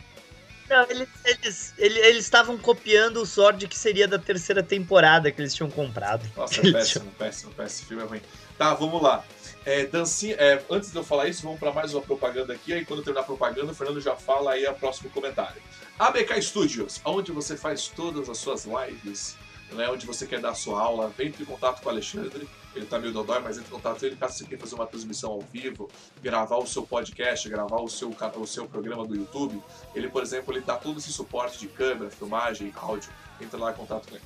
Não, 0.70 0.86
eles 0.88 1.10
eles 1.26 1.74
eles 1.78 2.24
estavam 2.24 2.56
copiando 2.56 3.18
o 3.18 3.26
Zord 3.26 3.68
que 3.68 3.78
seria 3.78 4.08
da 4.08 4.20
terceira 4.20 4.62
temporada 4.62 5.32
que 5.32 5.42
eles 5.42 5.54
tinham 5.54 5.70
comprado. 5.70 6.30
Nossa, 6.38 6.62
é 6.62 6.72
péssimo, 6.72 7.12
péssimo, 7.18 7.52
péssimo. 7.54 7.64
Esse 7.64 7.86
filme 7.86 8.04
é 8.04 8.06
ruim. 8.06 8.22
Tá, 8.56 8.76
vamos 8.76 9.02
lá. 9.02 9.26
É, 9.66 9.86
dancinha, 9.88 10.36
é, 10.36 10.64
antes 10.70 10.92
de 10.92 10.98
eu 10.98 11.04
falar 11.04 11.28
isso, 11.28 11.42
vamos 11.42 11.60
para 11.60 11.74
mais 11.74 11.94
uma 11.94 12.02
propaganda 12.04 12.54
aqui. 12.54 12.72
Aí 12.72 12.86
quando 12.86 13.02
terminar 13.02 13.22
a 13.22 13.26
propaganda, 13.26 13.72
o 13.72 13.76
Fernando 13.76 14.00
já 14.00 14.16
fala 14.16 14.52
aí 14.52 14.66
o 14.68 14.74
próximo 14.76 15.10
comentário. 15.10 15.62
ABK 15.98 16.40
Studios, 16.42 17.02
onde 17.04 17.32
você 17.32 17.58
faz 17.58 17.88
todas 17.88 18.30
as 18.30 18.38
suas 18.38 18.66
lives, 18.66 19.36
né, 19.72 19.90
onde 19.90 20.06
você 20.06 20.26
quer 20.26 20.40
dar 20.40 20.54
sua 20.56 20.82
aula, 20.82 21.14
entre 21.20 21.44
em 21.44 21.46
contato 21.46 21.82
com 21.82 21.88
o 21.88 21.92
Alexandre. 21.92 22.48
Ele 22.76 22.86
tá 22.86 23.00
meio 23.00 23.12
dodói, 23.12 23.40
mas 23.40 23.58
entre 23.58 23.70
em 23.70 23.72
contato 23.72 24.00
com 24.00 24.06
ele 24.06 24.16
caso 24.16 24.38
você 24.38 24.46
queira 24.46 24.62
fazer 24.62 24.76
uma 24.76 24.86
transmissão 24.86 25.32
ao 25.32 25.42
vivo, 25.42 25.90
gravar 26.22 26.58
o 26.58 26.68
seu 26.68 26.84
podcast, 26.84 27.48
gravar 27.50 27.82
o 27.82 27.90
seu, 27.90 28.10
o 28.10 28.48
seu 28.48 28.68
programa 28.68 29.06
do 29.06 29.16
YouTube. 29.16 29.62
Ele, 29.96 30.08
por 30.10 30.22
exemplo, 30.22 30.54
ele 30.54 30.62
dá 30.62 30.76
todo 30.76 31.00
esse 31.00 31.12
suporte 31.12 31.60
de 31.60 31.68
câmera, 31.68 32.10
filmagem, 32.10 32.72
áudio. 32.76 33.12
Entra 33.42 33.60
lá 33.60 33.72
em 33.72 33.76
contato 33.76 34.08
com 34.08 34.16
ele. 34.16 34.24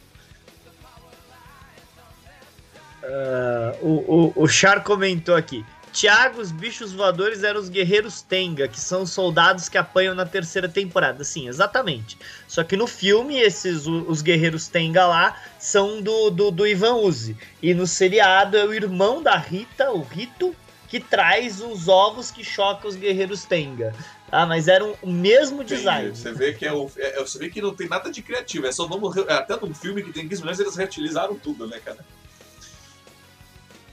Uh, 3.04 3.86
o, 3.86 4.34
o, 4.38 4.44
o 4.44 4.48
Char 4.48 4.84
comentou 4.84 5.36
aqui. 5.36 5.66
Tiago, 5.94 6.42
os 6.42 6.52
bichos 6.52 6.92
voadores 6.92 7.44
eram 7.44 7.60
os 7.60 7.70
guerreiros 7.70 8.24
Tenga, 8.24 8.68
que 8.68 8.82
são 8.82 9.04
os 9.04 9.12
soldados 9.12 9.70
que 9.70 9.78
apanham 9.78 10.16
na 10.16 10.26
terceira 10.26 10.68
temporada. 10.68 11.24
Sim, 11.24 11.48
exatamente. 11.48 12.18
Só 12.48 12.64
que 12.64 12.76
no 12.76 12.88
filme, 12.88 13.40
esses 13.40 13.86
os 13.86 14.24
guerreiros 14.24 14.68
Tenga 14.68 15.06
lá 15.06 15.40
são 15.60 16.02
do, 16.02 16.32
do, 16.32 16.50
do 16.50 16.66
Ivan 16.66 16.96
Uzi. 16.96 17.38
E 17.62 17.76
no 17.76 17.86
seriado 17.86 18.58
é 18.58 18.66
o 18.66 18.74
irmão 18.74 19.22
da 19.22 19.38
Rita, 19.38 19.92
o 19.92 20.02
Rito, 20.02 20.56
que 20.90 21.00
traz 21.00 21.62
os 21.62 21.88
ovos 21.88 22.32
que 22.32 22.44
chocam 22.44 22.90
os 22.90 22.96
guerreiros 22.96 23.46
Tenga. 23.46 23.94
Ah, 24.32 24.48
mas 24.48 24.68
eram 24.68 24.98
o 25.00 25.12
mesmo 25.12 25.64
design. 25.64 26.16
Sim, 26.16 26.24
você 26.24 26.34
vê 26.34 26.54
que 26.54 26.66
é, 26.66 26.74
o, 26.74 26.90
é, 26.98 27.22
você 27.22 27.38
vê 27.38 27.52
que 27.52 27.62
não 27.62 27.76
tem 27.76 27.88
nada 27.88 28.12
de 28.12 28.24
criativo. 28.24 28.66
É 28.66 28.72
só 28.72 28.88
vamos, 28.88 29.16
até 29.30 29.56
num 29.58 29.76
filme 29.76 30.02
que 30.02 30.12
tem 30.12 30.28
15 30.28 30.42
milhões 30.42 30.60
eles 30.60 30.76
reutilizaram 30.76 31.36
tudo, 31.36 31.68
né, 31.68 31.80
cara? 31.86 32.04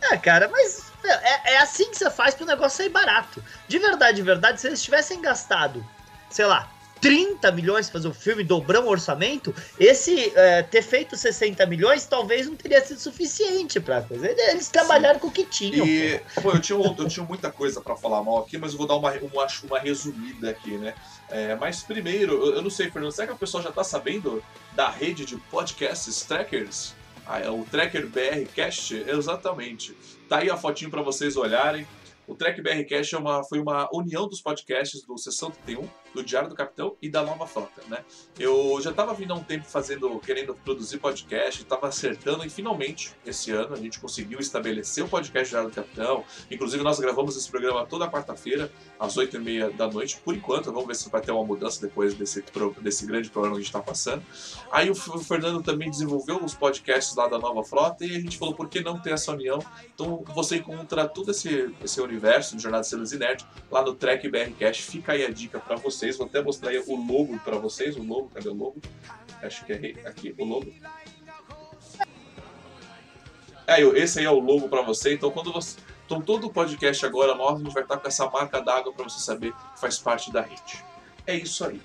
É, 0.01 0.17
cara, 0.17 0.49
mas 0.49 0.90
é, 1.09 1.55
é 1.55 1.59
assim 1.59 1.91
que 1.91 1.97
você 1.97 2.11
faz 2.11 2.35
pro 2.35 2.47
negócio 2.47 2.79
sair 2.79 2.89
barato. 2.89 3.43
De 3.69 3.79
verdade, 3.79 4.17
de 4.17 4.23
verdade, 4.23 4.61
se 4.61 4.67
eles 4.67 4.83
tivessem 4.83 5.21
gastado, 5.21 5.85
sei 6.31 6.47
lá, 6.47 6.71
30 7.01 7.51
milhões 7.53 7.89
pra 7.89 7.95
fazer 7.95 8.09
o 8.09 8.15
filme, 8.15 8.45
dobrou 8.45 8.85
o 8.85 8.89
orçamento, 8.89 9.55
esse 9.79 10.33
é, 10.37 10.63
ter 10.63 10.83
feito 10.83 11.17
60 11.17 11.65
milhões 11.67 12.05
talvez 12.05 12.47
não 12.47 12.55
teria 12.55 12.85
sido 12.85 13.01
suficiente 13.01 13.81
pra 13.81 14.03
coisa. 14.03 14.29
Eles 14.29 14.69
trabalharam 14.69 15.15
Sim. 15.15 15.21
com 15.21 15.29
o 15.29 15.33
que 15.33 15.45
tinham. 15.45 15.87
E, 15.87 16.21
pô, 16.43 16.53
eu 16.53 16.61
tinha, 16.61 16.79
eu 16.79 17.09
tinha 17.09 17.25
muita 17.25 17.51
coisa 17.51 17.81
para 17.81 17.97
falar 17.97 18.23
mal 18.23 18.39
aqui, 18.39 18.59
mas 18.59 18.73
eu 18.73 18.79
vou 18.79 18.87
dar 18.87 18.97
uma, 18.97 19.13
uma, 19.13 19.47
uma 19.65 19.79
resumida 19.79 20.51
aqui, 20.51 20.77
né? 20.77 20.95
É, 21.31 21.55
mas 21.57 21.83
primeiro, 21.83 22.35
eu, 22.35 22.57
eu, 22.57 22.63
não 22.63 22.71
sei, 22.71 22.91
Fernando, 22.91 23.13
será 23.13 23.29
que 23.29 23.35
o 23.35 23.39
pessoal 23.39 23.63
já 23.63 23.73
tá 23.73 23.83
sabendo 23.83 24.43
da 24.75 24.91
rede 24.91 25.25
de 25.25 25.37
podcasts 25.37 26.23
trackers? 26.23 26.95
Ah, 27.27 27.39
é 27.39 27.49
o 27.49 27.65
Tracker 27.65 28.09
BR 28.09 28.45
Cast? 28.53 28.93
Exatamente. 29.09 29.97
Tá 30.31 30.39
aí 30.39 30.49
a 30.49 30.57
fotinho 30.57 30.93
para 30.93 31.03
vocês 31.03 31.37
olharem. 31.37 31.85
O 32.25 32.37
Track 32.37 32.63
BR 32.63 32.85
Cast 32.89 33.17
é 33.17 33.19
uma, 33.19 33.43
foi 33.43 33.59
uma 33.59 33.89
união 33.93 34.29
dos 34.29 34.41
podcasts 34.41 35.03
do 35.03 35.19
Sessão 35.19 35.51
31 35.51 35.89
do 36.15 36.23
Diário 36.23 36.49
do 36.49 36.55
Capitão 36.55 36.97
e 37.01 37.09
da 37.09 37.23
Nova 37.23 37.47
Frota, 37.47 37.83
né? 37.89 38.05
Eu 38.39 38.81
já 38.81 38.91
estava 38.91 39.15
vindo 39.15 39.33
há 39.33 39.37
um 39.37 39.43
tempo 39.43 39.65
fazendo, 39.65 40.19
querendo 40.21 40.55
produzir 40.55 40.99
podcast, 40.99 41.63
estava 41.63 41.89
acertando 41.89 42.45
e 42.45 42.51
finalmente 42.51 43.15
esse 43.25 43.51
ano 43.51 43.75
a 43.75 43.77
gente 43.77 44.01
conseguiu 44.01 44.39
estabelecer 44.41 45.05
o 45.05 45.09
podcast 45.09 45.51
Diário 45.51 45.71
do 45.71 45.75
Capitão. 45.75 46.25
Inclusive 46.51 46.83
nós 46.83 46.99
gravamos 46.99 47.37
esse 47.37 47.51
programa 47.51 47.87
toda 47.87 48.09
quarta-feira 48.11 48.71
às 48.99 49.17
oito 49.17 49.37
e 49.37 49.41
meia 49.41 49.71
da 49.71 49.89
noite, 49.89 50.21
por 50.25 50.35
enquanto. 50.35 50.73
Vamos 50.73 50.87
ver 50.87 50.97
se 50.97 51.09
vai 51.11 51.21
ter 51.21 51.33
uma 51.33 51.45
mudança 51.45 51.81
depois 51.81 52.15
desse, 52.15 52.45
desse 52.81 53.07
grande 53.07 53.31
programa 53.31 53.57
que 53.57 53.61
a 53.61 53.65
gente 53.65 53.75
está 53.75 53.83
passando. 53.83 54.23
Aí 54.71 54.91
o 54.91 54.95
Fernando 54.95 55.63
também 55.63 55.91
desenvolveu 55.91 56.43
os 56.43 56.55
podcasts 56.55 57.15
lá 57.15 57.29
da 57.29 57.39
Nova 57.39 57.65
Frota 57.65 58.05
e 58.05 58.17
a 58.17 58.21
gente 58.21 58.39
falou 58.39 58.55
por 58.55 58.69
que 58.69 58.81
não 58.81 58.99
ter 59.01 59.13
essa 59.13 59.33
união. 59.33 59.59
Então 59.95 60.25
você 60.35 60.57
encontra 60.57 61.07
todo 61.09 61.31
esse, 61.31 61.75
esse 61.83 62.01
universo 62.01 62.57
de 62.57 62.63
Jornada 62.63 62.85
Celos 62.85 63.13
e 63.13 63.19
Nerd 63.19 63.47
lá 63.71 63.83
no 63.83 63.95
Track 63.95 64.29
BR 64.29 64.53
Cast. 64.59 64.83
Fica 64.83 65.13
aí 65.13 65.25
a 65.25 65.31
dica 65.31 65.59
para 65.59 65.77
você 65.77 66.00
vocês. 66.01 66.17
Vou 66.17 66.27
até 66.27 66.43
mostrar 66.43 66.73
o 66.73 66.97
logo 66.97 67.39
para 67.41 67.59
vocês. 67.59 67.97
O 67.97 68.03
logo, 68.03 68.31
cadê 68.31 68.49
o 68.49 68.55
logo? 68.55 68.77
Acho 69.43 69.65
que 69.65 69.73
é 69.73 70.09
aqui 70.09 70.35
o 70.39 70.45
logo. 70.45 70.73
É, 73.67 73.81
esse 73.81 74.19
aí 74.19 74.25
é 74.25 74.31
o 74.31 74.41
logo 74.41 74.69
para 74.69 74.83
você. 74.83 75.15
Então, 75.15 75.31
quando 75.31 75.53
você. 75.53 75.79
Então, 76.07 76.21
todo 76.21 76.49
o 76.49 76.53
podcast 76.53 77.07
agora 77.07 77.37
nosso, 77.37 77.57
a 77.57 77.59
gente 77.59 77.73
vai 77.73 77.83
estar 77.85 77.99
com 77.99 78.09
essa 78.09 78.29
marca 78.29 78.61
d'água 78.61 78.93
para 78.93 79.05
você 79.05 79.21
saber 79.21 79.53
que 79.53 79.81
faz 79.81 79.99
parte 79.99 80.33
da 80.33 80.41
rede. 80.41 80.85
É 81.27 81.37
isso 81.37 81.65
aí. 81.65 81.81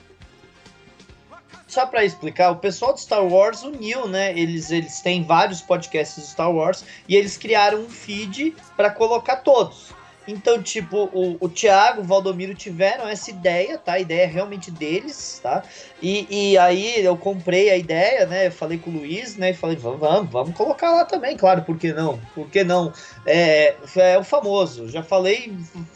Só 1.67 1.85
para 1.85 2.05
explicar, 2.05 2.51
o 2.51 2.55
pessoal 2.55 2.93
do 2.93 2.99
Star 2.99 3.23
Wars 3.23 3.63
uniu, 3.63 4.07
né? 4.07 4.31
Eles, 4.37 4.71
eles 4.71 5.01
têm 5.01 5.23
vários 5.23 5.61
podcasts 5.61 6.23
do 6.23 6.27
Star 6.27 6.51
Wars 6.51 6.83
e 7.07 7.15
eles 7.15 7.37
criaram 7.37 7.81
um 7.81 7.89
feed 7.89 8.55
para 8.75 8.89
colocar 8.89 9.37
todos. 9.37 9.93
Então, 10.27 10.61
tipo, 10.61 11.09
o, 11.13 11.37
o 11.39 11.49
Thiago, 11.49 12.01
o 12.01 12.03
Valdomiro 12.03 12.55
tiveram 12.55 13.07
essa 13.07 13.29
ideia, 13.29 13.77
tá? 13.77 13.93
A 13.93 13.99
ideia 13.99 14.23
é 14.23 14.25
realmente 14.25 14.71
deles, 14.71 15.39
tá? 15.41 15.63
E, 16.01 16.51
e 16.51 16.57
aí 16.57 17.03
eu 17.03 17.15
comprei 17.15 17.69
a 17.69 17.77
ideia, 17.77 18.25
né? 18.25 18.47
Eu 18.47 18.51
falei 18.51 18.77
com 18.77 18.89
o 18.89 18.93
Luiz, 18.93 19.37
né? 19.37 19.51
E 19.51 19.53
falei, 19.53 19.75
vamos, 19.75 19.99
vamos, 19.99 20.31
vamos 20.31 20.55
colocar 20.55 20.91
lá 20.91 21.05
também, 21.05 21.37
claro, 21.37 21.61
por 21.61 21.77
que 21.77 21.93
não? 21.93 22.19
Por 22.33 22.49
que 22.49 22.63
não? 22.63 22.91
É, 23.25 23.75
é 23.97 24.17
o 24.17 24.23
famoso, 24.23 24.89
já 24.89 25.03
falei, 25.03 25.53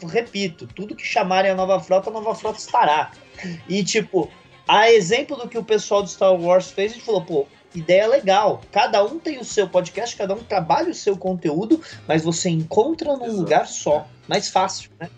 repito, 0.08 0.66
tudo 0.68 0.94
que 0.94 1.04
chamarem 1.04 1.50
a 1.50 1.54
nova 1.54 1.80
frota, 1.80 2.10
a 2.10 2.12
nova 2.12 2.34
frota 2.34 2.58
estará. 2.58 3.10
E, 3.68 3.82
tipo, 3.82 4.30
a 4.68 4.90
exemplo 4.92 5.36
do 5.36 5.48
que 5.48 5.58
o 5.58 5.64
pessoal 5.64 6.02
do 6.02 6.08
Star 6.08 6.32
Wars 6.32 6.70
fez, 6.70 6.92
a 6.92 6.94
gente 6.94 7.04
falou, 7.04 7.24
pô, 7.24 7.46
ideia 7.74 8.06
legal. 8.06 8.60
Cada 8.70 9.04
um 9.04 9.18
tem 9.18 9.38
o 9.38 9.44
seu 9.44 9.68
podcast, 9.68 10.16
cada 10.16 10.34
um 10.34 10.42
trabalha 10.42 10.90
o 10.90 10.94
seu 10.94 11.16
conteúdo, 11.16 11.80
mas 12.06 12.22
você 12.24 12.48
encontra 12.48 13.16
num 13.16 13.24
Exato. 13.24 13.40
lugar 13.40 13.66
só. 13.66 14.06
Mais 14.28 14.48
fácil, 14.48 14.90
né? 14.98 15.08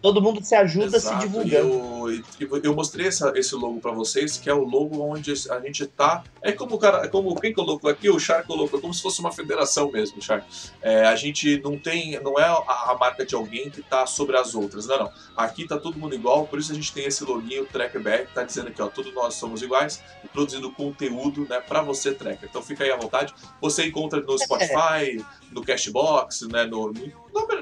Todo 0.00 0.22
mundo 0.22 0.42
se 0.42 0.54
ajuda 0.54 0.96
Exato. 0.96 1.20
se 1.20 1.28
divulgando. 1.28 2.10
Eu, 2.38 2.62
eu 2.62 2.74
mostrei 2.74 3.06
essa, 3.06 3.32
esse 3.36 3.54
logo 3.54 3.80
para 3.80 3.92
vocês, 3.92 4.36
que 4.36 4.48
é 4.48 4.54
o 4.54 4.64
logo 4.64 5.00
onde 5.02 5.32
a 5.50 5.60
gente 5.60 5.86
tá. 5.86 6.24
É 6.42 6.52
como 6.52 6.76
o 6.76 6.78
cara, 6.78 7.08
como 7.08 7.38
quem 7.38 7.52
colocou 7.52 7.90
aqui, 7.90 8.08
o 8.08 8.18
Char 8.18 8.44
colocou, 8.44 8.78
é 8.78 8.82
como 8.82 8.94
se 8.94 9.02
fosse 9.02 9.20
uma 9.20 9.32
federação 9.32 9.90
mesmo, 9.90 10.20
Char. 10.22 10.46
É, 10.80 11.04
a 11.06 11.16
gente 11.16 11.60
não 11.62 11.78
tem, 11.78 12.18
não 12.20 12.38
é 12.38 12.44
a, 12.44 12.92
a, 12.92 12.96
marca 12.98 13.24
de 13.24 13.34
alguém 13.34 13.70
que 13.70 13.82
tá 13.82 14.06
sobre 14.06 14.36
as 14.36 14.54
outras, 14.54 14.86
não, 14.86 14.98
não. 14.98 15.12
Aqui 15.36 15.66
tá 15.66 15.78
todo 15.78 15.98
mundo 15.98 16.14
igual, 16.14 16.46
por 16.46 16.58
isso 16.58 16.72
a 16.72 16.74
gente 16.74 16.92
tem 16.92 17.04
esse 17.04 17.22
loginho 17.24 17.66
Trackback, 17.66 18.26
que 18.26 18.34
tá 18.34 18.42
dizendo 18.42 18.68
aqui, 18.68 18.80
ó, 18.80 18.88
todos 18.88 19.12
nós 19.14 19.34
somos 19.34 19.62
iguais 19.62 20.02
e 20.24 20.28
produzindo 20.28 20.70
conteúdo, 20.72 21.46
né, 21.48 21.60
para 21.60 21.82
você 21.82 22.12
tracker. 22.12 22.48
Então 22.48 22.62
fica 22.62 22.84
aí 22.84 22.90
à 22.90 22.96
vontade. 22.96 23.34
Você 23.60 23.86
encontra 23.86 24.20
no 24.20 24.38
Spotify, 24.38 25.24
no 25.52 25.62
Cashbox, 25.62 26.42
né, 26.48 26.64
no 26.64 26.92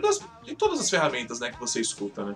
das, 0.01 0.21
em 0.47 0.55
todas 0.55 0.81
as 0.81 0.91
ferramentas, 0.91 1.41
né, 1.41 1.51
que 1.51 1.59
você 1.59 1.81
escuta, 1.81 2.25
né? 2.25 2.35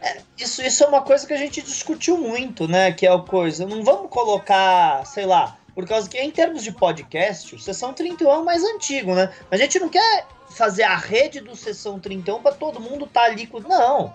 É, 0.00 0.20
isso, 0.36 0.60
isso 0.62 0.82
é 0.82 0.88
uma 0.88 1.02
coisa 1.02 1.24
que 1.24 1.32
a 1.32 1.36
gente 1.36 1.62
discutiu 1.62 2.18
muito, 2.18 2.66
né? 2.66 2.90
Que 2.90 3.06
é 3.06 3.12
a 3.12 3.18
coisa. 3.20 3.64
Não 3.64 3.84
vamos 3.84 4.10
colocar, 4.10 5.06
sei 5.06 5.24
lá, 5.24 5.56
por 5.74 5.86
causa 5.86 6.08
que 6.08 6.18
em 6.18 6.30
termos 6.30 6.64
de 6.64 6.72
podcast, 6.72 7.54
o 7.54 7.58
Sessão 7.58 7.92
31 7.92 8.30
é 8.30 8.38
o 8.38 8.44
mais 8.44 8.64
antigo, 8.64 9.14
né? 9.14 9.32
A 9.48 9.56
gente 9.56 9.78
não 9.78 9.88
quer 9.88 10.26
fazer 10.50 10.82
a 10.82 10.96
rede 10.96 11.40
do 11.40 11.54
Sessão 11.54 12.00
31 12.00 12.42
para 12.42 12.52
todo 12.52 12.80
mundo 12.80 13.04
estar 13.04 13.22
tá 13.22 13.26
ali 13.26 13.46
com. 13.46 13.60
Não. 13.60 14.12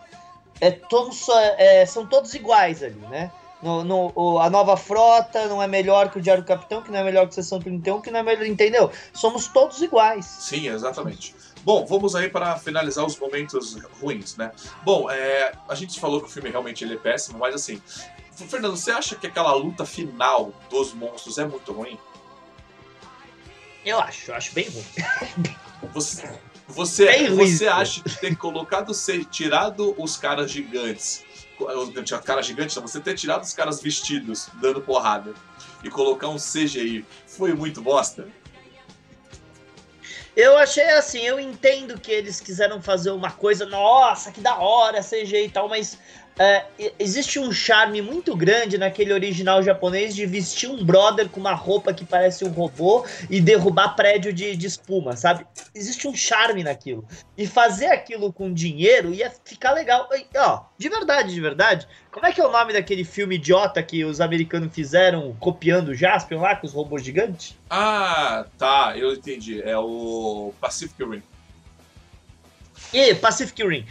É, 0.60 0.72
todos, 0.72 1.26
é, 1.58 1.86
são 1.86 2.06
todos 2.06 2.34
iguais 2.34 2.84
ali, 2.84 3.00
né? 3.10 3.32
No, 3.62 3.84
no, 3.84 4.12
o, 4.14 4.40
a 4.40 4.50
nova 4.50 4.76
frota 4.78 5.48
não 5.48 5.64
é 5.64 5.68
melhor 5.68 6.12
que 6.12 6.20
o 6.20 6.22
Diário 6.22 6.44
do 6.44 6.48
Capitão, 6.48 6.82
que 6.82 6.92
não 6.92 7.00
é 7.00 7.04
melhor 7.04 7.26
que 7.26 7.32
o 7.32 7.36
Sessão 7.36 7.60
31, 7.60 8.02
que 8.02 8.12
não 8.12 8.20
é 8.20 8.24
melhor. 8.24 8.46
Entendeu? 8.46 8.92
Somos 9.14 9.48
todos 9.48 9.82
iguais. 9.82 10.26
Sim, 10.26 10.68
exatamente. 10.68 11.34
Bom, 11.64 11.86
vamos 11.86 12.16
aí 12.16 12.30
para 12.30 12.58
finalizar 12.58 13.06
os 13.06 13.18
momentos 13.18 13.76
ruins, 14.00 14.36
né? 14.38 14.52
Bom, 14.84 15.10
é, 15.10 15.52
a 15.68 15.76
gente 15.76 16.00
falou 16.00 16.22
que 16.22 16.28
o 16.28 16.30
filme 16.30 16.50
realmente 16.50 16.84
ele 16.84 16.94
é 16.94 16.98
péssimo, 16.98 17.38
mas 17.38 17.56
assim, 17.56 17.82
Fernando, 18.32 18.78
você 18.78 18.92
acha 18.92 19.16
que 19.16 19.28
aquela 19.28 19.54
luta 19.54 19.86
final 19.86 20.54
dos 20.70 20.94
monstros 20.94 21.38
é 21.38 21.46
muito 21.46 21.72
ruim? 21.72 21.98
Eu 23.84 24.00
acho, 24.00 24.32
eu 24.32 24.36
acho 24.36 24.54
bem 24.54 24.68
ruim. 24.70 24.86
Você, 25.94 26.28
você, 26.68 27.06
bem 27.06 27.36
você 27.36 27.68
acha 27.68 28.02
que 28.02 28.20
ter 28.20 28.36
colocado, 28.36 28.96
ser, 28.96 29.24
tirado 29.26 29.94
os 29.96 30.18
caras 30.18 30.50
gigantes, 30.50 31.24
os 31.60 32.20
caras 32.26 32.48
gigantes, 32.48 32.76
você 32.76 33.00
ter 33.00 33.14
tirado 33.14 33.44
os 33.44 33.54
caras 33.54 33.80
vestidos, 33.80 34.50
dando 34.56 34.82
porrada, 34.82 35.36
e 35.84 35.90
colocar 35.90 36.28
um 36.30 36.38
CGI, 36.38 37.06
foi 37.28 37.54
muito 37.54 37.80
bosta? 37.80 38.28
Eu 40.38 40.56
achei 40.56 40.88
assim, 40.92 41.22
eu 41.22 41.40
entendo 41.40 42.00
que 42.00 42.12
eles 42.12 42.40
quiseram 42.40 42.80
fazer 42.80 43.10
uma 43.10 43.32
coisa, 43.32 43.66
nossa, 43.66 44.32
que 44.32 44.40
da 44.40 44.60
hora, 44.60 45.02
CG 45.02 45.46
e 45.46 45.50
tal, 45.50 45.68
mas 45.68 45.98
é, 46.40 46.66
existe 47.00 47.40
um 47.40 47.52
charme 47.52 48.02
muito 48.02 48.36
grande 48.36 48.78
naquele 48.78 49.12
original 49.12 49.64
japonês 49.64 50.16
de 50.16 50.26
vestir 50.26 50.70
um 50.70 50.84
brother 50.84 51.30
com 51.30 51.40
uma 51.40 51.54
roupa 51.54 51.94
que 51.94 52.06
parece 52.06 52.46
um 52.46 52.50
robô 52.50 53.06
e 53.30 53.42
derrubar 53.42 53.96
prédio 53.96 54.32
de, 54.32 54.56
de 54.56 54.68
espuma, 54.68 55.16
sabe? 55.16 55.46
Existe 55.74 56.08
um 56.08 56.16
charme 56.16 56.64
naquilo. 56.64 57.04
E 57.36 57.48
fazer 57.48 57.88
aquilo 57.88 58.32
com 58.32 58.54
dinheiro 58.54 59.14
ia 59.14 59.32
ficar 59.44 59.72
legal. 59.72 60.08
E, 60.14 60.26
ó, 60.38 60.62
de 60.78 60.90
verdade, 60.90 61.34
de 61.34 61.42
verdade. 61.42 61.88
Como 62.12 62.26
é 62.26 62.32
que 62.32 62.40
é 62.40 62.46
o 62.46 62.52
nome 62.52 62.74
daquele 62.74 63.04
filme 63.04 63.36
idiota 63.36 63.82
que 63.82 64.06
os 64.06 64.22
americanos 64.22 64.74
fizeram 64.74 65.36
copiando 65.40 65.90
o 65.90 65.96
Jasper 65.96 66.40
lá 66.40 66.56
com 66.56 66.68
os 66.68 66.74
robôs 66.74 67.04
gigantes? 67.04 67.58
Ah, 67.70 68.46
tá, 68.58 68.94
eu 68.96 69.14
entendi. 69.14 69.62
É 69.62 69.78
o 69.78 70.54
Pacific 70.62 71.04
Rim. 71.04 71.24
E 72.94 73.16
Pacific 73.16 73.68
Rim 73.68 73.86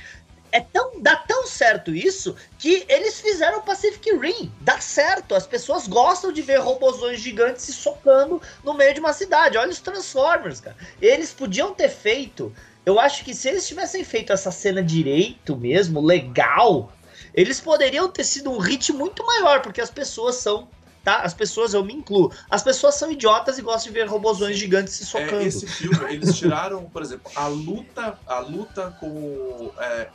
é 0.56 0.60
tão, 0.60 1.02
dá 1.02 1.14
tão 1.14 1.46
certo 1.46 1.94
isso 1.94 2.34
que 2.58 2.86
eles 2.88 3.20
fizeram 3.20 3.58
o 3.58 3.62
Pacific 3.62 4.10
Rim. 4.16 4.50
Dá 4.62 4.80
certo. 4.80 5.34
As 5.34 5.46
pessoas 5.46 5.86
gostam 5.86 6.32
de 6.32 6.40
ver 6.40 6.60
robôzões 6.60 7.20
gigantes 7.20 7.64
se 7.64 7.74
socando 7.74 8.40
no 8.64 8.72
meio 8.72 8.94
de 8.94 9.00
uma 9.00 9.12
cidade. 9.12 9.58
Olha 9.58 9.68
os 9.68 9.80
Transformers, 9.80 10.60
cara. 10.60 10.76
Eles 11.00 11.30
podiam 11.30 11.74
ter 11.74 11.90
feito. 11.90 12.54
Eu 12.86 12.98
acho 12.98 13.22
que 13.22 13.34
se 13.34 13.50
eles 13.50 13.68
tivessem 13.68 14.02
feito 14.02 14.32
essa 14.32 14.50
cena 14.50 14.82
direito 14.82 15.54
mesmo, 15.54 16.00
legal, 16.00 16.90
eles 17.34 17.60
poderiam 17.60 18.08
ter 18.08 18.24
sido 18.24 18.50
um 18.50 18.58
hit 18.58 18.94
muito 18.94 19.26
maior, 19.26 19.60
porque 19.60 19.82
as 19.82 19.90
pessoas 19.90 20.36
são 20.36 20.68
tá? 21.06 21.20
As 21.20 21.32
pessoas, 21.32 21.72
eu 21.72 21.84
me 21.84 21.94
incluo, 21.94 22.32
as 22.50 22.64
pessoas 22.64 22.96
são 22.96 23.12
idiotas 23.12 23.56
e 23.58 23.62
gostam 23.62 23.92
de 23.92 23.96
ver 23.96 24.08
robôzões 24.08 24.58
gigantes 24.58 24.92
se 24.94 25.06
socando. 25.06 25.36
É, 25.36 25.44
esse 25.44 25.64
filme, 25.64 25.96
eles 26.12 26.36
tiraram, 26.36 26.82
por 26.86 27.00
exemplo, 27.00 27.30
a 27.36 27.46
luta, 27.46 28.18
a 28.26 28.40
luta 28.40 28.90
com, 28.98 29.70
é, 29.78 30.08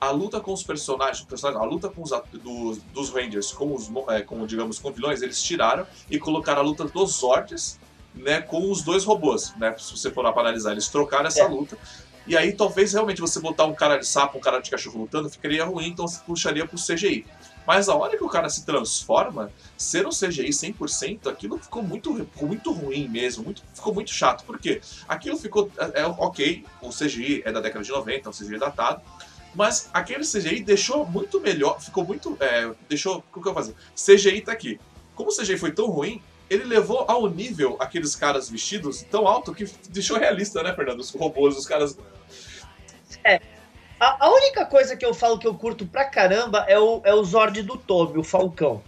a 0.00 0.10
luta 0.12 0.40
com 0.40 0.52
os 0.52 0.62
personagens, 0.62 1.26
a 1.44 1.64
luta 1.64 1.88
com 1.88 2.00
os 2.00 2.12
dos, 2.32 2.78
dos 2.94 3.10
Rangers 3.10 3.50
com 3.50 3.74
os, 3.74 3.90
é, 4.10 4.22
com, 4.22 4.46
digamos, 4.46 4.78
com 4.78 4.92
vilões, 4.92 5.20
eles 5.20 5.42
tiraram 5.42 5.84
e 6.08 6.16
colocaram 6.16 6.60
a 6.60 6.64
luta 6.64 6.84
dos 6.84 7.16
Zords, 7.16 7.80
né, 8.14 8.40
com 8.40 8.70
os 8.70 8.82
dois 8.84 9.02
robôs, 9.02 9.52
né? 9.56 9.74
Se 9.76 9.90
você 9.90 10.12
for 10.12 10.22
lá 10.22 10.32
para 10.32 10.42
analisar, 10.42 10.70
eles 10.70 10.86
trocaram 10.86 11.26
essa 11.26 11.42
é. 11.42 11.48
luta. 11.48 11.76
E 12.24 12.36
aí, 12.36 12.52
talvez 12.52 12.92
realmente 12.92 13.20
você 13.20 13.40
botar 13.40 13.64
um 13.64 13.74
cara 13.74 13.98
de 13.98 14.06
sapo, 14.06 14.38
um 14.38 14.40
cara 14.40 14.60
de 14.60 14.70
cachorro 14.70 15.00
lutando, 15.00 15.28
ficaria 15.28 15.64
ruim, 15.64 15.88
então 15.88 16.06
você 16.06 16.20
puxaria 16.24 16.64
pro 16.64 16.78
CGI. 16.78 17.26
Mas 17.66 17.88
a 17.88 17.94
hora 17.94 18.16
que 18.16 18.24
o 18.24 18.28
cara 18.28 18.48
se 18.48 18.64
transforma, 18.64 19.50
ser 19.76 20.06
um 20.06 20.10
CGI 20.10 20.50
100%, 20.50 21.30
aquilo 21.30 21.58
ficou 21.58 21.82
muito, 21.82 22.28
muito 22.40 22.72
ruim 22.72 23.08
mesmo, 23.08 23.44
muito, 23.44 23.62
ficou 23.74 23.94
muito 23.94 24.10
chato. 24.10 24.44
Por 24.44 24.58
quê? 24.58 24.80
Aquilo 25.08 25.36
ficou. 25.36 25.70
É, 25.78 26.02
é, 26.02 26.06
ok, 26.06 26.64
o 26.82 26.90
CGI 26.90 27.42
é 27.44 27.52
da 27.52 27.60
década 27.60 27.84
de 27.84 27.90
90, 27.90 28.28
é 28.28 28.30
um 28.30 28.32
CGI 28.32 28.58
datado, 28.58 29.02
Mas 29.54 29.88
aquele 29.94 30.24
CGI 30.24 30.62
deixou 30.62 31.06
muito 31.06 31.40
melhor, 31.40 31.80
ficou 31.80 32.04
muito. 32.04 32.36
É, 32.40 32.70
deixou. 32.88 33.18
O 33.18 33.40
que 33.40 33.48
eu 33.48 33.54
vou 33.54 33.54
fazer? 33.54 33.74
CGI 33.94 34.42
tá 34.42 34.52
aqui. 34.52 34.78
Como 35.14 35.30
o 35.30 35.36
CGI 35.36 35.56
foi 35.56 35.72
tão 35.72 35.86
ruim, 35.86 36.20
ele 36.50 36.64
levou 36.64 37.04
ao 37.08 37.28
nível 37.28 37.76
aqueles 37.80 38.14
caras 38.14 38.50
vestidos 38.50 39.02
tão 39.02 39.26
alto 39.26 39.54
que 39.54 39.64
deixou 39.88 40.18
realista, 40.18 40.62
né, 40.62 40.74
Fernando? 40.74 41.00
Os 41.00 41.10
robôs, 41.10 41.56
os 41.56 41.66
caras. 41.66 41.96
É. 43.22 43.53
A, 43.98 44.26
a 44.26 44.30
única 44.30 44.66
coisa 44.66 44.96
que 44.96 45.04
eu 45.04 45.14
falo 45.14 45.38
que 45.38 45.46
eu 45.46 45.54
curto 45.54 45.86
pra 45.86 46.04
caramba 46.04 46.64
é 46.68 46.78
o, 46.78 47.00
é 47.04 47.14
o 47.14 47.22
Zord 47.24 47.62
do 47.62 47.76
Toby, 47.76 48.18
o 48.18 48.24
Falcão. 48.24 48.82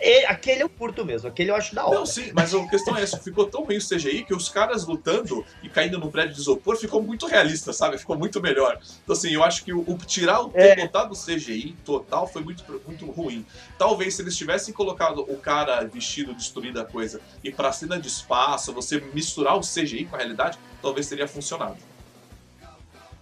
E, 0.00 0.24
aquele 0.26 0.62
eu 0.62 0.68
curto 0.68 1.04
mesmo, 1.04 1.28
aquele 1.28 1.50
eu 1.50 1.56
acho 1.56 1.74
da 1.74 1.84
hora. 1.84 1.98
Não, 1.98 2.06
sim, 2.06 2.30
mas 2.32 2.54
a 2.54 2.64
questão 2.68 2.96
é 2.96 3.02
essa, 3.02 3.18
ficou 3.18 3.46
tão 3.46 3.64
ruim 3.64 3.78
o 3.78 3.80
CGI 3.80 4.24
que 4.24 4.34
os 4.34 4.48
caras 4.48 4.86
lutando 4.86 5.44
e 5.60 5.68
caindo 5.68 5.98
num 5.98 6.10
prédio 6.10 6.34
de 6.34 6.40
isopor 6.40 6.76
ficou 6.76 7.02
muito 7.02 7.26
realista, 7.26 7.72
sabe? 7.72 7.98
Ficou 7.98 8.16
muito 8.16 8.40
melhor. 8.40 8.78
Então, 9.02 9.14
assim, 9.14 9.30
eu 9.30 9.42
acho 9.42 9.64
que 9.64 9.72
o, 9.72 9.80
o 9.80 9.98
tirar 9.98 10.40
o 10.42 10.52
É. 10.54 10.76
botado 10.76 11.12
o 11.12 11.16
CGI 11.16 11.76
total 11.84 12.28
foi 12.28 12.42
muito, 12.42 12.64
muito 12.86 13.06
ruim. 13.10 13.44
Talvez 13.76 14.14
se 14.14 14.22
eles 14.22 14.36
tivessem 14.36 14.72
colocado 14.72 15.20
o 15.20 15.36
cara 15.36 15.84
vestido, 15.84 16.32
destruído 16.32 16.80
a 16.80 16.84
coisa, 16.84 17.20
e 17.42 17.50
pra 17.50 17.72
cena 17.72 17.98
de 17.98 18.06
espaço, 18.06 18.72
você 18.72 19.00
misturar 19.12 19.56
o 19.56 19.60
CGI 19.60 20.04
com 20.04 20.14
a 20.14 20.18
realidade, 20.18 20.58
talvez 20.80 21.08
teria 21.08 21.26
funcionado. 21.26 21.76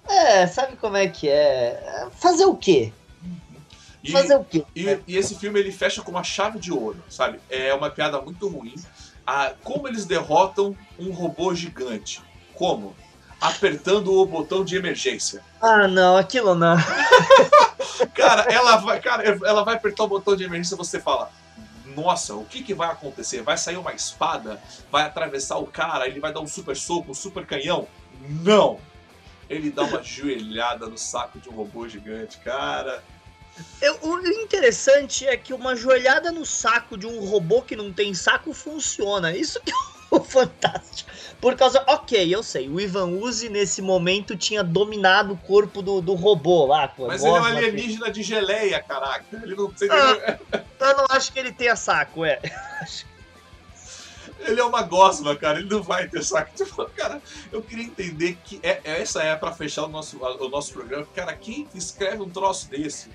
É, 0.09 0.47
sabe 0.47 0.77
como 0.77 0.97
é 0.97 1.09
que 1.09 1.29
é? 1.29 2.09
Fazer 2.13 2.45
o 2.45 2.55
quê? 2.57 2.93
E, 4.03 4.13
Fazer 4.13 4.37
o 4.37 4.45
quê? 4.45 4.65
E, 4.75 4.99
e 5.07 5.17
esse 5.17 5.35
filme 5.35 5.59
ele 5.59 5.73
fecha 5.73 6.01
com 6.03 6.11
uma 6.11 6.23
chave 6.23 6.59
de 6.59 6.73
ouro, 6.73 7.03
sabe? 7.09 7.41
É 7.51 7.75
uma 7.75 7.91
piada 7.91 8.21
muito 8.21 8.49
ruim. 8.49 8.75
Ah, 9.27 9.53
como 9.65 9.89
eles 9.89 10.05
derrotam 10.05 10.77
um 10.99 11.11
robô 11.11 11.53
gigante? 11.55 12.23
Como? 12.55 12.95
Apertando 13.41 14.13
o 14.15 14.25
botão 14.25 14.65
de 14.65 14.77
emergência. 14.77 15.43
Ah, 15.61 15.89
não, 15.89 16.17
aquilo 16.17 16.55
não. 16.55 16.77
Cara, 18.15 18.43
ela 18.53 18.77
vai, 18.77 19.01
cara, 19.01 19.23
ela 19.25 19.65
vai 19.65 19.75
apertar 19.75 20.05
o 20.05 20.09
botão 20.09 20.37
de 20.37 20.45
emergência 20.45 20.75
e 20.75 20.79
você 20.79 21.01
fala: 21.01 21.31
Nossa, 21.95 22.35
o 22.35 22.45
que, 22.45 22.63
que 22.63 22.75
vai 22.75 22.91
acontecer? 22.91 23.43
Vai 23.43 23.57
sair 23.57 23.77
uma 23.77 23.93
espada? 23.93 24.61
Vai 24.91 25.05
atravessar 25.05 25.57
o 25.57 25.67
cara? 25.67 26.07
Ele 26.07 26.21
vai 26.21 26.33
dar 26.33 26.41
um 26.41 26.47
super 26.47 26.77
soco, 26.77 27.11
um 27.11 27.15
super 27.15 27.47
canhão? 27.47 27.87
Não! 28.43 28.79
Ele 29.49 29.70
dá 29.70 29.82
uma 29.82 30.03
joelhada 30.03 30.86
no 30.86 30.99
saco 30.99 31.38
de 31.38 31.49
um 31.49 31.53
robô 31.53 31.88
gigante, 31.88 32.38
cara. 32.38 33.03
Eu- 33.80 33.99
o 34.03 34.18
interessante 34.28 35.26
é 35.26 35.36
que 35.36 35.55
uma 35.55 35.74
joelhada 35.74 36.30
no 36.30 36.44
saco 36.44 36.97
de 36.99 37.07
um 37.07 37.20
robô 37.24 37.62
que 37.62 37.74
não 37.76 37.92
tem 37.92 38.12
saco 38.12 38.53
funciona. 38.53 39.34
Isso 39.34 39.61
que 39.61 39.70
é 39.70 39.74
o 40.11 40.20
fantástico. 40.20 41.11
Por 41.40 41.55
causa. 41.57 41.82
Ok, 41.86 42.34
eu 42.34 42.42
sei. 42.42 42.68
O 42.68 42.80
Ivan 42.80 43.07
Uzi 43.07 43.49
nesse 43.49 43.80
momento 43.80 44.36
tinha 44.36 44.62
dominado 44.62 45.34
o 45.34 45.38
corpo 45.38 45.80
do, 45.80 46.01
do 46.01 46.14
robô 46.14 46.66
lá. 46.66 46.92
Mas 46.99 47.22
ele 47.22 47.30
é 47.34 47.40
um 47.40 47.44
alienígena 47.44 48.11
de 48.11 48.22
geleia, 48.22 48.82
caraca. 48.82 49.24
Ele 49.42 49.55
não 49.55 49.74
sei. 49.76 49.88
Ah. 49.90 50.38
Eu 50.80 50.97
não 50.97 51.07
acho 51.11 51.32
que 51.32 51.38
ele 51.38 51.53
tenha 51.53 51.76
saco, 51.76 52.24
é. 52.24 52.40
Ele 54.47 54.61
é 54.61 54.64
uma 54.64 54.82
gosma, 54.82 55.34
cara. 55.36 55.59
Ele 55.59 55.68
não 55.68 55.82
vai 55.82 56.09
ter 56.09 56.22
saco. 56.22 56.51
Tipo, 56.55 56.84
cara, 56.90 57.20
eu 57.53 57.62
queria 57.62 57.84
entender 57.84 58.38
que 58.44 58.61
é, 58.62 58.80
essa 58.84 59.22
é 59.22 59.34
pra 59.36 59.53
fechar 59.53 59.84
o 59.84 59.88
nosso, 59.88 60.18
o 60.18 60.49
nosso 60.49 60.72
programa. 60.72 61.07
Cara, 61.14 61.34
quem 61.34 61.68
escreve 61.74 62.22
um 62.22 62.30
troço 62.30 62.68
desse? 62.70 63.11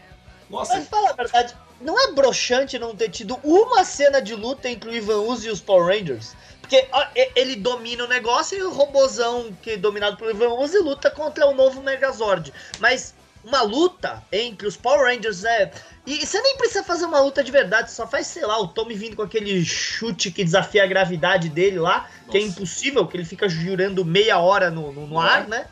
Nossa, 0.49 0.75
Mas 0.75 0.87
fala 0.89 1.11
a 1.11 1.13
verdade, 1.13 1.55
não 1.79 1.97
é 1.97 2.11
broxante 2.11 2.77
não 2.77 2.93
ter 2.93 3.09
tido 3.09 3.39
uma 3.41 3.85
cena 3.85 4.21
de 4.21 4.35
luta 4.35 4.69
entre 4.69 4.89
o 4.89 4.93
Ivan 4.93 5.21
Uzi 5.21 5.47
e 5.47 5.51
os 5.51 5.61
Power 5.61 5.97
Rangers? 5.97 6.35
Porque 6.59 6.87
ele 7.35 7.55
domina 7.55 8.03
o 8.03 8.07
negócio 8.07 8.57
e 8.57 8.63
o 8.63 8.71
robozão 8.71 9.51
que 9.61 9.71
é 9.71 9.77
dominado 9.77 10.17
pelo 10.17 10.31
Ivan 10.31 10.53
Uzi 10.55 10.77
luta 10.79 11.09
contra 11.09 11.47
o 11.47 11.53
novo 11.53 11.81
Megazord. 11.81 12.53
Mas 12.79 13.13
uma 13.43 13.61
luta 13.61 14.21
entre 14.31 14.67
os 14.67 14.77
Power 14.77 15.13
Rangers 15.13 15.43
é. 15.43 15.71
E 16.05 16.25
você 16.25 16.41
nem 16.41 16.57
precisa 16.57 16.83
fazer 16.83 17.05
uma 17.05 17.19
luta 17.19 17.43
de 17.43 17.51
verdade, 17.51 17.91
só 17.91 18.07
faz, 18.07 18.25
sei 18.25 18.43
lá, 18.43 18.59
o 18.59 18.67
Tommy 18.67 18.95
vindo 18.95 19.15
com 19.15 19.21
aquele 19.21 19.63
chute 19.63 20.31
que 20.31 20.43
desafia 20.43 20.83
a 20.83 20.87
gravidade 20.87 21.47
dele 21.47 21.77
lá, 21.77 22.09
que 22.29 22.37
é 22.37 22.41
Nossa. 22.41 22.51
impossível, 22.53 23.07
que 23.07 23.15
ele 23.15 23.25
fica 23.25 23.47
girando 23.47 24.03
meia 24.03 24.39
hora 24.39 24.71
no, 24.71 24.91
no, 24.91 25.05
no 25.05 25.19
ar, 25.19 25.47
né? 25.47 25.67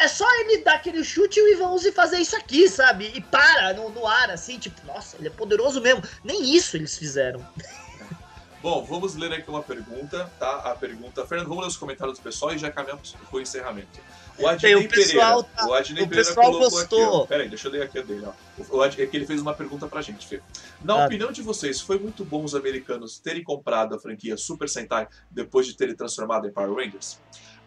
É 0.00 0.08
só 0.08 0.26
ele 0.40 0.64
dar 0.64 0.74
aquele 0.74 1.04
chute 1.04 1.38
e 1.38 1.42
o 1.42 1.48
Ivan 1.48 1.70
Uzi 1.70 1.92
fazer 1.92 2.18
isso 2.18 2.36
aqui, 2.36 2.68
sabe? 2.68 3.12
E 3.14 3.20
para 3.20 3.72
no, 3.72 3.88
no 3.90 4.06
ar, 4.06 4.30
assim, 4.30 4.58
tipo, 4.58 4.84
nossa, 4.84 5.16
ele 5.16 5.28
é 5.28 5.30
poderoso 5.30 5.80
mesmo. 5.80 6.02
Nem 6.24 6.54
isso 6.54 6.76
eles 6.76 6.98
fizeram. 6.98 7.46
Bom, 8.60 8.84
vamos 8.84 9.14
ler 9.14 9.32
aqui 9.32 9.48
uma 9.48 9.62
pergunta, 9.62 10.30
tá? 10.40 10.56
A 10.72 10.74
pergunta. 10.74 11.24
Fernando, 11.24 11.48
vamos 11.48 11.62
ler 11.62 11.68
os 11.68 11.76
comentários 11.76 12.18
do 12.18 12.22
pessoal 12.22 12.52
e 12.52 12.58
já 12.58 12.70
caminhamos 12.70 13.14
pro 13.30 13.40
encerramento. 13.40 14.00
O 14.38 14.46
Adnei 14.48 14.74
o 14.74 14.88
pessoal 14.88 15.42
Pereira. 15.44 15.56
tá- 15.56 15.66
o 15.68 15.74
Adnei 15.74 16.02
o 16.04 16.08
Pereira 16.08 16.28
pessoal 16.28 16.50
aqui, 16.50 16.58
gostou. 16.58 17.12
ó. 17.22 17.26
Peraí, 17.26 17.48
deixa 17.48 17.68
eu 17.68 17.72
ler 17.72 17.82
aqui 17.82 17.98
a 17.98 18.02
dele, 18.02 18.26
ó. 18.26 18.32
O 18.76 18.82
Ad- 18.82 19.00
é 19.00 19.06
que 19.06 19.16
ele 19.16 19.26
fez 19.26 19.40
uma 19.40 19.54
pergunta 19.54 19.86
pra 19.86 20.02
gente, 20.02 20.26
Fê. 20.26 20.40
Na 20.82 20.94
Ah. 21.02 21.06
opinião 21.06 21.32
de 21.32 21.42
vocês, 21.42 21.80
foi 21.80 21.98
muito 21.98 22.24
bom 22.24 22.44
os 22.44 22.54
americanos 22.54 23.18
terem 23.18 23.42
comprado 23.42 23.94
a 23.94 23.98
franquia 23.98 24.36
Super 24.36 24.68
Sentai 24.68 25.08
depois 25.30 25.66
de 25.66 25.74
terem 25.74 25.94
transformado 25.94 26.46
em 26.46 26.50
Power 26.52 26.74
Rangers? 26.74 27.18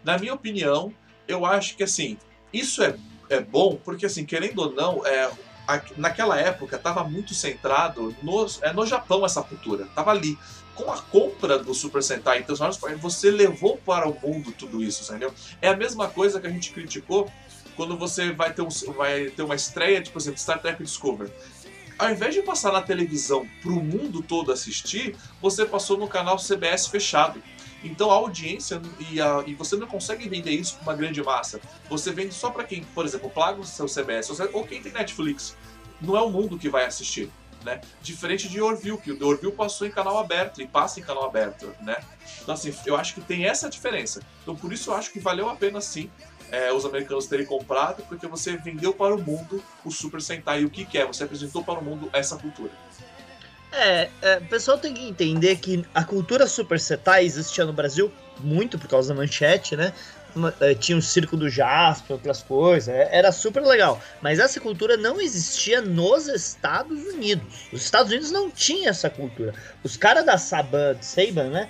Na 0.03 0.17
minha 0.17 0.33
opinião, 0.33 0.93
eu 1.27 1.45
acho 1.45 1.75
que 1.75 1.83
assim, 1.83 2.17
isso 2.53 2.83
é, 2.83 2.95
é 3.29 3.39
bom 3.39 3.75
porque 3.83 4.05
assim, 4.05 4.25
querendo 4.25 4.59
ou 4.59 4.71
não, 4.71 5.05
é, 5.05 5.29
naquela 5.97 6.39
época 6.39 6.75
estava 6.77 7.03
muito 7.03 7.33
centrado 7.33 8.15
no, 8.23 8.45
é, 8.61 8.73
no 8.73 8.85
Japão 8.85 9.25
essa 9.25 9.41
cultura, 9.43 9.85
tava 9.95 10.11
ali. 10.11 10.37
Com 10.79 10.91
a 10.93 11.01
compra 11.01 11.59
do 11.59 11.73
Super 11.73 12.01
Sentai 12.01 12.39
e 12.39 12.43
Transformers, 12.43 13.01
você 13.01 13.29
levou 13.29 13.75
para 13.75 14.07
o 14.07 14.17
mundo 14.21 14.53
tudo 14.57 14.81
isso, 14.81 15.03
entendeu? 15.11 15.33
É 15.61 15.67
a 15.67 15.75
mesma 15.75 16.07
coisa 16.07 16.39
que 16.39 16.47
a 16.47 16.49
gente 16.49 16.71
criticou 16.71 17.29
quando 17.75 17.97
você 17.97 18.31
vai 18.31 18.53
ter, 18.53 18.61
um, 18.61 18.69
vai 18.95 19.25
ter 19.25 19.41
uma 19.43 19.55
estreia, 19.55 20.01
tipo 20.01 20.17
assim, 20.17 20.33
Star 20.37 20.61
Trek 20.61 20.81
Discovery. 20.81 21.29
Ao 21.97 22.09
invés 22.09 22.33
de 22.33 22.41
passar 22.41 22.71
na 22.71 22.81
televisão 22.81 23.45
para 23.61 23.71
o 23.73 23.83
mundo 23.83 24.21
todo 24.21 24.53
assistir, 24.53 25.17
você 25.41 25.65
passou 25.65 25.97
no 25.97 26.07
canal 26.07 26.37
CBS 26.37 26.87
fechado. 26.87 27.43
Então 27.83 28.09
a 28.09 28.13
audiência 28.15 28.81
e, 29.11 29.19
a- 29.19 29.43
e 29.45 29.53
você 29.55 29.75
não 29.75 29.85
consegue 29.85 30.29
vender 30.29 30.51
isso 30.51 30.75
para 30.75 30.83
uma 30.83 30.95
grande 30.95 31.21
massa. 31.21 31.59
Você 31.89 32.11
vende 32.13 32.33
só 32.33 32.51
para 32.51 32.63
quem, 32.63 32.83
por 32.95 33.03
exemplo, 33.05 33.29
paga 33.29 33.59
o 33.59 33.65
seu 33.65 33.85
CBS 33.87 34.29
ou 34.53 34.63
quem 34.65 34.81
tem 34.81 34.93
Netflix. 34.93 35.57
Não 35.99 36.15
é 36.15 36.21
o 36.21 36.29
mundo 36.29 36.57
que 36.57 36.69
vai 36.69 36.85
assistir. 36.85 37.29
Né? 37.63 37.81
Diferente 38.01 38.47
de 38.47 38.61
Orville, 38.61 38.97
que 38.97 39.11
o 39.11 39.27
Orville 39.27 39.51
passou 39.51 39.85
em 39.85 39.91
canal 39.91 40.17
aberto 40.17 40.61
e 40.61 40.67
passa 40.67 40.99
em 40.99 41.03
canal 41.03 41.25
aberto, 41.25 41.75
né? 41.81 41.97
Então 42.41 42.53
assim, 42.53 42.73
eu 42.85 42.95
acho 42.95 43.13
que 43.13 43.21
tem 43.21 43.45
essa 43.45 43.69
diferença. 43.69 44.21
Então 44.41 44.55
por 44.55 44.71
isso 44.71 44.91
eu 44.91 44.95
acho 44.95 45.11
que 45.11 45.19
valeu 45.19 45.49
a 45.49 45.55
pena 45.55 45.81
sim 45.81 46.09
é, 46.51 46.71
os 46.71 46.85
americanos 46.85 47.27
terem 47.27 47.45
comprado, 47.45 48.03
porque 48.07 48.27
você 48.27 48.57
vendeu 48.57 48.93
para 48.93 49.13
o 49.13 49.21
mundo 49.21 49.63
o 49.85 49.91
Super 49.91 50.21
Sentai. 50.21 50.61
E 50.61 50.65
o 50.65 50.69
que, 50.69 50.85
que 50.85 50.97
é? 50.97 51.05
Você 51.05 51.23
apresentou 51.23 51.63
para 51.63 51.79
o 51.79 51.83
mundo 51.83 52.09
essa 52.13 52.37
cultura. 52.37 52.71
É, 53.71 54.09
é, 54.21 54.37
o 54.37 54.45
pessoal 54.47 54.77
tem 54.77 54.93
que 54.93 55.07
entender 55.07 55.55
que 55.57 55.85
a 55.93 56.03
cultura 56.03 56.47
Super 56.47 56.79
Sentai 56.79 57.23
existia 57.23 57.65
no 57.65 57.73
Brasil 57.73 58.11
muito 58.39 58.79
por 58.79 58.87
causa 58.87 59.13
da 59.13 59.19
manchete, 59.19 59.75
né? 59.75 59.93
É, 60.59 60.73
Tinha 60.75 60.97
o 60.97 61.01
Circo 61.01 61.35
do 61.35 61.49
Jasper, 61.49 62.13
outras 62.13 62.41
coisas, 62.41 62.93
é, 62.93 63.09
era 63.11 63.31
super 63.31 63.61
legal. 63.63 64.01
Mas 64.21 64.39
essa 64.39 64.59
cultura 64.59 64.97
não 64.97 65.19
existia 65.19 65.81
nos 65.81 66.27
Estados 66.27 67.03
Unidos. 67.13 67.43
Os 67.71 67.83
Estados 67.83 68.11
Unidos 68.11 68.31
não 68.31 68.49
tinha 68.49 68.89
essa 68.89 69.09
cultura. 69.09 69.53
Os 69.83 69.97
caras 69.97 70.25
da 70.25 70.37
Saban, 70.37 70.97
Saban, 71.01 71.49
né? 71.49 71.69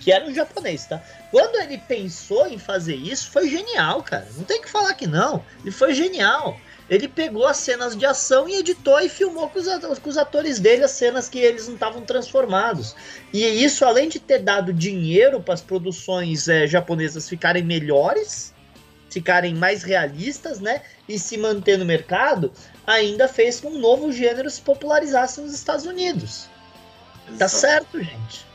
Que 0.00 0.12
eram 0.12 0.32
japoneses, 0.32 0.86
tá? 0.86 1.02
Quando 1.30 1.56
ele 1.56 1.78
pensou 1.78 2.46
em 2.46 2.58
fazer 2.58 2.94
isso, 2.94 3.30
foi 3.30 3.48
genial, 3.48 4.02
cara. 4.02 4.26
Não 4.36 4.44
tem 4.44 4.60
que 4.60 4.68
falar 4.68 4.94
que 4.94 5.06
não. 5.06 5.42
Ele 5.62 5.70
foi 5.70 5.94
genial. 5.94 6.60
Ele 6.88 7.08
pegou 7.08 7.46
as 7.46 7.56
cenas 7.56 7.96
de 7.96 8.06
ação 8.06 8.48
e 8.48 8.56
editou 8.56 9.00
e 9.00 9.08
filmou 9.08 9.48
com 9.48 9.58
os, 9.58 9.98
com 9.98 10.08
os 10.10 10.16
atores 10.16 10.60
dele 10.60 10.84
as 10.84 10.92
cenas 10.92 11.28
que 11.28 11.38
eles 11.38 11.66
não 11.66 11.74
estavam 11.74 12.02
transformados. 12.02 12.94
E 13.32 13.44
isso, 13.44 13.84
além 13.84 14.08
de 14.08 14.20
ter 14.20 14.38
dado 14.38 14.72
dinheiro 14.72 15.40
para 15.40 15.54
as 15.54 15.60
produções 15.60 16.46
eh, 16.48 16.66
japonesas 16.66 17.28
ficarem 17.28 17.64
melhores, 17.64 18.54
ficarem 19.10 19.54
mais 19.54 19.82
realistas, 19.82 20.60
né? 20.60 20.82
E 21.08 21.18
se 21.18 21.36
manter 21.36 21.76
no 21.78 21.84
mercado, 21.84 22.52
ainda 22.86 23.26
fez 23.26 23.60
com 23.60 23.70
que 23.70 23.76
um 23.76 23.80
novo 23.80 24.12
gênero 24.12 24.48
se 24.48 24.60
popularizasse 24.60 25.40
nos 25.40 25.52
Estados 25.52 25.86
Unidos. 25.86 26.48
Tá 27.38 27.46
Exato. 27.46 27.50
certo, 27.50 28.02
gente. 28.02 28.46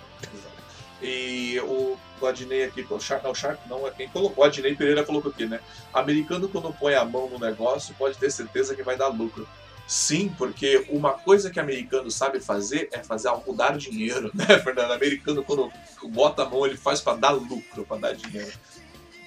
E 1.02 1.60
o, 1.62 1.98
o 2.26 2.28
Adnei 2.28 2.64
aqui, 2.64 2.86
o 2.90 3.00
Sharp, 3.00 3.24
não, 3.24 3.32
o 3.32 3.80
não, 3.82 3.88
é 3.88 3.92
quem 3.92 4.08
colocou. 4.10 4.44
O 4.44 4.48
Adnei 4.48 4.76
Pereira 4.76 5.04
colocou 5.04 5.32
aqui, 5.32 5.46
né? 5.46 5.60
Americano, 5.94 6.48
quando 6.48 6.74
põe 6.74 6.96
a 6.96 7.06
mão 7.06 7.30
no 7.30 7.40
negócio, 7.40 7.96
pode 7.98 8.18
ter 8.18 8.32
certeza 8.32 8.76
que 8.76 8.84
vai 8.84 8.98
dar 8.98 9.08
lucro. 9.08 9.48
Sim, 9.88 10.34
porque 10.38 10.86
uma 10.90 11.12
coisa 11.12 11.50
que 11.50 11.60
americano 11.60 12.10
sabe 12.10 12.40
fazer 12.40 12.88
é 12.94 13.04
fazer 13.04 13.28
algo 13.28 13.54
dar 13.54 13.78
dinheiro, 13.78 14.32
né, 14.36 14.46
Fernando? 14.60 14.94
Americano, 14.94 15.44
quando 15.44 15.72
bota 16.04 16.44
a 16.44 16.50
mão, 16.50 16.66
ele 16.66 16.78
faz 16.78 17.02
pra 17.02 17.16
dar 17.16 17.32
lucro, 17.32 17.86
pra 17.86 17.98
dar 17.98 18.14
dinheiro. 18.14 18.54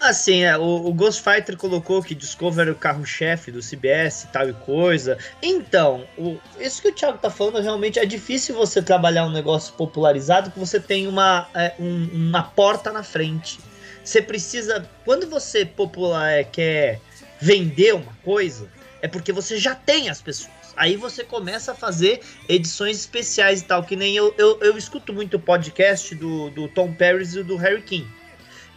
Assim, 0.05 0.43
é, 0.43 0.55
o, 0.59 0.62
o 0.86 0.93
Ghost 0.93 1.22
Fighter 1.22 1.56
colocou 1.56 2.02
que 2.02 2.14
Discovery 2.14 2.68
é 2.68 2.72
o 2.72 2.74
carro-chefe 2.76 3.51
do 3.51 3.60
CBS 3.60 4.26
tal 4.31 4.47
e 4.51 4.52
coisa. 4.52 5.16
Então, 5.43 6.06
o, 6.18 6.36
isso 6.60 6.82
que 6.82 6.89
o 6.89 6.93
Thiago 6.93 7.16
tá 7.16 7.31
falando, 7.31 7.59
realmente 7.62 7.98
é 7.98 8.05
difícil 8.05 8.55
você 8.55 8.82
trabalhar 8.82 9.24
um 9.24 9.32
negócio 9.32 9.72
popularizado 9.72 10.51
que 10.51 10.59
você 10.59 10.78
tem 10.78 11.06
uma, 11.06 11.48
é, 11.55 11.72
um- 11.81 12.10
uma 12.12 12.43
porta 12.43 12.93
na 12.93 13.02
frente. 13.02 13.59
Você 14.05 14.20
precisa. 14.20 14.86
Quando 15.06 15.26
você 15.26 15.64
popular, 15.64 16.31
é, 16.31 16.44
quer 16.44 17.01
vender 17.40 17.94
uma 17.94 18.12
coisa, 18.22 18.68
É 19.01 19.09
porque 19.09 19.32
você 19.32 19.59
já 19.59 19.74
tem 19.74 20.09
as 20.09 20.22
pessoas. 20.22 20.51
Aí 20.76 20.97
você 20.97 21.24
começa 21.24 21.72
a 21.72 21.74
fazer 21.74 22.20
edições 22.48 22.97
especiais 22.98 23.60
e 23.60 23.64
tal, 23.64 23.85
que 23.85 23.94
nem 23.97 24.16
eu, 24.16 24.35
eu, 24.39 24.59
eu 24.62 24.78
escuto 24.78 25.12
muito 25.12 25.36
o 25.36 25.40
podcast 25.40 26.14
do, 26.14 26.48
do 26.51 26.68
Tom 26.68 26.93
Paris 26.94 27.35
e 27.35 27.43
do 27.43 27.56
Harry 27.56 27.82
King 27.82 28.06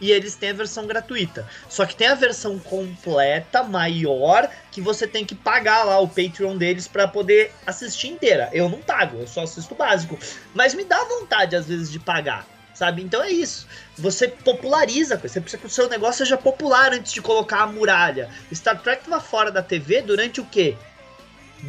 e 0.00 0.10
eles 0.10 0.34
têm 0.34 0.50
a 0.50 0.54
versão 0.54 0.86
gratuita. 0.86 1.48
Só 1.68 1.84
que 1.84 1.94
tem 1.94 2.08
a 2.08 2.14
versão 2.14 2.58
completa, 2.58 3.62
maior, 3.62 4.48
que 4.70 4.80
você 4.80 5.06
tem 5.06 5.24
que 5.24 5.34
pagar 5.34 5.84
lá 5.84 5.98
o 5.98 6.08
Patreon 6.08 6.56
deles 6.56 6.86
para 6.88 7.08
poder 7.08 7.52
assistir 7.66 8.08
inteira. 8.08 8.48
Eu 8.52 8.68
não 8.68 8.78
pago, 8.78 9.18
eu 9.20 9.26
só 9.26 9.42
assisto 9.42 9.74
básico. 9.74 10.18
Mas 10.54 10.74
me 10.74 10.84
dá 10.84 11.02
vontade, 11.04 11.56
às 11.56 11.66
vezes, 11.66 11.90
de 11.90 11.98
pagar. 11.98 12.46
Sabe? 12.74 13.02
Então 13.02 13.24
é 13.24 13.30
isso. 13.30 13.66
Você 13.96 14.28
populariza. 14.28 15.16
Você 15.18 15.40
precisa 15.40 15.60
que 15.60 15.66
o 15.66 15.70
seu 15.70 15.88
negócio 15.88 16.24
seja 16.24 16.36
popular 16.36 16.92
antes 16.92 17.12
de 17.12 17.20
colocar 17.20 17.62
a 17.62 17.66
muralha. 17.66 18.30
Star 18.54 18.80
Trek 18.80 19.04
tava 19.04 19.20
fora 19.20 19.50
da 19.50 19.60
TV 19.60 20.00
durante 20.00 20.40
o 20.40 20.44
quê? 20.44 20.76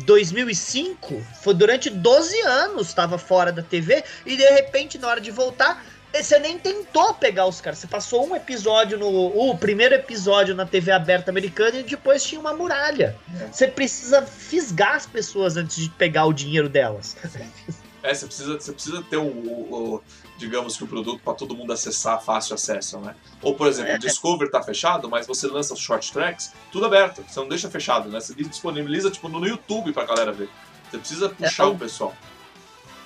2005? 0.06 1.26
Foi 1.42 1.54
durante 1.56 1.90
12 1.90 2.40
anos 2.42 2.90
estava 2.90 3.18
fora 3.18 3.52
da 3.52 3.64
TV 3.64 4.04
e 4.26 4.38
de 4.38 4.48
repente 4.52 5.00
na 5.00 5.08
hora 5.08 5.20
de 5.20 5.32
voltar 5.32 5.84
você 6.14 6.40
nem 6.40 6.58
tentou 6.58 7.14
pegar 7.14 7.46
os 7.46 7.62
caras. 7.62 7.80
Você 7.80 7.88
passou 7.88 8.28
um 8.28 8.36
episódio 8.36 8.98
no. 8.98 9.08
O 9.08 9.58
primeiro 9.58 9.94
episódio 9.96 10.56
na 10.56 10.66
TV 10.66 10.92
aberta 10.92 11.30
americana 11.30 11.78
e 11.80 11.84
depois 11.84 12.24
tinha 12.24 12.42
uma 12.42 12.54
muralha. 12.54 13.16
É. 13.40 13.48
Você 13.48 13.68
precisa 13.68 14.24
fisgar 14.24 14.96
as 14.96 15.06
pessoas 15.06 15.56
antes 15.56 15.78
de 15.78 15.90
pegar 15.92 16.26
o 16.26 16.34
dinheiro 16.34 16.70
delas. 16.70 17.16
É, 18.02 18.14
você 18.14 18.28
precisa, 18.28 18.54
você 18.58 18.72
precisa 18.72 19.04
ter 19.04 19.18
o, 19.18 19.28
o, 19.28 19.96
o 19.96 20.04
digamos 20.38 20.78
que 20.78 20.84
o 20.86 20.88
produto 20.88 21.22
para 21.22 21.34
todo 21.34 21.54
mundo 21.54 21.74
acessar, 21.74 22.24
fácil 22.24 22.56
acesso, 22.56 22.98
né? 23.00 23.14
Ou, 23.42 23.54
por 23.56 23.68
exemplo, 23.68 23.92
o 23.92 23.96
é. 23.96 23.98
Discover 23.98 24.50
tá 24.50 24.64
fechado, 24.64 25.10
mas 25.10 25.28
você 25.28 25.48
lança 25.48 25.74
os 25.74 25.82
short 25.82 26.12
tracks, 26.12 26.54
tudo 26.72 26.86
aberto. 26.86 27.24
Você 27.28 27.38
não 27.40 27.50
deixa 27.50 27.70
fechado, 27.70 28.10
né? 28.10 28.22
Você 28.22 28.34
disponibiliza 28.36 29.12
tipo 29.12 29.28
no 29.28 29.46
YouTube 29.46 29.92
pra 29.92 30.06
galera 30.06 30.32
ver. 30.32 30.50
Você 30.90 30.98
precisa 30.98 31.30
puxar 31.30 31.64
é, 31.64 31.68
o 31.68 31.78
pessoal 31.78 32.16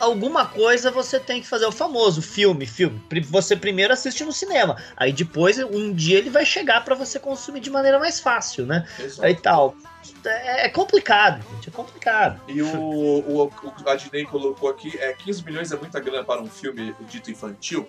alguma 0.04 0.46
coisa 0.46 0.92
você 0.92 1.20
tem 1.20 1.42
que 1.42 1.48
fazer. 1.48 1.66
O 1.66 1.72
famoso 1.72 2.22
filme, 2.22 2.66
filme. 2.66 3.02
Você 3.26 3.56
primeiro 3.56 3.94
assiste 3.94 4.24
no 4.24 4.32
cinema. 4.32 4.78
Aí 4.96 5.12
depois, 5.12 5.58
um 5.60 5.94
dia 5.94 6.18
ele 6.18 6.30
vai 6.30 6.46
chegar 6.46 6.84
para 6.84 6.96
você 6.96 7.20
consumir 7.20 7.60
de 7.60 7.70
maneira 7.70 8.00
mais 8.00 8.20
fácil, 8.20 8.66
né? 8.66 8.88
Exato. 9.00 9.26
Aí 9.26 9.36
tal. 9.36 9.76
É, 10.26 10.66
é 10.66 10.70
complicado, 10.70 11.44
gente. 11.54 11.70
É 11.70 11.72
complicado. 11.72 12.42
E 12.48 12.62
o, 12.62 12.68
o, 12.68 13.46
o 13.46 13.90
a 13.90 13.96
Disney 13.96 14.26
colocou 14.26 14.70
aqui: 14.70 14.98
é, 15.00 15.14
15 15.14 15.44
milhões 15.44 15.72
é 15.72 15.78
muita 15.78 16.00
grana 16.00 16.24
para 16.24 16.42
um 16.42 16.48
filme 16.48 16.96
dito 17.10 17.32
infantil. 17.32 17.88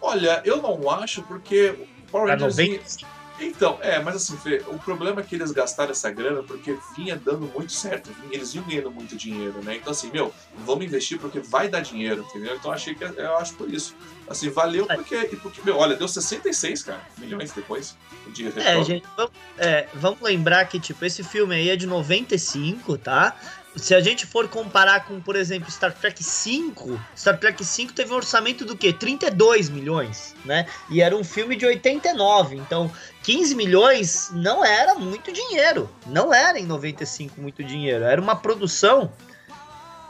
Olha, 0.00 0.40
eu 0.44 0.62
não 0.62 0.88
acho, 0.90 1.22
porque 1.22 1.74
Power 2.10 2.28
Rangers. 2.28 2.98
Então, 3.38 3.78
é, 3.82 4.00
mas 4.00 4.16
assim, 4.16 4.36
Fê, 4.38 4.62
o 4.66 4.78
problema 4.78 5.20
é 5.20 5.24
que 5.24 5.34
eles 5.34 5.50
gastaram 5.50 5.90
essa 5.90 6.10
grana 6.10 6.42
porque 6.42 6.76
vinha 6.96 7.16
dando 7.16 7.50
muito 7.54 7.72
certo, 7.72 8.10
eles 8.30 8.54
iam 8.54 8.64
ganhando 8.64 8.90
muito 8.90 9.14
dinheiro, 9.16 9.62
né? 9.62 9.76
Então, 9.76 9.92
assim, 9.92 10.10
meu, 10.10 10.32
vamos 10.64 10.84
investir 10.84 11.18
porque 11.18 11.40
vai 11.40 11.68
dar 11.68 11.80
dinheiro, 11.80 12.24
entendeu? 12.28 12.56
Então, 12.56 12.70
achei 12.72 12.94
que, 12.94 13.04
eu 13.04 13.36
acho 13.36 13.54
por 13.54 13.72
isso. 13.72 13.94
Assim, 14.28 14.48
valeu 14.50 14.86
porque, 14.86 15.16
porque 15.42 15.60
meu, 15.62 15.76
olha, 15.76 15.94
deu 15.94 16.08
66, 16.08 16.82
cara, 16.82 17.00
milhões 17.18 17.52
depois, 17.52 17.96
de 18.28 18.46
É, 18.58 18.82
gente, 18.82 19.06
vamos, 19.16 19.32
é, 19.58 19.86
vamos 19.94 20.20
lembrar 20.20 20.64
que, 20.66 20.80
tipo, 20.80 21.04
esse 21.04 21.22
filme 21.22 21.54
aí 21.54 21.70
é 21.70 21.76
de 21.76 21.86
95, 21.86 22.98
tá? 22.98 23.36
Se 23.76 23.94
a 23.94 24.00
gente 24.00 24.26
for 24.26 24.48
comparar 24.48 25.04
com, 25.04 25.20
por 25.20 25.36
exemplo, 25.36 25.70
Star 25.70 25.92
Trek 25.92 26.22
V, 26.22 26.98
Star 27.14 27.38
Trek 27.38 27.62
V 27.62 27.92
teve 27.94 28.12
um 28.12 28.16
orçamento 28.16 28.64
do 28.64 28.76
quê? 28.76 28.92
32 28.92 29.68
milhões, 29.68 30.34
né? 30.44 30.66
E 30.90 31.02
era 31.02 31.14
um 31.14 31.22
filme 31.22 31.54
de 31.56 31.66
89, 31.66 32.56
então 32.56 32.90
15 33.22 33.54
milhões 33.54 34.30
não 34.32 34.64
era 34.64 34.94
muito 34.94 35.30
dinheiro. 35.30 35.90
Não 36.06 36.32
era 36.32 36.58
em 36.58 36.66
95 36.66 37.40
muito 37.40 37.62
dinheiro. 37.62 38.04
Era 38.04 38.20
uma 38.20 38.34
produção 38.34 39.12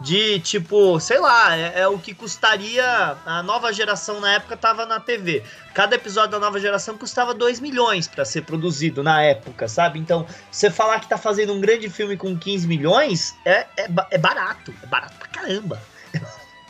de 0.00 0.38
tipo, 0.40 0.98
sei 1.00 1.18
lá, 1.18 1.56
é, 1.56 1.80
é, 1.80 1.88
o 1.88 1.98
que 1.98 2.14
custaria 2.14 3.16
a 3.24 3.42
nova 3.42 3.72
geração 3.72 4.20
na 4.20 4.34
época 4.34 4.56
tava 4.56 4.84
na 4.84 5.00
TV. 5.00 5.42
Cada 5.74 5.96
episódio 5.96 6.32
da 6.32 6.38
nova 6.38 6.60
geração 6.60 6.96
custava 6.96 7.32
2 7.32 7.60
milhões 7.60 8.06
para 8.06 8.24
ser 8.24 8.42
produzido 8.42 9.02
na 9.02 9.22
época, 9.22 9.68
sabe? 9.68 9.98
Então, 9.98 10.26
você 10.50 10.70
falar 10.70 11.00
que 11.00 11.08
tá 11.08 11.18
fazendo 11.18 11.52
um 11.52 11.60
grande 11.60 11.88
filme 11.88 12.16
com 12.16 12.36
15 12.36 12.66
milhões 12.66 13.34
é, 13.44 13.66
é, 13.76 13.88
é 14.10 14.18
barato, 14.18 14.74
é 14.82 14.86
barato 14.86 15.14
pra 15.16 15.28
caramba. 15.28 15.80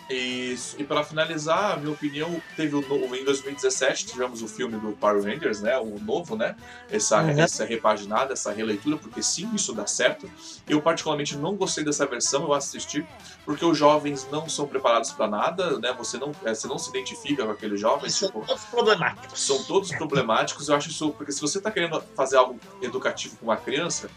Isso. 0.09 0.77
E 0.79 0.85
para 0.85 1.03
finalizar, 1.03 1.73
a 1.73 1.77
minha 1.77 1.91
opinião, 1.91 2.41
teve 2.55 2.77
o 2.77 2.81
novo, 2.81 3.15
em 3.17 3.25
2017 3.25 4.07
tivemos 4.07 4.41
o 4.41 4.47
filme 4.47 4.79
do 4.79 4.93
Power 4.93 5.23
Rangers, 5.23 5.61
né? 5.61 5.77
O 5.79 5.99
novo, 5.99 6.37
né? 6.37 6.55
Essa, 6.89 7.23
uhum. 7.23 7.31
essa 7.31 7.65
repaginada, 7.65 8.33
essa 8.33 8.53
releitura, 8.53 8.97
porque 8.97 9.21
sim, 9.21 9.53
isso 9.55 9.73
dá 9.73 9.87
certo. 9.87 10.31
Eu 10.69 10.81
particularmente 10.81 11.37
não 11.37 11.57
gostei 11.57 11.83
dessa 11.83 12.07
versão, 12.07 12.45
eu 12.45 12.53
assisti, 12.53 13.05
porque 13.45 13.65
os 13.65 13.77
jovens 13.77 14.29
não 14.31 14.49
são 14.49 14.69
preparados 14.69 15.11
para 15.11 15.27
nada, 15.27 15.79
né? 15.81 15.93
Você 15.99 16.19
não, 16.19 16.31
é, 16.45 16.55
você 16.55 16.69
não 16.69 16.79
se 16.79 16.91
identifica 16.91 17.45
com 17.45 17.51
aqueles 17.51 17.81
jovens. 17.81 18.15
São 18.15 18.29
tipo, 18.29 18.47
todos 18.47 18.65
problemáticos. 18.65 19.41
São 19.41 19.63
todos 19.65 19.91
problemáticos. 19.91 20.69
Eu 20.69 20.77
acho 20.77 20.89
isso, 20.89 21.11
porque 21.11 21.33
se 21.33 21.41
você 21.41 21.59
está 21.59 21.71
querendo 21.71 22.01
fazer 22.15 22.37
algo 22.37 22.61
educativo 22.81 23.37
com 23.39 23.47
uma 23.47 23.57
criança, 23.57 24.09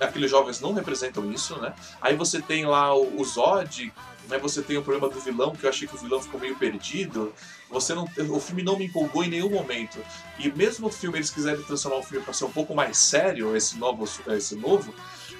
aqueles 0.00 0.30
jovens 0.30 0.58
não 0.60 0.72
representam 0.72 1.30
isso, 1.30 1.60
né? 1.60 1.74
Aí 2.00 2.16
você 2.16 2.40
tem 2.40 2.64
lá 2.64 2.94
o, 2.94 3.20
o 3.20 3.24
Zod, 3.24 3.92
né, 4.28 4.38
você 4.38 4.62
tem 4.62 4.76
o 4.76 4.82
problema 4.82 5.12
do 5.12 5.20
vilão, 5.20 5.54
que 5.54 5.64
eu 5.64 5.70
achei 5.70 5.86
que 5.86 5.94
o 5.94 5.98
vilão 5.98 6.20
ficou 6.20 6.40
meio 6.40 6.56
perdido. 6.56 7.32
Você 7.70 7.94
não, 7.94 8.08
o 8.30 8.40
filme 8.40 8.62
não 8.62 8.78
me 8.78 8.86
empolgou 8.86 9.24
em 9.24 9.28
nenhum 9.28 9.50
momento. 9.50 9.98
E 10.38 10.50
mesmo 10.50 10.86
o 10.86 10.90
filme 10.90 11.18
eles 11.18 11.30
quiserem 11.30 11.62
transformar 11.62 11.98
o 11.98 12.02
filme 12.02 12.24
para 12.24 12.32
ser 12.32 12.44
um 12.44 12.52
pouco 12.52 12.74
mais 12.74 12.96
sério, 12.96 13.56
esse 13.56 13.76
novo, 13.76 14.08
esse 14.28 14.54
novo, 14.54 14.94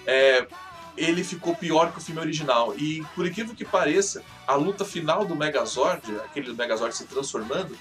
é, 0.06 0.46
ele 0.96 1.24
ficou 1.24 1.54
pior 1.54 1.92
que 1.92 1.98
o 1.98 2.00
filme 2.00 2.20
original. 2.20 2.74
E 2.76 3.04
por 3.14 3.26
incrível 3.26 3.54
que 3.54 3.64
pareça, 3.64 4.22
a 4.46 4.54
luta 4.54 4.84
final 4.84 5.24
do 5.24 5.34
Megazord, 5.34 6.02
aquele 6.18 6.52
Megazord 6.52 6.94
se 6.96 7.04
transformando, 7.04 7.76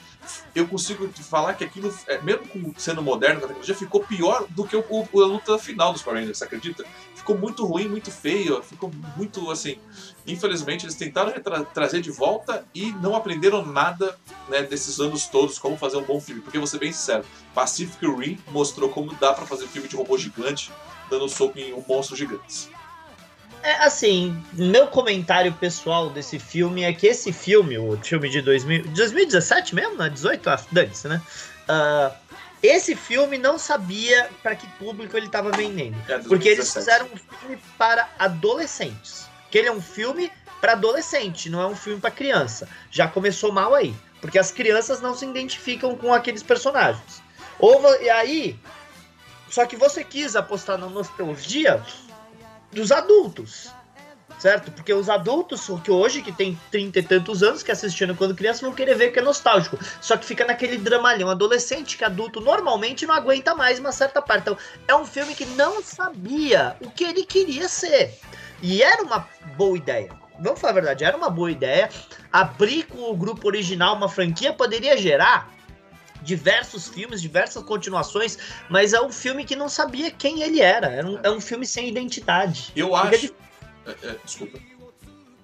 eu 0.56 0.68
consigo 0.68 1.08
falar 1.22 1.54
que 1.54 1.64
aquilo, 1.64 1.94
é, 2.08 2.22
mesmo 2.22 2.74
sendo 2.78 3.02
moderno, 3.02 3.40
a 3.40 3.42
tecnologia 3.42 3.76
ficou 3.76 4.04
pior 4.04 4.46
do 4.50 4.64
que 4.64 4.76
o, 4.76 4.84
o, 4.90 5.22
a 5.22 5.26
luta 5.26 5.60
final 5.60 5.92
dos 5.92 6.02
Power 6.02 6.20
Rangers, 6.20 6.38
você 6.38 6.46
acredita? 6.46 6.86
Ficou 7.14 7.38
muito 7.38 7.66
ruim, 7.66 7.88
muito 7.88 8.12
feio, 8.12 8.62
ficou 8.64 8.92
muito 9.16 9.50
assim. 9.52 9.78
Infelizmente, 10.26 10.86
eles 10.86 10.96
tentaram 10.96 11.32
tra 11.42 11.64
trazer 11.64 12.02
de 12.02 12.12
volta 12.12 12.66
e 12.74 12.92
não 12.94 13.16
aprenderam 13.16 13.66
nada 13.66 14.18
né, 14.50 14.64
desses 14.64 15.00
anos 15.00 15.28
todos 15.28 15.60
como 15.60 15.78
fazer 15.78 15.98
um 15.98 16.04
bom 16.04 16.20
filme. 16.20 16.42
Porque, 16.42 16.58
vou 16.58 16.68
ser 16.68 16.80
bem 16.80 16.92
sincero, 16.92 17.26
Pacific 17.54 18.06
Rim 18.06 18.38
mostrou 18.52 18.90
como 18.90 19.14
dá 19.16 19.34
para 19.34 19.46
fazer 19.46 19.68
filme 19.68 19.88
de 19.88 19.96
robô 19.96 20.18
gigante 20.18 20.72
dando 21.10 21.30
soco 21.30 21.60
em 21.60 21.74
um 21.74 21.84
monstros 21.88 22.18
gigantes. 22.18 22.70
É, 23.64 23.86
assim, 23.86 24.38
meu 24.52 24.88
comentário 24.88 25.54
pessoal 25.54 26.10
desse 26.10 26.38
filme 26.38 26.84
é 26.84 26.92
que 26.92 27.08
esse 27.08 27.32
filme, 27.32 27.78
o 27.78 27.98
filme 27.98 28.30
de 28.30 28.42
2000, 28.42 28.84
2017 28.90 29.74
mesmo, 29.74 29.96
né? 29.96 30.10
18? 30.10 30.50
Ah, 30.50 30.60
dane-se, 30.70 31.08
né? 31.08 31.22
Uh, 31.70 32.14
esse 32.62 32.94
filme 32.94 33.38
não 33.38 33.58
sabia 33.58 34.30
para 34.44 34.54
que 34.54 34.68
público 34.72 35.16
ele 35.16 35.28
estava 35.28 35.50
vendendo. 35.50 35.96
É, 36.10 36.20
porque 36.20 36.50
eles 36.50 36.74
fizeram 36.74 37.06
um 37.06 37.18
filme 37.18 37.58
para 37.78 38.10
adolescentes. 38.20 39.30
Que 39.50 39.60
ele 39.60 39.70
é 39.70 39.72
um 39.72 39.82
filme 39.82 40.30
para 40.60 40.74
adolescente, 40.74 41.50
não 41.50 41.62
é 41.62 41.68
um 41.68 41.76
filme 41.76 42.02
para 42.02 42.12
criança. 42.12 42.68
Já 42.92 43.08
começou 43.08 43.52
mal 43.52 43.74
aí. 43.74 43.96
Porque 44.20 44.40
as 44.40 44.52
crianças 44.52 45.00
não 45.00 45.16
se 45.16 45.26
identificam 45.26 45.96
com 45.96 46.14
aqueles 46.14 46.44
personagens. 46.44 47.22
Ou, 47.60 47.82
e 48.02 48.10
aí. 48.10 48.60
Só 49.50 49.66
que 49.66 49.78
você 49.78 50.04
quis 50.04 50.36
apostar 50.36 50.78
na 50.78 50.88
nostalgia 50.88 51.82
dos 52.74 52.92
adultos. 52.92 53.72
Certo? 54.40 54.72
Porque 54.72 54.94
os 54.94 55.10
adultos, 55.10 55.70
que 55.84 55.92
hoje, 55.92 56.22
que 56.22 56.32
tem 56.32 56.60
30 56.70 57.00
e 57.00 57.04
tantos 57.04 57.44
anos, 57.44 57.64
que 57.64 57.72
assistiram 57.72 58.14
quando 58.14 58.36
criança, 58.36 58.66
vão 58.66 58.76
querer 58.76 58.96
ver 58.96 59.12
que 59.12 59.20
é 59.20 59.22
nostálgico. 59.22 59.78
Só 60.02 60.18
que 60.18 60.26
fica 60.26 60.44
naquele 60.44 60.78
dramalhão. 60.78 61.30
Adolescente 61.30 61.98
que 61.98 62.04
adulto 62.04 62.42
normalmente 62.42 63.06
não 63.06 63.16
aguenta 63.16 63.56
mais 63.56 63.80
uma 63.80 63.94
certa 63.94 64.22
parte. 64.22 64.42
Então, 64.42 64.58
é 64.86 64.96
um 64.96 65.06
filme 65.06 65.34
que 65.34 65.46
não 65.46 65.82
sabia 65.82 66.76
o 66.82 66.90
que 66.90 67.06
ele 67.06 67.26
queria 67.26 67.70
ser. 67.70 68.20
E 68.62 68.84
era 68.84 69.04
uma 69.04 69.28
boa 69.56 69.78
ideia. 69.78 70.10
Vamos 70.40 70.60
falar 70.60 70.72
a 70.72 70.76
verdade, 70.76 71.04
era 71.04 71.16
uma 71.16 71.30
boa 71.30 71.52
ideia. 71.52 71.90
Abrir 72.32 72.84
com 72.84 73.10
o 73.10 73.16
grupo 73.16 73.48
original 73.48 73.96
uma 73.96 74.10
franquia 74.10 74.52
poderia 74.52 74.98
gerar 74.98 75.54
diversos 76.24 76.88
filmes, 76.88 77.22
diversas 77.22 77.62
continuações, 77.64 78.38
mas 78.70 78.94
é 78.94 79.02
um 79.02 79.12
filme 79.12 79.46
que 79.46 79.56
não 79.56 79.70
sabia 79.70 80.10
quem 80.10 80.42
ele 80.42 80.62
era. 80.62 80.88
É 80.88 81.06
um, 81.06 81.20
é 81.22 81.30
um 81.30 81.42
filme 81.42 81.66
sem 81.66 81.90
identidade. 81.90 82.72
Eu 82.76 82.96
acho. 82.96 83.34
É, 83.86 83.92
é, 84.08 84.16
desculpa. 84.24 84.60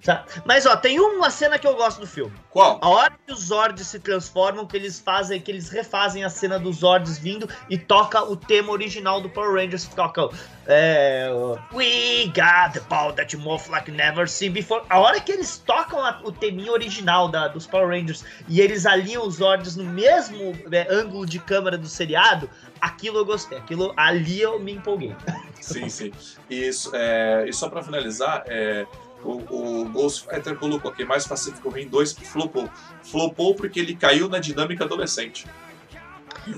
Tá. 0.04 0.26
Mas 0.46 0.66
ó, 0.66 0.78
tem 0.78 1.00
uma 1.00 1.30
cena 1.30 1.60
que 1.60 1.68
eu 1.68 1.76
gosto 1.76 2.00
do 2.00 2.08
filme. 2.08 2.32
Qual? 2.50 2.80
A 2.82 2.90
hora 2.90 3.14
que 3.26 3.34
os 3.34 3.48
Zords 3.48 3.86
se 3.86 4.00
transformam, 4.00 4.66
que 4.66 4.78
eles 4.78 5.00
fazem, 5.00 5.42
que 5.42 5.52
eles 5.52 5.70
refazem 5.70 6.24
a 6.24 6.30
cena 6.30 6.58
dos 6.58 6.78
Zords 6.78 7.18
vindo 7.18 7.50
e 7.70 7.78
toca 7.78 8.24
o 8.24 8.36
tema 8.36 8.72
original 8.72 9.20
do 9.20 9.30
Power 9.30 9.54
Rangers, 9.56 9.86
toca 9.88 10.30
é, 10.68 11.30
We 11.74 12.28
got 12.28 12.74
the 12.74 12.80
power 12.88 13.14
that 13.14 13.36
you 13.36 13.42
move 13.42 13.70
like 13.70 13.92
never 13.92 14.28
seen 14.28 14.52
before. 14.52 14.84
A 14.90 15.00
hora 15.00 15.20
que 15.20 15.34
eles 15.34 15.58
tocam 15.66 16.04
a, 16.04 16.22
o 16.24 16.32
teminho 16.32 16.72
original 16.72 17.28
da, 17.28 17.50
dos 17.50 17.68
Power 17.68 17.90
Rangers 17.90 18.24
e 18.48 18.62
eles 18.62 18.86
alinham 18.86 19.28
os 19.28 19.36
Zords 19.36 19.76
no 19.76 19.84
mesmo 19.84 20.58
é, 20.72 20.88
ângulo 20.90 21.26
de 21.26 21.40
câmera 21.40 21.78
do 21.78 21.88
seriado, 21.88 22.50
aquilo 22.80 23.18
eu 23.18 23.26
gostei. 23.26 23.58
Aquilo 23.58 23.94
ali 23.98 24.40
eu 24.40 24.60
me 24.60 24.72
empolguei. 24.72 25.14
Sim, 25.60 25.90
sim. 25.90 26.12
E, 26.50 26.70
é, 26.94 27.46
e 27.48 27.54
só 27.54 27.68
para 27.68 27.84
finalizar, 27.84 28.44
é, 28.48 28.86
o, 29.24 29.82
o 29.82 29.86
Ghost 29.90 30.26
Fighter 30.28 30.56
colocou 30.56 30.91
aqui 30.91 31.04
mais 31.04 31.28
Pacific 31.28 31.68
Rim 31.68 31.88
2 31.88 32.14
flopou. 32.14 32.70
Flopou 33.04 33.56
porque 33.56 33.80
ele 33.80 33.96
caiu 33.96 34.30
na 34.30 34.40
dinâmica 34.40 34.86
adolescente. 34.86 35.46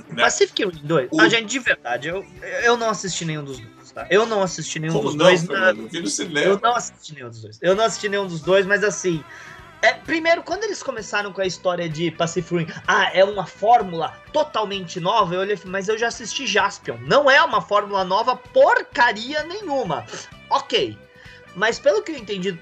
Né? 0.09 0.23
Pacific 0.23 0.63
Rim 0.63 0.81
2, 0.83 1.09
o... 1.11 1.21
a 1.21 1.29
gente, 1.29 1.49
de 1.49 1.59
verdade, 1.59 2.07
eu, 2.07 2.25
eu 2.63 2.77
não 2.77 2.89
assisti 2.89 3.25
nenhum 3.25 3.43
dos 3.43 3.59
dois, 3.59 3.91
tá? 3.91 4.07
Eu 4.09 4.25
não 4.25 4.41
assisti 4.41 4.79
nenhum 4.79 4.93
Como 4.93 5.07
dos 5.07 5.15
não, 5.15 5.25
dois. 5.25 5.43
Na... 5.43 5.71
Eu 5.71 6.59
não 6.59 6.75
assisti 6.75 7.13
nenhum 7.13 7.29
dos 7.29 7.41
dois. 7.41 7.59
Eu 7.61 7.75
não 7.75 7.83
assisti 7.83 8.09
nenhum 8.09 8.27
dos 8.27 8.41
dois, 8.41 8.65
mas 8.65 8.83
assim. 8.83 9.23
É, 9.83 9.93
primeiro, 9.93 10.43
quando 10.43 10.63
eles 10.63 10.83
começaram 10.83 11.33
com 11.33 11.41
a 11.41 11.45
história 11.45 11.89
de 11.89 12.11
Pacific 12.11 12.55
Rim, 12.55 12.67
ah, 12.85 13.09
é 13.15 13.23
uma 13.23 13.47
fórmula 13.47 14.15
totalmente 14.31 14.99
nova, 14.99 15.33
eu 15.33 15.39
olhei, 15.39 15.57
mas 15.65 15.87
eu 15.87 15.97
já 15.97 16.07
assisti 16.07 16.45
Jaspion. 16.45 16.97
Não 17.07 17.31
é 17.31 17.41
uma 17.41 17.61
fórmula 17.61 18.03
nova 18.03 18.35
porcaria 18.35 19.41
nenhuma. 19.41 20.05
Ok. 20.51 20.95
Mas 21.55 21.79
pelo 21.79 22.01
que 22.01 22.11
eu 22.11 22.17
entendi 22.17 22.51
do 22.51 22.59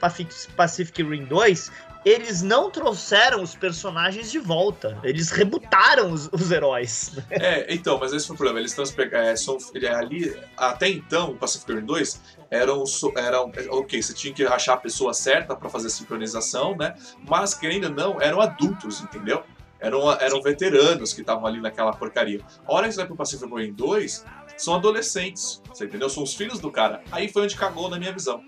Pacific 0.56 1.04
Rim 1.04 1.26
2, 1.26 1.72
eles 2.06 2.42
não 2.42 2.72
trouxeram 2.72 3.42
os 3.42 3.56
personagens 3.56 4.32
de 4.32 4.40
volta. 4.40 4.98
Eles 5.04 5.30
rebutaram 5.32 6.12
os, 6.12 6.30
os 6.32 6.52
heróis. 6.52 7.18
É, 7.30 7.74
então, 7.74 7.98
mas 8.00 8.12
esse 8.12 8.28
foi 8.28 8.34
o 8.34 8.38
problema. 8.38 8.60
Eles 8.60 8.76
é, 9.12 9.36
são, 9.36 9.58
ali, 9.98 10.36
até 10.58 10.90
então, 10.90 11.32
o 11.32 11.36
Pacific 11.36 11.72
Rim 11.72 11.86
2 11.86 12.22
eram, 12.50 12.84
eram. 13.16 13.52
Ok, 13.70 14.02
você 14.02 14.14
tinha 14.14 14.34
que 14.34 14.44
achar 14.46 14.74
a 14.74 14.78
pessoa 14.78 15.14
certa 15.14 15.56
para 15.56 15.70
fazer 15.70 15.88
a 15.88 15.90
sincronização, 15.90 16.76
né? 16.76 16.96
Mas, 17.28 17.54
querendo 17.54 17.86
ou 17.86 17.92
não, 17.92 18.22
eram 18.22 18.42
adultos, 18.42 19.02
entendeu? 19.02 19.44
Eram, 19.80 20.12
eram 20.20 20.42
veteranos 20.42 21.14
que 21.14 21.22
estavam 21.22 21.46
ali 21.46 21.62
naquela 21.62 21.94
porcaria. 21.94 22.42
A 22.68 22.74
hora 22.74 22.88
que 22.88 22.94
você 22.94 22.98
vai 22.98 23.08
pro 23.08 23.16
Pacific 23.16 23.54
Rim 23.54 23.72
2, 23.72 24.26
são 24.60 24.76
adolescentes, 24.76 25.62
você 25.68 25.86
entendeu? 25.86 26.10
São 26.10 26.24
os 26.24 26.34
filhos 26.34 26.60
do 26.60 26.70
cara. 26.70 27.02
Aí 27.12 27.30
foi 27.30 27.44
onde 27.44 27.56
cagou 27.56 27.90
na 27.90 27.98
minha 27.98 28.12
visão. 28.12 28.44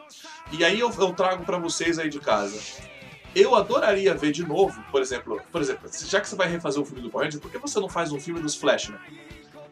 E 0.52 0.64
aí 0.64 0.80
eu, 0.80 0.92
eu 0.92 1.14
trago 1.14 1.46
para 1.46 1.58
vocês 1.58 1.98
aí 1.98 2.10
de 2.10 2.20
casa. 2.20 2.60
Eu 3.34 3.56
adoraria 3.56 4.14
ver 4.14 4.32
de 4.32 4.46
novo, 4.46 4.84
por 4.92 5.02
exemplo, 5.02 5.42
por 5.50 5.62
exemplo, 5.62 5.90
já 6.06 6.20
que 6.20 6.28
você 6.28 6.36
vai 6.36 6.50
refazer 6.50 6.82
um 6.82 6.86
filme 6.86 7.02
do 7.02 7.10
Power 7.10 7.26
Rangers, 7.26 7.42
por 7.42 7.50
que 7.50 7.58
você 7.58 7.80
não 7.80 7.88
faz 7.88 8.12
um 8.12 8.20
filme 8.20 8.42
dos 8.42 8.56
Flashman? 8.56 9.00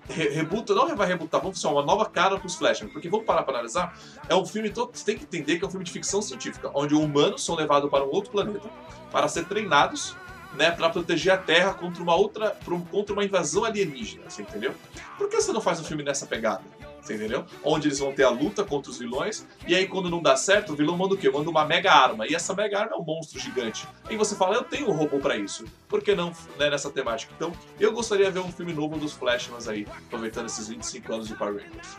Re 0.07 0.29
rebuta, 0.29 0.73
não 0.73 0.95
vai 0.95 1.07
rebutar, 1.07 1.41
vamos 1.41 1.61
fazer 1.61 1.73
uma 1.73 1.83
nova 1.83 2.05
cara 2.05 2.37
para 2.37 2.47
os 2.47 2.55
Flashman, 2.55 2.89
porque 2.89 3.09
vamos 3.09 3.25
parar 3.25 3.43
para 3.43 3.55
analisar, 3.55 3.99
é 4.29 4.33
um 4.33 4.45
filme 4.45 4.69
todo, 4.69 4.91
você 4.97 5.03
tem 5.03 5.17
que 5.17 5.23
entender 5.23 5.59
que 5.59 5.65
é 5.65 5.67
um 5.67 5.69
filme 5.69 5.83
de 5.83 5.91
ficção 5.91 6.21
científica, 6.21 6.71
onde 6.73 6.95
humanos 6.95 7.43
são 7.43 7.53
levados 7.53 7.91
para 7.91 8.05
um 8.05 8.09
outro 8.09 8.31
planeta 8.31 8.69
para 9.11 9.27
ser 9.27 9.45
treinados 9.45 10.15
né, 10.53 10.71
para 10.71 10.89
proteger 10.89 11.33
a 11.33 11.37
Terra 11.37 11.73
contra 11.73 12.01
uma 12.01 12.15
outra, 12.15 12.57
contra 12.91 13.13
uma 13.13 13.23
invasão 13.23 13.65
alienígena, 13.65 14.29
você 14.29 14.41
entendeu? 14.41 14.73
Por 15.17 15.29
que 15.29 15.41
você 15.41 15.51
não 15.51 15.61
faz 15.61 15.79
um 15.79 15.83
filme 15.83 16.03
nessa 16.03 16.25
pegada? 16.25 16.63
Você 17.01 17.15
entendeu? 17.15 17.45
Onde 17.63 17.87
eles 17.87 17.99
vão 17.99 18.13
ter 18.13 18.23
a 18.23 18.29
luta 18.29 18.63
contra 18.63 18.91
os 18.91 18.99
vilões, 18.99 19.45
e 19.67 19.75
aí 19.75 19.87
quando 19.87 20.09
não 20.09 20.21
dá 20.21 20.35
certo, 20.35 20.73
o 20.73 20.75
vilão 20.75 20.97
manda 20.97 21.15
o 21.15 21.17
quê? 21.17 21.29
Manda 21.29 21.49
uma 21.49 21.65
mega 21.65 21.91
arma, 21.91 22.27
e 22.27 22.35
essa 22.35 22.53
mega 22.53 22.79
arma 22.79 22.95
é 22.95 22.99
um 22.99 23.03
monstro 23.03 23.39
gigante. 23.39 23.87
Aí 24.05 24.15
você 24.15 24.35
fala, 24.35 24.55
eu 24.55 24.63
tenho 24.63 24.89
um 24.89 24.93
robô 24.93 25.17
para 25.17 25.35
isso. 25.37 25.65
Por 25.87 26.03
que 26.03 26.13
não 26.13 26.33
né, 26.57 26.69
nessa 26.69 26.89
temática? 26.89 27.33
Então, 27.35 27.51
eu 27.79 27.91
gostaria 27.91 28.25
de 28.25 28.31
ver 28.31 28.39
um 28.39 28.51
filme 28.51 28.73
novo 28.73 28.97
dos 28.97 29.13
Flashmans 29.13 29.67
aí, 29.67 29.87
aproveitando 30.07 30.47
esses 30.47 30.67
25 30.67 31.13
anos 31.13 31.27
de 31.27 31.35
Power 31.35 31.55
Rangers. 31.55 31.97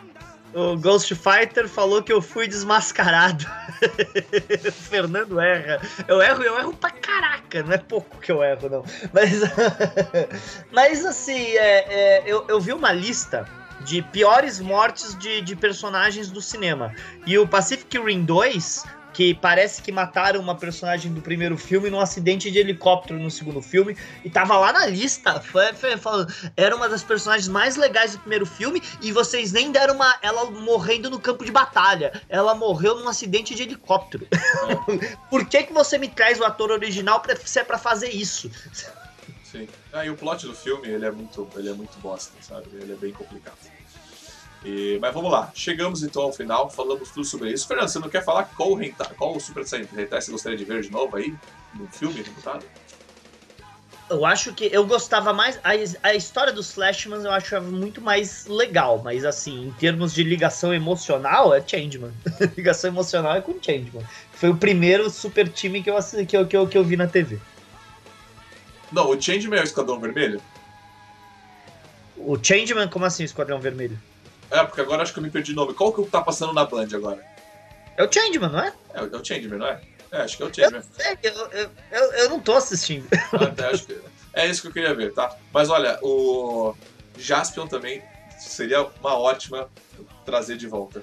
O 0.53 0.77
Ghost 0.77 1.15
Fighter 1.15 1.69
falou 1.69 2.03
que 2.03 2.13
eu 2.13 2.21
fui 2.21 2.49
desmascarado. 2.49 3.47
Fernando 4.91 5.39
erra. 5.39 5.81
Eu 6.09 6.21
erro, 6.21 6.43
eu 6.43 6.59
erro 6.59 6.73
pra 6.75 6.91
caraca. 6.91 7.63
Não 7.63 7.73
é 7.73 7.79
pouco 7.79 8.19
que 8.19 8.33
eu 8.33 8.43
erro, 8.43 8.69
não. 8.69 8.85
Mas, 9.13 9.41
mas 10.73 11.05
assim, 11.05 11.41
é, 11.57 11.87
é, 11.89 12.23
eu, 12.27 12.45
eu 12.49 12.61
vi 12.61 12.73
uma 12.73 12.93
lista 12.93 13.47
de 13.83 14.03
piores 14.03 14.61
mortes 14.61 15.17
de, 15.19 15.41
de 15.41 15.55
personagens 15.55 16.31
do 16.31 16.41
cinema. 16.41 16.95
E 17.27 17.39
o 17.39 17.47
Pacific 17.47 17.99
Rim 17.99 18.25
2 18.25 18.85
que 19.13 19.35
parece 19.35 19.83
que 19.83 19.91
mataram 19.93 20.41
uma 20.41 20.55
personagem 20.55 21.13
do 21.13 21.21
primeiro 21.21 21.57
filme 21.57 21.91
num 21.91 22.01
acidente 22.01 22.51
de 22.51 22.59
helicóptero 22.59 23.19
no 23.19 23.31
segundo 23.31 23.61
filme 23.61 23.97
e 24.25 24.31
tava 24.31 24.57
lá 24.59 24.73
na 24.73 24.87
lista. 24.87 25.41
Foi, 25.41 25.73
foi, 25.73 25.97
falando, 25.97 26.33
era 26.57 26.75
uma 26.75 26.89
das 26.89 27.03
personagens 27.03 27.49
mais 27.49 27.77
legais 27.77 28.13
do 28.13 28.21
primeiro 28.21 28.47
filme 28.47 28.83
e 29.01 29.13
vocês 29.13 29.53
nem 29.53 29.71
deram 29.73 29.95
uma 29.95 30.17
ela 30.23 30.51
morrendo 30.51 31.11
no 31.11 31.21
campo 31.21 31.45
de 31.45 31.53
batalha. 31.53 32.23
Ela 32.29 32.55
morreu 32.55 32.97
num 32.99 33.09
acidente 33.09 33.55
de 33.55 33.63
helicóptero. 33.63 34.27
Por 35.29 35.47
que 35.47 35.65
que 35.65 35.73
você 35.73 35.99
me 35.99 36.09
traz 36.09 36.39
o 36.39 36.45
ator 36.45 36.71
original 36.71 37.21
pra, 37.21 37.37
se 37.37 37.59
é 37.59 37.65
para 37.65 37.79
fazer 37.79 38.11
isso? 38.11 38.51
Sim. 39.51 39.69
Ah, 39.93 40.05
e 40.07 40.11
o 40.11 40.17
plot 40.17 40.47
do 40.47 40.55
filme, 40.55 40.89
ele 40.89 41.05
é 41.05 41.11
muito, 41.11 41.49
ele 41.57 41.69
é 41.69 41.73
muito 41.73 41.99
bosta, 41.99 42.33
sabe? 42.41 42.69
Ele 42.73 42.93
é 42.93 42.97
bem 42.97 43.13
complicado. 43.13 43.57
E, 44.65 44.99
mas 45.01 45.15
vamos 45.15 45.33
lá, 45.33 45.51
chegamos 45.55 46.03
então 46.03 46.23
ao 46.23 46.33
final, 46.33 46.69
falamos 46.69 47.11
tudo 47.11 47.25
sobre 47.25 47.51
isso. 47.51 47.67
Fernando, 47.67 47.89
você 47.89 47.99
não 47.99 48.11
quer 48.11 48.23
falar 48.23 48.45
qual, 48.45 48.75
renta, 48.75 49.05
qual 49.17 49.35
o 49.35 49.41
Super 49.41 49.67
Saiyan 49.67 49.87
Hentai 49.97 50.21
você 50.21 50.31
gostaria 50.31 50.59
de 50.59 50.65
ver 50.65 50.83
de 50.83 50.91
novo 50.91 51.17
aí, 51.17 51.35
no 51.75 51.87
filme, 51.87 52.21
reputado? 52.21 52.65
Eu 54.11 54.27
acho 54.27 54.53
que 54.53 54.69
eu 54.73 54.85
gostava 54.85 55.33
mais. 55.33 55.61
A, 55.63 55.71
a 56.09 56.15
história 56.15 56.53
dos 56.53 56.73
Flashmans 56.73 57.25
eu 57.25 57.31
achava 57.31 57.71
muito 57.71 58.01
mais 58.01 58.45
legal, 58.47 59.01
mas 59.03 59.25
assim, 59.25 59.69
em 59.69 59.71
termos 59.71 60.13
de 60.13 60.25
ligação 60.25 60.75
emocional, 60.75 61.55
é 61.55 61.63
Changeman. 61.65 62.13
ligação 62.57 62.91
emocional 62.91 63.37
é 63.37 63.41
com 63.41 63.55
Changeman. 63.63 64.05
Foi 64.33 64.51
o 64.51 64.57
primeiro 64.57 65.09
super 65.09 65.49
time 65.49 65.81
que 65.81 65.89
eu, 65.89 65.97
que 66.27 66.37
eu, 66.37 66.47
que 66.47 66.57
eu, 66.57 66.67
que 66.67 66.77
eu 66.77 66.85
vi 66.85 66.97
na 66.97 67.07
TV. 67.07 67.39
Não, 68.91 69.09
o 69.09 69.21
Changeman 69.21 69.61
é 69.61 69.63
o 69.63 69.65
Esquadrão 69.65 70.01
Vermelho? 70.01 70.43
O 72.17 72.37
Changeman, 72.43 72.89
como 72.89 73.05
assim, 73.05 73.23
o 73.23 73.27
Esquadrão 73.27 73.61
Vermelho? 73.61 73.97
É, 74.51 74.65
porque 74.65 74.81
agora 74.81 75.03
acho 75.03 75.13
que 75.13 75.19
eu 75.19 75.23
me 75.23 75.31
perdi 75.31 75.53
o 75.53 75.55
nome. 75.55 75.75
Qual 75.75 75.93
que 75.93 76.03
tá 76.11 76.21
passando 76.21 76.53
na 76.53 76.65
Band 76.65 76.89
agora? 76.93 77.25
É 77.97 78.05
o 78.05 78.13
Changeman, 78.13 78.51
não 78.51 78.61
é? 78.61 78.73
É, 78.95 79.01
é 79.01 79.05
o 79.05 79.25
Changeman, 79.25 79.59
não 79.59 79.67
é? 79.67 79.81
É, 80.13 80.23
acho 80.23 80.37
que 80.37 80.43
é 80.43 80.47
o 80.47 80.55
Changeman. 80.55 80.83
Eu, 81.23 81.33
eu, 81.51 81.71
eu, 81.93 82.13
eu 82.13 82.31
não 82.31 82.41
tô 82.41 82.55
assistindo. 82.55 83.07
Até 83.33 83.67
acho 83.67 83.87
que 83.87 83.99
é 84.33 84.47
isso 84.47 84.63
que 84.63 84.69
eu 84.69 84.73
queria 84.73 84.95
ver, 84.95 85.13
tá? 85.13 85.37
Mas 85.53 85.71
olha, 85.71 85.99
o 86.03 86.75
Jaspion 87.19 87.67
também 87.67 88.03
seria 88.39 88.83
uma 89.01 89.19
ótima 89.19 89.69
trazer 90.25 90.57
de 90.57 90.67
volta. 90.67 91.03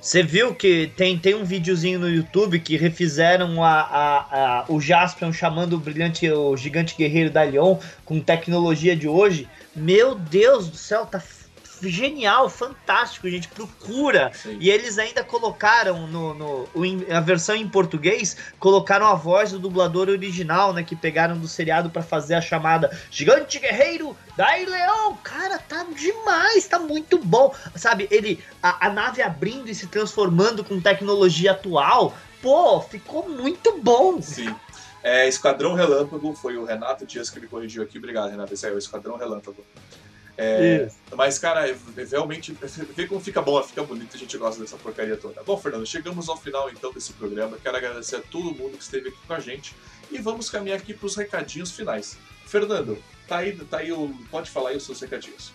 Você 0.00 0.22
viu 0.22 0.54
que 0.54 0.90
tem, 0.96 1.18
tem 1.18 1.34
um 1.34 1.44
videozinho 1.44 1.98
no 1.98 2.08
YouTube 2.08 2.58
que 2.58 2.76
refizeram 2.76 3.62
a, 3.62 3.80
a, 3.80 4.60
a, 4.60 4.64
o 4.66 4.80
Jaspion 4.80 5.30
chamando 5.30 5.74
o 5.74 5.78
brilhante, 5.78 6.28
o 6.30 6.56
gigante 6.56 6.94
guerreiro 6.96 7.30
da 7.30 7.42
Leon 7.42 7.76
com 8.04 8.18
tecnologia 8.18 8.96
de 8.96 9.06
hoje. 9.06 9.46
Meu 9.76 10.14
Deus 10.14 10.68
do 10.68 10.76
céu, 10.76 11.04
tá 11.04 11.20
genial, 11.82 12.48
fantástico, 12.48 13.28
gente. 13.28 13.48
Procura. 13.48 14.30
Sim. 14.34 14.56
E 14.60 14.70
eles 14.70 14.98
ainda 14.98 15.24
colocaram 15.24 16.06
no, 16.06 16.34
no, 16.34 16.68
a 17.10 17.20
versão 17.20 17.54
em 17.54 17.68
português, 17.68 18.36
colocaram 18.58 19.06
a 19.06 19.14
voz 19.14 19.52
do 19.52 19.58
dublador 19.58 20.08
original, 20.08 20.72
né? 20.72 20.82
Que 20.82 20.96
pegaram 20.96 21.38
do 21.38 21.48
seriado 21.48 21.90
para 21.90 22.02
fazer 22.02 22.34
a 22.34 22.40
chamada 22.40 22.96
Gigante 23.10 23.58
Guerreiro 23.58 24.16
Dai 24.36 24.64
Leão. 24.64 25.16
Cara, 25.22 25.58
tá 25.58 25.86
demais, 25.96 26.66
tá 26.66 26.78
muito 26.78 27.18
bom. 27.18 27.54
Sabe, 27.74 28.08
ele, 28.10 28.42
a, 28.62 28.86
a 28.86 28.90
nave 28.90 29.22
abrindo 29.22 29.68
e 29.68 29.74
se 29.74 29.86
transformando 29.86 30.64
com 30.64 30.80
tecnologia 30.80 31.52
atual. 31.52 32.16
Pô, 32.42 32.80
ficou 32.80 33.28
muito 33.28 33.78
bom. 33.80 34.20
Sim. 34.22 34.54
É, 35.02 35.26
Esquadrão 35.26 35.74
Relâmpago, 35.74 36.34
foi 36.34 36.56
o 36.56 36.64
Renato 36.64 37.06
Dias 37.06 37.30
que 37.30 37.40
me 37.40 37.46
corrigiu 37.46 37.82
aqui. 37.82 37.98
Obrigado, 37.98 38.30
Renato. 38.30 38.52
Esse 38.52 38.66
é 38.66 38.70
o 38.70 38.78
Esquadrão 38.78 39.16
Relâmpago. 39.16 39.64
É, 40.42 40.88
mas, 41.14 41.38
cara, 41.38 41.68
é, 41.68 41.76
realmente, 42.10 42.56
vê 42.96 43.06
como 43.06 43.20
fica 43.20 43.42
bom, 43.42 43.62
fica 43.62 43.82
bonito, 43.82 44.16
a 44.16 44.18
gente 44.18 44.38
gosta 44.38 44.62
dessa 44.62 44.78
porcaria 44.78 45.14
toda. 45.14 45.42
Bom, 45.42 45.58
Fernando, 45.58 45.84
chegamos 45.84 46.30
ao 46.30 46.36
final 46.38 46.70
então 46.70 46.90
desse 46.94 47.12
programa. 47.12 47.58
Quero 47.62 47.76
agradecer 47.76 48.16
a 48.16 48.20
todo 48.20 48.54
mundo 48.54 48.78
que 48.78 48.82
esteve 48.82 49.10
aqui 49.10 49.18
com 49.26 49.34
a 49.34 49.38
gente 49.38 49.76
e 50.10 50.16
vamos 50.18 50.48
caminhar 50.48 50.78
aqui 50.78 50.94
para 50.94 51.04
os 51.04 51.14
recadinhos 51.14 51.72
finais. 51.72 52.16
Fernando, 52.46 52.96
tá 53.28 53.36
aí, 53.36 53.54
tá 53.54 53.78
aí 53.78 53.92
o, 53.92 54.16
pode 54.30 54.48
falar 54.48 54.70
aí 54.70 54.78
os 54.78 54.86
seus 54.86 54.98
recadinhos. 55.02 55.48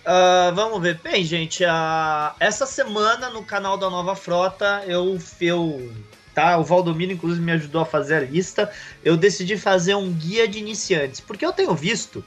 Uh, 0.00 0.52
vamos 0.56 0.82
ver. 0.82 0.98
Bem, 0.98 1.22
gente, 1.22 1.62
uh, 1.62 2.34
essa 2.40 2.66
semana 2.66 3.30
no 3.30 3.44
canal 3.44 3.78
da 3.78 3.88
Nova 3.88 4.16
Frota 4.16 4.82
eu, 4.88 5.20
eu 5.40 5.92
tá? 6.34 6.58
O 6.58 6.64
Valdomiro, 6.64 7.12
inclusive, 7.12 7.44
me 7.44 7.52
ajudou 7.52 7.82
a 7.82 7.86
fazer 7.86 8.16
a 8.16 8.20
lista. 8.20 8.72
Eu 9.04 9.16
decidi 9.16 9.56
fazer 9.56 9.94
um 9.94 10.12
guia 10.12 10.48
de 10.48 10.58
iniciantes, 10.58 11.20
porque 11.20 11.46
eu 11.46 11.52
tenho 11.52 11.72
visto 11.76 12.24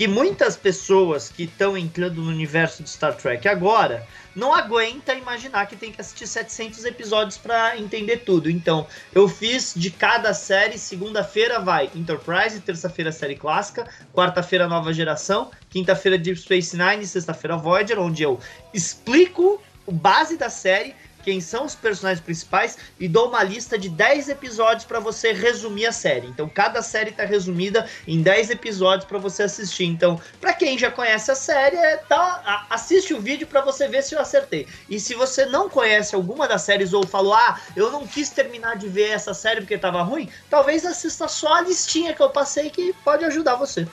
que 0.00 0.08
muitas 0.08 0.56
pessoas 0.56 1.28
que 1.28 1.42
estão 1.42 1.76
entrando 1.76 2.22
no 2.22 2.30
universo 2.30 2.82
de 2.82 2.88
Star 2.88 3.14
Trek 3.14 3.46
agora 3.46 4.08
não 4.34 4.54
aguenta 4.54 5.12
imaginar 5.12 5.66
que 5.66 5.76
tem 5.76 5.92
que 5.92 6.00
assistir 6.00 6.26
700 6.26 6.86
episódios 6.86 7.36
para 7.36 7.76
entender 7.76 8.24
tudo. 8.24 8.50
Então, 8.50 8.86
eu 9.14 9.28
fiz 9.28 9.74
de 9.76 9.90
cada 9.90 10.32
série, 10.32 10.78
segunda-feira 10.78 11.60
vai 11.60 11.90
Enterprise, 11.94 12.58
terça-feira 12.60 13.12
série 13.12 13.36
clássica, 13.36 13.86
quarta-feira 14.14 14.66
nova 14.66 14.90
geração, 14.90 15.50
quinta-feira 15.68 16.16
Deep 16.16 16.40
Space 16.40 16.74
Nine, 16.74 17.06
sexta-feira 17.06 17.58
Voyager, 17.58 17.98
onde 17.98 18.22
eu 18.22 18.40
explico 18.72 19.60
o 19.84 19.92
base 19.92 20.38
da 20.38 20.48
série 20.48 20.94
quem 21.22 21.40
são 21.40 21.64
os 21.64 21.74
personagens 21.74 22.24
principais 22.24 22.76
e 22.98 23.08
dou 23.08 23.28
uma 23.28 23.42
lista 23.42 23.78
de 23.78 23.88
10 23.88 24.28
episódios 24.28 24.84
para 24.84 25.00
você 25.00 25.32
resumir 25.32 25.86
a 25.86 25.92
série. 25.92 26.28
Então, 26.28 26.48
cada 26.48 26.82
série 26.82 27.12
tá 27.12 27.24
resumida 27.24 27.88
em 28.06 28.22
10 28.22 28.50
episódios 28.50 29.06
para 29.06 29.18
você 29.18 29.44
assistir. 29.44 29.84
Então, 29.84 30.20
para 30.40 30.52
quem 30.52 30.78
já 30.78 30.90
conhece 30.90 31.30
a 31.30 31.34
série, 31.34 31.76
é, 31.76 31.96
tá, 31.96 32.66
assiste 32.70 33.14
o 33.14 33.20
vídeo 33.20 33.46
para 33.46 33.60
você 33.60 33.88
ver 33.88 34.02
se 34.02 34.14
eu 34.14 34.20
acertei. 34.20 34.66
E 34.88 34.98
se 34.98 35.14
você 35.14 35.46
não 35.46 35.68
conhece 35.68 36.14
alguma 36.14 36.48
das 36.48 36.62
séries 36.62 36.92
ou 36.92 37.06
falou: 37.06 37.34
"Ah, 37.34 37.60
eu 37.76 37.90
não 37.90 38.06
quis 38.06 38.30
terminar 38.30 38.76
de 38.76 38.88
ver 38.88 39.10
essa 39.10 39.34
série 39.34 39.60
porque 39.60 39.78
tava 39.78 40.02
ruim", 40.02 40.28
talvez 40.48 40.84
assista 40.84 41.28
só 41.28 41.54
a 41.54 41.60
listinha 41.60 42.14
que 42.14 42.22
eu 42.22 42.30
passei 42.30 42.70
que 42.70 42.92
pode 43.04 43.24
ajudar 43.24 43.56
você. 43.56 43.86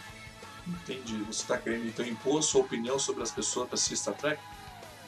Entendi. 0.67 1.17
Você 1.23 1.41
está 1.41 1.57
querendo 1.57 1.87
então 1.87 2.05
impor 2.05 2.43
sua 2.43 2.61
opinião 2.61 2.99
sobre 2.99 3.23
as 3.23 3.31
pessoas 3.31 3.67
para 3.67 3.75
assistir 3.75 3.97
Star 3.97 4.15
Trek? 4.15 4.39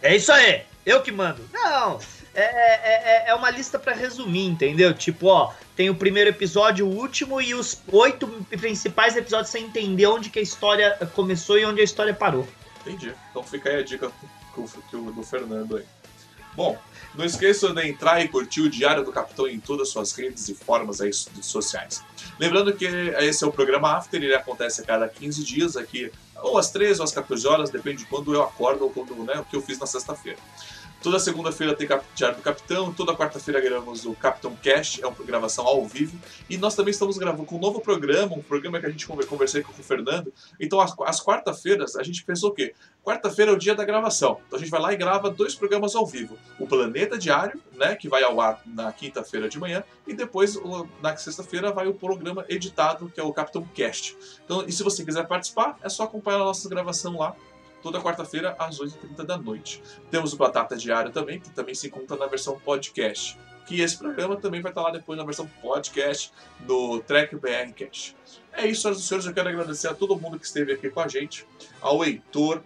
É 0.01 0.15
isso 0.15 0.31
aí, 0.31 0.63
eu 0.85 1.01
que 1.01 1.11
mando. 1.11 1.41
Não, 1.51 1.99
é, 2.33 2.41
é, 2.41 3.25
é, 3.25 3.29
é 3.29 3.33
uma 3.35 3.49
lista 3.49 3.77
para 3.77 3.93
resumir, 3.93 4.45
entendeu? 4.45 4.93
Tipo, 4.93 5.27
ó, 5.27 5.53
tem 5.75 5.89
o 5.89 5.95
primeiro 5.95 6.29
episódio, 6.29 6.87
o 6.87 6.95
último 6.95 7.41
e 7.41 7.53
os 7.53 7.81
oito 7.91 8.27
principais 8.49 9.15
episódios 9.15 9.49
sem 9.49 9.65
entender 9.65 10.05
onde 10.07 10.29
que 10.29 10.39
a 10.39 10.41
história 10.41 10.97
começou 11.13 11.57
e 11.57 11.65
onde 11.65 11.81
a 11.81 11.83
história 11.83 12.13
parou. 12.13 12.47
Entendi. 12.81 13.13
Então 13.29 13.43
fica 13.43 13.69
aí 13.69 13.77
a 13.77 13.83
dica 13.83 14.11
do 15.15 15.23
Fernando 15.23 15.77
aí. 15.77 15.85
Bom, 16.55 16.77
não 17.15 17.25
esqueça 17.25 17.73
de 17.73 17.87
entrar 17.87 18.23
e 18.23 18.27
curtir 18.27 18.61
o 18.61 18.69
Diário 18.69 19.03
do 19.03 19.11
Capitão 19.11 19.47
em 19.47 19.59
todas 19.59 19.87
as 19.87 19.93
suas 19.93 20.11
redes 20.13 20.47
e 20.49 20.53
formas 20.53 20.99
aí 20.99 21.11
sociais. 21.13 22.03
Lembrando 22.39 22.73
que 22.73 22.85
esse 22.85 23.43
é 23.43 23.47
o 23.47 23.51
programa 23.51 23.97
After, 23.97 24.21
ele 24.21 24.33
acontece 24.33 24.81
a 24.81 24.85
cada 24.85 25.07
15 25.07 25.43
dias 25.43 25.77
aqui, 25.77 26.11
ou 26.43 26.57
às 26.57 26.71
13 26.71 26.99
ou 26.99 27.03
às 27.03 27.11
14 27.11 27.47
horas, 27.47 27.69
depende 27.69 27.99
de 27.99 28.05
quando 28.05 28.33
eu 28.33 28.43
acordo 28.43 28.83
ou 28.83 28.89
quando, 28.89 29.13
né, 29.23 29.39
o 29.39 29.45
que 29.45 29.55
eu 29.55 29.61
fiz 29.61 29.79
na 29.79 29.85
sexta-feira. 29.85 30.39
Toda 31.01 31.17
segunda-feira 31.17 31.73
tem 31.73 31.87
Diário 32.13 32.37
do 32.37 32.41
Capitão, 32.41 32.93
toda 32.93 33.15
quarta-feira 33.15 33.61
gravamos 33.61 34.05
o 34.05 34.13
Capitão 34.13 34.53
Cast, 34.57 35.01
é 35.01 35.07
uma 35.07 35.15
gravação 35.25 35.65
ao 35.65 35.85
vivo. 35.85 36.19
E 36.49 36.57
nós 36.57 36.75
também 36.75 36.91
estamos 36.91 37.17
gravando 37.17 37.45
com 37.45 37.55
um 37.55 37.59
novo 37.59 37.79
programa, 37.79 38.35
um 38.35 38.41
programa 38.41 38.81
que 38.81 38.85
a 38.85 38.89
gente 38.89 39.07
conversei 39.07 39.63
com 39.63 39.71
o 39.71 39.75
Fernando. 39.75 40.33
Então, 40.59 40.79
às, 40.81 40.93
às 41.05 41.23
quarta-feiras, 41.23 41.95
a 41.95 42.03
gente 42.03 42.25
pensou 42.25 42.49
o 42.49 42.53
quê? 42.53 42.75
Quarta-feira 43.01 43.51
é 43.51 43.53
o 43.53 43.57
dia 43.57 43.73
da 43.73 43.85
gravação. 43.85 44.41
Então 44.45 44.57
a 44.57 44.61
gente 44.61 44.69
vai 44.69 44.81
lá 44.81 44.93
e 44.93 44.97
grava 44.97 45.29
dois 45.29 45.55
programas 45.55 45.95
ao 45.95 46.05
vivo. 46.05 46.37
O 46.59 46.67
Planeta 46.67 47.17
Diário, 47.17 47.61
né, 47.75 47.95
que 47.95 48.09
vai 48.09 48.21
ao 48.23 48.41
ar 48.41 48.61
na 48.65 48.91
quinta-feira 48.91 49.47
de 49.47 49.57
manhã, 49.57 49.83
e 50.05 50.13
depois, 50.13 50.59
na 51.01 51.15
sexta-feira, 51.15 51.71
vai 51.71 51.87
o 51.87 51.93
programa 51.93 52.43
editado, 52.49 53.09
que 53.09 53.21
é 53.21 53.23
o 53.23 53.31
Capitão 53.31 53.63
Cast. 53.73 54.17
Então, 54.43 54.65
e 54.67 54.71
se 54.71 54.83
você 54.83 55.05
quiser 55.05 55.25
participar, 55.27 55.77
é 55.81 55.87
só 55.87 56.03
acompanhar 56.03 56.41
a 56.41 56.45
nossa 56.45 56.67
gravação 56.67 57.17
lá 57.17 57.35
toda 57.81 58.01
quarta-feira 58.01 58.55
às 58.59 58.79
8h30 58.79 59.23
da 59.23 59.37
noite. 59.37 59.81
Temos 60.09 60.33
o 60.33 60.37
Batata 60.37 60.75
Diário 60.75 61.11
também, 61.11 61.39
que 61.39 61.49
também 61.49 61.75
se 61.75 61.87
encontra 61.87 62.15
na 62.17 62.27
versão 62.27 62.59
podcast. 62.59 63.37
Que 63.65 63.81
esse 63.81 63.97
programa 63.97 64.35
também 64.35 64.61
vai 64.61 64.71
estar 64.71 64.81
lá 64.81 64.91
depois 64.91 65.17
na 65.17 65.23
versão 65.23 65.47
podcast 65.61 66.33
no 66.67 66.99
Track 67.01 67.35
BR 67.35 67.71
Cash. 67.77 68.15
É 68.53 68.65
isso, 68.65 68.81
senhoras 68.81 68.99
e 68.99 69.03
senhores. 69.03 69.27
Eu 69.27 69.33
quero 69.33 69.49
agradecer 69.49 69.87
a 69.87 69.93
todo 69.93 70.19
mundo 70.19 70.39
que 70.39 70.45
esteve 70.45 70.73
aqui 70.73 70.89
com 70.89 70.99
a 70.99 71.07
gente, 71.07 71.45
ao 71.79 72.03
Heitor. 72.03 72.61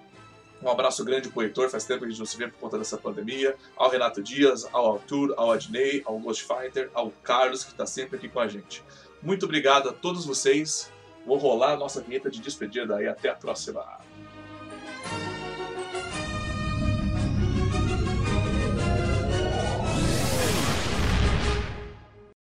Um 0.62 0.70
abraço 0.70 1.04
grande 1.04 1.28
pro 1.28 1.42
Heitor, 1.44 1.70
faz 1.70 1.84
tempo 1.84 2.00
que 2.00 2.06
a 2.06 2.10
gente 2.10 2.20
não 2.20 2.26
se 2.26 2.38
vê 2.38 2.48
por 2.48 2.58
conta 2.58 2.78
dessa 2.78 2.98
pandemia. 2.98 3.54
Ao 3.76 3.90
Renato 3.90 4.24
Dias, 4.24 4.66
ao 4.72 4.96
Arthur, 4.96 5.34
ao 5.36 5.52
Adnei, 5.52 6.02
ao 6.06 6.18
Ghost 6.18 6.46
Fighter, 6.46 6.90
ao 6.94 7.12
Carlos, 7.22 7.66
que 7.66 7.72
está 7.72 7.86
sempre 7.86 8.16
aqui 8.16 8.30
com 8.30 8.40
a 8.40 8.48
gente. 8.48 8.82
Muito 9.22 9.44
obrigado 9.46 9.90
a 9.90 9.94
todos 9.94 10.26
vocês. 10.26 10.90
Vou 11.26 11.38
rolar 11.38 11.74
a 11.74 11.78
nossa 11.78 12.02
vinheta 12.02 12.30
de 12.30 12.40
despedida 12.40 13.02
e 13.02 13.08
até 13.08 13.30
a 13.30 13.36
próxima. 13.36 13.86